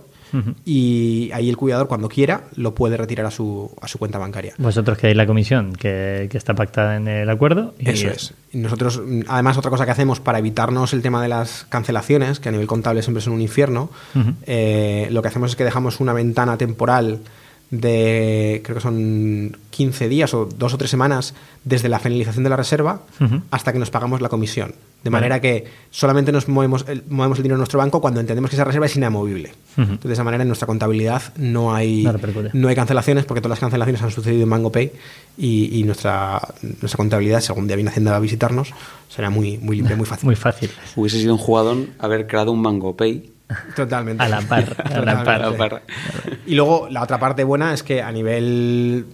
y 0.66 1.30
ahí 1.34 1.50
el 1.50 1.58
cuidador 1.58 1.88
cuando 1.88 2.10
quiera 2.10 2.44
lo 2.56 2.76
puede 2.76 2.98
retirar 2.98 3.26
a 3.26 3.32
su, 3.32 3.72
a 3.82 3.88
su 3.88 3.98
cuenta 3.98 4.18
bancaria. 4.18 4.54
Vosotros 4.58 4.98
quedáis 4.98 5.18
la 5.18 5.26
comisión 5.26 5.74
que, 5.74 6.28
que, 6.30 6.38
está 6.38 6.54
pactada 6.54 6.98
en 6.98 7.08
el 7.08 7.30
acuerdo. 7.30 7.74
Y 7.80 7.90
Eso 7.90 8.10
es. 8.10 8.34
Nosotros, 8.54 9.02
además, 9.28 9.58
otra 9.58 9.72
cosa 9.72 9.86
que 9.86 9.92
hacemos 9.92 10.20
para 10.20 10.40
evitarnos 10.40 10.94
el 10.94 11.02
tema 11.02 11.22
de 11.22 11.30
las 11.30 11.66
cancelaciones, 11.70 12.40
que 12.40 12.50
a 12.50 12.52
nivel 12.52 12.68
contable 12.68 13.02
siempre 13.02 13.20
es 13.20 13.28
un 13.28 13.42
infierno, 13.42 13.90
eh, 14.46 15.08
lo 15.12 15.22
que 15.22 15.28
hacemos 15.28 15.52
es 15.52 15.56
que 15.56 15.64
dejamos 15.64 16.00
una 16.00 16.14
ventana 16.14 16.58
temporal 16.58 17.20
de, 17.70 18.62
creo 18.64 18.76
que 18.76 18.82
son 18.82 19.58
15 19.72 20.08
días 20.08 20.34
o 20.34 20.46
dos 20.46 20.74
o 20.74 20.78
tres 20.78 20.90
semanas 20.90 21.34
desde 21.64 21.90
la 21.90 22.00
finalización 22.00 22.44
de 22.44 22.50
la 22.50 22.56
reserva 22.56 23.02
hasta 23.52 23.74
que 23.74 23.80
nos 23.80 23.92
pagamos 23.92 24.22
la 24.22 24.30
comisión. 24.30 24.74
De 25.04 25.10
manera 25.10 25.40
que 25.40 25.64
solamente 25.90 26.32
nos 26.32 26.50
movemos 26.50 26.84
el, 26.88 27.04
movemos 27.08 27.38
el 27.38 27.44
dinero 27.44 27.56
en 27.56 27.60
nuestro 27.60 27.80
banco 27.80 28.02
cuando 28.02 28.20
entendemos 28.20 28.50
que 28.50 28.56
esa 28.56 28.66
reserva 28.66 28.88
es 28.88 28.96
inamovible. 28.96 29.54
Entonces, 29.78 30.04
de 30.04 30.14
esa 30.14 30.24
manera, 30.24 30.42
en 30.42 30.50
nuestra 30.50 30.66
contabilidad 30.66 31.22
no 31.38 31.74
hay, 31.74 32.06
no, 32.54 32.68
hay 32.68 32.76
cancelaciones 32.76 33.26
porque 33.26 33.40
todas 33.40 33.52
las 33.52 33.60
cancelaciones 33.60 34.02
han 34.02 34.12
sucedido 34.12 34.44
en 34.44 34.50
MangoPay 34.50 34.92
y, 35.38 35.80
y 35.80 35.84
nuestra, 35.84 36.42
nuestra 36.62 36.98
contabilidad, 36.98 37.40
según 37.42 37.68
día 37.68 37.76
viene 37.76 37.92
Hacienda 37.92 38.16
a 38.16 38.20
visitarnos, 38.20 38.74
será 39.08 39.30
muy, 39.30 39.58
muy 39.60 39.78
limpia, 39.78 39.96
muy 39.96 40.06
fácil. 40.06 40.26
Muy 40.26 40.36
fácil. 40.36 40.72
Hubiese 40.96 41.20
sido 41.20 41.34
un 41.34 41.40
jugadón 41.40 41.92
haber 42.00 42.28
creado 42.28 42.52
un 42.52 42.62
MangoPay 42.62 43.38
Totalmente. 43.76 44.24
A 44.24 44.28
la 44.28 44.42
par. 44.42 44.76
A 44.84 45.02
la 45.02 45.24
par. 45.58 45.84
Y 46.46 46.56
luego 46.56 46.88
la 46.90 47.04
otra 47.04 47.20
parte 47.20 47.44
buena 47.44 47.74
es 47.74 47.84
que 47.84 48.02
a 48.02 48.12
nivel 48.12 49.06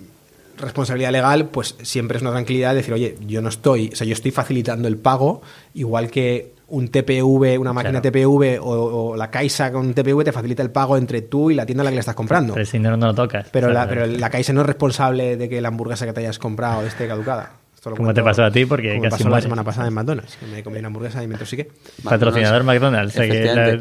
responsabilidad 0.58 1.12
legal, 1.12 1.50
pues 1.50 1.76
siempre 1.82 2.18
es 2.18 2.22
una 2.22 2.32
tranquilidad 2.32 2.76
decir, 2.76 2.94
oye, 2.94 3.18
yo 3.26 3.42
no 3.42 3.50
estoy, 3.50 3.90
o 3.94 3.96
sea, 3.96 4.08
yo 4.08 4.14
estoy 4.14 4.32
facilitando 4.32 4.88
el 4.88 4.98
pago, 4.98 5.42
igual 5.74 6.10
que 6.10 6.54
un 6.68 6.88
TPV, 6.88 7.60
una 7.60 7.74
máquina 7.74 8.02
TPV 8.02 8.60
o, 8.62 9.16
la 9.16 9.30
Caixa 9.30 9.72
con 9.72 9.86
un 9.86 9.94
TPV 9.94 10.24
te 10.24 10.32
facilita 10.32 10.64
el 10.64 10.72
pago 10.72 10.98
entre 10.98 11.22
tú 11.22 11.52
y 11.52 11.56
la 11.56 11.66
tienda 11.66 11.82
a 11.82 11.86
la 11.86 11.92
que 11.92 11.96
le 11.96 12.00
estás 12.00 12.16
comprando. 12.16 12.54
Pero 12.54 12.92
no, 12.92 12.98
no 12.98 13.08
lo 13.08 13.16
tocas. 13.16 13.48
Pero, 13.52 13.70
la, 13.70 13.88
pero 13.88 14.08
la 14.08 14.30
Caixa 14.30 14.54
no 14.54 14.62
es 14.62 14.68
responsable 14.68 15.38
de 15.38 15.50
que 15.50 15.62
la 15.62 15.68
hamburguesa 15.68 16.06
que 16.06 16.14
te 16.14 16.22
hayas 16.22 16.40
comprado 16.40 16.86
esté 16.86 17.08
caducada. 17.08 17.63
¿Cómo 17.84 18.14
te 18.14 18.24
pasó 18.24 18.44
a 18.44 18.52
ti? 18.52 18.66
Porque 18.66 19.00
casi 19.02 19.24
pasó 19.24 19.30
la 19.30 19.42
semana 19.42 19.64
pasada 19.64 19.88
en 19.88 19.94
McDonald's, 19.94 20.38
que 20.38 20.46
me 20.46 20.64
comí 20.64 20.80
una 20.80 20.88
hamburguesa 20.88 21.24
y 21.24 21.28
me 21.28 21.34
intoxiqué. 21.34 21.70
Patrocinador 22.04 22.64
McDonald's. 22.64 23.18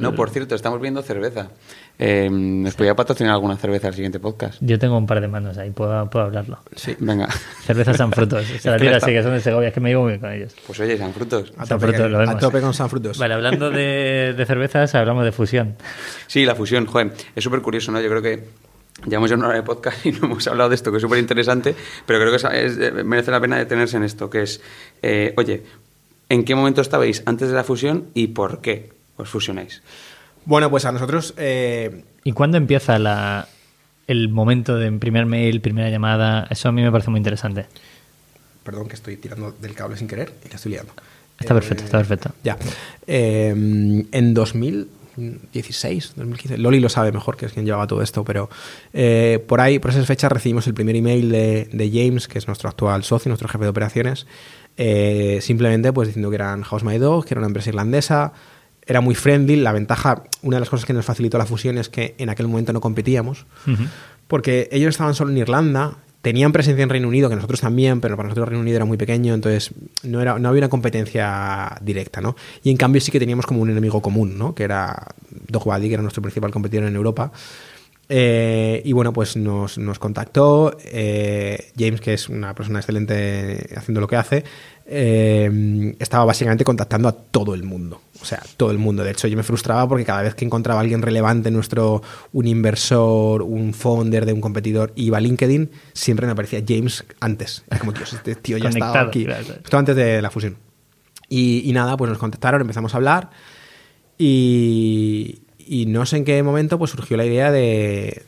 No, 0.01 0.15
por 0.15 0.31
cierto, 0.31 0.55
estamos 0.55 0.81
viendo 0.81 1.03
cerveza. 1.03 1.51
Eh, 1.99 2.29
¿Nos 2.31 2.75
podría 2.75 2.97
patrocinar 2.97 3.35
alguna 3.35 3.57
cerveza 3.57 3.89
al 3.89 3.95
siguiente 3.95 4.19
podcast? 4.19 4.59
Yo 4.61 4.79
tengo 4.79 4.97
un 4.97 5.07
par 5.07 5.21
de 5.21 5.29
manos 5.29 5.57
ahí, 5.59 5.71
puedo, 5.71 6.09
puedo 6.11 6.25
hablarlo. 6.25 6.59
Sí, 6.75 6.97
venga. 6.99 7.29
Cervezas 7.65 7.97
San 7.97 8.11
Frutos. 8.11 8.45
Se 8.61 8.71
la 8.71 8.79
tira 8.79 8.97
así, 8.97 9.13
que 9.13 9.23
son 9.23 9.35
de 9.35 9.41
Segovia, 9.41 9.69
es 9.69 9.75
que 9.75 9.81
me 9.81 9.91
llevo 9.91 10.03
muy 10.03 10.13
bien 10.13 10.21
con 10.21 10.33
ellos. 10.33 10.55
Pues 10.67 10.81
oye, 10.81 10.97
San 10.97 11.13
Frutos. 11.13 11.53
A, 11.57 11.67
tope, 11.67 11.87
lo 11.87 12.19
vemos. 12.19 12.35
a 12.35 12.39
tope 12.39 12.61
con 12.61 12.75
San 12.75 12.89
Frutos. 12.89 13.19
Vale, 13.19 13.35
hablando 13.35 13.71
de, 13.71 14.35
de 14.37 14.47
cervezas, 14.47 14.95
hablamos 14.95 15.25
de 15.25 15.33
fusión. 15.33 15.77
Sí, 16.27 16.45
la 16.45 16.55
fusión, 16.55 16.87
joder, 16.87 17.13
es 17.37 17.45
súper 17.45 17.61
curioso, 17.61 17.93
¿no? 17.93 18.01
Yo 18.01 18.09
creo 18.09 18.23
que 18.23 18.45
Llevamos 19.07 19.31
ya 19.31 19.37
una 19.37 19.49
hora 19.49 19.57
de 19.57 19.63
podcast 19.63 20.05
y 20.07 20.13
no 20.13 20.27
hemos 20.27 20.47
hablado 20.47 20.69
de 20.69 20.77
esto, 20.77 20.91
que 20.91 20.99
es 20.99 21.03
súper 21.03 21.19
interesante, 21.19 21.75
pero 22.07 22.21
creo 22.21 22.37
que 22.37 23.05
merece 23.05 23.31
la 23.31 23.41
pena 23.41 23.59
detenerse 23.59 23.97
en 23.97 24.05
esto, 24.05 24.31
que 24.31 24.43
es, 24.43 24.61
eh, 25.03 25.35
oye, 25.37 25.63
¿en 26.29 26.45
qué 26.45 26.55
momento 26.55 26.81
estabais 26.81 27.23
antes 27.27 27.49
de 27.49 27.55
la 27.55 27.65
fusión 27.65 28.09
y 28.15 28.29
por 28.29 28.61
qué 28.61 28.93
os 29.17 29.29
fusionáis? 29.29 29.83
Bueno, 30.45 30.71
pues 30.71 30.85
a 30.85 30.93
nosotros... 30.93 31.35
Eh, 31.37 32.05
¿Y 32.25 32.33
cuándo 32.33 32.57
empieza 32.59 32.99
la, 32.99 33.49
el 34.07 34.29
momento 34.29 34.77
de 34.77 34.93
primer 34.93 35.27
mail, 35.27 35.61
primera 35.61 35.91
llamada? 35.91 36.47
Eso 36.51 36.69
a 36.69 36.73
mí 36.73 36.83
me 36.83 36.93
parece 36.93 37.11
muy 37.11 37.19
interesante. 37.19 37.67
Perdón, 38.63 38.89
que 38.89 38.95
estoy 38.95 39.17
tirando 39.17 39.53
del 39.53 39.75
cable 39.75 39.97
sin 39.97 40.07
querer 40.07 40.33
y 40.45 40.49
la 40.49 40.57
estoy 40.57 40.73
liando. 40.73 40.93
Está 41.41 41.55
perfecto, 41.55 41.85
está 41.85 41.99
perfecto. 41.99 42.29
Eh, 42.29 42.43
ya. 42.45 42.59
en 44.13 44.35
2000 44.35 44.89
2016, 45.17 46.15
2015. 46.17 46.59
Loli 46.59 46.81
lo 46.81 46.89
sabe 46.89 47.13
mejor, 47.13 47.37
que 47.37 47.47
es 47.47 47.53
quien 47.53 47.65
llevaba 47.65 47.87
todo 47.87 48.03
esto, 48.03 48.25
pero 48.25 48.49
eh, 48.93 49.45
por 49.47 49.61
ahí, 49.61 49.79
por 49.79 49.91
esas 49.91 50.07
fechas, 50.07 50.31
recibimos 50.33 50.67
el 50.67 50.75
primer 50.75 50.97
email 50.97 51.31
de, 51.31 51.91
James, 51.93 52.29
que 52.29 52.39
es 52.39 52.47
nuestro 52.47 52.69
actual 52.69 53.05
socio, 53.05 53.29
nuestro 53.29 53.49
jefe 53.49 53.65
de 53.65 53.71
operaciones, 53.71 54.27
eh, 54.77 55.39
simplemente 55.43 55.93
pues 55.93 56.09
diciendo 56.09 56.31
que 56.31 56.37
eran 56.37 56.63
House 56.63 56.85
My 56.85 56.99
Dog, 56.99 57.25
que 57.25 57.35
era 57.35 57.41
una 57.41 57.49
empresa 57.49 57.71
irlandesa, 57.71 58.33
era 58.87 59.01
muy 59.01 59.15
friendly. 59.15 59.57
La 59.57 59.73
ventaja, 59.73 60.25
una 60.43 60.57
de 60.57 60.61
las 60.61 60.71
cosas 60.71 60.87
que 60.87 60.93
nos 60.93 61.05
facilitó 61.05 61.39
la 61.39 61.47
fusión 61.47 61.79
es 61.79 61.89
que 61.89 62.15
en 62.19 62.31
aquel 62.31 62.49
momento 62.49 62.73
no 62.73 62.81
competíamos, 62.81 63.47
porque 64.29 64.69
ellos 64.73 64.91
estaban 64.91 65.15
solo 65.15 65.31
en 65.31 65.39
Irlanda 65.39 65.99
Tenían 66.23 66.53
presencia 66.53 66.83
en 66.83 66.89
Reino 66.89 67.09
Unido, 67.09 67.29
que 67.29 67.35
nosotros 67.35 67.61
también, 67.61 68.01
pero 68.01 68.17
para 68.17 68.29
nosotros 68.29 68.49
Reino 68.49 68.63
Unido 68.63 68.77
era 68.77 68.85
muy 68.85 68.97
pequeño, 68.97 69.35
entonces 69.35 69.73
no, 70.05 70.23
era, 70.23 70.39
no 70.39 70.49
había 70.49 70.61
una 70.61 70.69
competencia 70.69 71.77
directa, 71.81 72.21
¿no? 72.21 72.37
Y 72.63 72.71
en 72.71 72.77
cambio 72.77 73.01
sí 73.01 73.11
que 73.11 73.19
teníamos 73.19 73.45
como 73.45 73.61
un 73.61 73.71
enemigo 73.71 74.01
común, 74.01 74.39
¿no? 74.39 74.55
Que 74.55 74.63
era 74.63 75.09
Dogwadi, 75.49 75.89
que 75.89 75.95
era 75.95 76.03
nuestro 76.03 76.23
principal 76.23 76.53
competidor 76.53 76.87
en 76.87 76.95
Europa. 76.95 77.33
Eh, 78.09 78.83
y 78.85 78.93
bueno, 78.93 79.13
pues 79.13 79.37
nos, 79.37 79.79
nos 79.79 79.99
contactó 79.99 80.77
eh, 80.85 81.73
James, 81.79 82.01
que 82.01 82.15
es 82.15 82.29
una 82.29 82.55
persona 82.55 82.81
excelente 82.81 83.71
haciendo 83.75 84.01
lo 84.01 84.07
que 84.07 84.17
hace, 84.17 84.45
eh, 84.87 85.95
estaba 85.99 86.25
básicamente 86.25 86.65
contactando 86.65 87.09
a 87.09 87.13
todo 87.13 87.55
el 87.55 87.63
mundo. 87.63 88.01
O 88.21 88.25
sea, 88.25 88.43
todo 88.57 88.71
el 88.71 88.79
mundo. 88.79 89.03
De 89.03 89.11
hecho, 89.11 89.29
yo 89.29 89.37
me 89.37 89.43
frustraba 89.43 89.89
porque 89.89 90.05
cada 90.05 90.23
vez 90.23 90.35
que 90.35 90.45
encontraba 90.45 90.81
a 90.81 90.83
alguien 90.83 91.03
relevante, 91.03 91.51
nuestro, 91.51 92.03
un 92.33 92.47
inversor, 92.47 93.43
un 93.43 93.75
founder 93.75 94.27
de 94.27 94.33
un 94.33 94.41
competidor, 94.41 94.93
iba 94.95 95.19
a 95.19 95.21
LinkedIn, 95.21 95.71
siempre 95.93 96.27
me 96.27 96.33
aparecía 96.33 96.63
James 96.67 97.05
antes. 97.21 97.65
Era 97.69 97.81
como, 97.81 97.93
Dios, 97.93 98.13
este 98.13 98.35
tío 98.37 98.59
ya 98.59 98.69
estaba 98.69 99.01
aquí. 99.01 99.27
Esto 99.27 99.79
antes 99.79 99.97
de 99.97 100.23
la 100.23 100.31
fusión. 100.31 100.57
Y, 101.29 101.69
y 101.69 101.73
nada, 101.73 101.97
pues 101.97 102.11
nos 102.11 102.19
contactaron, 102.19 102.61
empezamos 102.61 102.95
a 102.95 102.97
hablar. 102.99 103.31
Y, 104.19 105.42
y 105.67 105.87
no 105.87 106.07
sé 106.07 106.19
en 106.19 106.25
qué 106.25 106.43
momento 106.43 106.79
pues 106.79 106.91
surgió 106.91 107.17
la 107.17 107.25
idea 107.25 107.51
de, 107.51 108.23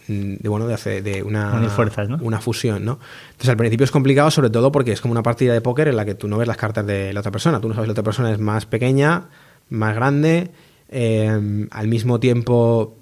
bueno 0.44 0.66
de 0.66 0.74
hacer 0.74 1.02
de 1.02 1.22
una 1.22 1.68
fuerzas, 1.70 2.08
una 2.20 2.40
fusión 2.40 2.84
no 2.84 2.98
entonces 3.30 3.50
al 3.50 3.56
principio 3.56 3.84
es 3.84 3.90
complicado 3.90 4.30
sobre 4.30 4.50
todo 4.50 4.72
porque 4.72 4.92
es 4.92 5.00
como 5.00 5.12
una 5.12 5.22
partida 5.22 5.52
de 5.52 5.60
póker 5.60 5.88
en 5.88 5.96
la 5.96 6.04
que 6.04 6.14
tú 6.14 6.28
no 6.28 6.38
ves 6.38 6.48
las 6.48 6.56
cartas 6.56 6.86
de 6.86 7.12
la 7.12 7.20
otra 7.20 7.32
persona. 7.32 7.60
Tú 7.60 7.68
no 7.68 7.74
sabes 7.74 7.86
si 7.86 7.88
la 7.88 7.92
otra 7.92 8.04
persona 8.04 8.32
es 8.32 8.38
más 8.38 8.66
pequeña 8.66 9.28
más 9.70 9.94
grande 9.94 10.50
eh, 10.88 11.66
al 11.70 11.88
mismo 11.88 12.20
tiempo 12.20 12.96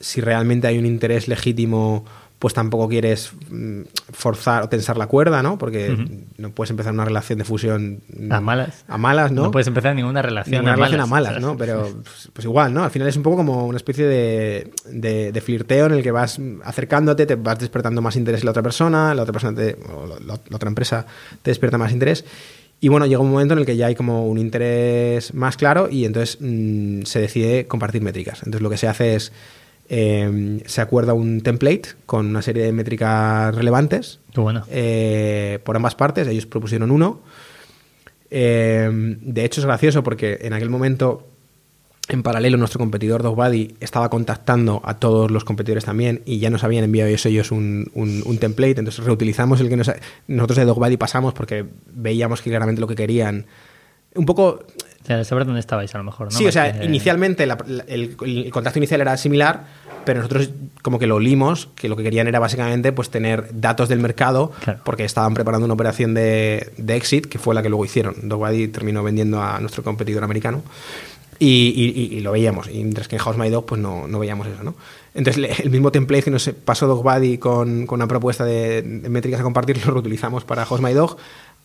si 0.00 0.20
realmente 0.20 0.66
hay 0.66 0.78
un 0.78 0.86
interés 0.86 1.28
legítimo 1.28 2.04
pues 2.38 2.52
tampoco 2.52 2.88
quieres 2.88 3.32
mm, 3.50 3.82
forzar 4.12 4.62
o 4.62 4.68
tensar 4.68 4.98
la 4.98 5.06
cuerda, 5.06 5.42
¿no? 5.42 5.56
Porque 5.56 5.96
no 6.36 6.50
puedes 6.50 6.70
empezar 6.70 6.92
una 6.92 7.04
relación 7.04 7.38
de 7.38 7.44
fusión 7.44 8.02
a 8.30 8.40
malas. 8.40 8.84
A 8.88 8.98
malas, 8.98 9.32
¿no? 9.32 9.44
No 9.44 9.50
puedes 9.50 9.66
empezar 9.66 9.94
ninguna 9.94 10.20
relación 10.20 10.52
ninguna 10.52 10.72
a 10.72 10.76
relación 10.76 11.00
a 11.00 11.06
malas, 11.06 11.40
¿no? 11.40 11.56
Pero 11.56 11.88
pues, 12.02 12.30
pues, 12.32 12.44
igual, 12.44 12.74
¿no? 12.74 12.84
Al 12.84 12.90
final 12.90 13.08
es 13.08 13.16
un 13.16 13.22
poco 13.22 13.38
como 13.38 13.66
una 13.66 13.78
especie 13.78 14.04
de, 14.04 14.70
de, 15.32 15.40
flirteo 15.40 15.86
en 15.86 15.92
el 15.92 16.02
que 16.02 16.10
vas 16.10 16.38
acercándote, 16.64 17.24
te 17.24 17.36
vas 17.36 17.58
despertando 17.58 18.02
más 18.02 18.16
interés 18.16 18.42
en 18.42 18.46
la 18.46 18.50
otra 18.50 18.62
persona, 18.62 19.14
la 19.14 19.22
otra 19.22 19.32
persona 19.32 19.56
te, 19.56 19.78
o 19.90 20.06
la, 20.06 20.34
otra 20.34 20.68
empresa 20.68 21.06
te 21.40 21.50
despierta 21.50 21.78
más 21.78 21.92
interés. 21.92 22.24
Y 22.80 22.88
bueno, 22.88 23.06
llega 23.06 23.20
un 23.20 23.30
momento 23.30 23.54
en 23.54 23.60
el 23.60 23.66
que 23.66 23.78
ya 23.78 23.86
hay 23.86 23.94
como 23.94 24.26
un 24.26 24.36
interés 24.36 25.32
más 25.32 25.56
claro 25.56 25.88
y 25.90 26.04
entonces 26.04 26.36
mm, 26.38 27.02
se 27.04 27.20
decide 27.20 27.66
compartir 27.66 28.02
métricas. 28.02 28.40
Entonces 28.40 28.60
lo 28.60 28.68
que 28.68 28.76
se 28.76 28.88
hace 28.88 29.14
es 29.14 29.32
eh, 29.88 30.62
se 30.66 30.80
acuerda 30.80 31.14
un 31.14 31.40
template 31.42 31.90
con 32.06 32.26
una 32.26 32.42
serie 32.42 32.64
de 32.64 32.72
métricas 32.72 33.54
relevantes 33.54 34.20
eh, 34.68 35.60
por 35.64 35.76
ambas 35.76 35.94
partes. 35.94 36.26
Ellos 36.26 36.46
propusieron 36.46 36.90
uno. 36.90 37.20
Eh, 38.30 38.90
de 39.20 39.44
hecho, 39.44 39.60
es 39.60 39.66
gracioso 39.66 40.02
porque 40.02 40.38
en 40.42 40.52
aquel 40.52 40.70
momento, 40.70 41.26
en 42.08 42.22
paralelo, 42.22 42.56
nuestro 42.56 42.80
competidor 42.80 43.22
DogBuddy 43.22 43.76
estaba 43.78 44.08
contactando 44.08 44.82
a 44.84 44.94
todos 44.94 45.30
los 45.30 45.44
competidores 45.44 45.84
también 45.84 46.22
y 46.24 46.38
ya 46.38 46.50
nos 46.50 46.64
habían 46.64 46.84
enviado 46.84 47.08
ellos 47.08 47.52
un, 47.52 47.90
un, 47.94 48.38
template. 48.38 48.80
Entonces, 48.80 49.04
reutilizamos 49.04 49.60
el 49.60 49.68
que 49.68 49.76
nosotros 49.76 50.56
de 50.56 50.64
DogBuddy 50.64 50.96
pasamos 50.96 51.32
porque 51.32 51.64
veíamos 51.94 52.42
que 52.42 52.50
claramente 52.50 52.80
lo 52.80 52.88
que 52.88 52.96
querían. 52.96 53.46
Un 54.16 54.26
poco 54.26 54.64
saber 55.24 55.44
dónde 55.44 55.60
estabais 55.60 55.94
a 55.94 55.98
lo 55.98 56.04
mejor, 56.04 56.32
Sí, 56.32 56.46
o 56.46 56.52
sea, 56.52 56.84
inicialmente 56.84 57.46
el, 57.86 58.16
contacto 58.50 58.78
inicial 58.78 59.00
era 59.00 59.16
similar, 59.16 59.64
pero 60.04 60.20
nosotros 60.20 60.50
como 60.82 60.98
que 60.98 61.06
lo 61.06 61.16
olimos, 61.16 61.68
que 61.74 61.88
lo 61.88 61.96
que 61.96 62.02
querían 62.02 62.26
era 62.26 62.38
básicamente 62.38 62.92
pues 62.92 63.10
tener 63.10 63.48
datos 63.52 63.88
del 63.88 64.00
mercado, 64.00 64.52
porque 64.84 65.04
estaban 65.04 65.34
preparando 65.34 65.64
una 65.64 65.74
operación 65.74 66.14
de, 66.14 66.72
exit, 66.88 67.26
que 67.26 67.38
fue 67.38 67.54
la 67.54 67.62
que 67.62 67.68
luego 67.68 67.84
hicieron. 67.84 68.28
Dogwadi 68.28 68.68
terminó 68.68 69.02
vendiendo 69.02 69.42
a 69.42 69.60
nuestro 69.60 69.82
competidor 69.82 70.24
americano. 70.24 70.62
Y, 71.38 72.20
lo 72.20 72.32
veíamos, 72.32 72.68
y 72.68 72.78
mientras 72.78 73.08
que 73.08 73.16
en 73.16 73.22
House 73.22 73.36
My 73.36 73.50
Dog 73.50 73.66
pues 73.66 73.78
no, 73.78 74.08
no 74.08 74.18
veíamos 74.18 74.46
eso, 74.46 74.62
¿no? 74.62 74.74
Entonces 75.16 75.60
el 75.60 75.70
mismo 75.70 75.90
template 75.90 76.24
que 76.24 76.30
nos 76.30 76.48
pasó 76.64 76.86
DogBuddy 76.86 77.38
con, 77.38 77.86
con 77.86 77.98
una 77.98 78.06
propuesta 78.06 78.44
de, 78.44 78.82
métricas 78.82 79.40
a 79.40 79.42
compartir 79.42 79.78
lo 79.86 79.92
reutilizamos 79.94 80.44
para 80.44 80.64
House 80.66 80.80
My 80.80 80.92
Dog 80.92 81.16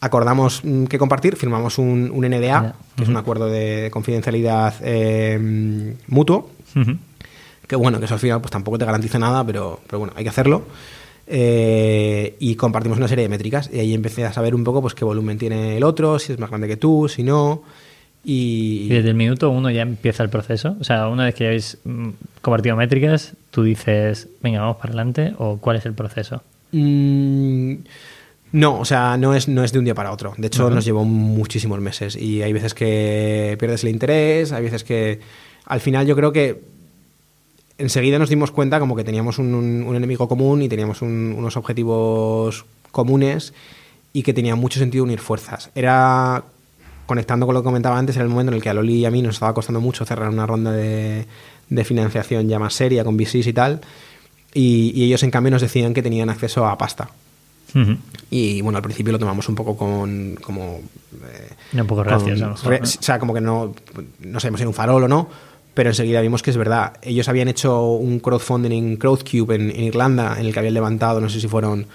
acordamos 0.01 0.61
mm, 0.63 0.85
que 0.85 0.97
compartir, 0.97 1.35
firmamos 1.37 1.77
un, 1.77 2.09
NDA, 2.09 2.75
que 2.95 3.03
es 3.03 3.09
un 3.09 3.17
acuerdo 3.17 3.47
de 3.47 3.89
confidencialidad 3.91 4.73
eh, 4.81 5.95
mutuo, 6.07 6.51
que 7.67 7.75
bueno, 7.75 7.99
que 7.99 8.05
eso 8.05 8.15
al 8.15 8.19
final 8.19 8.41
pues 8.41 8.51
tampoco 8.51 8.77
te 8.77 8.85
garantiza 8.85 9.19
nada, 9.19 9.45
pero, 9.45 9.79
pero 9.85 9.99
bueno, 9.99 10.13
hay 10.15 10.23
que 10.23 10.29
hacerlo. 10.29 10.63
Eh, 11.27 12.35
y 12.39 12.55
compartimos 12.55 12.97
una 12.97 13.07
serie 13.07 13.23
de 13.23 13.29
métricas 13.29 13.69
y 13.71 13.79
ahí 13.79 13.93
empecé 13.93 14.25
a 14.25 14.33
saber 14.33 14.53
un 14.53 14.65
poco 14.65 14.81
pues 14.81 14.93
qué 14.93 15.05
volumen 15.05 15.37
tiene 15.37 15.77
el 15.77 15.83
otro, 15.83 16.19
si 16.19 16.33
es 16.33 16.39
más 16.39 16.49
grande 16.49 16.67
que 16.67 16.75
tú, 16.75 17.07
si 17.07 17.23
no. 17.23 17.63
Y... 18.23 18.87
desde 18.89 19.09
el 19.09 19.15
minuto 19.15 19.49
uno 19.49 19.71
ya 19.71 19.83
empieza 19.83 20.23
el 20.23 20.29
proceso. 20.29 20.75
O 20.79 20.83
sea, 20.83 21.07
una 21.07 21.25
vez 21.25 21.35
que 21.35 21.45
habéis 21.47 21.77
mm, 21.85 22.09
compartido 22.41 22.75
métricas, 22.75 23.33
tú 23.51 23.63
dices, 23.63 24.27
venga, 24.41 24.61
vamos 24.61 24.77
para 24.77 24.89
adelante, 24.89 25.33
o 25.37 25.57
cuál 25.57 25.77
es 25.77 25.85
el 25.85 25.93
proceso? 25.93 26.43
Mm, 26.71 27.75
no, 28.51 28.79
o 28.79 28.85
sea, 28.85 29.17
no 29.17 29.33
es, 29.33 29.47
no 29.47 29.63
es 29.63 29.71
de 29.71 29.79
un 29.79 29.85
día 29.85 29.95
para 29.95 30.11
otro. 30.11 30.33
De 30.37 30.47
hecho, 30.47 30.69
nos 30.69 30.83
llevó 30.83 31.05
muchísimos 31.05 31.79
meses 31.79 32.15
y 32.15 32.41
hay 32.41 32.51
veces 32.51 32.73
que 32.73 33.55
pierdes 33.59 33.83
el 33.83 33.89
interés, 33.89 34.51
hay 34.51 34.63
veces 34.63 34.83
que 34.83 35.19
al 35.65 35.79
final 35.79 36.05
yo 36.05 36.15
creo 36.15 36.33
que 36.33 36.61
enseguida 37.77 38.19
nos 38.19 38.29
dimos 38.29 38.51
cuenta 38.51 38.79
como 38.79 38.95
que 38.95 39.03
teníamos 39.03 39.39
un, 39.39 39.93
enemigo 39.95 40.27
común 40.27 40.61
y 40.61 40.69
teníamos 40.69 41.01
unos 41.01 41.57
objetivos 41.57 42.65
comunes 42.91 43.53
y 44.13 44.23
que 44.23 44.33
tenía 44.33 44.55
mucho 44.55 44.79
sentido 44.79 45.03
unir 45.03 45.19
fuerzas. 45.19 45.69
Era, 45.73 46.43
conectando 47.05 47.45
con 47.45 47.55
lo 47.55 47.61
que 47.61 47.65
comentaba 47.65 47.97
antes, 47.97 48.15
era 48.15 48.23
el 48.23 48.29
momento 48.29 48.51
en 48.51 48.57
el 48.57 48.61
que 48.61 48.69
a 48.69 48.73
Loli 48.73 48.99
y 48.99 49.05
a 49.05 49.11
mí 49.11 49.21
nos 49.21 49.35
estaba 49.35 49.53
costando 49.53 49.79
mucho 49.79 50.05
cerrar 50.05 50.29
una 50.29 50.45
ronda 50.45 50.71
de, 50.71 51.25
financiación 51.85 52.49
ya 52.49 52.59
más 52.59 52.73
seria 52.73 53.03
con 53.03 53.15
VCs 53.15 53.47
y 53.47 53.53
tal, 53.53 53.81
y, 54.53 55.05
ellos 55.05 55.23
en 55.23 55.31
cambio 55.31 55.51
nos 55.51 55.61
decían 55.61 55.93
que 55.93 56.03
tenían 56.03 56.29
acceso 56.29 56.65
a 56.67 56.77
pasta. 56.77 57.09
Y 58.29 58.61
bueno, 58.61 58.77
al 58.77 58.83
principio 58.83 59.13
lo 59.13 59.19
tomamos 59.19 59.47
un 59.49 59.55
poco 59.55 59.75
con. 59.75 60.37
como. 60.41 60.81
Eh, 61.73 61.79
un 61.79 61.87
poco 61.87 62.03
reacios, 62.03 62.41
O 62.41 62.85
sea, 62.85 63.19
como 63.19 63.33
que 63.33 63.41
no, 63.41 63.73
no 64.19 64.39
sabemos 64.39 64.59
si 64.59 64.63
era 64.63 64.69
un 64.69 64.73
farol 64.73 65.03
o 65.03 65.07
no, 65.07 65.29
pero 65.73 65.89
enseguida 65.89 66.21
vimos 66.21 66.41
que 66.41 66.51
es 66.51 66.57
verdad. 66.57 66.93
Ellos 67.01 67.27
habían 67.27 67.47
hecho 67.47 67.91
un 67.91 68.19
crowdfunding 68.19 68.71
en 68.71 68.97
Crowdcube 68.97 69.55
en, 69.55 69.71
en 69.71 69.83
Irlanda, 69.83 70.35
en 70.39 70.45
el 70.45 70.53
que 70.53 70.59
habían 70.59 70.73
levantado, 70.73 71.21
no 71.21 71.29
sé 71.29 71.39
si 71.39 71.47
fueron 71.47 71.87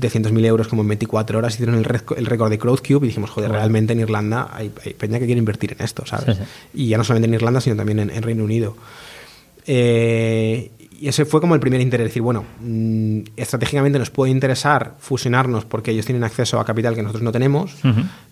700.000 0.00 0.44
euros 0.46 0.68
como 0.68 0.82
en 0.82 0.88
24 0.88 1.38
horas, 1.38 1.54
hicieron 1.54 1.74
el, 1.74 1.86
el 2.16 2.26
récord 2.26 2.50
de 2.50 2.58
Crowdcube 2.58 3.04
y 3.04 3.08
dijimos, 3.08 3.30
joder, 3.30 3.50
realmente 3.50 3.92
en 3.92 4.00
Irlanda 4.00 4.48
hay, 4.52 4.70
peña 4.70 5.18
que 5.18 5.26
quiere 5.26 5.38
invertir 5.38 5.76
en 5.78 5.84
esto, 5.84 6.06
¿sabes? 6.06 6.38
Y 6.72 6.88
ya 6.88 6.98
no 6.98 7.04
solamente 7.04 7.28
en 7.28 7.34
Irlanda, 7.34 7.60
sino 7.60 7.76
también 7.76 7.98
en, 7.98 8.22
Reino 8.22 8.44
Unido. 8.44 8.76
Eh, 9.66 10.70
y 11.02 11.08
ese 11.08 11.24
fue 11.24 11.40
como 11.40 11.54
el 11.56 11.60
primer 11.60 11.80
interés, 11.80 12.06
decir, 12.06 12.22
bueno, 12.22 12.44
mm, 12.60 13.22
estratégicamente 13.36 13.98
nos 13.98 14.10
puede 14.10 14.30
interesar 14.30 14.94
fusionarnos 15.00 15.64
porque 15.64 15.90
ellos 15.90 16.06
tienen 16.06 16.22
acceso 16.22 16.60
a 16.60 16.64
capital 16.64 16.94
que 16.94 17.02
nosotros 17.02 17.24
no 17.24 17.32
tenemos, 17.32 17.74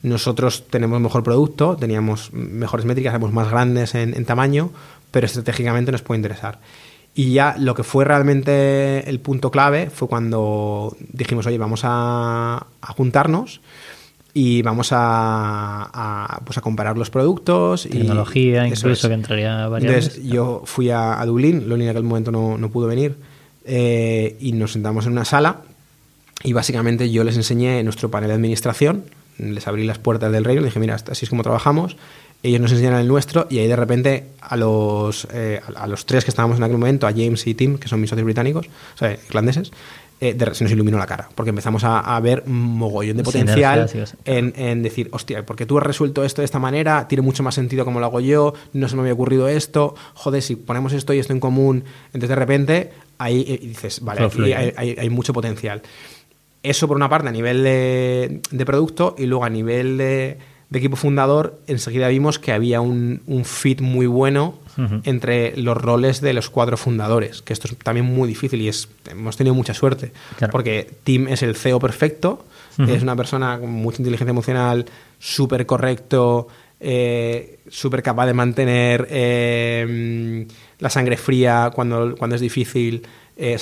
nosotros 0.05 0.69
tenemos 0.71 1.01
mejor 1.01 1.25
producto, 1.25 1.77
teníamos 1.77 2.33
mejores 2.33 2.87
métricas, 2.87 3.11
éramos 3.11 3.33
más 3.33 3.51
grandes 3.51 3.97
en, 3.97 4.15
en 4.15 4.25
tamaño, 4.25 4.71
pero 5.11 5.27
estratégicamente 5.27 5.91
nos 5.91 6.03
puede 6.03 6.19
interesar. 6.21 6.61
Y 7.15 7.33
ya 7.33 7.57
lo 7.59 7.75
que 7.75 7.83
fue 7.83 8.05
realmente 8.05 9.09
el 9.11 9.19
punto 9.19 9.51
clave 9.51 9.91
fue 9.91 10.07
cuando 10.07 10.97
dijimos, 11.13 11.47
oye, 11.47 11.59
vamos 11.59 11.81
a, 11.83 12.67
juntarnos 12.97 13.61
y 14.33 14.63
vamos 14.63 14.91
a, 14.93 16.41
pues 16.45 16.59
a 16.59 16.61
comparar 16.61 16.97
los 16.97 17.11
productos. 17.11 17.89
Tecnología, 17.91 18.67
y 18.67 18.71
incluso 18.71 19.09
que 19.09 19.15
entraría 19.15 19.67
variables. 19.69 20.07
Entonces, 20.07 20.31
yo 20.31 20.63
fui 20.65 20.91
a, 20.91 21.23
Dublín, 21.27 21.69
Loni 21.69 21.85
en 21.85 21.91
aquel 21.91 22.05
momento 22.05 22.31
no, 22.31 22.59
no 22.59 22.71
pudo 22.71 22.87
venir, 22.87 23.17
eh, 23.65 24.37
y 24.41 24.53
nos 24.53 24.73
sentamos 24.73 25.07
en 25.07 25.13
una 25.13 25.25
sala 25.25 25.63
y 26.43 26.53
básicamente 26.53 27.11
yo 27.11 27.25
les 27.25 27.37
enseñé 27.37 27.83
nuestro 27.83 28.11
panel 28.11 28.29
de 28.29 28.35
administración, 28.35 29.05
les 29.39 29.67
abrí 29.67 29.85
las 29.85 29.99
puertas 29.99 30.33
del 30.33 30.45
reino, 30.45 30.63
les 30.63 30.71
dije, 30.71 30.81
mira, 30.81 30.95
así 30.95 31.25
es 31.25 31.29
como 31.29 31.43
trabajamos, 31.43 31.97
ellos 32.43 32.61
nos 32.61 32.73
enseñan 32.73 32.95
el 32.95 33.07
nuestro 33.07 33.47
y 33.51 33.59
ahí 33.59 33.69
de 33.69 33.77
repente 33.77 34.25
a 34.41 34.57
los, 34.57 35.29
eh, 35.33 35.61
a 35.77 35.87
los 35.87 36.07
tres 36.07 36.25
que 36.25 36.31
estábamos 36.31 36.57
en 36.57 36.65
aquel 36.65 36.79
momento, 36.79 37.07
a 37.07 37.11
James 37.11 37.47
y 37.47 37.55
Tim, 37.55 37.79
que 37.79 37.89
son 37.89 38.01
mis 38.01 38.09
socios 38.09 38.25
británicos, 38.25 38.67
o 38.95 38.99
sea, 38.99 39.13
irlandeses, 39.29 39.71
eh, 40.21 40.37
se 40.53 40.65
nos 40.65 40.73
iluminó 40.73 40.99
la 40.99 41.07
cara, 41.07 41.29
porque 41.35 41.51
empezamos 41.51 41.83
a, 41.85 42.01
a 42.01 42.21
ver 42.21 42.47
mogollón 42.47 43.17
de 43.17 43.23
potencial 43.23 43.91
en, 44.25 44.53
en, 44.57 44.83
decir, 44.83 45.09
hostia, 45.13 45.47
porque 45.47 45.67
tú 45.67 45.79
has 45.79 45.85
resuelto 45.85 46.25
esto 46.25 46.43
de 46.43 46.45
esta 46.45 46.59
manera, 46.59 47.09
tiene 47.09 47.23
mucho 47.23 47.43
más 47.43 47.55
sentido 47.55 47.85
como 47.85 48.01
lo 48.01 48.07
hago 48.07 48.21
yo, 48.21 48.55
no 48.73 48.89
se 48.89 48.97
me 48.97 49.03
había 49.03 49.15
ocurrido 49.15 49.49
esto, 49.49 49.95
joder, 50.15 50.43
si 50.43 50.57
ponemos 50.57 50.93
esto 50.93 51.15
y 51.15 51.19
esto 51.19 51.33
en 51.33 51.41
común, 51.41 51.85
entonces 52.09 52.29
de 52.29 52.37
repente 52.37 52.91
ahí 53.19 53.45
eh, 53.49 53.59
dices, 53.63 54.01
vale, 54.03 54.25
aquí 54.25 54.53
hay, 54.53 54.73
hay, 54.77 54.97
hay, 54.99 55.11
mucho 55.11 55.33
potencial. 55.33 55.83
Eso 56.63 56.87
por 56.87 56.97
una 56.97 57.09
parte 57.09 57.29
a 57.29 57.33
nivel 57.33 57.63
de, 57.63 58.43
de 58.51 58.67
producto 58.67 59.15
y 59.17 59.25
luego 59.25 59.45
a 59.45 59.51
nivel 59.51 59.97
de 59.97 60.39
de 60.71 60.79
equipo 60.79 60.97
fundador, 60.97 61.61
enseguida 61.67 62.09
vimos 62.09 62.39
que 62.39 62.53
había 62.53 62.81
un, 62.81 63.21
fit 63.45 63.81
muy 63.81 64.07
bueno 64.07 64.55
entre 65.05 65.57
los 65.57 65.77
roles 65.77 66.21
de 66.21 66.33
los 66.33 66.51
cuatro 66.51 66.77
fundadores, 66.77 67.43
que 67.43 67.53
esto 67.53 67.69
es 67.69 67.77
también 67.79 68.07
muy 68.07 68.29
difícil 68.29 68.61
y 68.61 68.69
es, 68.69 68.89
hemos 69.11 69.37
tenido 69.37 69.55
mucha 69.55 69.75
suerte, 69.75 70.13
porque 70.51 70.91
Tim 71.05 71.29
es 71.29 71.43
el 71.43 71.57
CEO 71.57 71.79
perfecto, 71.79 72.45
es 72.79 73.03
una 73.03 73.17
persona 73.17 73.59
con 73.59 73.71
mucha 73.71 73.99
inteligencia 73.99 74.31
emocional, 74.31 74.87
súper 75.19 75.67
correcto, 75.67 76.49
eh, 76.81 77.59
súper 77.69 78.03
capaz 78.03 78.27
de 78.27 78.33
mantener 78.33 79.07
eh, 79.11 80.47
la 80.79 80.89
sangre 80.89 81.19
fría 81.19 81.71
cuando, 81.75 82.15
cuando 82.17 82.37
es 82.37 82.43
difícil, 82.43 83.07
eh, 83.37 83.59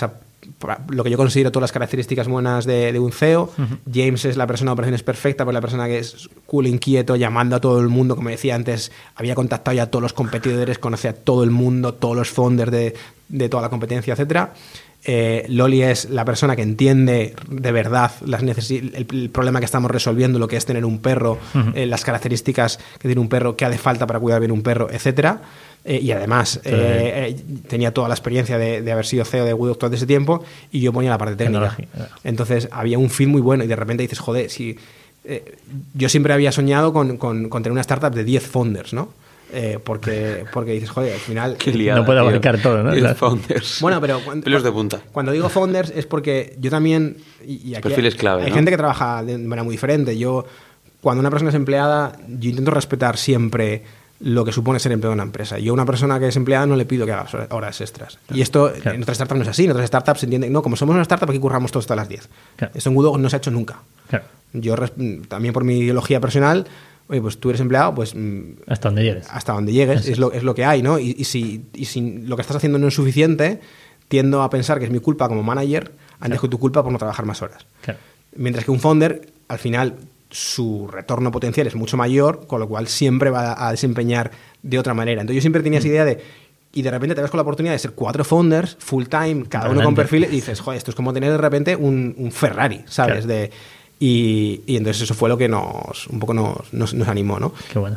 lo 0.89 1.05
que 1.05 1.11
yo 1.11 1.17
considero 1.17 1.51
todas 1.51 1.65
las 1.65 1.73
características 1.73 2.29
buenas 2.29 2.65
de, 2.65 2.99
un 2.99 3.13
CEO. 3.13 3.51
James 3.93 4.25
es 4.25 4.37
la 4.37 4.47
persona 4.47 4.71
de 4.71 4.73
operaciones 4.75 5.03
perfecta, 5.03 5.45
pues 5.45 5.55
la 5.55 5.61
persona 5.61 5.87
que 5.87 5.99
es 5.99 6.29
cool, 6.47 6.67
inquieto, 6.67 7.17
llamando 7.17 7.57
a 7.57 7.61
todo 7.61 7.81
el 7.81 7.89
mundo, 7.89 8.17
como 8.17 8.29
decía 8.29 8.55
antes, 8.55 8.93
había 9.15 9.35
contactado 9.35 9.77
ya 9.77 9.85
a 9.85 9.87
todos 9.87 10.03
los 10.03 10.13
competidores, 10.13 10.79
conoce 10.79 11.09
a 11.09 11.13
todo 11.13 11.45
el 11.45 11.51
mundo, 11.51 11.95
todos 11.95 12.17
los 12.17 12.31
founders 12.31 12.73
de, 12.73 13.49
toda 13.49 13.63
la 13.63 13.69
competencia, 13.69 14.13
etcétera. 14.13 14.53
Eh, 15.05 15.47
Loli 15.49 15.83
es 15.83 16.11
la 16.11 16.25
persona 16.25 16.57
que 16.57 16.63
entiende 16.63 17.37
de 17.49 17.73
verdad 17.73 18.11
las 18.27 18.43
el, 18.43 19.31
problema 19.33 19.61
que 19.61 19.65
estamos 19.65 19.91
resolviendo, 19.91 20.41
lo 20.41 20.49
que 20.49 20.57
es 20.57 20.67
tener 20.67 20.85
un 20.85 20.99
perro, 20.99 21.39
eh, 21.75 21.87
las 21.87 22.05
características 22.05 22.79
que 22.99 23.09
tiene 23.09 23.21
un 23.21 23.29
perro, 23.29 23.57
qué 23.57 23.65
hace 23.65 23.79
falta 23.79 24.07
para 24.07 24.19
cuidar 24.19 24.41
bien 24.41 24.51
un 24.51 24.63
perro, 24.63 24.91
etcétera. 24.91 25.41
Eh, 25.85 26.01
y 26.03 26.13
además 26.13 26.61
eh, 26.65 27.35
eh, 27.35 27.37
tenía 27.67 27.95
toda 27.95 28.09
la 28.09 28.15
experiencia 28.15 28.59
de, 28.59 28.93
haber 28.93 29.07
sido 29.07 29.25
CEO 29.25 29.45
de 29.45 29.55
Woodstock 29.55 29.81
todo 29.81 29.95
ese 29.95 30.07
tiempo 30.07 30.45
y 30.71 30.81
yo 30.81 30.93
ponía 30.93 31.11
la 31.11 31.19
parte 31.19 31.37
técnica. 31.37 31.77
Entonces 32.25 32.69
había 32.73 32.99
un 32.99 33.09
film 33.09 33.31
muy 33.31 33.41
bueno 33.41 33.65
y 33.65 33.67
de 33.67 33.77
repente 33.77 34.03
dices, 34.03 34.19
joder, 34.19 34.51
si 34.51 34.77
yo 35.95 36.09
siempre 36.09 36.33
había 36.33 36.53
soñado 36.53 36.93
con, 36.93 37.17
con, 37.17 37.49
tener 37.51 37.73
una 37.73 37.81
startup 37.81 38.15
de 38.15 38.25
10 38.25 38.47
founders, 38.47 38.93
¿no? 38.93 39.09
porque, 39.85 40.45
porque 40.53 40.73
dices, 40.73 40.91
joder, 40.91 41.15
al 41.15 41.21
final... 41.21 41.57
no 41.95 42.05
puede 42.05 42.21
abarcar 42.21 42.61
todo, 42.61 42.83
¿no? 42.83 42.93
10 42.93 43.17
founders. 43.17 43.79
Bueno, 43.81 43.99
pero... 44.01 44.21
Cuando, 44.21 44.61
de 44.63 44.73
punta. 44.73 45.01
Cuando 45.13 45.33
digo 45.33 45.49
founders 45.49 45.91
es 45.95 46.05
porque 46.05 46.55
yo 46.61 46.71
también... 46.71 47.17
Y, 47.47 47.75
aquí 47.75 47.89
Perfiles 47.89 48.15
clave, 48.15 48.45
Hay 48.45 48.53
gente 48.53 48.71
que 48.71 48.77
trabaja 48.77 49.23
de 49.23 49.39
manera 49.39 49.63
muy 49.63 49.73
diferente. 49.73 50.19
Yo, 50.19 50.45
cuando 51.01 51.21
una 51.21 51.31
persona 51.31 51.49
es 51.49 51.57
empleada, 51.57 52.13
yo 52.29 52.51
intento 52.51 52.73
respetar 52.73 53.17
siempre 53.17 53.85
lo 54.21 54.45
que 54.45 54.53
supone 54.53 54.81
ser 54.81 54.93
empleado 54.93 55.13
en 55.13 55.19
una 55.19 55.25
empresa. 55.25 55.59
Yo 55.59 55.73
a 55.73 55.75
una 55.75 55.87
persona 55.87 56.19
que 56.19 56.29
es 56.29 56.37
empleada 56.37 56.67
no 56.67 56.77
le 56.77 56.85
pido 56.85 57.07
que 57.07 57.13
haga 57.13 57.27
horas 57.51 57.81
extras. 57.81 58.19
Y 58.33 58.41
esto 58.41 58.73
en 58.75 59.03
otras 59.03 59.17
startups 59.17 59.39
no 59.39 59.43
es 59.43 59.49
así. 59.49 59.65
En 59.65 59.71
otras 59.71 59.87
startups 59.87 60.21
se 60.21 60.27
entiende, 60.27 60.51
no, 60.51 60.63
como 60.63 60.77
somos 60.77 60.95
una 60.95 61.03
startup 61.03 61.31
aquí 61.31 61.39
curramos 61.39 61.71
todos 61.71 61.85
hasta 61.85 61.97
las 61.97 62.09
10. 62.09 62.29
Esto 62.75 62.91
en 62.91 62.97
Google 62.97 63.23
no 63.23 63.31
se 63.31 63.37
ha 63.37 63.39
hecho 63.39 63.51
nunca. 63.51 63.83
Yo 64.53 64.75
también 65.29 65.53
por 65.53 65.65
mi 65.65 65.79
ideología 65.79 66.21
personal, 66.21 66.67
oye, 67.09 67.21
pues 67.21 67.39
tú 67.39 67.51
eres 67.51 67.61
empleado, 67.61 67.95
pues... 67.95 68.15
Mm, 68.15 68.53
hasta 68.67 68.89
donde 68.89 69.05
llegues. 69.05 69.27
Hasta 69.31 69.53
donde 69.53 69.73
llegues, 69.73 70.09
es 70.09 70.19
lo, 70.19 70.33
es 70.33 70.43
lo 70.43 70.55
que 70.55 70.65
hay, 70.65 70.83
¿no? 70.83 70.99
Y, 70.99 71.25
si, 71.25 71.67
y 71.75 71.85
si 71.85 72.19
lo 72.21 72.37
que 72.37 72.43
estás 72.43 72.57
haciendo 72.57 72.79
no 72.79 72.89
es 72.89 72.95
suficiente, 72.95 73.61
tiendo 74.09 74.43
a 74.43 74.51
pensar 74.51 74.79
que 74.79 74.87
es 74.87 74.91
mi 74.91 75.01
culpa 75.01 75.29
como 75.29 75.43
manager 75.43 75.93
antes 76.19 76.41
que 76.41 76.49
tu 76.49 76.59
culpa 76.59 76.83
por 76.83 76.91
no 76.91 76.99
trabajar 76.99 77.27
más 77.27 77.43
horas. 77.43 77.67
Mientras 78.35 78.65
que 78.65 78.71
un 78.71 78.81
founder, 78.81 79.31
al 79.49 79.59
final, 79.59 79.97
su 80.31 80.89
retorno 80.89 81.31
potencial 81.31 81.67
es 81.67 81.75
mucho 81.75 81.97
mayor, 81.97 82.47
con 82.47 82.61
lo 82.61 82.69
cual 82.69 82.89
siempre 82.89 83.31
va 83.31 83.67
a 83.67 83.71
desempeñar 83.71 84.31
de 84.63 84.79
otra 84.79 84.95
manera. 84.95 85.21
Entonces 85.21 85.37
yo 85.37 85.41
siempre 85.41 85.63
tenía 85.63 85.79
esa 85.79 85.89
idea 85.89 86.05
de, 86.05 86.23
y 86.73 86.83
de 86.83 86.91
repente 86.91 87.15
te 87.15 87.23
ves 87.23 87.31
con 87.31 87.39
la 87.39 87.43
oportunidad 87.43 87.73
de 87.73 87.79
ser 87.79 87.93
cuatro 87.93 88.25
founders, 88.25 88.77
full 88.79 89.05
time, 89.07 89.45
cada 89.49 89.71
uno 89.71 89.83
con 89.83 89.95
perfil, 89.95 90.25
y 90.25 90.29
dices, 90.29 90.61
joder, 90.61 90.79
esto 90.79 90.91
es 90.91 90.95
como 90.95 91.13
tener 91.13 91.31
de 91.31 91.39
repente 91.39 91.77
un, 91.77 92.31
Ferrari, 92.33 92.83
¿sabes? 92.87 93.27
De, 93.27 93.51
y, 94.01 94.63
entonces 94.69 95.03
eso 95.03 95.15
fue 95.15 95.29
lo 95.29 95.37
que 95.37 95.49
nos 95.49 96.07
un 96.07 96.21
poco 96.21 96.35
nos, 96.35 96.95
nos, 96.95 97.09
animó, 97.09 97.41
¿no? 97.41 97.53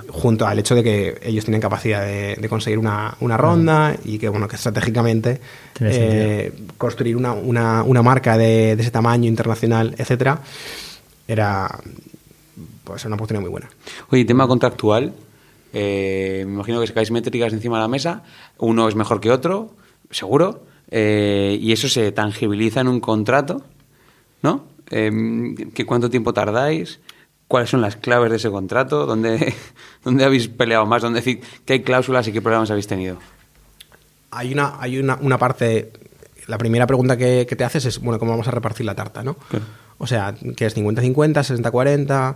Junto 0.09 0.47
al 0.47 0.57
hecho 0.57 0.73
de 0.73 0.83
que 0.83 1.19
ellos 1.21 1.43
tienen 1.43 1.61
capacidad 1.61 2.03
de, 2.03 2.47
conseguir 2.49 2.79
una, 2.79 3.15
ronda 3.19 3.95
y 4.05 4.17
que, 4.17 4.29
bueno, 4.29 4.47
que 4.47 4.55
estratégicamente 4.55 5.41
eh, 5.81 6.51
construir 6.77 7.17
una, 7.17 7.33
una, 7.33 8.01
marca 8.01 8.37
de, 8.37 8.75
de, 8.75 8.81
ese 8.81 8.91
tamaño 8.91 9.27
internacional, 9.27 9.93
etcétera, 9.97 10.39
era 11.27 11.69
ser 12.99 13.07
una 13.07 13.15
oportunidad 13.15 13.41
muy 13.41 13.51
buena. 13.51 13.69
Oye, 14.09 14.25
tema 14.25 14.47
contractual, 14.47 15.13
eh, 15.73 16.43
me 16.45 16.53
imagino 16.53 16.81
que 16.81 16.87
sacáis 16.87 17.11
métricas 17.11 17.53
encima 17.53 17.77
de 17.77 17.81
la 17.83 17.87
mesa, 17.87 18.23
uno 18.57 18.87
es 18.87 18.95
mejor 18.95 19.21
que 19.21 19.31
otro, 19.31 19.71
seguro, 20.09 20.63
eh, 20.89 21.57
y 21.61 21.71
eso 21.71 21.87
se 21.87 22.11
tangibiliza 22.11 22.81
en 22.81 22.87
un 22.89 22.99
contrato, 22.99 23.63
¿no? 24.41 24.65
Em, 24.89 25.55
¿qué, 25.55 25.85
¿Cuánto 25.85 26.09
tiempo 26.09 26.33
tardáis? 26.33 26.99
¿Cuáles 27.47 27.69
son 27.69 27.81
las 27.81 27.95
claves 27.95 28.29
de 28.29 28.35
ese 28.37 28.49
contrato? 28.49 29.05
¿Dónde, 29.05 29.53
dónde 30.03 30.25
habéis 30.25 30.49
peleado 30.49 30.85
más? 30.85 31.01
¿Dónde, 31.01 31.41
¿Qué 31.65 31.83
cláusulas 31.83 32.27
y 32.27 32.33
qué 32.33 32.41
problemas 32.41 32.69
habéis 32.71 32.87
tenido? 32.87 33.17
Hay 34.31 34.53
una, 34.53 34.75
hay 34.79 34.99
una, 34.99 35.17
una 35.21 35.37
parte, 35.37 35.91
la 36.47 36.57
primera 36.57 36.87
pregunta 36.87 37.17
que, 37.17 37.45
te 37.45 37.63
haces 37.63 37.85
es, 37.85 37.99
bueno, 37.99 38.19
¿cómo 38.19 38.31
vamos 38.31 38.47
a 38.47 38.51
repartir 38.51 38.85
la 38.85 38.95
tarta, 38.95 39.23
no? 39.23 39.37
O 40.01 40.07
sea, 40.07 40.33
que 40.55 40.65
es 40.65 40.75
50-50, 40.75 41.61
60-40. 41.61 42.35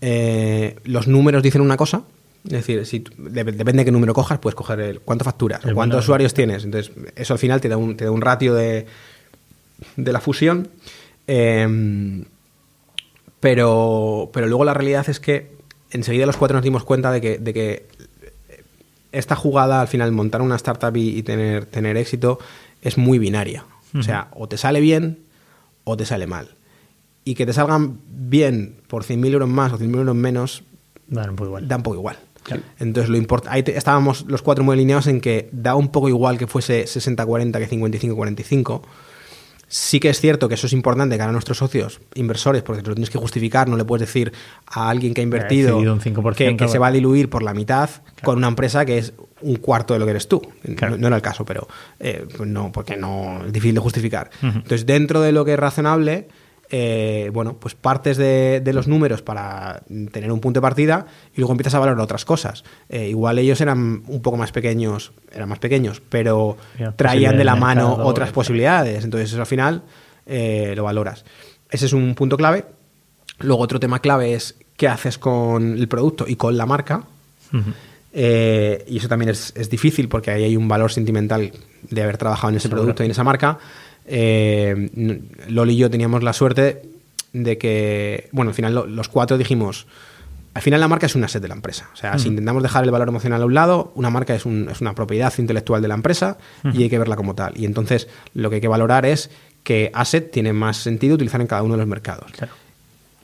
Eh, 0.00 0.76
los 0.82 1.06
números 1.06 1.40
dicen 1.40 1.60
una 1.60 1.76
cosa, 1.76 2.02
Es 2.44 2.50
decir, 2.50 2.84
si, 2.84 3.04
depende 3.16 3.72
de 3.74 3.84
qué 3.84 3.92
número 3.92 4.12
cojas, 4.12 4.40
puedes 4.40 4.56
coger 4.56 4.80
el 4.80 5.00
cuánto 5.00 5.24
facturas, 5.24 5.64
o 5.64 5.72
cuántos 5.72 6.02
usuarios 6.02 6.34
tienes. 6.34 6.64
Entonces, 6.64 6.92
eso 7.14 7.32
al 7.32 7.38
final 7.38 7.60
te 7.60 7.68
da 7.68 7.76
un, 7.76 7.96
te 7.96 8.06
da 8.06 8.10
un 8.10 8.20
ratio 8.20 8.54
de, 8.54 8.86
de 9.96 10.12
la 10.12 10.20
fusión. 10.20 10.68
Em, 11.28 12.24
pero, 13.38 14.28
pero 14.32 14.48
luego 14.48 14.64
la 14.64 14.74
realidad 14.74 15.08
es 15.08 15.20
que 15.20 15.52
enseguida 15.92 16.26
los 16.26 16.36
cuatro 16.36 16.56
nos 16.56 16.64
dimos 16.64 16.82
cuenta 16.82 17.12
de 17.12 17.20
que, 17.20 17.38
de 17.38 17.54
que 17.54 17.86
esta 19.12 19.36
jugada, 19.36 19.80
al 19.80 19.86
final, 19.86 20.10
montar 20.10 20.42
una 20.42 20.56
startup 20.56 20.96
y, 20.96 21.22
tener, 21.22 21.66
tener 21.66 21.96
éxito, 21.96 22.40
es 22.82 22.98
muy 22.98 23.20
binaria. 23.20 23.64
O 23.96 24.02
sea, 24.02 24.26
o 24.34 24.48
te 24.48 24.56
sale 24.56 24.80
bien 24.80 25.20
o 25.84 25.96
te 25.96 26.04
sale 26.04 26.26
mal. 26.26 26.48
Y 27.30 27.36
que 27.36 27.46
te 27.46 27.52
salgan 27.52 28.00
bien 28.08 28.74
por 28.88 29.04
100.000 29.04 29.32
euros 29.34 29.48
más 29.48 29.72
o 29.72 29.78
100.000 29.78 29.98
euros 29.98 30.16
menos, 30.16 30.64
da 31.06 31.30
un 31.30 31.36
poco 31.36 31.46
igual. 31.46 31.68
Da 31.68 31.76
un 31.76 31.82
poco 31.84 31.96
igual. 31.96 32.16
Entonces, 32.80 33.08
lo 33.08 33.16
importa 33.16 33.52
ahí 33.52 33.62
estábamos 33.66 34.24
los 34.26 34.42
cuatro 34.42 34.64
muy 34.64 34.72
alineados 34.72 35.06
en 35.06 35.20
que 35.20 35.48
da 35.52 35.76
un 35.76 35.92
poco 35.92 36.08
igual 36.08 36.38
que 36.38 36.48
fuese 36.48 36.86
60-40 36.86 37.58
que 37.58 37.70
55-45 37.70 38.80
Sí 39.68 40.00
que 40.00 40.08
es 40.08 40.20
cierto 40.20 40.48
que 40.48 40.56
eso 40.56 40.66
es 40.66 40.72
importante 40.72 41.16
cara 41.16 41.30
a 41.30 41.32
nuestros 41.32 41.58
socios, 41.58 42.00
inversores, 42.16 42.64
porque 42.64 42.82
te 42.82 42.88
lo 42.88 42.96
tienes 42.96 43.08
que 43.08 43.18
justificar, 43.18 43.68
no 43.68 43.76
le 43.76 43.84
puedes 43.84 44.08
decir 44.08 44.32
a 44.66 44.90
alguien 44.90 45.14
que 45.14 45.20
ha 45.20 45.22
invertido 45.22 45.78
un 45.78 46.00
5%, 46.00 46.34
que, 46.34 46.56
que 46.56 46.66
se 46.66 46.80
va 46.80 46.88
a 46.88 46.90
diluir 46.90 47.30
por 47.30 47.44
la 47.44 47.54
mitad 47.54 47.88
con 48.24 48.38
una 48.38 48.48
empresa 48.48 48.84
que 48.84 48.98
es 48.98 49.12
un 49.42 49.54
cuarto 49.58 49.94
de 49.94 50.00
lo 50.00 50.06
que 50.06 50.10
eres 50.10 50.26
tú. 50.26 50.42
No, 50.64 51.06
era 51.06 51.14
el 51.14 51.22
caso, 51.22 51.44
pero 51.44 51.68
eh, 52.00 52.26
pues 52.36 52.48
no, 52.48 52.72
porque 52.72 52.96
no 52.96 53.44
es 53.46 53.52
difícil 53.52 53.76
de 53.76 53.80
justificar. 53.80 54.30
Entonces, 54.42 54.86
dentro 54.86 55.20
de 55.20 55.30
lo 55.30 55.44
que 55.44 55.52
es 55.52 55.58
razonable, 55.60 56.26
eh, 56.72 57.30
bueno, 57.32 57.56
pues 57.58 57.74
partes 57.74 58.16
de, 58.16 58.62
los 58.72 58.86
números 58.86 59.22
para 59.22 59.82
tener 60.12 60.30
un 60.30 60.38
punto 60.38 60.60
de 60.60 60.62
partida 60.62 61.06
y 61.34 61.38
luego 61.38 61.52
empiezas 61.52 61.74
a 61.74 61.80
valorar 61.80 62.00
otras 62.00 62.24
cosas. 62.24 62.62
Eh, 62.88 63.08
igual 63.08 63.40
ellos 63.40 63.60
eran 63.60 64.04
un 64.06 64.22
poco 64.22 64.36
más 64.36 64.52
pequeños, 64.52 65.10
eran 65.32 65.48
más 65.48 65.58
pequeños, 65.58 66.00
pero 66.08 66.56
traían 66.94 67.36
de 67.36 67.44
la 67.44 67.56
mano 67.56 67.94
otras 67.94 68.30
posibilidades. 68.30 69.04
Entonces 69.04 69.32
eso 69.32 69.40
al 69.40 69.46
final 69.46 69.82
eh, 70.26 70.74
lo 70.76 70.84
valoras. 70.84 71.24
Ese 71.68 71.86
es 71.86 71.92
un 71.92 72.14
punto 72.14 72.36
clave. 72.36 72.64
Luego 73.40 73.62
otro 73.62 73.80
tema 73.80 73.98
clave 73.98 74.34
es 74.34 74.54
qué 74.76 74.86
haces 74.86 75.18
con 75.18 75.76
el 75.76 75.88
producto 75.88 76.24
y 76.28 76.36
con 76.36 76.56
la 76.56 76.66
marca. 76.66 77.02
y 78.12 78.96
eso 78.96 79.08
también 79.08 79.30
es, 79.30 79.70
difícil 79.70 80.08
porque 80.08 80.30
ahí 80.30 80.44
hay 80.44 80.56
un 80.56 80.68
valor 80.68 80.92
sentimental 80.92 81.50
de 81.82 82.02
haber 82.02 82.16
trabajado 82.16 82.50
en 82.50 82.58
ese 82.58 82.68
producto 82.68 83.02
y 83.02 83.06
en 83.06 83.10
esa 83.10 83.24
marca 83.24 83.58
eh, 84.10 85.20
Loli 85.48 85.74
y 85.74 85.76
yo 85.76 85.90
teníamos 85.90 86.22
la 86.22 86.32
suerte 86.32 86.82
de 87.32 87.58
que, 87.58 88.28
bueno, 88.32 88.50
al 88.50 88.54
final 88.54 88.74
los 88.94 89.08
cuatro 89.08 89.38
dijimos, 89.38 89.86
al 90.52 90.62
final 90.62 90.80
la 90.80 90.88
marca 90.88 91.06
es 91.06 91.14
un 91.14 91.22
asset 91.22 91.40
de 91.40 91.48
la 91.48 91.54
empresa. 91.54 91.88
O 91.92 91.96
sea, 91.96 92.18
si 92.18 92.28
intentamos 92.28 92.62
dejar 92.62 92.84
el 92.84 92.90
valor 92.90 93.08
emocional 93.08 93.40
a 93.40 93.46
un 93.46 93.54
lado, 93.54 93.92
una 93.94 94.10
marca 94.10 94.34
es, 94.34 94.46
una 94.46 94.94
propiedad 94.94 95.32
intelectual 95.38 95.80
de 95.80 95.88
la 95.88 95.94
empresa 95.94 96.38
y 96.74 96.82
hay 96.82 96.90
que 96.90 96.98
verla 96.98 97.14
como 97.14 97.34
tal. 97.34 97.52
Y 97.56 97.66
entonces 97.66 98.08
lo 98.34 98.50
que 98.50 98.56
hay 98.56 98.60
que 98.60 98.68
valorar 98.68 99.06
es 99.06 99.30
que 99.62 99.90
asset 99.94 100.30
tiene 100.32 100.52
más 100.52 100.78
sentido 100.78 101.14
utilizar 101.14 101.40
en 101.40 101.46
cada 101.46 101.62
uno 101.62 101.74
de 101.74 101.78
los 101.78 101.86
mercados. 101.86 102.32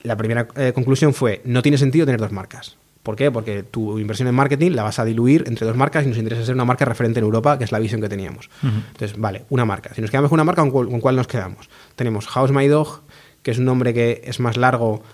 La 0.05 0.17
primera 0.17 0.47
eh, 0.55 0.73
conclusión 0.73 1.15
fue, 1.15 1.41
no 1.45 1.63
tiene 1.63 1.79
sentido 1.79 2.07
tener 2.07 2.21
dos 2.21 2.31
marcas. 2.31 2.77
¿Por 3.07 3.15
qué? 3.15 3.31
Porque 3.31 3.63
tu 3.63 4.01
inversión 4.01 4.27
en 4.27 4.35
marketing 4.35 4.73
la 4.73 4.83
vas 4.83 4.99
a 4.99 5.05
diluir 5.05 5.45
entre 5.47 5.65
dos 5.65 5.77
marcas 5.77 6.05
y 6.05 6.09
nos 6.09 6.19
interesa 6.19 6.45
ser 6.45 6.57
una 6.57 6.65
marca 6.65 6.85
referente 6.85 7.21
en 7.21 7.25
Europa, 7.25 7.57
que 7.57 7.63
es 7.63 7.71
la 7.71 7.79
visión 7.79 8.01
que 8.01 8.09
teníamos. 8.09 8.51
Entonces, 8.65 9.17
vale, 9.17 9.45
una 9.49 9.65
marca. 9.65 9.95
Si 9.95 10.01
nos 10.01 10.11
quedamos 10.11 10.29
con 10.29 10.39
una 10.39 10.43
marca, 10.43 10.69
¿con 10.69 11.01
cuál, 11.01 11.15
nos 11.15 11.29
quedamos? 11.29 11.71
Tenemos 11.95 12.27
House 12.27 12.51
My 12.51 12.67
Dog, 12.67 13.03
que 13.45 13.53
es 13.53 13.59
un 13.59 13.65
nombre 13.65 13.95
que 13.95 14.23
es 14.25 14.41
más 14.41 14.57
largo, 14.57 15.05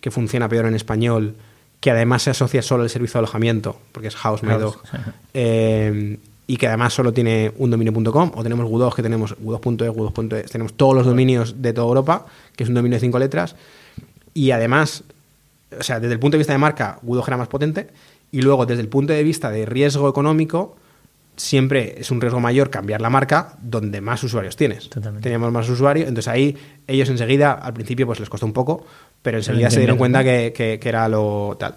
que 0.00 0.12
funciona 0.12 0.48
peor 0.48 0.66
en 0.66 0.76
español, 0.76 1.34
que 1.80 1.90
además 1.90 2.22
se 2.22 2.30
asocia 2.30 2.62
solo 2.62 2.84
al 2.84 2.88
servicio 2.88 3.14
de 3.14 3.18
alojamiento, 3.24 3.80
porque 3.90 4.06
es 4.06 4.14
House 4.14 4.44
My 4.44 4.54
Dog. 4.54 4.80
Eh, 5.34 6.18
y 6.46 6.56
que 6.56 6.68
además 6.68 6.94
solo 6.94 7.12
tiene 7.12 7.50
un 7.58 7.72
dominio.com, 7.72 8.30
o 8.32 8.42
tenemos 8.44 8.64
Gudog, 8.66 8.94
que 8.94 9.02
tenemos 9.02 9.34
Gudog.e, 9.40 9.88
Gudog.es, 9.88 10.52
tenemos 10.52 10.74
todos 10.74 10.94
los 10.94 11.04
dominios 11.04 11.60
de 11.60 11.72
toda 11.72 11.88
Europa, 11.88 12.26
que 12.54 12.62
es 12.62 12.68
un 12.68 12.76
dominio 12.76 12.94
de 12.94 13.00
cinco 13.00 13.18
letras, 13.18 13.56
y 14.34 14.52
además 14.52 15.02
o 15.78 15.82
sea, 15.82 16.00
desde 16.00 16.14
el 16.14 16.20
punto 16.20 16.36
de 16.36 16.38
vista 16.38 16.52
de 16.52 16.58
marca, 16.58 16.98
Gudog 17.02 17.28
era 17.28 17.36
más 17.36 17.48
potente. 17.48 17.88
Y 18.32 18.42
luego, 18.42 18.66
desde 18.66 18.82
el 18.82 18.88
punto 18.88 19.12
de 19.12 19.22
vista 19.22 19.50
de 19.50 19.66
riesgo 19.66 20.08
económico, 20.08 20.76
siempre 21.36 21.94
es 21.98 22.10
un 22.10 22.20
riesgo 22.20 22.38
mayor 22.38 22.70
cambiar 22.70 23.00
la 23.00 23.10
marca 23.10 23.56
donde 23.62 24.00
más 24.00 24.22
usuarios 24.22 24.56
tienes. 24.56 24.90
Teníamos 25.20 25.50
más 25.52 25.68
usuarios, 25.68 26.08
entonces 26.08 26.28
ahí 26.28 26.56
ellos 26.86 27.08
enseguida, 27.08 27.52
al 27.52 27.72
principio 27.72 28.06
pues 28.06 28.20
les 28.20 28.28
costó 28.28 28.46
un 28.46 28.52
poco, 28.52 28.84
pero 29.22 29.38
enseguida 29.38 29.70
se 29.70 29.78
dieron 29.78 29.96
cuenta 29.96 30.22
que, 30.22 30.52
que, 30.54 30.88
era 30.88 31.08
lo 31.08 31.56
tal. 31.58 31.74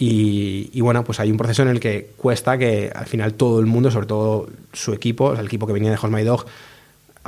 Y, 0.00 0.80
bueno, 0.80 1.02
pues 1.02 1.18
hay 1.18 1.30
un 1.30 1.36
proceso 1.36 1.62
en 1.62 1.68
el 1.68 1.80
que 1.80 2.10
cuesta 2.16 2.56
que 2.56 2.90
al 2.94 3.06
final 3.06 3.34
todo 3.34 3.58
el 3.58 3.66
mundo, 3.66 3.90
sobre 3.90 4.06
todo 4.06 4.48
su 4.72 4.92
equipo, 4.92 5.34
el 5.34 5.46
equipo 5.46 5.66
que 5.66 5.72
venía 5.72 5.90
de 5.90 5.98
Hold 6.00 6.14
My 6.14 6.22
Dog, 6.22 6.46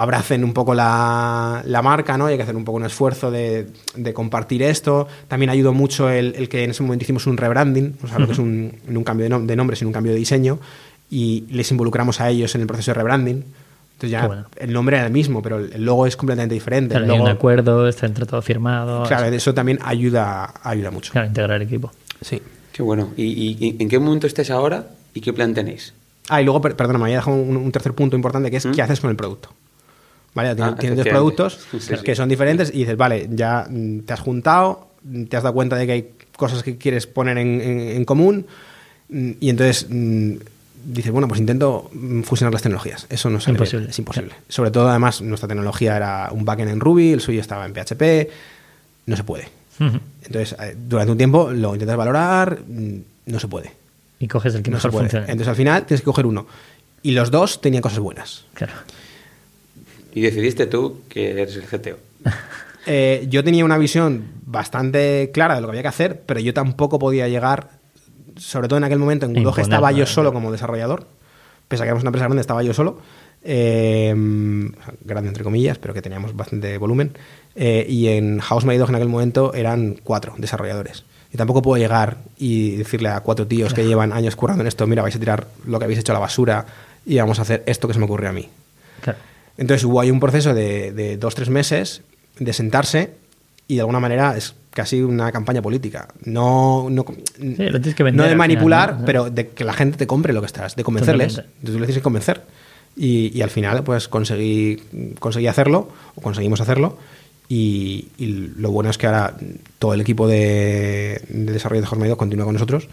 abracen 0.01 0.45
un 0.45 0.55
poco 0.55 0.75
la, 0.75 1.63
marca, 1.85 2.17
¿no? 2.17 2.25
hay 2.25 2.39
que 2.39 2.43
hacer 2.43 2.57
un 2.57 2.65
poco 2.65 2.79
un 2.79 2.87
esfuerzo 2.87 3.31
de, 3.31 3.67
compartir 4.15 4.63
esto. 4.63 5.07
También 5.29 5.51
ayudó 5.51 5.75
mucho 5.75 6.09
el, 6.09 6.49
que 6.49 6.65
en 6.65 6.71
ese 6.71 6.83
momento 6.83 7.03
hicimos 7.03 7.27
un 7.27 7.37
rebranding, 7.37 7.97
o 8.03 8.09
sea, 8.09 8.19
lo 8.19 8.27
que 8.27 8.33
es 8.33 8.39
un, 8.39 8.73
un 8.89 9.05
cambio 9.05 9.29
de, 9.29 9.57
nombre, 9.57 9.77
sino 9.77 9.89
un 9.89 9.93
cambio 9.93 10.13
de 10.13 10.19
diseño, 10.19 10.59
y 11.11 11.45
les 11.51 11.71
involucramos 11.71 12.19
a 12.23 12.31
ellos 12.31 12.55
en 12.55 12.63
el 12.63 12.67
proceso 12.67 12.93
de 12.93 12.95
rebranding. 12.95 13.45
Entonces 13.93 14.11
ya 14.11 14.47
el 14.57 14.73
nombre 14.73 14.97
era 14.97 15.05
el 15.05 15.13
mismo, 15.13 15.43
pero 15.43 15.59
el 15.59 15.85
logo 15.85 16.07
es 16.07 16.17
completamente 16.17 16.55
diferente. 16.55 16.95
Claro, 16.95 17.13
hay 17.13 17.21
un 17.21 17.29
acuerdo, 17.29 17.87
está 17.87 18.07
entre 18.07 18.25
todo 18.25 18.41
firmado. 18.41 19.03
Claro, 19.03 19.27
eso 19.27 19.53
también 19.53 19.79
ayuda, 19.83 20.55
ayuda 20.63 20.91
mucho. 20.91 21.13
Claro, 21.13 21.29
integrar 21.29 21.61
el 21.61 21.69
equipo. 21.69 21.93
Sí. 22.23 22.41
Qué 22.73 22.83
bueno. 22.83 23.11
¿Y, 23.19 23.77
en 23.79 23.89
qué 23.91 23.99
momento 23.99 24.27
estés 24.27 24.51
ahora 24.51 24.87
y 25.13 25.21
qué 25.21 25.35
plan 25.35 25.53
tenéis? 25.53 25.93
Ah, 26.31 26.41
y 26.41 26.45
luego, 26.47 26.63
perdona, 26.63 26.99
me 26.99 27.05
había 27.05 27.17
dejado 27.17 27.37
un, 27.37 27.71
tercer 27.71 27.93
punto 27.93 28.17
importante 28.17 28.51
que 28.51 28.57
es 28.57 28.65
¿Mm? 28.65 28.73
qué 28.73 28.81
haces 28.81 29.01
con 29.01 29.11
el 29.11 29.17
producto. 29.17 29.51
¿Vale? 30.35 30.55
Tienes, 30.55 30.99
ah, 30.99 31.03
dos 31.03 31.09
productos 31.09 31.67
que 32.05 32.15
son 32.15 32.29
diferentes 32.29 32.71
y 32.71 32.79
dices, 32.79 32.97
vale, 32.97 33.29
ya 33.31 33.67
mm, 33.69 34.01
te 34.01 34.13
has 34.13 34.21
juntado, 34.21 34.89
te 35.29 35.37
has 35.37 35.43
dado 35.43 35.55
cuenta 35.55 35.77
de 35.77 35.87
que 35.87 35.93
hay 35.93 36.11
cosas 36.37 36.63
que 36.63 36.77
quieres 36.77 37.07
poner 37.07 37.39
en, 37.39 38.05
común 38.05 38.47
mm, 39.09 39.31
y 39.41 39.51
entonces 39.51 39.87
mm, 39.89 40.37
dices, 40.85 41.13
bueno, 41.13 41.29
pues 41.29 41.41
intento 41.41 41.91
fusionar 42.25 42.53
las 42.53 42.63
tecnologías. 42.63 43.07
Eso 43.11 43.31
no 43.31 43.39
es 43.39 43.49
imposible. 43.49 43.91
Es 43.91 43.99
imposible. 43.99 44.35
Sobre 44.49 44.71
todo, 44.71 44.89
además, 44.89 45.21
nuestra 45.21 45.49
tecnología 45.49 45.97
era 45.97 46.29
un 46.33 46.45
backend 46.45 46.71
en 46.71 46.81
Ruby, 46.81 47.13
el 47.13 47.21
suyo 47.21 47.41
estaba 47.41 47.67
en 47.67 47.75
PHP, 47.75 48.31
no 49.07 49.17
se 49.17 49.25
puede. 49.25 49.49
Entonces, 49.81 50.55
eh, 50.61 50.77
durante 50.77 51.13
un 51.13 51.19
tiempo 51.19 51.51
lo 51.51 51.73
intentas 51.73 51.97
valorar, 51.97 52.59
no 52.67 53.41
se 53.41 53.49
puede. 53.49 53.73
Y 54.19 54.29
coges 54.29 54.55
el 54.55 54.63
que 54.63 54.71
no 54.71 54.77
mejor 54.77 54.93
funciona. 54.93 55.25
Entonces, 55.27 55.49
al 55.49 55.57
final 55.57 55.87
tienes 55.87 56.03
que 56.03 56.05
coger 56.05 56.27
uno. 56.27 56.47
Y 57.03 57.13
los 57.13 57.31
dos 57.31 57.63
tenían 57.63 57.81
cosas 57.81 57.99
buenas. 58.01 58.45
Claro. 58.53 58.75
Y 60.15 60.21
decidiste 60.21 60.67
tú 60.67 61.03
que 61.09 61.31
eres 61.31 61.57
el 61.57 61.67
GTO. 61.67 61.97
Eh, 62.87 63.27
yo 63.29 63.45
tenía 63.45 63.63
una 63.63 63.77
visión 63.77 64.25
bastante 64.47 65.31
clara 65.35 65.55
de 65.55 65.61
lo 65.61 65.67
que 65.67 65.73
había 65.73 65.83
que 65.83 65.89
hacer, 65.89 66.23
pero 66.25 66.41
yo 66.41 66.55
tampoco 66.55 66.99
podía 66.99 67.29
llegar, 67.29 67.69
sobre 68.37 68.69
todo 68.69 68.79
en 68.79 68.85
aquel 68.85 68.99
momento 68.99 69.27
en 69.27 69.35
Google 69.35 69.63
estaba 69.63 69.93
yo 69.93 70.07
solo 70.07 70.33
como 70.33 70.51
desarrollador, 70.51 71.07
pese 71.69 71.83
a 71.83 71.85
que 71.85 71.89
éramos 71.89 72.03
una 72.03 72.09
empresa 72.09 72.25
grande, 72.25 72.41
estaba 72.41 72.63
yo 72.63 72.73
solo, 72.73 72.99
eh, 73.45 74.15
grande 75.05 75.29
entre 75.29 75.45
comillas, 75.45 75.79
pero 75.79 75.93
que 75.93 76.01
teníamos 76.01 76.35
bastante 76.35 76.79
volumen, 76.79 77.13
eh, 77.55 77.85
y 77.89 78.09
en 78.09 78.41
House 78.41 78.65
My 78.65 78.77
en 78.77 78.95
aquel 78.95 79.09
momento 79.09 79.53
eran 79.55 79.97
cuatro 80.03 80.35
desarrolladores. 80.39 81.05
Y 81.33 81.37
tampoco 81.37 81.63
puedo 81.63 81.81
llegar 81.81 82.17
y 82.39 82.77
decirle 82.77 83.09
a 83.11 83.21
cuatro 83.21 83.47
tíos 83.47 83.73
que 83.73 83.87
llevan 83.87 84.13
años 84.13 84.35
currando 84.35 84.63
en 84.63 84.69
esto, 84.69 84.87
mira, 84.87 85.03
vais 85.03 85.15
a 85.15 85.19
tirar 85.19 85.47
lo 85.67 85.79
que 85.79 85.85
habéis 85.85 86.01
hecho 86.01 86.13
a 86.13 86.15
la 86.15 86.21
basura 86.21 86.67
y 87.07 87.19
vamos 87.19 87.39
a 87.39 87.43
hacer 87.43 87.63
esto 87.67 87.87
que 87.87 87.95
se 87.95 88.01
me 88.01 88.07
ocurrió 88.07 88.31
a 88.31 88.33
mí. 88.33 88.49
Claro. 89.01 89.19
Entonces 89.61 89.85
hubo 89.85 90.01
ahí 90.01 90.11
un 90.11 90.19
proceso 90.19 90.55
de, 90.55 90.91
de 90.91 91.17
dos, 91.17 91.37
tres 91.37 91.51
meses 91.51 92.03
de 92.41 92.53
sentarse 92.53 93.11
y 93.69 93.77
de 93.77 93.83
alguna 93.83 94.01
manera 94.01 94.37
es 94.37 94.57
casi 94.71 95.01
una 95.01 95.31
campaña 95.31 95.63
política. 95.63 96.09
No, 96.25 96.89
no, 96.91 97.05
no 97.39 98.25
de 98.25 98.35
manipular, 98.35 99.05
pero 99.07 99.31
de 99.31 99.51
que 99.51 99.63
la 99.63 99.73
gente 99.73 99.97
te 99.97 100.09
compre 100.09 100.33
lo 100.33 100.41
que 100.41 100.47
estás, 100.47 100.75
de 100.75 100.83
convencerles. 100.83 101.43
Tú 101.65 101.73
le 101.73 101.79
tienes 101.79 101.97
que 101.97 102.03
convencer. 102.03 102.43
Y, 102.97 103.37
y, 103.37 103.43
al 103.43 103.51
final, 103.51 103.85
pues 103.85 104.09
conseguí, 104.09 104.83
conseguí 105.21 105.47
hacerlo, 105.47 105.89
o 106.17 106.21
conseguimos 106.21 106.61
hacerlo. 106.61 106.99
Y, 107.49 108.09
lo 108.57 108.71
bueno 108.71 108.91
es 108.91 108.99
que 108.99 109.07
ahora 109.07 109.37
todo 109.79 109.95
el 109.95 110.01
equipo 110.01 110.27
de, 110.27 111.21
desarrollo 111.29 111.83
de 111.83 111.87
Jornado 111.87 112.17
continúa 112.17 112.45
con 112.45 112.55
nosotros 112.55 112.89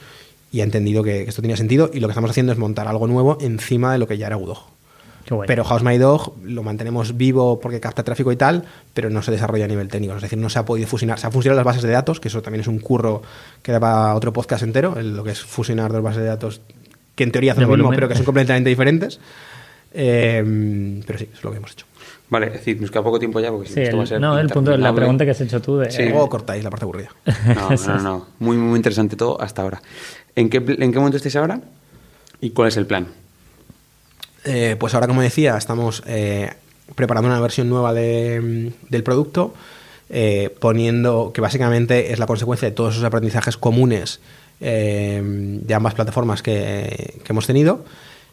y 0.51 0.61
ha 0.61 0.63
entendido 0.63 1.03
que, 1.03 1.23
esto 1.23 1.41
tenía 1.41 1.57
sentido. 1.57 1.89
Y 1.93 1.99
lo 1.99 2.07
que 2.07 2.11
estamos 2.11 2.29
haciendo 2.29 2.51
es 2.51 2.57
montar 2.57 2.87
algo 2.87 3.07
nuevo 3.07 3.37
encima 3.41 3.93
de 3.93 3.97
lo 3.97 4.07
que 4.07 4.17
ya 4.17 4.27
era 4.27 4.37
Pero 5.45 5.63
House 5.63 5.83
My 5.83 5.97
Dog 5.97 6.33
lo 6.43 6.63
mantenemos 6.63 7.17
vivo 7.17 7.59
porque 7.59 7.79
capta 7.79 8.03
tráfico 8.03 8.31
y 8.31 8.35
tal, 8.35 8.63
pero 8.93 9.09
no 9.09 9.21
se 9.21 9.31
desarrolla 9.31 9.65
a 9.65 9.67
nivel 9.67 9.87
técnico. 9.89 10.15
Es 10.15 10.21
decir, 10.21 10.37
no 10.37 10.49
se 10.49 10.59
ha 10.59 10.65
podido 10.65 10.87
fusionar. 10.87 11.19
Se 11.19 11.27
han 11.27 11.33
fusionado 11.33 11.57
las 11.57 11.65
bases 11.65 11.83
de 11.83 11.91
datos, 11.91 12.19
que 12.19 12.29
eso 12.29 12.41
también 12.41 12.61
es 12.61 12.67
un 12.67 12.79
curro 12.79 13.21
que 13.61 13.71
da 13.71 13.79
para 13.79 14.15
otro 14.15 14.31
podcast 14.33 14.63
entero, 14.63 14.95
lo 15.01 15.23
que 15.23 15.31
es 15.31 15.41
fusionar 15.41 15.91
dos 15.91 16.01
bases 16.01 16.21
de 16.21 16.27
datos 16.27 16.61
que 17.15 17.23
en 17.23 17.31
teoría 17.31 17.53
hacen 17.53 17.63
lo 17.63 17.75
mismo, 17.75 17.89
pero 17.89 18.07
que 18.07 18.15
son 18.15 18.25
completamente 18.25 18.69
diferentes. 18.69 19.19
Eh, 19.93 21.01
pero 21.05 21.17
sí, 21.19 21.29
es 21.33 21.43
lo 21.43 21.51
que 21.51 21.57
hemos 21.57 21.71
hecho. 21.71 21.85
Vale, 22.29 22.47
es 22.47 22.53
decir, 22.53 22.79
nos 22.81 22.91
queda 22.91 23.03
poco 23.03 23.19
tiempo 23.19 23.39
ya 23.39 23.51
porque 23.51 23.69
sí, 23.69 23.81
esto 23.81 23.97
va 23.97 24.03
a 24.03 24.05
ser. 24.05 24.19
No, 24.19 24.37
el 24.37 24.49
punto, 24.49 24.75
la 24.75 24.93
pregunta 24.93 25.23
que 25.23 25.31
has 25.31 25.41
hecho 25.41 25.61
tú 25.61 25.77
de. 25.77 25.91
Sí. 25.91 26.03
Luego 26.03 26.29
cortáis 26.29 26.63
la 26.63 26.69
parte 26.69 26.85
aburrida. 26.85 27.09
No, 27.55 27.69
no, 27.69 28.01
no, 28.01 28.27
Muy, 28.39 28.57
muy 28.57 28.77
interesante 28.77 29.15
todo 29.15 29.41
hasta 29.41 29.61
ahora. 29.61 29.81
¿En 30.35 30.49
qué, 30.49 30.57
¿En 30.57 30.91
qué 30.91 30.99
momento 30.99 31.17
estáis 31.17 31.35
ahora? 31.37 31.61
¿Y 32.41 32.51
cuál 32.51 32.67
es 32.67 32.77
el 32.77 32.85
plan? 32.85 33.07
Eh, 34.45 34.75
pues 34.79 34.93
ahora, 34.93 35.07
como 35.07 35.21
decía, 35.21 35.57
estamos 35.57 36.03
eh, 36.07 36.51
preparando 36.95 37.29
una 37.29 37.39
versión 37.39 37.69
nueva 37.69 37.93
de- 37.93 38.71
del 38.89 39.03
producto, 39.03 39.53
eh, 40.09 40.55
poniendo 40.59 41.31
que 41.33 41.41
básicamente 41.41 42.13
es 42.13 42.19
la 42.19 42.27
consecuencia 42.27 42.67
de 42.69 42.73
todos 42.75 42.93
esos 42.93 43.03
aprendizajes 43.03 43.57
comunes 43.57 44.19
de 44.59 45.73
ambas 45.75 45.93
plataformas 45.93 46.41
que 46.41 47.21
hemos 47.27 47.45
tenido. 47.45 47.85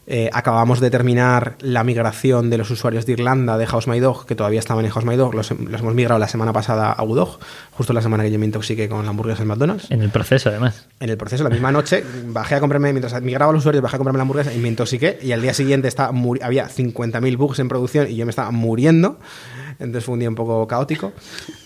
Eh, 0.06 0.28
acabamos 0.32 0.80
de 0.80 0.90
terminar 0.90 1.56
la 1.60 1.82
migración 1.82 2.50
de 2.50 2.58
los 2.58 2.70
usuarios 2.70 3.06
de 3.06 3.12
Irlanda 3.12 3.56
de 3.56 3.66
House 3.66 3.88
My 3.88 4.00
Dog, 4.00 4.26
que 4.26 4.34
todavía 4.34 4.60
estaban 4.60 4.84
en 4.84 4.90
House 4.90 5.04
My 5.04 5.16
Dog, 5.16 5.34
los, 5.34 5.50
los 5.50 5.80
hemos 5.80 5.94
migrado 5.94 6.18
la 6.18 6.28
semana 6.28 6.52
pasada 6.52 6.92
a 6.92 7.02
Udog, 7.02 7.38
justo 7.72 7.92
la 7.92 8.02
semana 8.02 8.22
que 8.22 8.30
yo 8.30 8.38
me 8.38 8.46
intoxiqué 8.46 8.88
con 8.88 9.04
la 9.04 9.10
hamburguesa 9.10 9.42
en 9.42 9.48
McDonald's. 9.48 9.90
En 9.90 10.02
el 10.02 10.10
proceso, 10.10 10.50
además. 10.50 10.86
En 11.00 11.08
el 11.08 11.16
proceso, 11.16 11.42
la 11.42 11.50
misma 11.50 11.72
noche, 11.72 12.04
bajé 12.26 12.56
a 12.56 12.60
comprarme, 12.60 12.92
mientras 12.92 13.20
migraba 13.22 13.50
a 13.50 13.52
los 13.52 13.60
usuarios, 13.60 13.82
bajé 13.82 13.96
a 13.96 13.98
comprarme 13.98 14.18
la 14.18 14.22
hamburguesa 14.22 14.52
y 14.52 14.58
me 14.58 14.68
intoxiqué. 14.68 15.18
Y 15.22 15.32
al 15.32 15.40
día 15.40 15.54
siguiente 15.54 15.88
estaba 15.88 16.12
había 16.42 16.68
50.000 16.68 17.36
bugs 17.36 17.58
en 17.58 17.68
producción 17.68 18.10
y 18.10 18.16
yo 18.16 18.26
me 18.26 18.30
estaba 18.30 18.50
muriendo. 18.50 19.18
Entonces 19.78 20.04
fue 20.04 20.12
un 20.14 20.20
día 20.20 20.28
un 20.28 20.34
poco 20.34 20.66
caótico, 20.66 21.12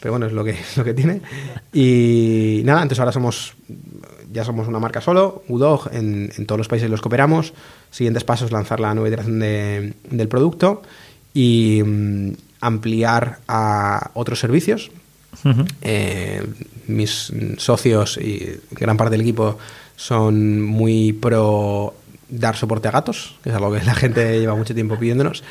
pero 0.01 0.13
bueno, 0.13 0.27
es 0.27 0.33
lo 0.33 0.45
que, 0.45 0.57
lo 0.77 0.85
que 0.85 0.95
tiene. 0.95 1.21
Y 1.73 2.63
nada, 2.65 2.83
entonces 2.83 3.01
ahora 3.01 3.13
somos, 3.13 3.55
ya 4.39 4.45
somos 4.45 4.67
una 4.69 4.79
marca 4.79 5.01
solo, 5.01 5.43
Udog, 5.49 5.91
en, 5.93 6.33
en 6.37 6.47
todos 6.47 6.59
los 6.59 6.69
países 6.69 6.87
en 6.87 6.91
los 6.93 7.01
que 7.03 7.09
operamos. 7.09 7.53
Siguientes 7.91 8.25
pasos, 8.25 8.51
lanzar 8.53 8.81
la 8.81 8.95
nueva 8.95 9.09
iteración 9.09 9.39
de- 9.41 9.95
del 10.11 10.29
producto 10.29 10.83
y 11.35 11.83
mm, 11.85 12.33
ampliar 12.61 13.39
a 13.47 14.11
otros 14.15 14.39
servicios, 14.41 14.91
eh, 15.83 16.43
mis 16.87 17.33
socios 17.59 18.19
y 18.19 18.59
gran 18.73 18.97
parte 18.97 19.13
del 19.13 19.21
equipo 19.21 19.59
son 19.97 20.63
muy 20.63 21.13
pro 21.13 21.95
dar 22.29 22.57
soporte 22.57 22.89
a 22.89 22.91
gatos, 22.91 23.37
que 23.43 23.51
es 23.51 23.55
algo 23.55 23.73
que 23.73 23.83
la 23.85 23.95
gente 23.95 24.39
lleva 24.41 24.55
mucho 24.55 24.75
tiempo 24.75 24.99
pidiéndonos. 24.99 25.43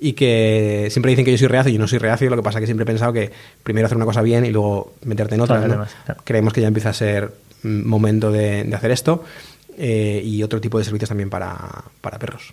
Y 0.00 0.12
que 0.14 0.88
siempre 0.90 1.10
dicen 1.10 1.24
que 1.24 1.30
yo 1.30 1.38
soy 1.38 1.46
reacio 1.48 1.70
y 1.70 1.74
yo 1.74 1.78
no 1.80 1.86
soy 1.88 1.98
reacio, 1.98 2.28
lo 2.28 2.36
que 2.36 2.42
pasa 2.42 2.58
es 2.58 2.62
que 2.62 2.66
siempre 2.66 2.82
he 2.82 2.86
pensado 2.86 3.12
que 3.12 3.30
primero 3.62 3.86
hacer 3.86 3.96
una 3.96 4.04
cosa 4.04 4.22
bien 4.22 4.44
y 4.44 4.50
luego 4.50 4.92
meterte 5.04 5.36
en 5.36 5.40
otra. 5.40 5.56
Claro, 5.58 5.68
¿no? 5.68 5.74
además, 5.82 5.96
claro. 6.04 6.20
Creemos 6.24 6.52
que 6.52 6.60
ya 6.60 6.66
empieza 6.68 6.90
a 6.90 6.92
ser 6.92 7.32
momento 7.64 8.30
de, 8.30 8.64
de 8.64 8.74
hacer 8.76 8.90
esto 8.92 9.24
eh, 9.76 10.22
y 10.24 10.42
otro 10.42 10.60
tipo 10.60 10.78
de 10.78 10.84
servicios 10.84 11.08
también 11.08 11.30
para, 11.30 11.58
para 12.00 12.18
perros. 12.18 12.52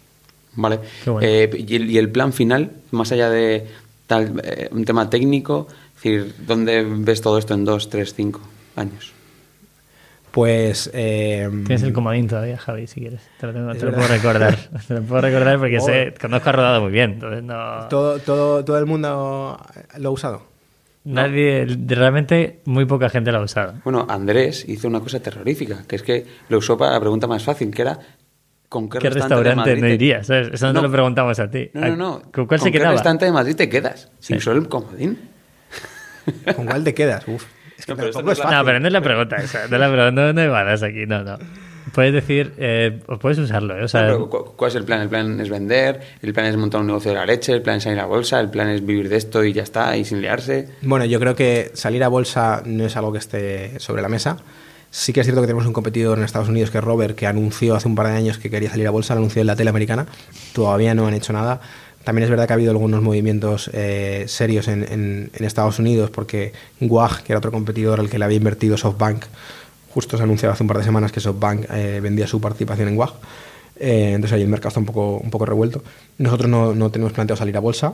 Vale. 0.56 0.80
Bueno. 1.06 1.20
Eh, 1.22 1.50
y, 1.68 1.76
el, 1.76 1.90
y 1.92 1.98
el 1.98 2.10
plan 2.10 2.34
final, 2.34 2.72
más 2.92 3.12
allá 3.12 3.30
de 3.30 3.68
tal, 4.08 4.42
eh, 4.44 4.68
un 4.72 4.84
tema 4.86 5.10
técnico, 5.10 5.68
es 5.70 5.96
decir, 6.04 6.36
¿dónde 6.46 6.84
ves 6.84 7.22
todo 7.22 7.38
esto 7.38 7.54
en 7.54 7.64
dos, 7.64 7.90
tres, 7.90 8.14
cinco 8.14 8.42
años? 8.76 9.14
Pues. 10.32 10.90
eh, 10.94 11.50
Tienes 11.66 11.84
el 11.84 11.92
comodín 11.94 12.28
todavía, 12.28 12.58
Javi, 12.58 12.88
si 12.88 13.02
quieres. 13.02 13.22
Te 13.40 13.48
lo, 13.48 13.54
tengo- 13.54 13.74
te 13.76 13.86
lo 13.86 13.92
puedo 13.94 14.08
recordar. 14.08 14.58
Te 14.88 14.94
lo 14.94 15.02
puedo 15.04 15.22
recordar 15.22 15.60
porque 15.60 15.80
sé, 15.80 15.86
Joder. 15.86 16.18
conozco 16.20 16.50
a 16.50 16.52
Rodado 16.54 16.82
muy 16.82 16.92
bien. 16.92 17.12
Entonces 17.14 17.44
no. 17.44 17.88
todo, 17.90 18.20
todo, 18.20 18.64
todo 18.64 18.78
el 18.80 18.86
mundo 18.86 19.60
lo 19.98 20.10
ha 20.10 20.12
usado. 20.12 20.44
Nadie, 21.04 21.66
realmente 21.88 22.62
muy 22.66 22.86
poca 22.86 23.10
gente 23.10 23.32
lo 23.32 23.40
ha 23.40 23.44
usado. 23.44 23.74
Bueno, 23.84 24.06
Andrés 24.08 24.66
hizo 24.68 24.88
una 24.88 25.00
cosa 25.00 25.20
terrorífica, 25.20 25.84
que 25.88 25.96
es 25.96 26.04
que 26.04 26.26
lo 26.50 26.60
usó 26.60 26.78
para 26.78 26.92
la 26.92 27.00
pregunta 27.00 27.26
más 27.26 27.44
fácil, 27.44 27.72
que 27.72 27.82
era 27.82 28.00
¿con 28.70 28.88
qué, 28.88 29.00
¿Qué 29.00 29.10
restaurante, 29.10 29.76
no 29.78 29.88
irías? 29.88 30.28
¿sabes? 30.28 30.50
Eso 30.54 30.68
no, 30.68 30.80
te 30.80 30.88
lo 30.88 30.92
preguntamos 30.92 31.40
a 31.40 31.50
ti. 31.50 31.72
No, 31.74 31.88
no, 31.88 31.96
no. 31.96 32.22
¿Con 32.32 32.46
cuál 32.46 32.60
se 32.60 32.72
qué 32.72 32.78
quedaba? 32.78 32.94
restaurante 32.94 33.26
de 33.26 33.32
Madrid 33.32 33.56
te 33.56 33.68
quedas? 33.68 34.12
Sí. 34.20 34.34
Si 34.34 34.38
usó 34.38 34.52
el 34.52 34.70
comodín. 34.70 35.18
¿Con 36.56 36.68
cuál 36.68 36.84
te 36.84 36.94
quedas? 36.94 37.28
Uf. 37.28 37.46
Es 37.78 37.86
que 37.88 37.94
No, 37.94 37.98
pero 37.98 38.10
es 38.10 38.16
fácil. 38.16 38.58
No, 38.58 38.64
pero 38.64 38.80
no 38.80 38.88
es 38.88 38.94
la 38.94 39.02
pregunta 39.02 39.38
esa. 39.38 39.68
No, 39.68 39.76
es 39.76 39.80
la 39.82 39.92
pregunta, 39.92 40.12
no, 40.12 40.34
no 40.34 40.42
evadas 40.42 40.84
aquí, 40.84 41.08
no, 41.08 41.24
no. 41.24 41.40
Puedes 41.94 42.14
decir, 42.14 42.54
eh, 42.58 43.00
puedes 43.20 43.38
usarlo, 43.38 43.78
¿eh? 43.78 43.84
O 43.84 43.88
sea, 43.88 44.04
No, 44.04 44.08
pero 44.08 44.30
cu- 44.30 44.54
¿Cuál 44.56 44.70
es 44.70 44.76
el 44.76 44.84
plan? 44.86 45.02
El 45.02 45.10
plan 45.10 45.40
es 45.42 45.50
vender, 45.50 46.00
el 46.22 46.34
plan 46.34 46.46
es 46.46 46.56
montar 46.56 46.80
un 46.82 46.88
negocio 46.88 47.12
de 47.12 47.18
la 47.18 47.26
leche, 47.26 47.52
el 47.52 47.62
plan 47.62 47.78
es 47.78 47.84
salir 47.84 48.00
a 48.00 48.06
bolsa, 48.06 48.40
el 48.40 48.50
plan 48.50 48.70
es 48.70 48.86
vivir 48.86 49.10
de 49.10 49.18
esto 49.18 49.44
y 49.44 49.52
ya 49.54 49.64
está, 49.64 49.98
y 49.98 50.06
sin 50.06 50.22
liarse. 50.22 50.70
Bueno, 50.82 51.04
yo 51.06 51.20
creo 51.20 51.36
que 51.36 51.72
salir 51.74 52.04
a 52.04 52.08
bolsa 52.08 52.64
no 52.66 52.86
es 52.86 52.96
algo 52.96 53.12
que 53.12 53.18
esté 53.18 53.80
sobre 53.80 54.02
la 54.02 54.08
mesa. 54.10 54.38
Sí 54.90 55.14
que 55.14 55.22
es 55.22 55.26
cierto 55.26 55.42
que 55.42 55.48
tenemos 55.48 55.66
un 55.68 55.74
competidor 55.74 56.18
en 56.18 56.24
Estados 56.26 56.50
Unidos 56.50 56.70
que 56.72 56.78
es 56.78 56.84
Robert, 56.84 57.16
que 57.16 57.28
anunció 57.28 57.76
hace 57.76 57.88
un 57.88 57.96
par 57.96 58.08
de 58.08 58.14
años 58.14 58.38
que 58.38 58.50
quería 58.50 58.70
salir 58.70 58.88
a 58.88 58.92
bolsa, 58.92 59.14
lo 59.14 59.20
anunció 59.20 59.42
en 59.42 59.48
la 59.48 59.56
tele 59.56 59.70
americana. 59.70 60.06
Todavía 60.54 60.94
no 60.96 61.08
han 61.08 61.14
hecho 61.14 61.34
nada. 61.34 61.62
También 62.04 62.24
es 62.24 62.30
verdad 62.30 62.48
que 62.48 62.54
ha 62.54 62.56
habido 62.56 62.72
algunos 62.72 63.02
movimientos 63.02 63.70
eh, 63.74 64.26
serios 64.28 64.68
en, 64.68 64.84
en- 64.84 65.30
en 65.34 65.46
Estados 65.46 65.78
Unidos, 65.80 66.10
porque 66.10 66.52
Guag, 66.80 67.24
que 67.24 67.32
era 67.32 67.38
otro 67.38 67.52
competidor 67.52 68.00
al 68.00 68.10
que 68.10 68.18
le 68.18 68.26
había 68.26 68.38
invertido 68.38 68.76
SoftBank, 68.76 69.24
justo 69.94 70.18
se 70.18 70.24
ha 70.24 70.26
anunciado 70.26 70.54
hace 70.54 70.64
un 70.64 70.68
par 70.68 70.78
de 70.78 70.84
semanas 70.84 71.12
que 71.12 71.20
SoftBank 71.20 71.66
eh, 71.72 72.00
vendía 72.02 72.28
su 72.28 72.40
participación 72.42 72.88
en 72.90 72.96
Guag. 72.96 73.12
Eh, 73.80 74.12
entonces 74.16 74.34
ahí 74.36 74.42
el 74.44 74.48
mercado 74.48 74.70
está 74.70 74.80
un 74.80 74.86
poco, 74.86 75.18
un 75.18 75.30
poco 75.32 75.46
revuelto. 75.46 75.84
Nosotros 76.18 76.50
no, 76.50 76.74
no 76.76 76.90
tenemos 76.92 77.14
planteado 77.14 77.38
salir 77.38 77.56
a 77.58 77.60
bolsa. 77.60 77.94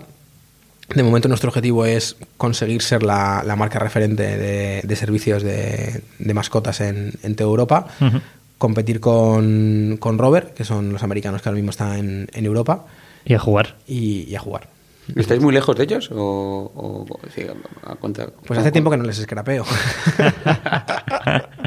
De 0.93 1.03
momento 1.03 1.27
nuestro 1.27 1.49
objetivo 1.49 1.85
es 1.85 2.15
conseguir 2.37 2.81
ser 2.81 3.03
la, 3.03 3.43
la 3.45 3.55
marca 3.57 3.77
referente 3.79 4.23
de, 4.37 4.81
de 4.83 4.95
servicios 4.95 5.43
de, 5.43 6.01
de 6.17 6.33
mascotas 6.33 6.79
en, 6.81 7.13
en 7.23 7.35
toda 7.35 7.49
Europa, 7.49 7.87
Ujú. 7.99 8.21
competir 8.57 8.99
con, 9.01 9.97
con 9.99 10.17
Rover, 10.17 10.53
que 10.55 10.63
son 10.63 10.93
los 10.93 11.03
americanos 11.03 11.41
que 11.41 11.49
ahora 11.49 11.57
mismo 11.57 11.71
están 11.71 11.97
en, 11.97 12.29
en 12.33 12.45
Europa, 12.45 12.85
y 13.25 13.33
a 13.33 13.39
jugar. 13.39 13.75
y, 13.85 14.21
y 14.29 14.35
a 14.35 14.39
jugar. 14.39 14.69
¿Estáis 15.15 15.41
muy 15.41 15.53
lejos 15.53 15.75
de 15.75 15.83
ellos? 15.85 16.09
¿O, 16.13 16.71
o- 16.75 17.19
sí, 17.35 17.41
a- 17.85 17.95
cuenta- 17.95 18.27
Pues 18.45 18.57
hace 18.59 18.71
tiempo 18.71 18.89
que 18.89 18.97
no 18.97 19.03
les 19.03 19.19
escrapeo. 19.19 19.65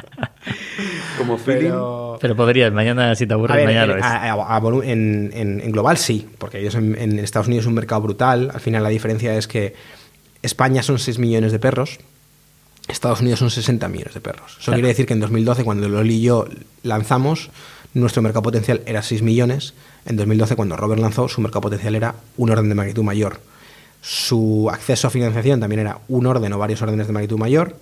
Como 1.20 1.38
feeling. 1.38 1.68
Pero, 1.70 2.18
Pero 2.20 2.36
podrías, 2.36 2.72
mañana 2.72 3.14
si 3.14 3.26
te 3.26 3.32
A 3.32 3.36
aburres, 3.36 3.56
ver, 3.56 3.66
mañana 3.66 3.82
en, 3.84 3.88
lo 3.90 3.94
ves. 3.96 4.04
a- 4.04 4.32
a- 4.32 4.56
a 4.56 4.60
volu- 4.60 4.84
en- 4.84 5.30
en- 5.34 5.60
en 5.60 5.72
global 5.72 5.96
sí, 5.98 6.26
porque 6.38 6.58
ellos 6.60 6.74
en, 6.74 6.96
en 6.98 7.18
Estados 7.18 7.46
Unidos 7.48 7.64
es 7.64 7.68
un 7.68 7.74
mercado 7.74 8.00
brutal. 8.02 8.50
Al 8.54 8.60
final 8.60 8.82
la 8.82 8.88
diferencia 8.88 9.36
es 9.36 9.46
que 9.46 9.74
España 10.42 10.82
son 10.82 10.98
6 10.98 11.18
millones 11.18 11.52
de 11.52 11.58
perros, 11.58 11.98
Estados 12.88 13.20
Unidos 13.20 13.38
son 13.38 13.50
60 13.50 13.86
millones 13.88 14.14
de 14.14 14.20
perros. 14.20 14.52
Eso 14.52 14.64
Claro. 14.66 14.76
quiere 14.76 14.88
decir 14.88 15.06
que 15.06 15.12
en 15.12 15.20
2012, 15.20 15.62
cuando 15.64 15.88
Loli 15.88 16.14
y 16.16 16.22
yo 16.22 16.46
lanzamos, 16.82 17.50
nuestro 17.94 18.22
mercado 18.22 18.42
potencial 18.42 18.80
era 18.86 19.02
6 19.02 19.22
millones. 19.22 19.74
En 20.06 20.16
2012, 20.16 20.56
cuando 20.56 20.76
Robert 20.76 21.00
lanzó, 21.00 21.28
su 21.28 21.40
mercado 21.40 21.60
potencial 21.60 21.94
era 21.94 22.14
un 22.36 22.50
orden 22.50 22.68
de 22.68 22.74
magnitud 22.74 23.02
mayor. 23.02 23.40
Su 24.02 24.68
acceso 24.72 25.08
a 25.08 25.10
financiación 25.10 25.60
también 25.60 25.80
era 25.80 25.98
un 26.08 26.24
orden 26.26 26.52
o 26.54 26.58
varios 26.58 26.80
órdenes 26.82 27.06
de 27.06 27.12
magnitud 27.12 27.38
mayor. 27.38 27.76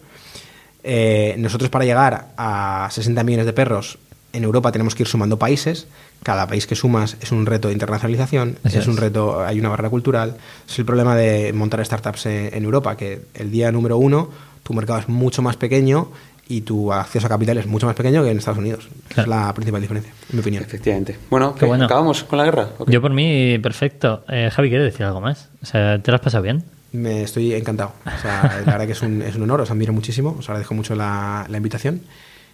Eh, 0.84 1.34
nosotros 1.38 1.70
para 1.70 1.84
llegar 1.84 2.26
a 2.36 2.88
60 2.90 3.22
millones 3.24 3.46
de 3.46 3.52
perros 3.52 3.98
en 4.32 4.44
Europa 4.44 4.70
tenemos 4.72 4.94
que 4.94 5.02
ir 5.02 5.08
sumando 5.08 5.38
países. 5.38 5.86
Cada 6.22 6.46
país 6.46 6.66
que 6.66 6.74
sumas 6.74 7.16
es 7.20 7.32
un 7.32 7.46
reto 7.46 7.68
de 7.68 7.74
internacionalización, 7.74 8.58
Eso 8.64 8.78
es, 8.80 8.86
un 8.86 8.94
es. 8.94 9.00
reto, 9.00 9.44
hay 9.44 9.58
una 9.60 9.68
barrera 9.68 9.90
cultural. 9.90 10.36
Es 10.68 10.78
el 10.78 10.84
problema 10.84 11.14
de 11.16 11.52
montar 11.52 11.84
startups 11.84 12.26
en, 12.26 12.50
en 12.54 12.64
Europa, 12.64 12.96
que 12.96 13.22
el 13.34 13.50
día 13.50 13.70
número 13.72 13.96
uno 13.98 14.30
tu 14.62 14.74
mercado 14.74 14.98
es 14.98 15.08
mucho 15.08 15.40
más 15.42 15.56
pequeño 15.56 16.10
y 16.50 16.62
tu 16.62 16.92
acceso 16.92 17.26
a 17.26 17.30
capital 17.30 17.56
es 17.58 17.66
mucho 17.66 17.86
más 17.86 17.94
pequeño 17.94 18.22
que 18.22 18.30
en 18.30 18.38
Estados 18.38 18.58
Unidos. 18.58 18.88
Esa 19.10 19.24
Claro. 19.24 19.30
Es 19.32 19.46
la 19.46 19.54
principal 19.54 19.80
diferencia, 19.80 20.12
en 20.30 20.36
mi 20.36 20.40
opinión. 20.40 20.62
Efectivamente. 20.62 21.16
Bueno, 21.30 21.54
Qué 21.54 21.60
¿qué? 21.60 21.66
bueno. 21.66 21.84
¿acabamos 21.86 22.24
con 22.24 22.38
la 22.38 22.44
guerra? 22.44 22.68
Yo 22.86 23.00
por 23.00 23.12
mí, 23.12 23.58
perfecto. 23.58 24.24
Eh, 24.28 24.50
Javi, 24.52 24.68
¿quieres 24.68 24.92
decir 24.92 25.06
algo 25.06 25.20
más? 25.20 25.48
O 25.62 25.66
sea, 25.66 25.98
¿te 26.02 26.10
lo 26.10 26.16
has 26.16 26.20
pasado 26.22 26.42
bien? 26.42 26.64
Me 26.92 27.22
estoy 27.22 27.52
encantado. 27.54 27.92
O 28.06 28.20
sea, 28.22 28.62
la 28.64 28.72
verdad 28.72 28.86
que 28.86 28.92
es 28.92 29.02
un, 29.02 29.20
es 29.22 29.36
un 29.36 29.42
honor, 29.42 29.60
os 29.60 29.70
admiro 29.70 29.92
muchísimo, 29.92 30.36
os 30.38 30.48
agradezco 30.48 30.74
mucho 30.74 30.94
la, 30.94 31.46
la 31.48 31.56
invitación. 31.56 32.00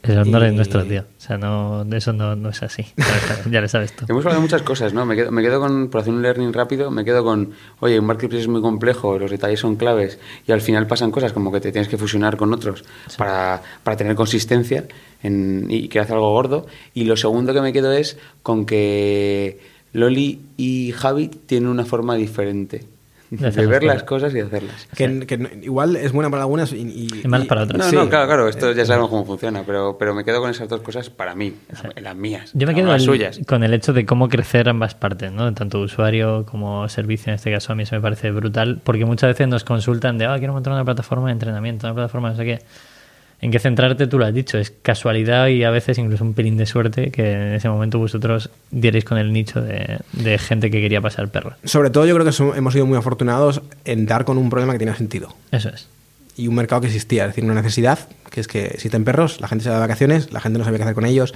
El 0.03 0.19
honor 0.19 0.43
Y- 0.43 0.47
es 0.49 0.53
nuestro, 0.55 0.85
tío. 0.85 1.01
O 1.03 1.21
sea, 1.21 1.39
no, 1.39 1.83
eso 1.97 2.13
no, 2.13 2.37
no 2.37 2.51
es 2.51 2.63
así. 2.63 2.85
Ya 3.51 3.61
lo 3.63 3.69
sabes, 3.69 3.95
tú. 3.97 4.05
Hemos 4.09 4.21
hablado 4.27 4.41
de 4.41 4.43
muchas 4.43 4.61
cosas, 4.63 4.93
¿no? 4.93 5.07
Me 5.07 5.17
quedo, 5.17 5.31
me 5.31 5.41
quedo 5.41 5.61
con, 5.61 5.89
por 5.89 6.03
hacer 6.03 6.13
un 6.13 6.21
learning 6.21 6.53
rápido, 6.53 6.91
me 6.91 7.05
quedo 7.07 7.25
con, 7.25 7.53
oye, 7.81 7.99
un 7.99 8.05
marketplace 8.07 8.43
es 8.43 8.49
muy 8.49 8.61
complejo, 8.61 9.19
los 9.19 9.31
detalles 9.31 9.61
son 9.61 9.77
claves 9.77 10.19
y 10.47 10.53
al 10.53 10.61
final 10.61 10.87
pasan 10.87 11.11
cosas 11.11 11.33
como 11.33 11.51
que 11.53 11.61
te 11.61 11.73
tienes 11.73 11.89
que 11.89 11.97
fusionar 11.97 12.37
con 12.37 12.53
otros 12.53 12.85
para, 13.17 13.63
para 13.83 13.97
tener 13.97 14.15
consistencia 14.15 14.85
en- 15.23 15.67
y 15.71 15.89
que 15.89 16.01
hace 16.01 16.13
algo 16.13 16.33
gordo. 16.33 16.67
Y 16.93 17.05
lo 17.05 17.17
segundo 17.17 17.55
que 17.55 17.63
me 17.63 17.73
quedo 17.73 17.91
es 17.93 18.19
con 18.43 18.67
que 18.67 19.59
Loli 19.95 20.41
y 20.59 20.93
Javi 20.93 21.29
tienen 21.29 21.69
una 21.71 21.87
forma 21.87 22.15
diferente 22.17 22.85
De 23.37 23.67
ver 23.67 23.83
las 23.85 24.03
cosas. 24.03 24.35
y 24.35 24.41
hacerlas. 24.41 24.89
Que, 24.97 25.61
igual 25.63 25.97
es 25.97 26.13
buena 26.13 26.31
para 26.31 26.43
algunas 26.43 26.73
y, 26.73 26.77
y- 26.79 27.23
Y 27.25 27.29
malas 27.29 27.47
para 27.47 27.63
otras. 27.65 27.79
No, 27.79 27.85
Sí. 27.91 27.97
no, 27.97 28.09
claro, 28.09 28.27
claro, 28.27 28.49
esto 28.49 28.73
ya 28.73 28.85
sabemos 28.87 29.11
cómo 29.11 29.25
funciona, 29.25 29.63
pero, 29.67 29.97
pero 29.99 30.15
me 30.15 30.25
quedo 30.25 30.41
con 30.41 30.51
esas 30.51 30.69
dos 30.69 30.81
cosas 30.83 31.11
para 31.11 31.35
mí, 31.35 31.55
las, 31.69 32.03
las 32.03 32.17
mías, 32.17 32.51
Yo 32.55 32.67
me 32.67 32.73
no 32.73 32.77
quedo 32.79 32.89
las 32.93 33.03
el- 33.03 33.07
suyas. 33.07 33.41
con 33.47 33.63
el 33.65 33.75
hecho 33.75 33.93
de 33.93 34.07
cómo 34.07 34.29
crecer 34.29 34.69
ambas 34.69 34.95
partes, 34.95 35.33
¿no? 35.33 35.53
Tanto 35.55 35.81
usuario 35.81 36.45
como 36.47 36.89
servicio, 36.89 37.31
en 37.31 37.35
este 37.37 37.53
caso 37.53 37.73
a 37.73 37.77
mí 37.77 37.83
eso 37.85 37.95
me 37.97 38.01
parece 38.03 38.31
brutal, 38.31 38.81
porque 38.85 39.05
muchas 39.05 39.29
veces 39.31 39.49
nos 39.49 39.65
consultan 39.65 40.19
de, 40.19 40.27
ah, 40.27 40.37
quiero 40.39 40.53
montar 40.53 40.73
una 40.73 40.85
plataforma 40.85 41.27
de 41.27 41.33
entrenamiento, 41.33 41.87
una 41.87 41.95
plataforma 41.95 42.31
no 42.31 42.37
sé 42.37 42.45
qué. 42.45 42.59
En 43.45 43.51
qué 43.51 43.59
centrarte, 43.59 44.07
tú 44.07 44.19
lo 44.19 44.25
has 44.25 44.33
dicho, 44.33 44.57
es 44.57 44.73
casualidad 44.81 45.49
y 45.49 45.65
a 45.65 45.71
veces 45.71 45.99
incluso 45.99 46.25
un 46.25 46.33
pelín 46.33 46.57
de 46.57 46.65
suerte 46.65 47.11
que 47.11 47.31
en 47.31 47.53
ese 47.53 47.69
momento 47.69 47.99
vosotros 47.99 48.49
dierais 48.71 49.05
con 49.05 49.19
el 49.19 49.35
nicho 49.35 49.61
de, 49.61 49.99
de 50.15 50.39
gente 50.39 50.71
que 50.71 50.81
quería 50.81 51.03
pasar 51.03 51.29
perros. 51.29 51.53
Sobre 51.63 51.91
todo 51.91 52.07
yo 52.07 52.15
creo 52.15 52.25
que 52.25 52.59
hemos 52.59 52.73
sido 52.73 52.87
muy 52.87 52.97
afortunados 52.97 53.61
en 53.85 54.07
dar 54.07 54.25
con 54.25 54.39
un 54.39 54.49
problema 54.49 54.73
que 54.73 54.79
tenía 54.79 54.95
sentido. 54.95 55.35
Eso 55.53 55.69
es. 55.69 55.89
Y 56.39 56.49
un 56.49 56.55
mercado 56.55 56.81
que 56.81 56.87
existía, 56.87 57.25
es 57.25 57.33
decir, 57.33 57.45
una 57.45 57.53
necesidad, 57.53 57.99
que 58.31 58.41
es 58.41 58.49
que 58.49 58.65
existen 58.65 59.05
perros, 59.05 59.39
la 59.43 59.49
gente 59.49 59.63
se 59.63 59.69
va 59.69 59.75
de 59.75 59.83
vacaciones, 59.83 60.33
la 60.33 60.41
gente 60.41 60.59
no 60.59 60.65
sabe 60.65 60.79
qué 60.79 60.85
hacer 60.85 60.95
con 60.95 61.05
ellos, 61.05 61.35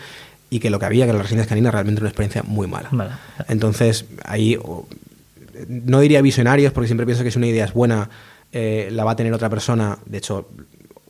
y 0.48 0.60
que 0.60 0.70
lo 0.70 0.78
que 0.78 0.86
había, 0.86 1.04
que 1.04 1.12
las 1.12 1.20
resinas 1.20 1.46
caninas, 1.46 1.74
realmente 1.74 1.98
era 1.98 2.04
una 2.04 2.08
experiencia 2.08 2.42
muy 2.42 2.66
mala. 2.66 2.88
Vale. 2.90 3.10
Entonces, 3.48 4.06
ahí 4.24 4.58
no 5.68 6.00
diría 6.00 6.22
visionarios, 6.22 6.72
porque 6.72 6.88
siempre 6.88 7.04
pienso 7.04 7.22
que 7.22 7.30
si 7.30 7.36
una 7.36 7.48
idea 7.48 7.66
es 7.66 7.74
buena, 7.74 8.08
eh, 8.50 8.88
la 8.92 9.04
va 9.04 9.10
a 9.10 9.16
tener 9.16 9.34
otra 9.34 9.50
persona. 9.50 9.98
De 10.06 10.16
hecho, 10.16 10.48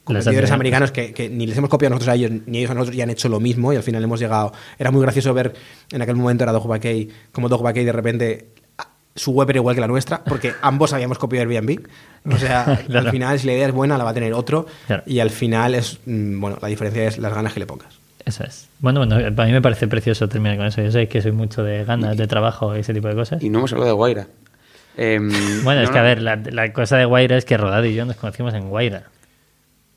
competidores 0.08 0.50
americanos 0.50 0.90
que, 0.92 1.12
que 1.12 1.28
ni 1.28 1.46
les 1.46 1.56
hemos 1.56 1.70
copiado 1.70 1.94
nosotros 1.94 2.12
a 2.12 2.16
ellos, 2.16 2.30
ni 2.46 2.58
ellos 2.58 2.70
a 2.70 2.74
nosotros, 2.74 2.96
ya 2.96 3.04
han 3.04 3.10
hecho 3.10 3.28
lo 3.28 3.38
mismo 3.40 3.72
y 3.72 3.76
al 3.76 3.82
final 3.82 4.02
hemos 4.02 4.18
llegado. 4.20 4.52
Era 4.78 4.90
muy 4.90 5.00
gracioso 5.02 5.32
ver 5.34 5.54
en 5.92 6.02
aquel 6.02 6.16
momento 6.16 6.42
era 6.44 6.52
Dog 6.52 6.66
Bakey, 6.66 7.08
como 7.32 7.48
Dog 7.48 7.62
Bakey 7.62 7.84
de 7.84 7.92
repente 7.92 8.48
ah, 8.78 8.88
su 9.14 9.32
web 9.32 9.48
era 9.50 9.58
igual 9.58 9.74
que 9.74 9.80
la 9.80 9.86
nuestra, 9.88 10.22
porque 10.24 10.52
ambos 10.62 10.92
habíamos 10.92 11.18
copiado 11.18 11.48
Airbnb. 11.48 11.80
O 12.30 12.36
sea, 12.36 12.80
Claro. 12.86 13.06
al 13.06 13.10
final, 13.12 13.38
si 13.38 13.46
la 13.46 13.52
idea 13.54 13.66
es 13.68 13.72
buena, 13.72 13.96
la 13.96 14.04
va 14.04 14.10
a 14.10 14.14
tener 14.14 14.32
otro. 14.34 14.66
Claro. 14.86 15.02
Y 15.06 15.20
al 15.20 15.30
final 15.30 15.74
es, 15.74 15.98
mm, 16.04 16.40
bueno, 16.40 16.58
la 16.60 16.68
diferencia 16.68 17.04
es 17.06 17.18
las 17.18 17.32
ganas 17.32 17.52
que 17.52 17.60
le 17.60 17.66
pongas. 17.66 17.98
Eso 18.24 18.44
es. 18.44 18.68
Bueno, 18.80 19.00
bueno, 19.06 19.16
a 19.16 19.46
mí 19.46 19.52
me 19.52 19.62
parece 19.62 19.88
precioso 19.88 20.28
terminar 20.28 20.58
con 20.58 20.66
eso. 20.66 20.82
Yo 20.82 20.90
sé 20.90 21.08
que 21.08 21.22
soy 21.22 21.32
mucho 21.32 21.62
de 21.62 21.84
ganas, 21.84 22.16
de 22.16 22.26
trabajo 22.26 22.76
y 22.76 22.80
ese 22.80 22.92
tipo 22.92 23.08
de 23.08 23.14
cosas. 23.14 23.42
Y 23.42 23.48
no 23.48 23.58
hemos 23.60 23.72
hablado 23.72 23.90
de 23.92 23.94
Guaira. 23.96 24.26
Em, 25.00 25.30
Bueno, 25.62 25.80
es 25.82 25.88
no, 25.88 25.92
que 25.92 25.98
a 26.00 26.02
ver, 26.02 26.20
la, 26.20 26.34
la 26.36 26.72
cosa 26.72 26.96
de 26.96 27.04
Guaira 27.04 27.36
es 27.36 27.44
que 27.44 27.56
Rodado 27.56 27.86
y 27.86 27.94
yo 27.94 28.04
nos 28.04 28.16
conocimos 28.16 28.52
en 28.54 28.68
Guaira. 28.68 29.04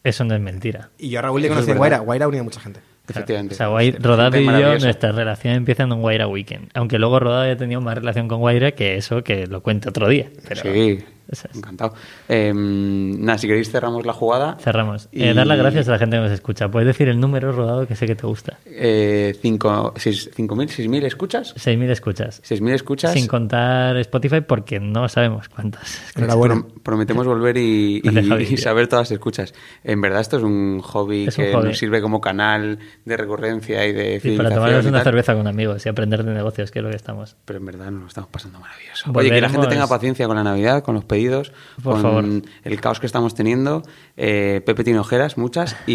Eso 0.04 0.24
no 0.24 0.34
es 0.36 0.42
mentira. 0.42 0.90
Y 0.98 1.10
yo 1.10 1.20
a 1.20 1.22
Raúl 1.24 1.42
le 1.42 1.50
conocí 1.50 1.72
en. 1.72 1.78
Guaira. 1.78 2.00
Guaira 2.00 2.28
unía 2.28 2.42
a 2.42 2.44
mucha 2.44 2.60
gente. 2.60 2.80
Efectivamente. 3.08 3.56
O 3.56 3.58
sea, 3.58 3.68
Guaira- 3.68 3.98
Rodado 4.00 4.40
y 4.40 4.46
yo, 4.46 4.80
nuestra 4.80 5.12
relación 5.12 5.54
empieza 5.56 5.84
en 5.84 5.92
un 5.92 6.02
Guaira 6.02 6.28
Weekend. 6.28 6.70
Aunque 6.74 6.98
luego 6.98 7.20
Rodado 7.20 7.46
ya 7.48 7.58
tenía 7.58 7.80
más 7.80 7.96
relación 7.96 8.28
con 8.28 8.40
Guaira 8.40 8.72
que 8.72 8.96
eso, 8.96 9.24
que 9.24 9.48
lo 9.48 9.62
cuente 9.62 9.90
otro 9.90 10.08
día. 10.08 10.30
Pero 10.48 10.62
Sí, 10.62 11.00
eso 11.32 11.48
es. 11.50 11.58
encantado. 11.58 11.94
Em, 12.28 13.20
nada, 13.24 13.38
si 13.38 13.48
queréis 13.48 13.70
cerramos 13.72 14.06
la 14.06 14.14
jugada. 14.14 14.58
Cerramos. 14.60 15.10
Y- 15.12 15.24
Eh, 15.24 15.34
dar 15.34 15.46
las 15.48 15.58
gracias 15.58 15.88
a 15.88 15.92
la 15.92 16.00
gente 16.00 16.18
que 16.18 16.22
nos 16.24 16.32
escucha. 16.32 16.70
Puedes 16.70 16.88
decir 16.88 17.08
el 17.10 17.20
número 17.20 17.52
rodado 17.52 17.88
que 17.88 17.96
sé 17.96 18.06
que 18.08 18.16
te 18.16 18.26
gusta. 18.28 18.58
Eh, 18.66 19.36
cinco, 19.42 19.94
seis, 19.98 20.30
cinco 20.36 20.56
mil, 20.56 20.70
seis 20.70 20.88
mil 20.88 21.04
escuchas. 21.06 21.54
6.000 21.56 21.90
escuchas. 21.92 22.42
Seis 22.44 22.62
mil 22.62 22.74
escuchas. 22.74 23.14
Sin 23.14 23.28
contar 23.28 23.98
Spotify 23.98 24.42
porque 24.42 24.80
no 24.80 25.08
sabemos 25.10 25.50
cuántas. 25.50 26.02
Enhorabuena. 26.16 26.56
Prom- 26.56 26.82
prometemos 26.84 27.26
volver 27.28 27.58
y, 27.58 28.02
y- 28.04 28.54
y 28.54 28.58
saber 28.58 28.88
todas 28.88 29.08
las 29.08 29.12
escuchas. 29.12 29.54
En 29.84 30.02
verdad 30.02 30.22
esto 30.22 30.38
es 30.38 30.44
un 30.44 30.80
hobby 30.82 31.28
Es 31.28 31.38
un 31.38 31.46
que 31.46 31.54
hobby. 31.54 31.68
nos 31.70 31.78
sirve 31.78 32.02
como 32.02 32.22
canal 32.22 32.80
de 33.06 33.18
recurrencia 33.18 33.86
y 33.86 33.94
de 33.94 34.22
Y 34.24 34.38
para 34.38 34.50
tomarnos 34.50 34.86
y 34.86 34.88
una 34.88 35.04
cerveza 35.04 35.36
con 35.36 35.48
amigos 35.48 35.86
y 35.86 35.90
aprender 35.90 36.24
de 36.24 36.34
negocios, 36.34 36.72
que 36.72 36.80
es 36.80 36.84
lo 36.84 36.90
que 36.90 36.96
estamos. 36.96 37.36
Pero 37.46 37.60
en 37.60 37.66
verdad 37.66 37.92
nos 37.92 38.02
lo 38.02 38.08
estamos 38.08 38.30
pasando 38.30 38.60
maravilloso. 38.60 39.12
Oye, 39.14 39.30
que 39.30 39.42
la 39.42 39.48
gente 39.50 39.68
Volveremos- 39.68 39.70
tenga 39.70 39.88
paciencia 39.88 40.28
con 40.28 40.36
la 40.36 40.44
Navidad, 40.44 40.84
con 40.84 40.96
los 40.96 41.06
pedidos, 41.06 41.21
Por 41.30 41.94
con 41.94 42.02
favor. 42.02 42.26
el 42.64 42.82
caos 42.82 43.00
que 43.00 43.06
estamos 43.06 43.36
teniendo. 43.36 43.84
Eh, 44.18 44.62
Pepe 44.66 44.84
tiene 44.84 45.00
ojeras, 45.00 45.38
muchas. 45.38 45.76
Y, 45.88 45.94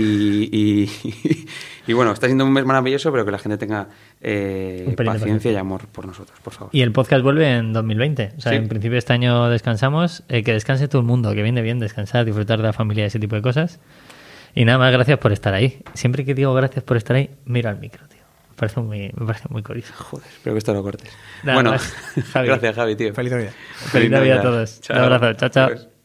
y, 0.57 0.90
y 1.86 1.93
bueno, 1.93 2.12
está 2.12 2.27
siendo 2.27 2.44
un 2.44 2.53
mes 2.53 2.65
maravilloso, 2.65 3.11
pero 3.12 3.24
que 3.24 3.31
la 3.31 3.39
gente 3.39 3.59
tenga 3.59 3.89
eh, 4.20 4.94
paciencia 4.97 5.20
paciencia. 5.20 5.53
y 5.53 5.57
amor 5.57 5.86
por 5.89 6.07
nosotros, 6.07 6.39
por 6.43 6.53
favor. 6.53 6.70
Y 6.74 6.82
el 6.82 6.93
podcast 6.93 7.23
vuelve 7.23 7.57
en 7.57 7.73
2020. 7.73 8.35
O 8.36 8.40
sea, 8.40 8.53
Sí. 8.53 8.59
en 8.59 8.69
principio 8.69 8.98
este 8.98 9.12
año 9.12 9.48
descansamos. 9.48 10.23
Eh, 10.28 10.43
que 10.43 10.53
descanse 10.53 10.89
todo 10.89 11.01
el 11.01 11.07
mundo, 11.07 11.32
que 11.35 11.43
viene 11.43 11.62
bien 11.62 11.78
descansar, 11.78 12.24
disfrutar 12.24 12.59
de 12.59 12.65
la 12.65 12.73
familia 12.73 13.05
y 13.05 13.07
ese 13.09 13.19
tipo 13.19 13.36
de 13.36 13.43
cosas. 13.43 13.81
Y 14.55 14.65
nada 14.65 14.78
más, 14.78 14.90
gracias 14.93 15.19
por 15.19 15.32
estar 15.32 15.53
ahí. 15.55 15.81
Siempre 15.94 16.24
que 16.24 16.35
digo 16.35 16.55
gracias 16.55 16.82
por 16.85 16.97
estar 16.97 17.16
ahí, 17.16 17.31
miro 17.44 17.69
al 17.69 17.78
micro, 17.78 18.07
tío. 18.09 18.15
Me 18.57 18.61
parece 18.61 18.81
muy, 18.81 19.12
me 19.15 19.27
parece 19.27 19.49
muy 19.51 19.62
curioso. 19.62 19.93
Joder, 19.99 20.27
espero 20.27 20.55
que 20.55 20.59
esto 20.59 20.73
lo 20.73 20.83
cortes. 20.83 21.12
Nada 21.43 21.57
bueno, 21.57 21.70
más. 21.73 21.93
Javi. 22.33 22.49
gracias, 22.49 22.74
Javi, 22.74 22.97
tío. 22.97 23.12
Feliz 23.12 23.33
Navidad. 23.33 23.53
Feliz 23.74 24.11
Navidad 24.11 24.39
a 24.39 24.43
todos. 24.43 24.81
Un 24.89 24.97
abrazo. 24.97 25.35
Chao, 25.35 25.49
chao. 25.51 25.95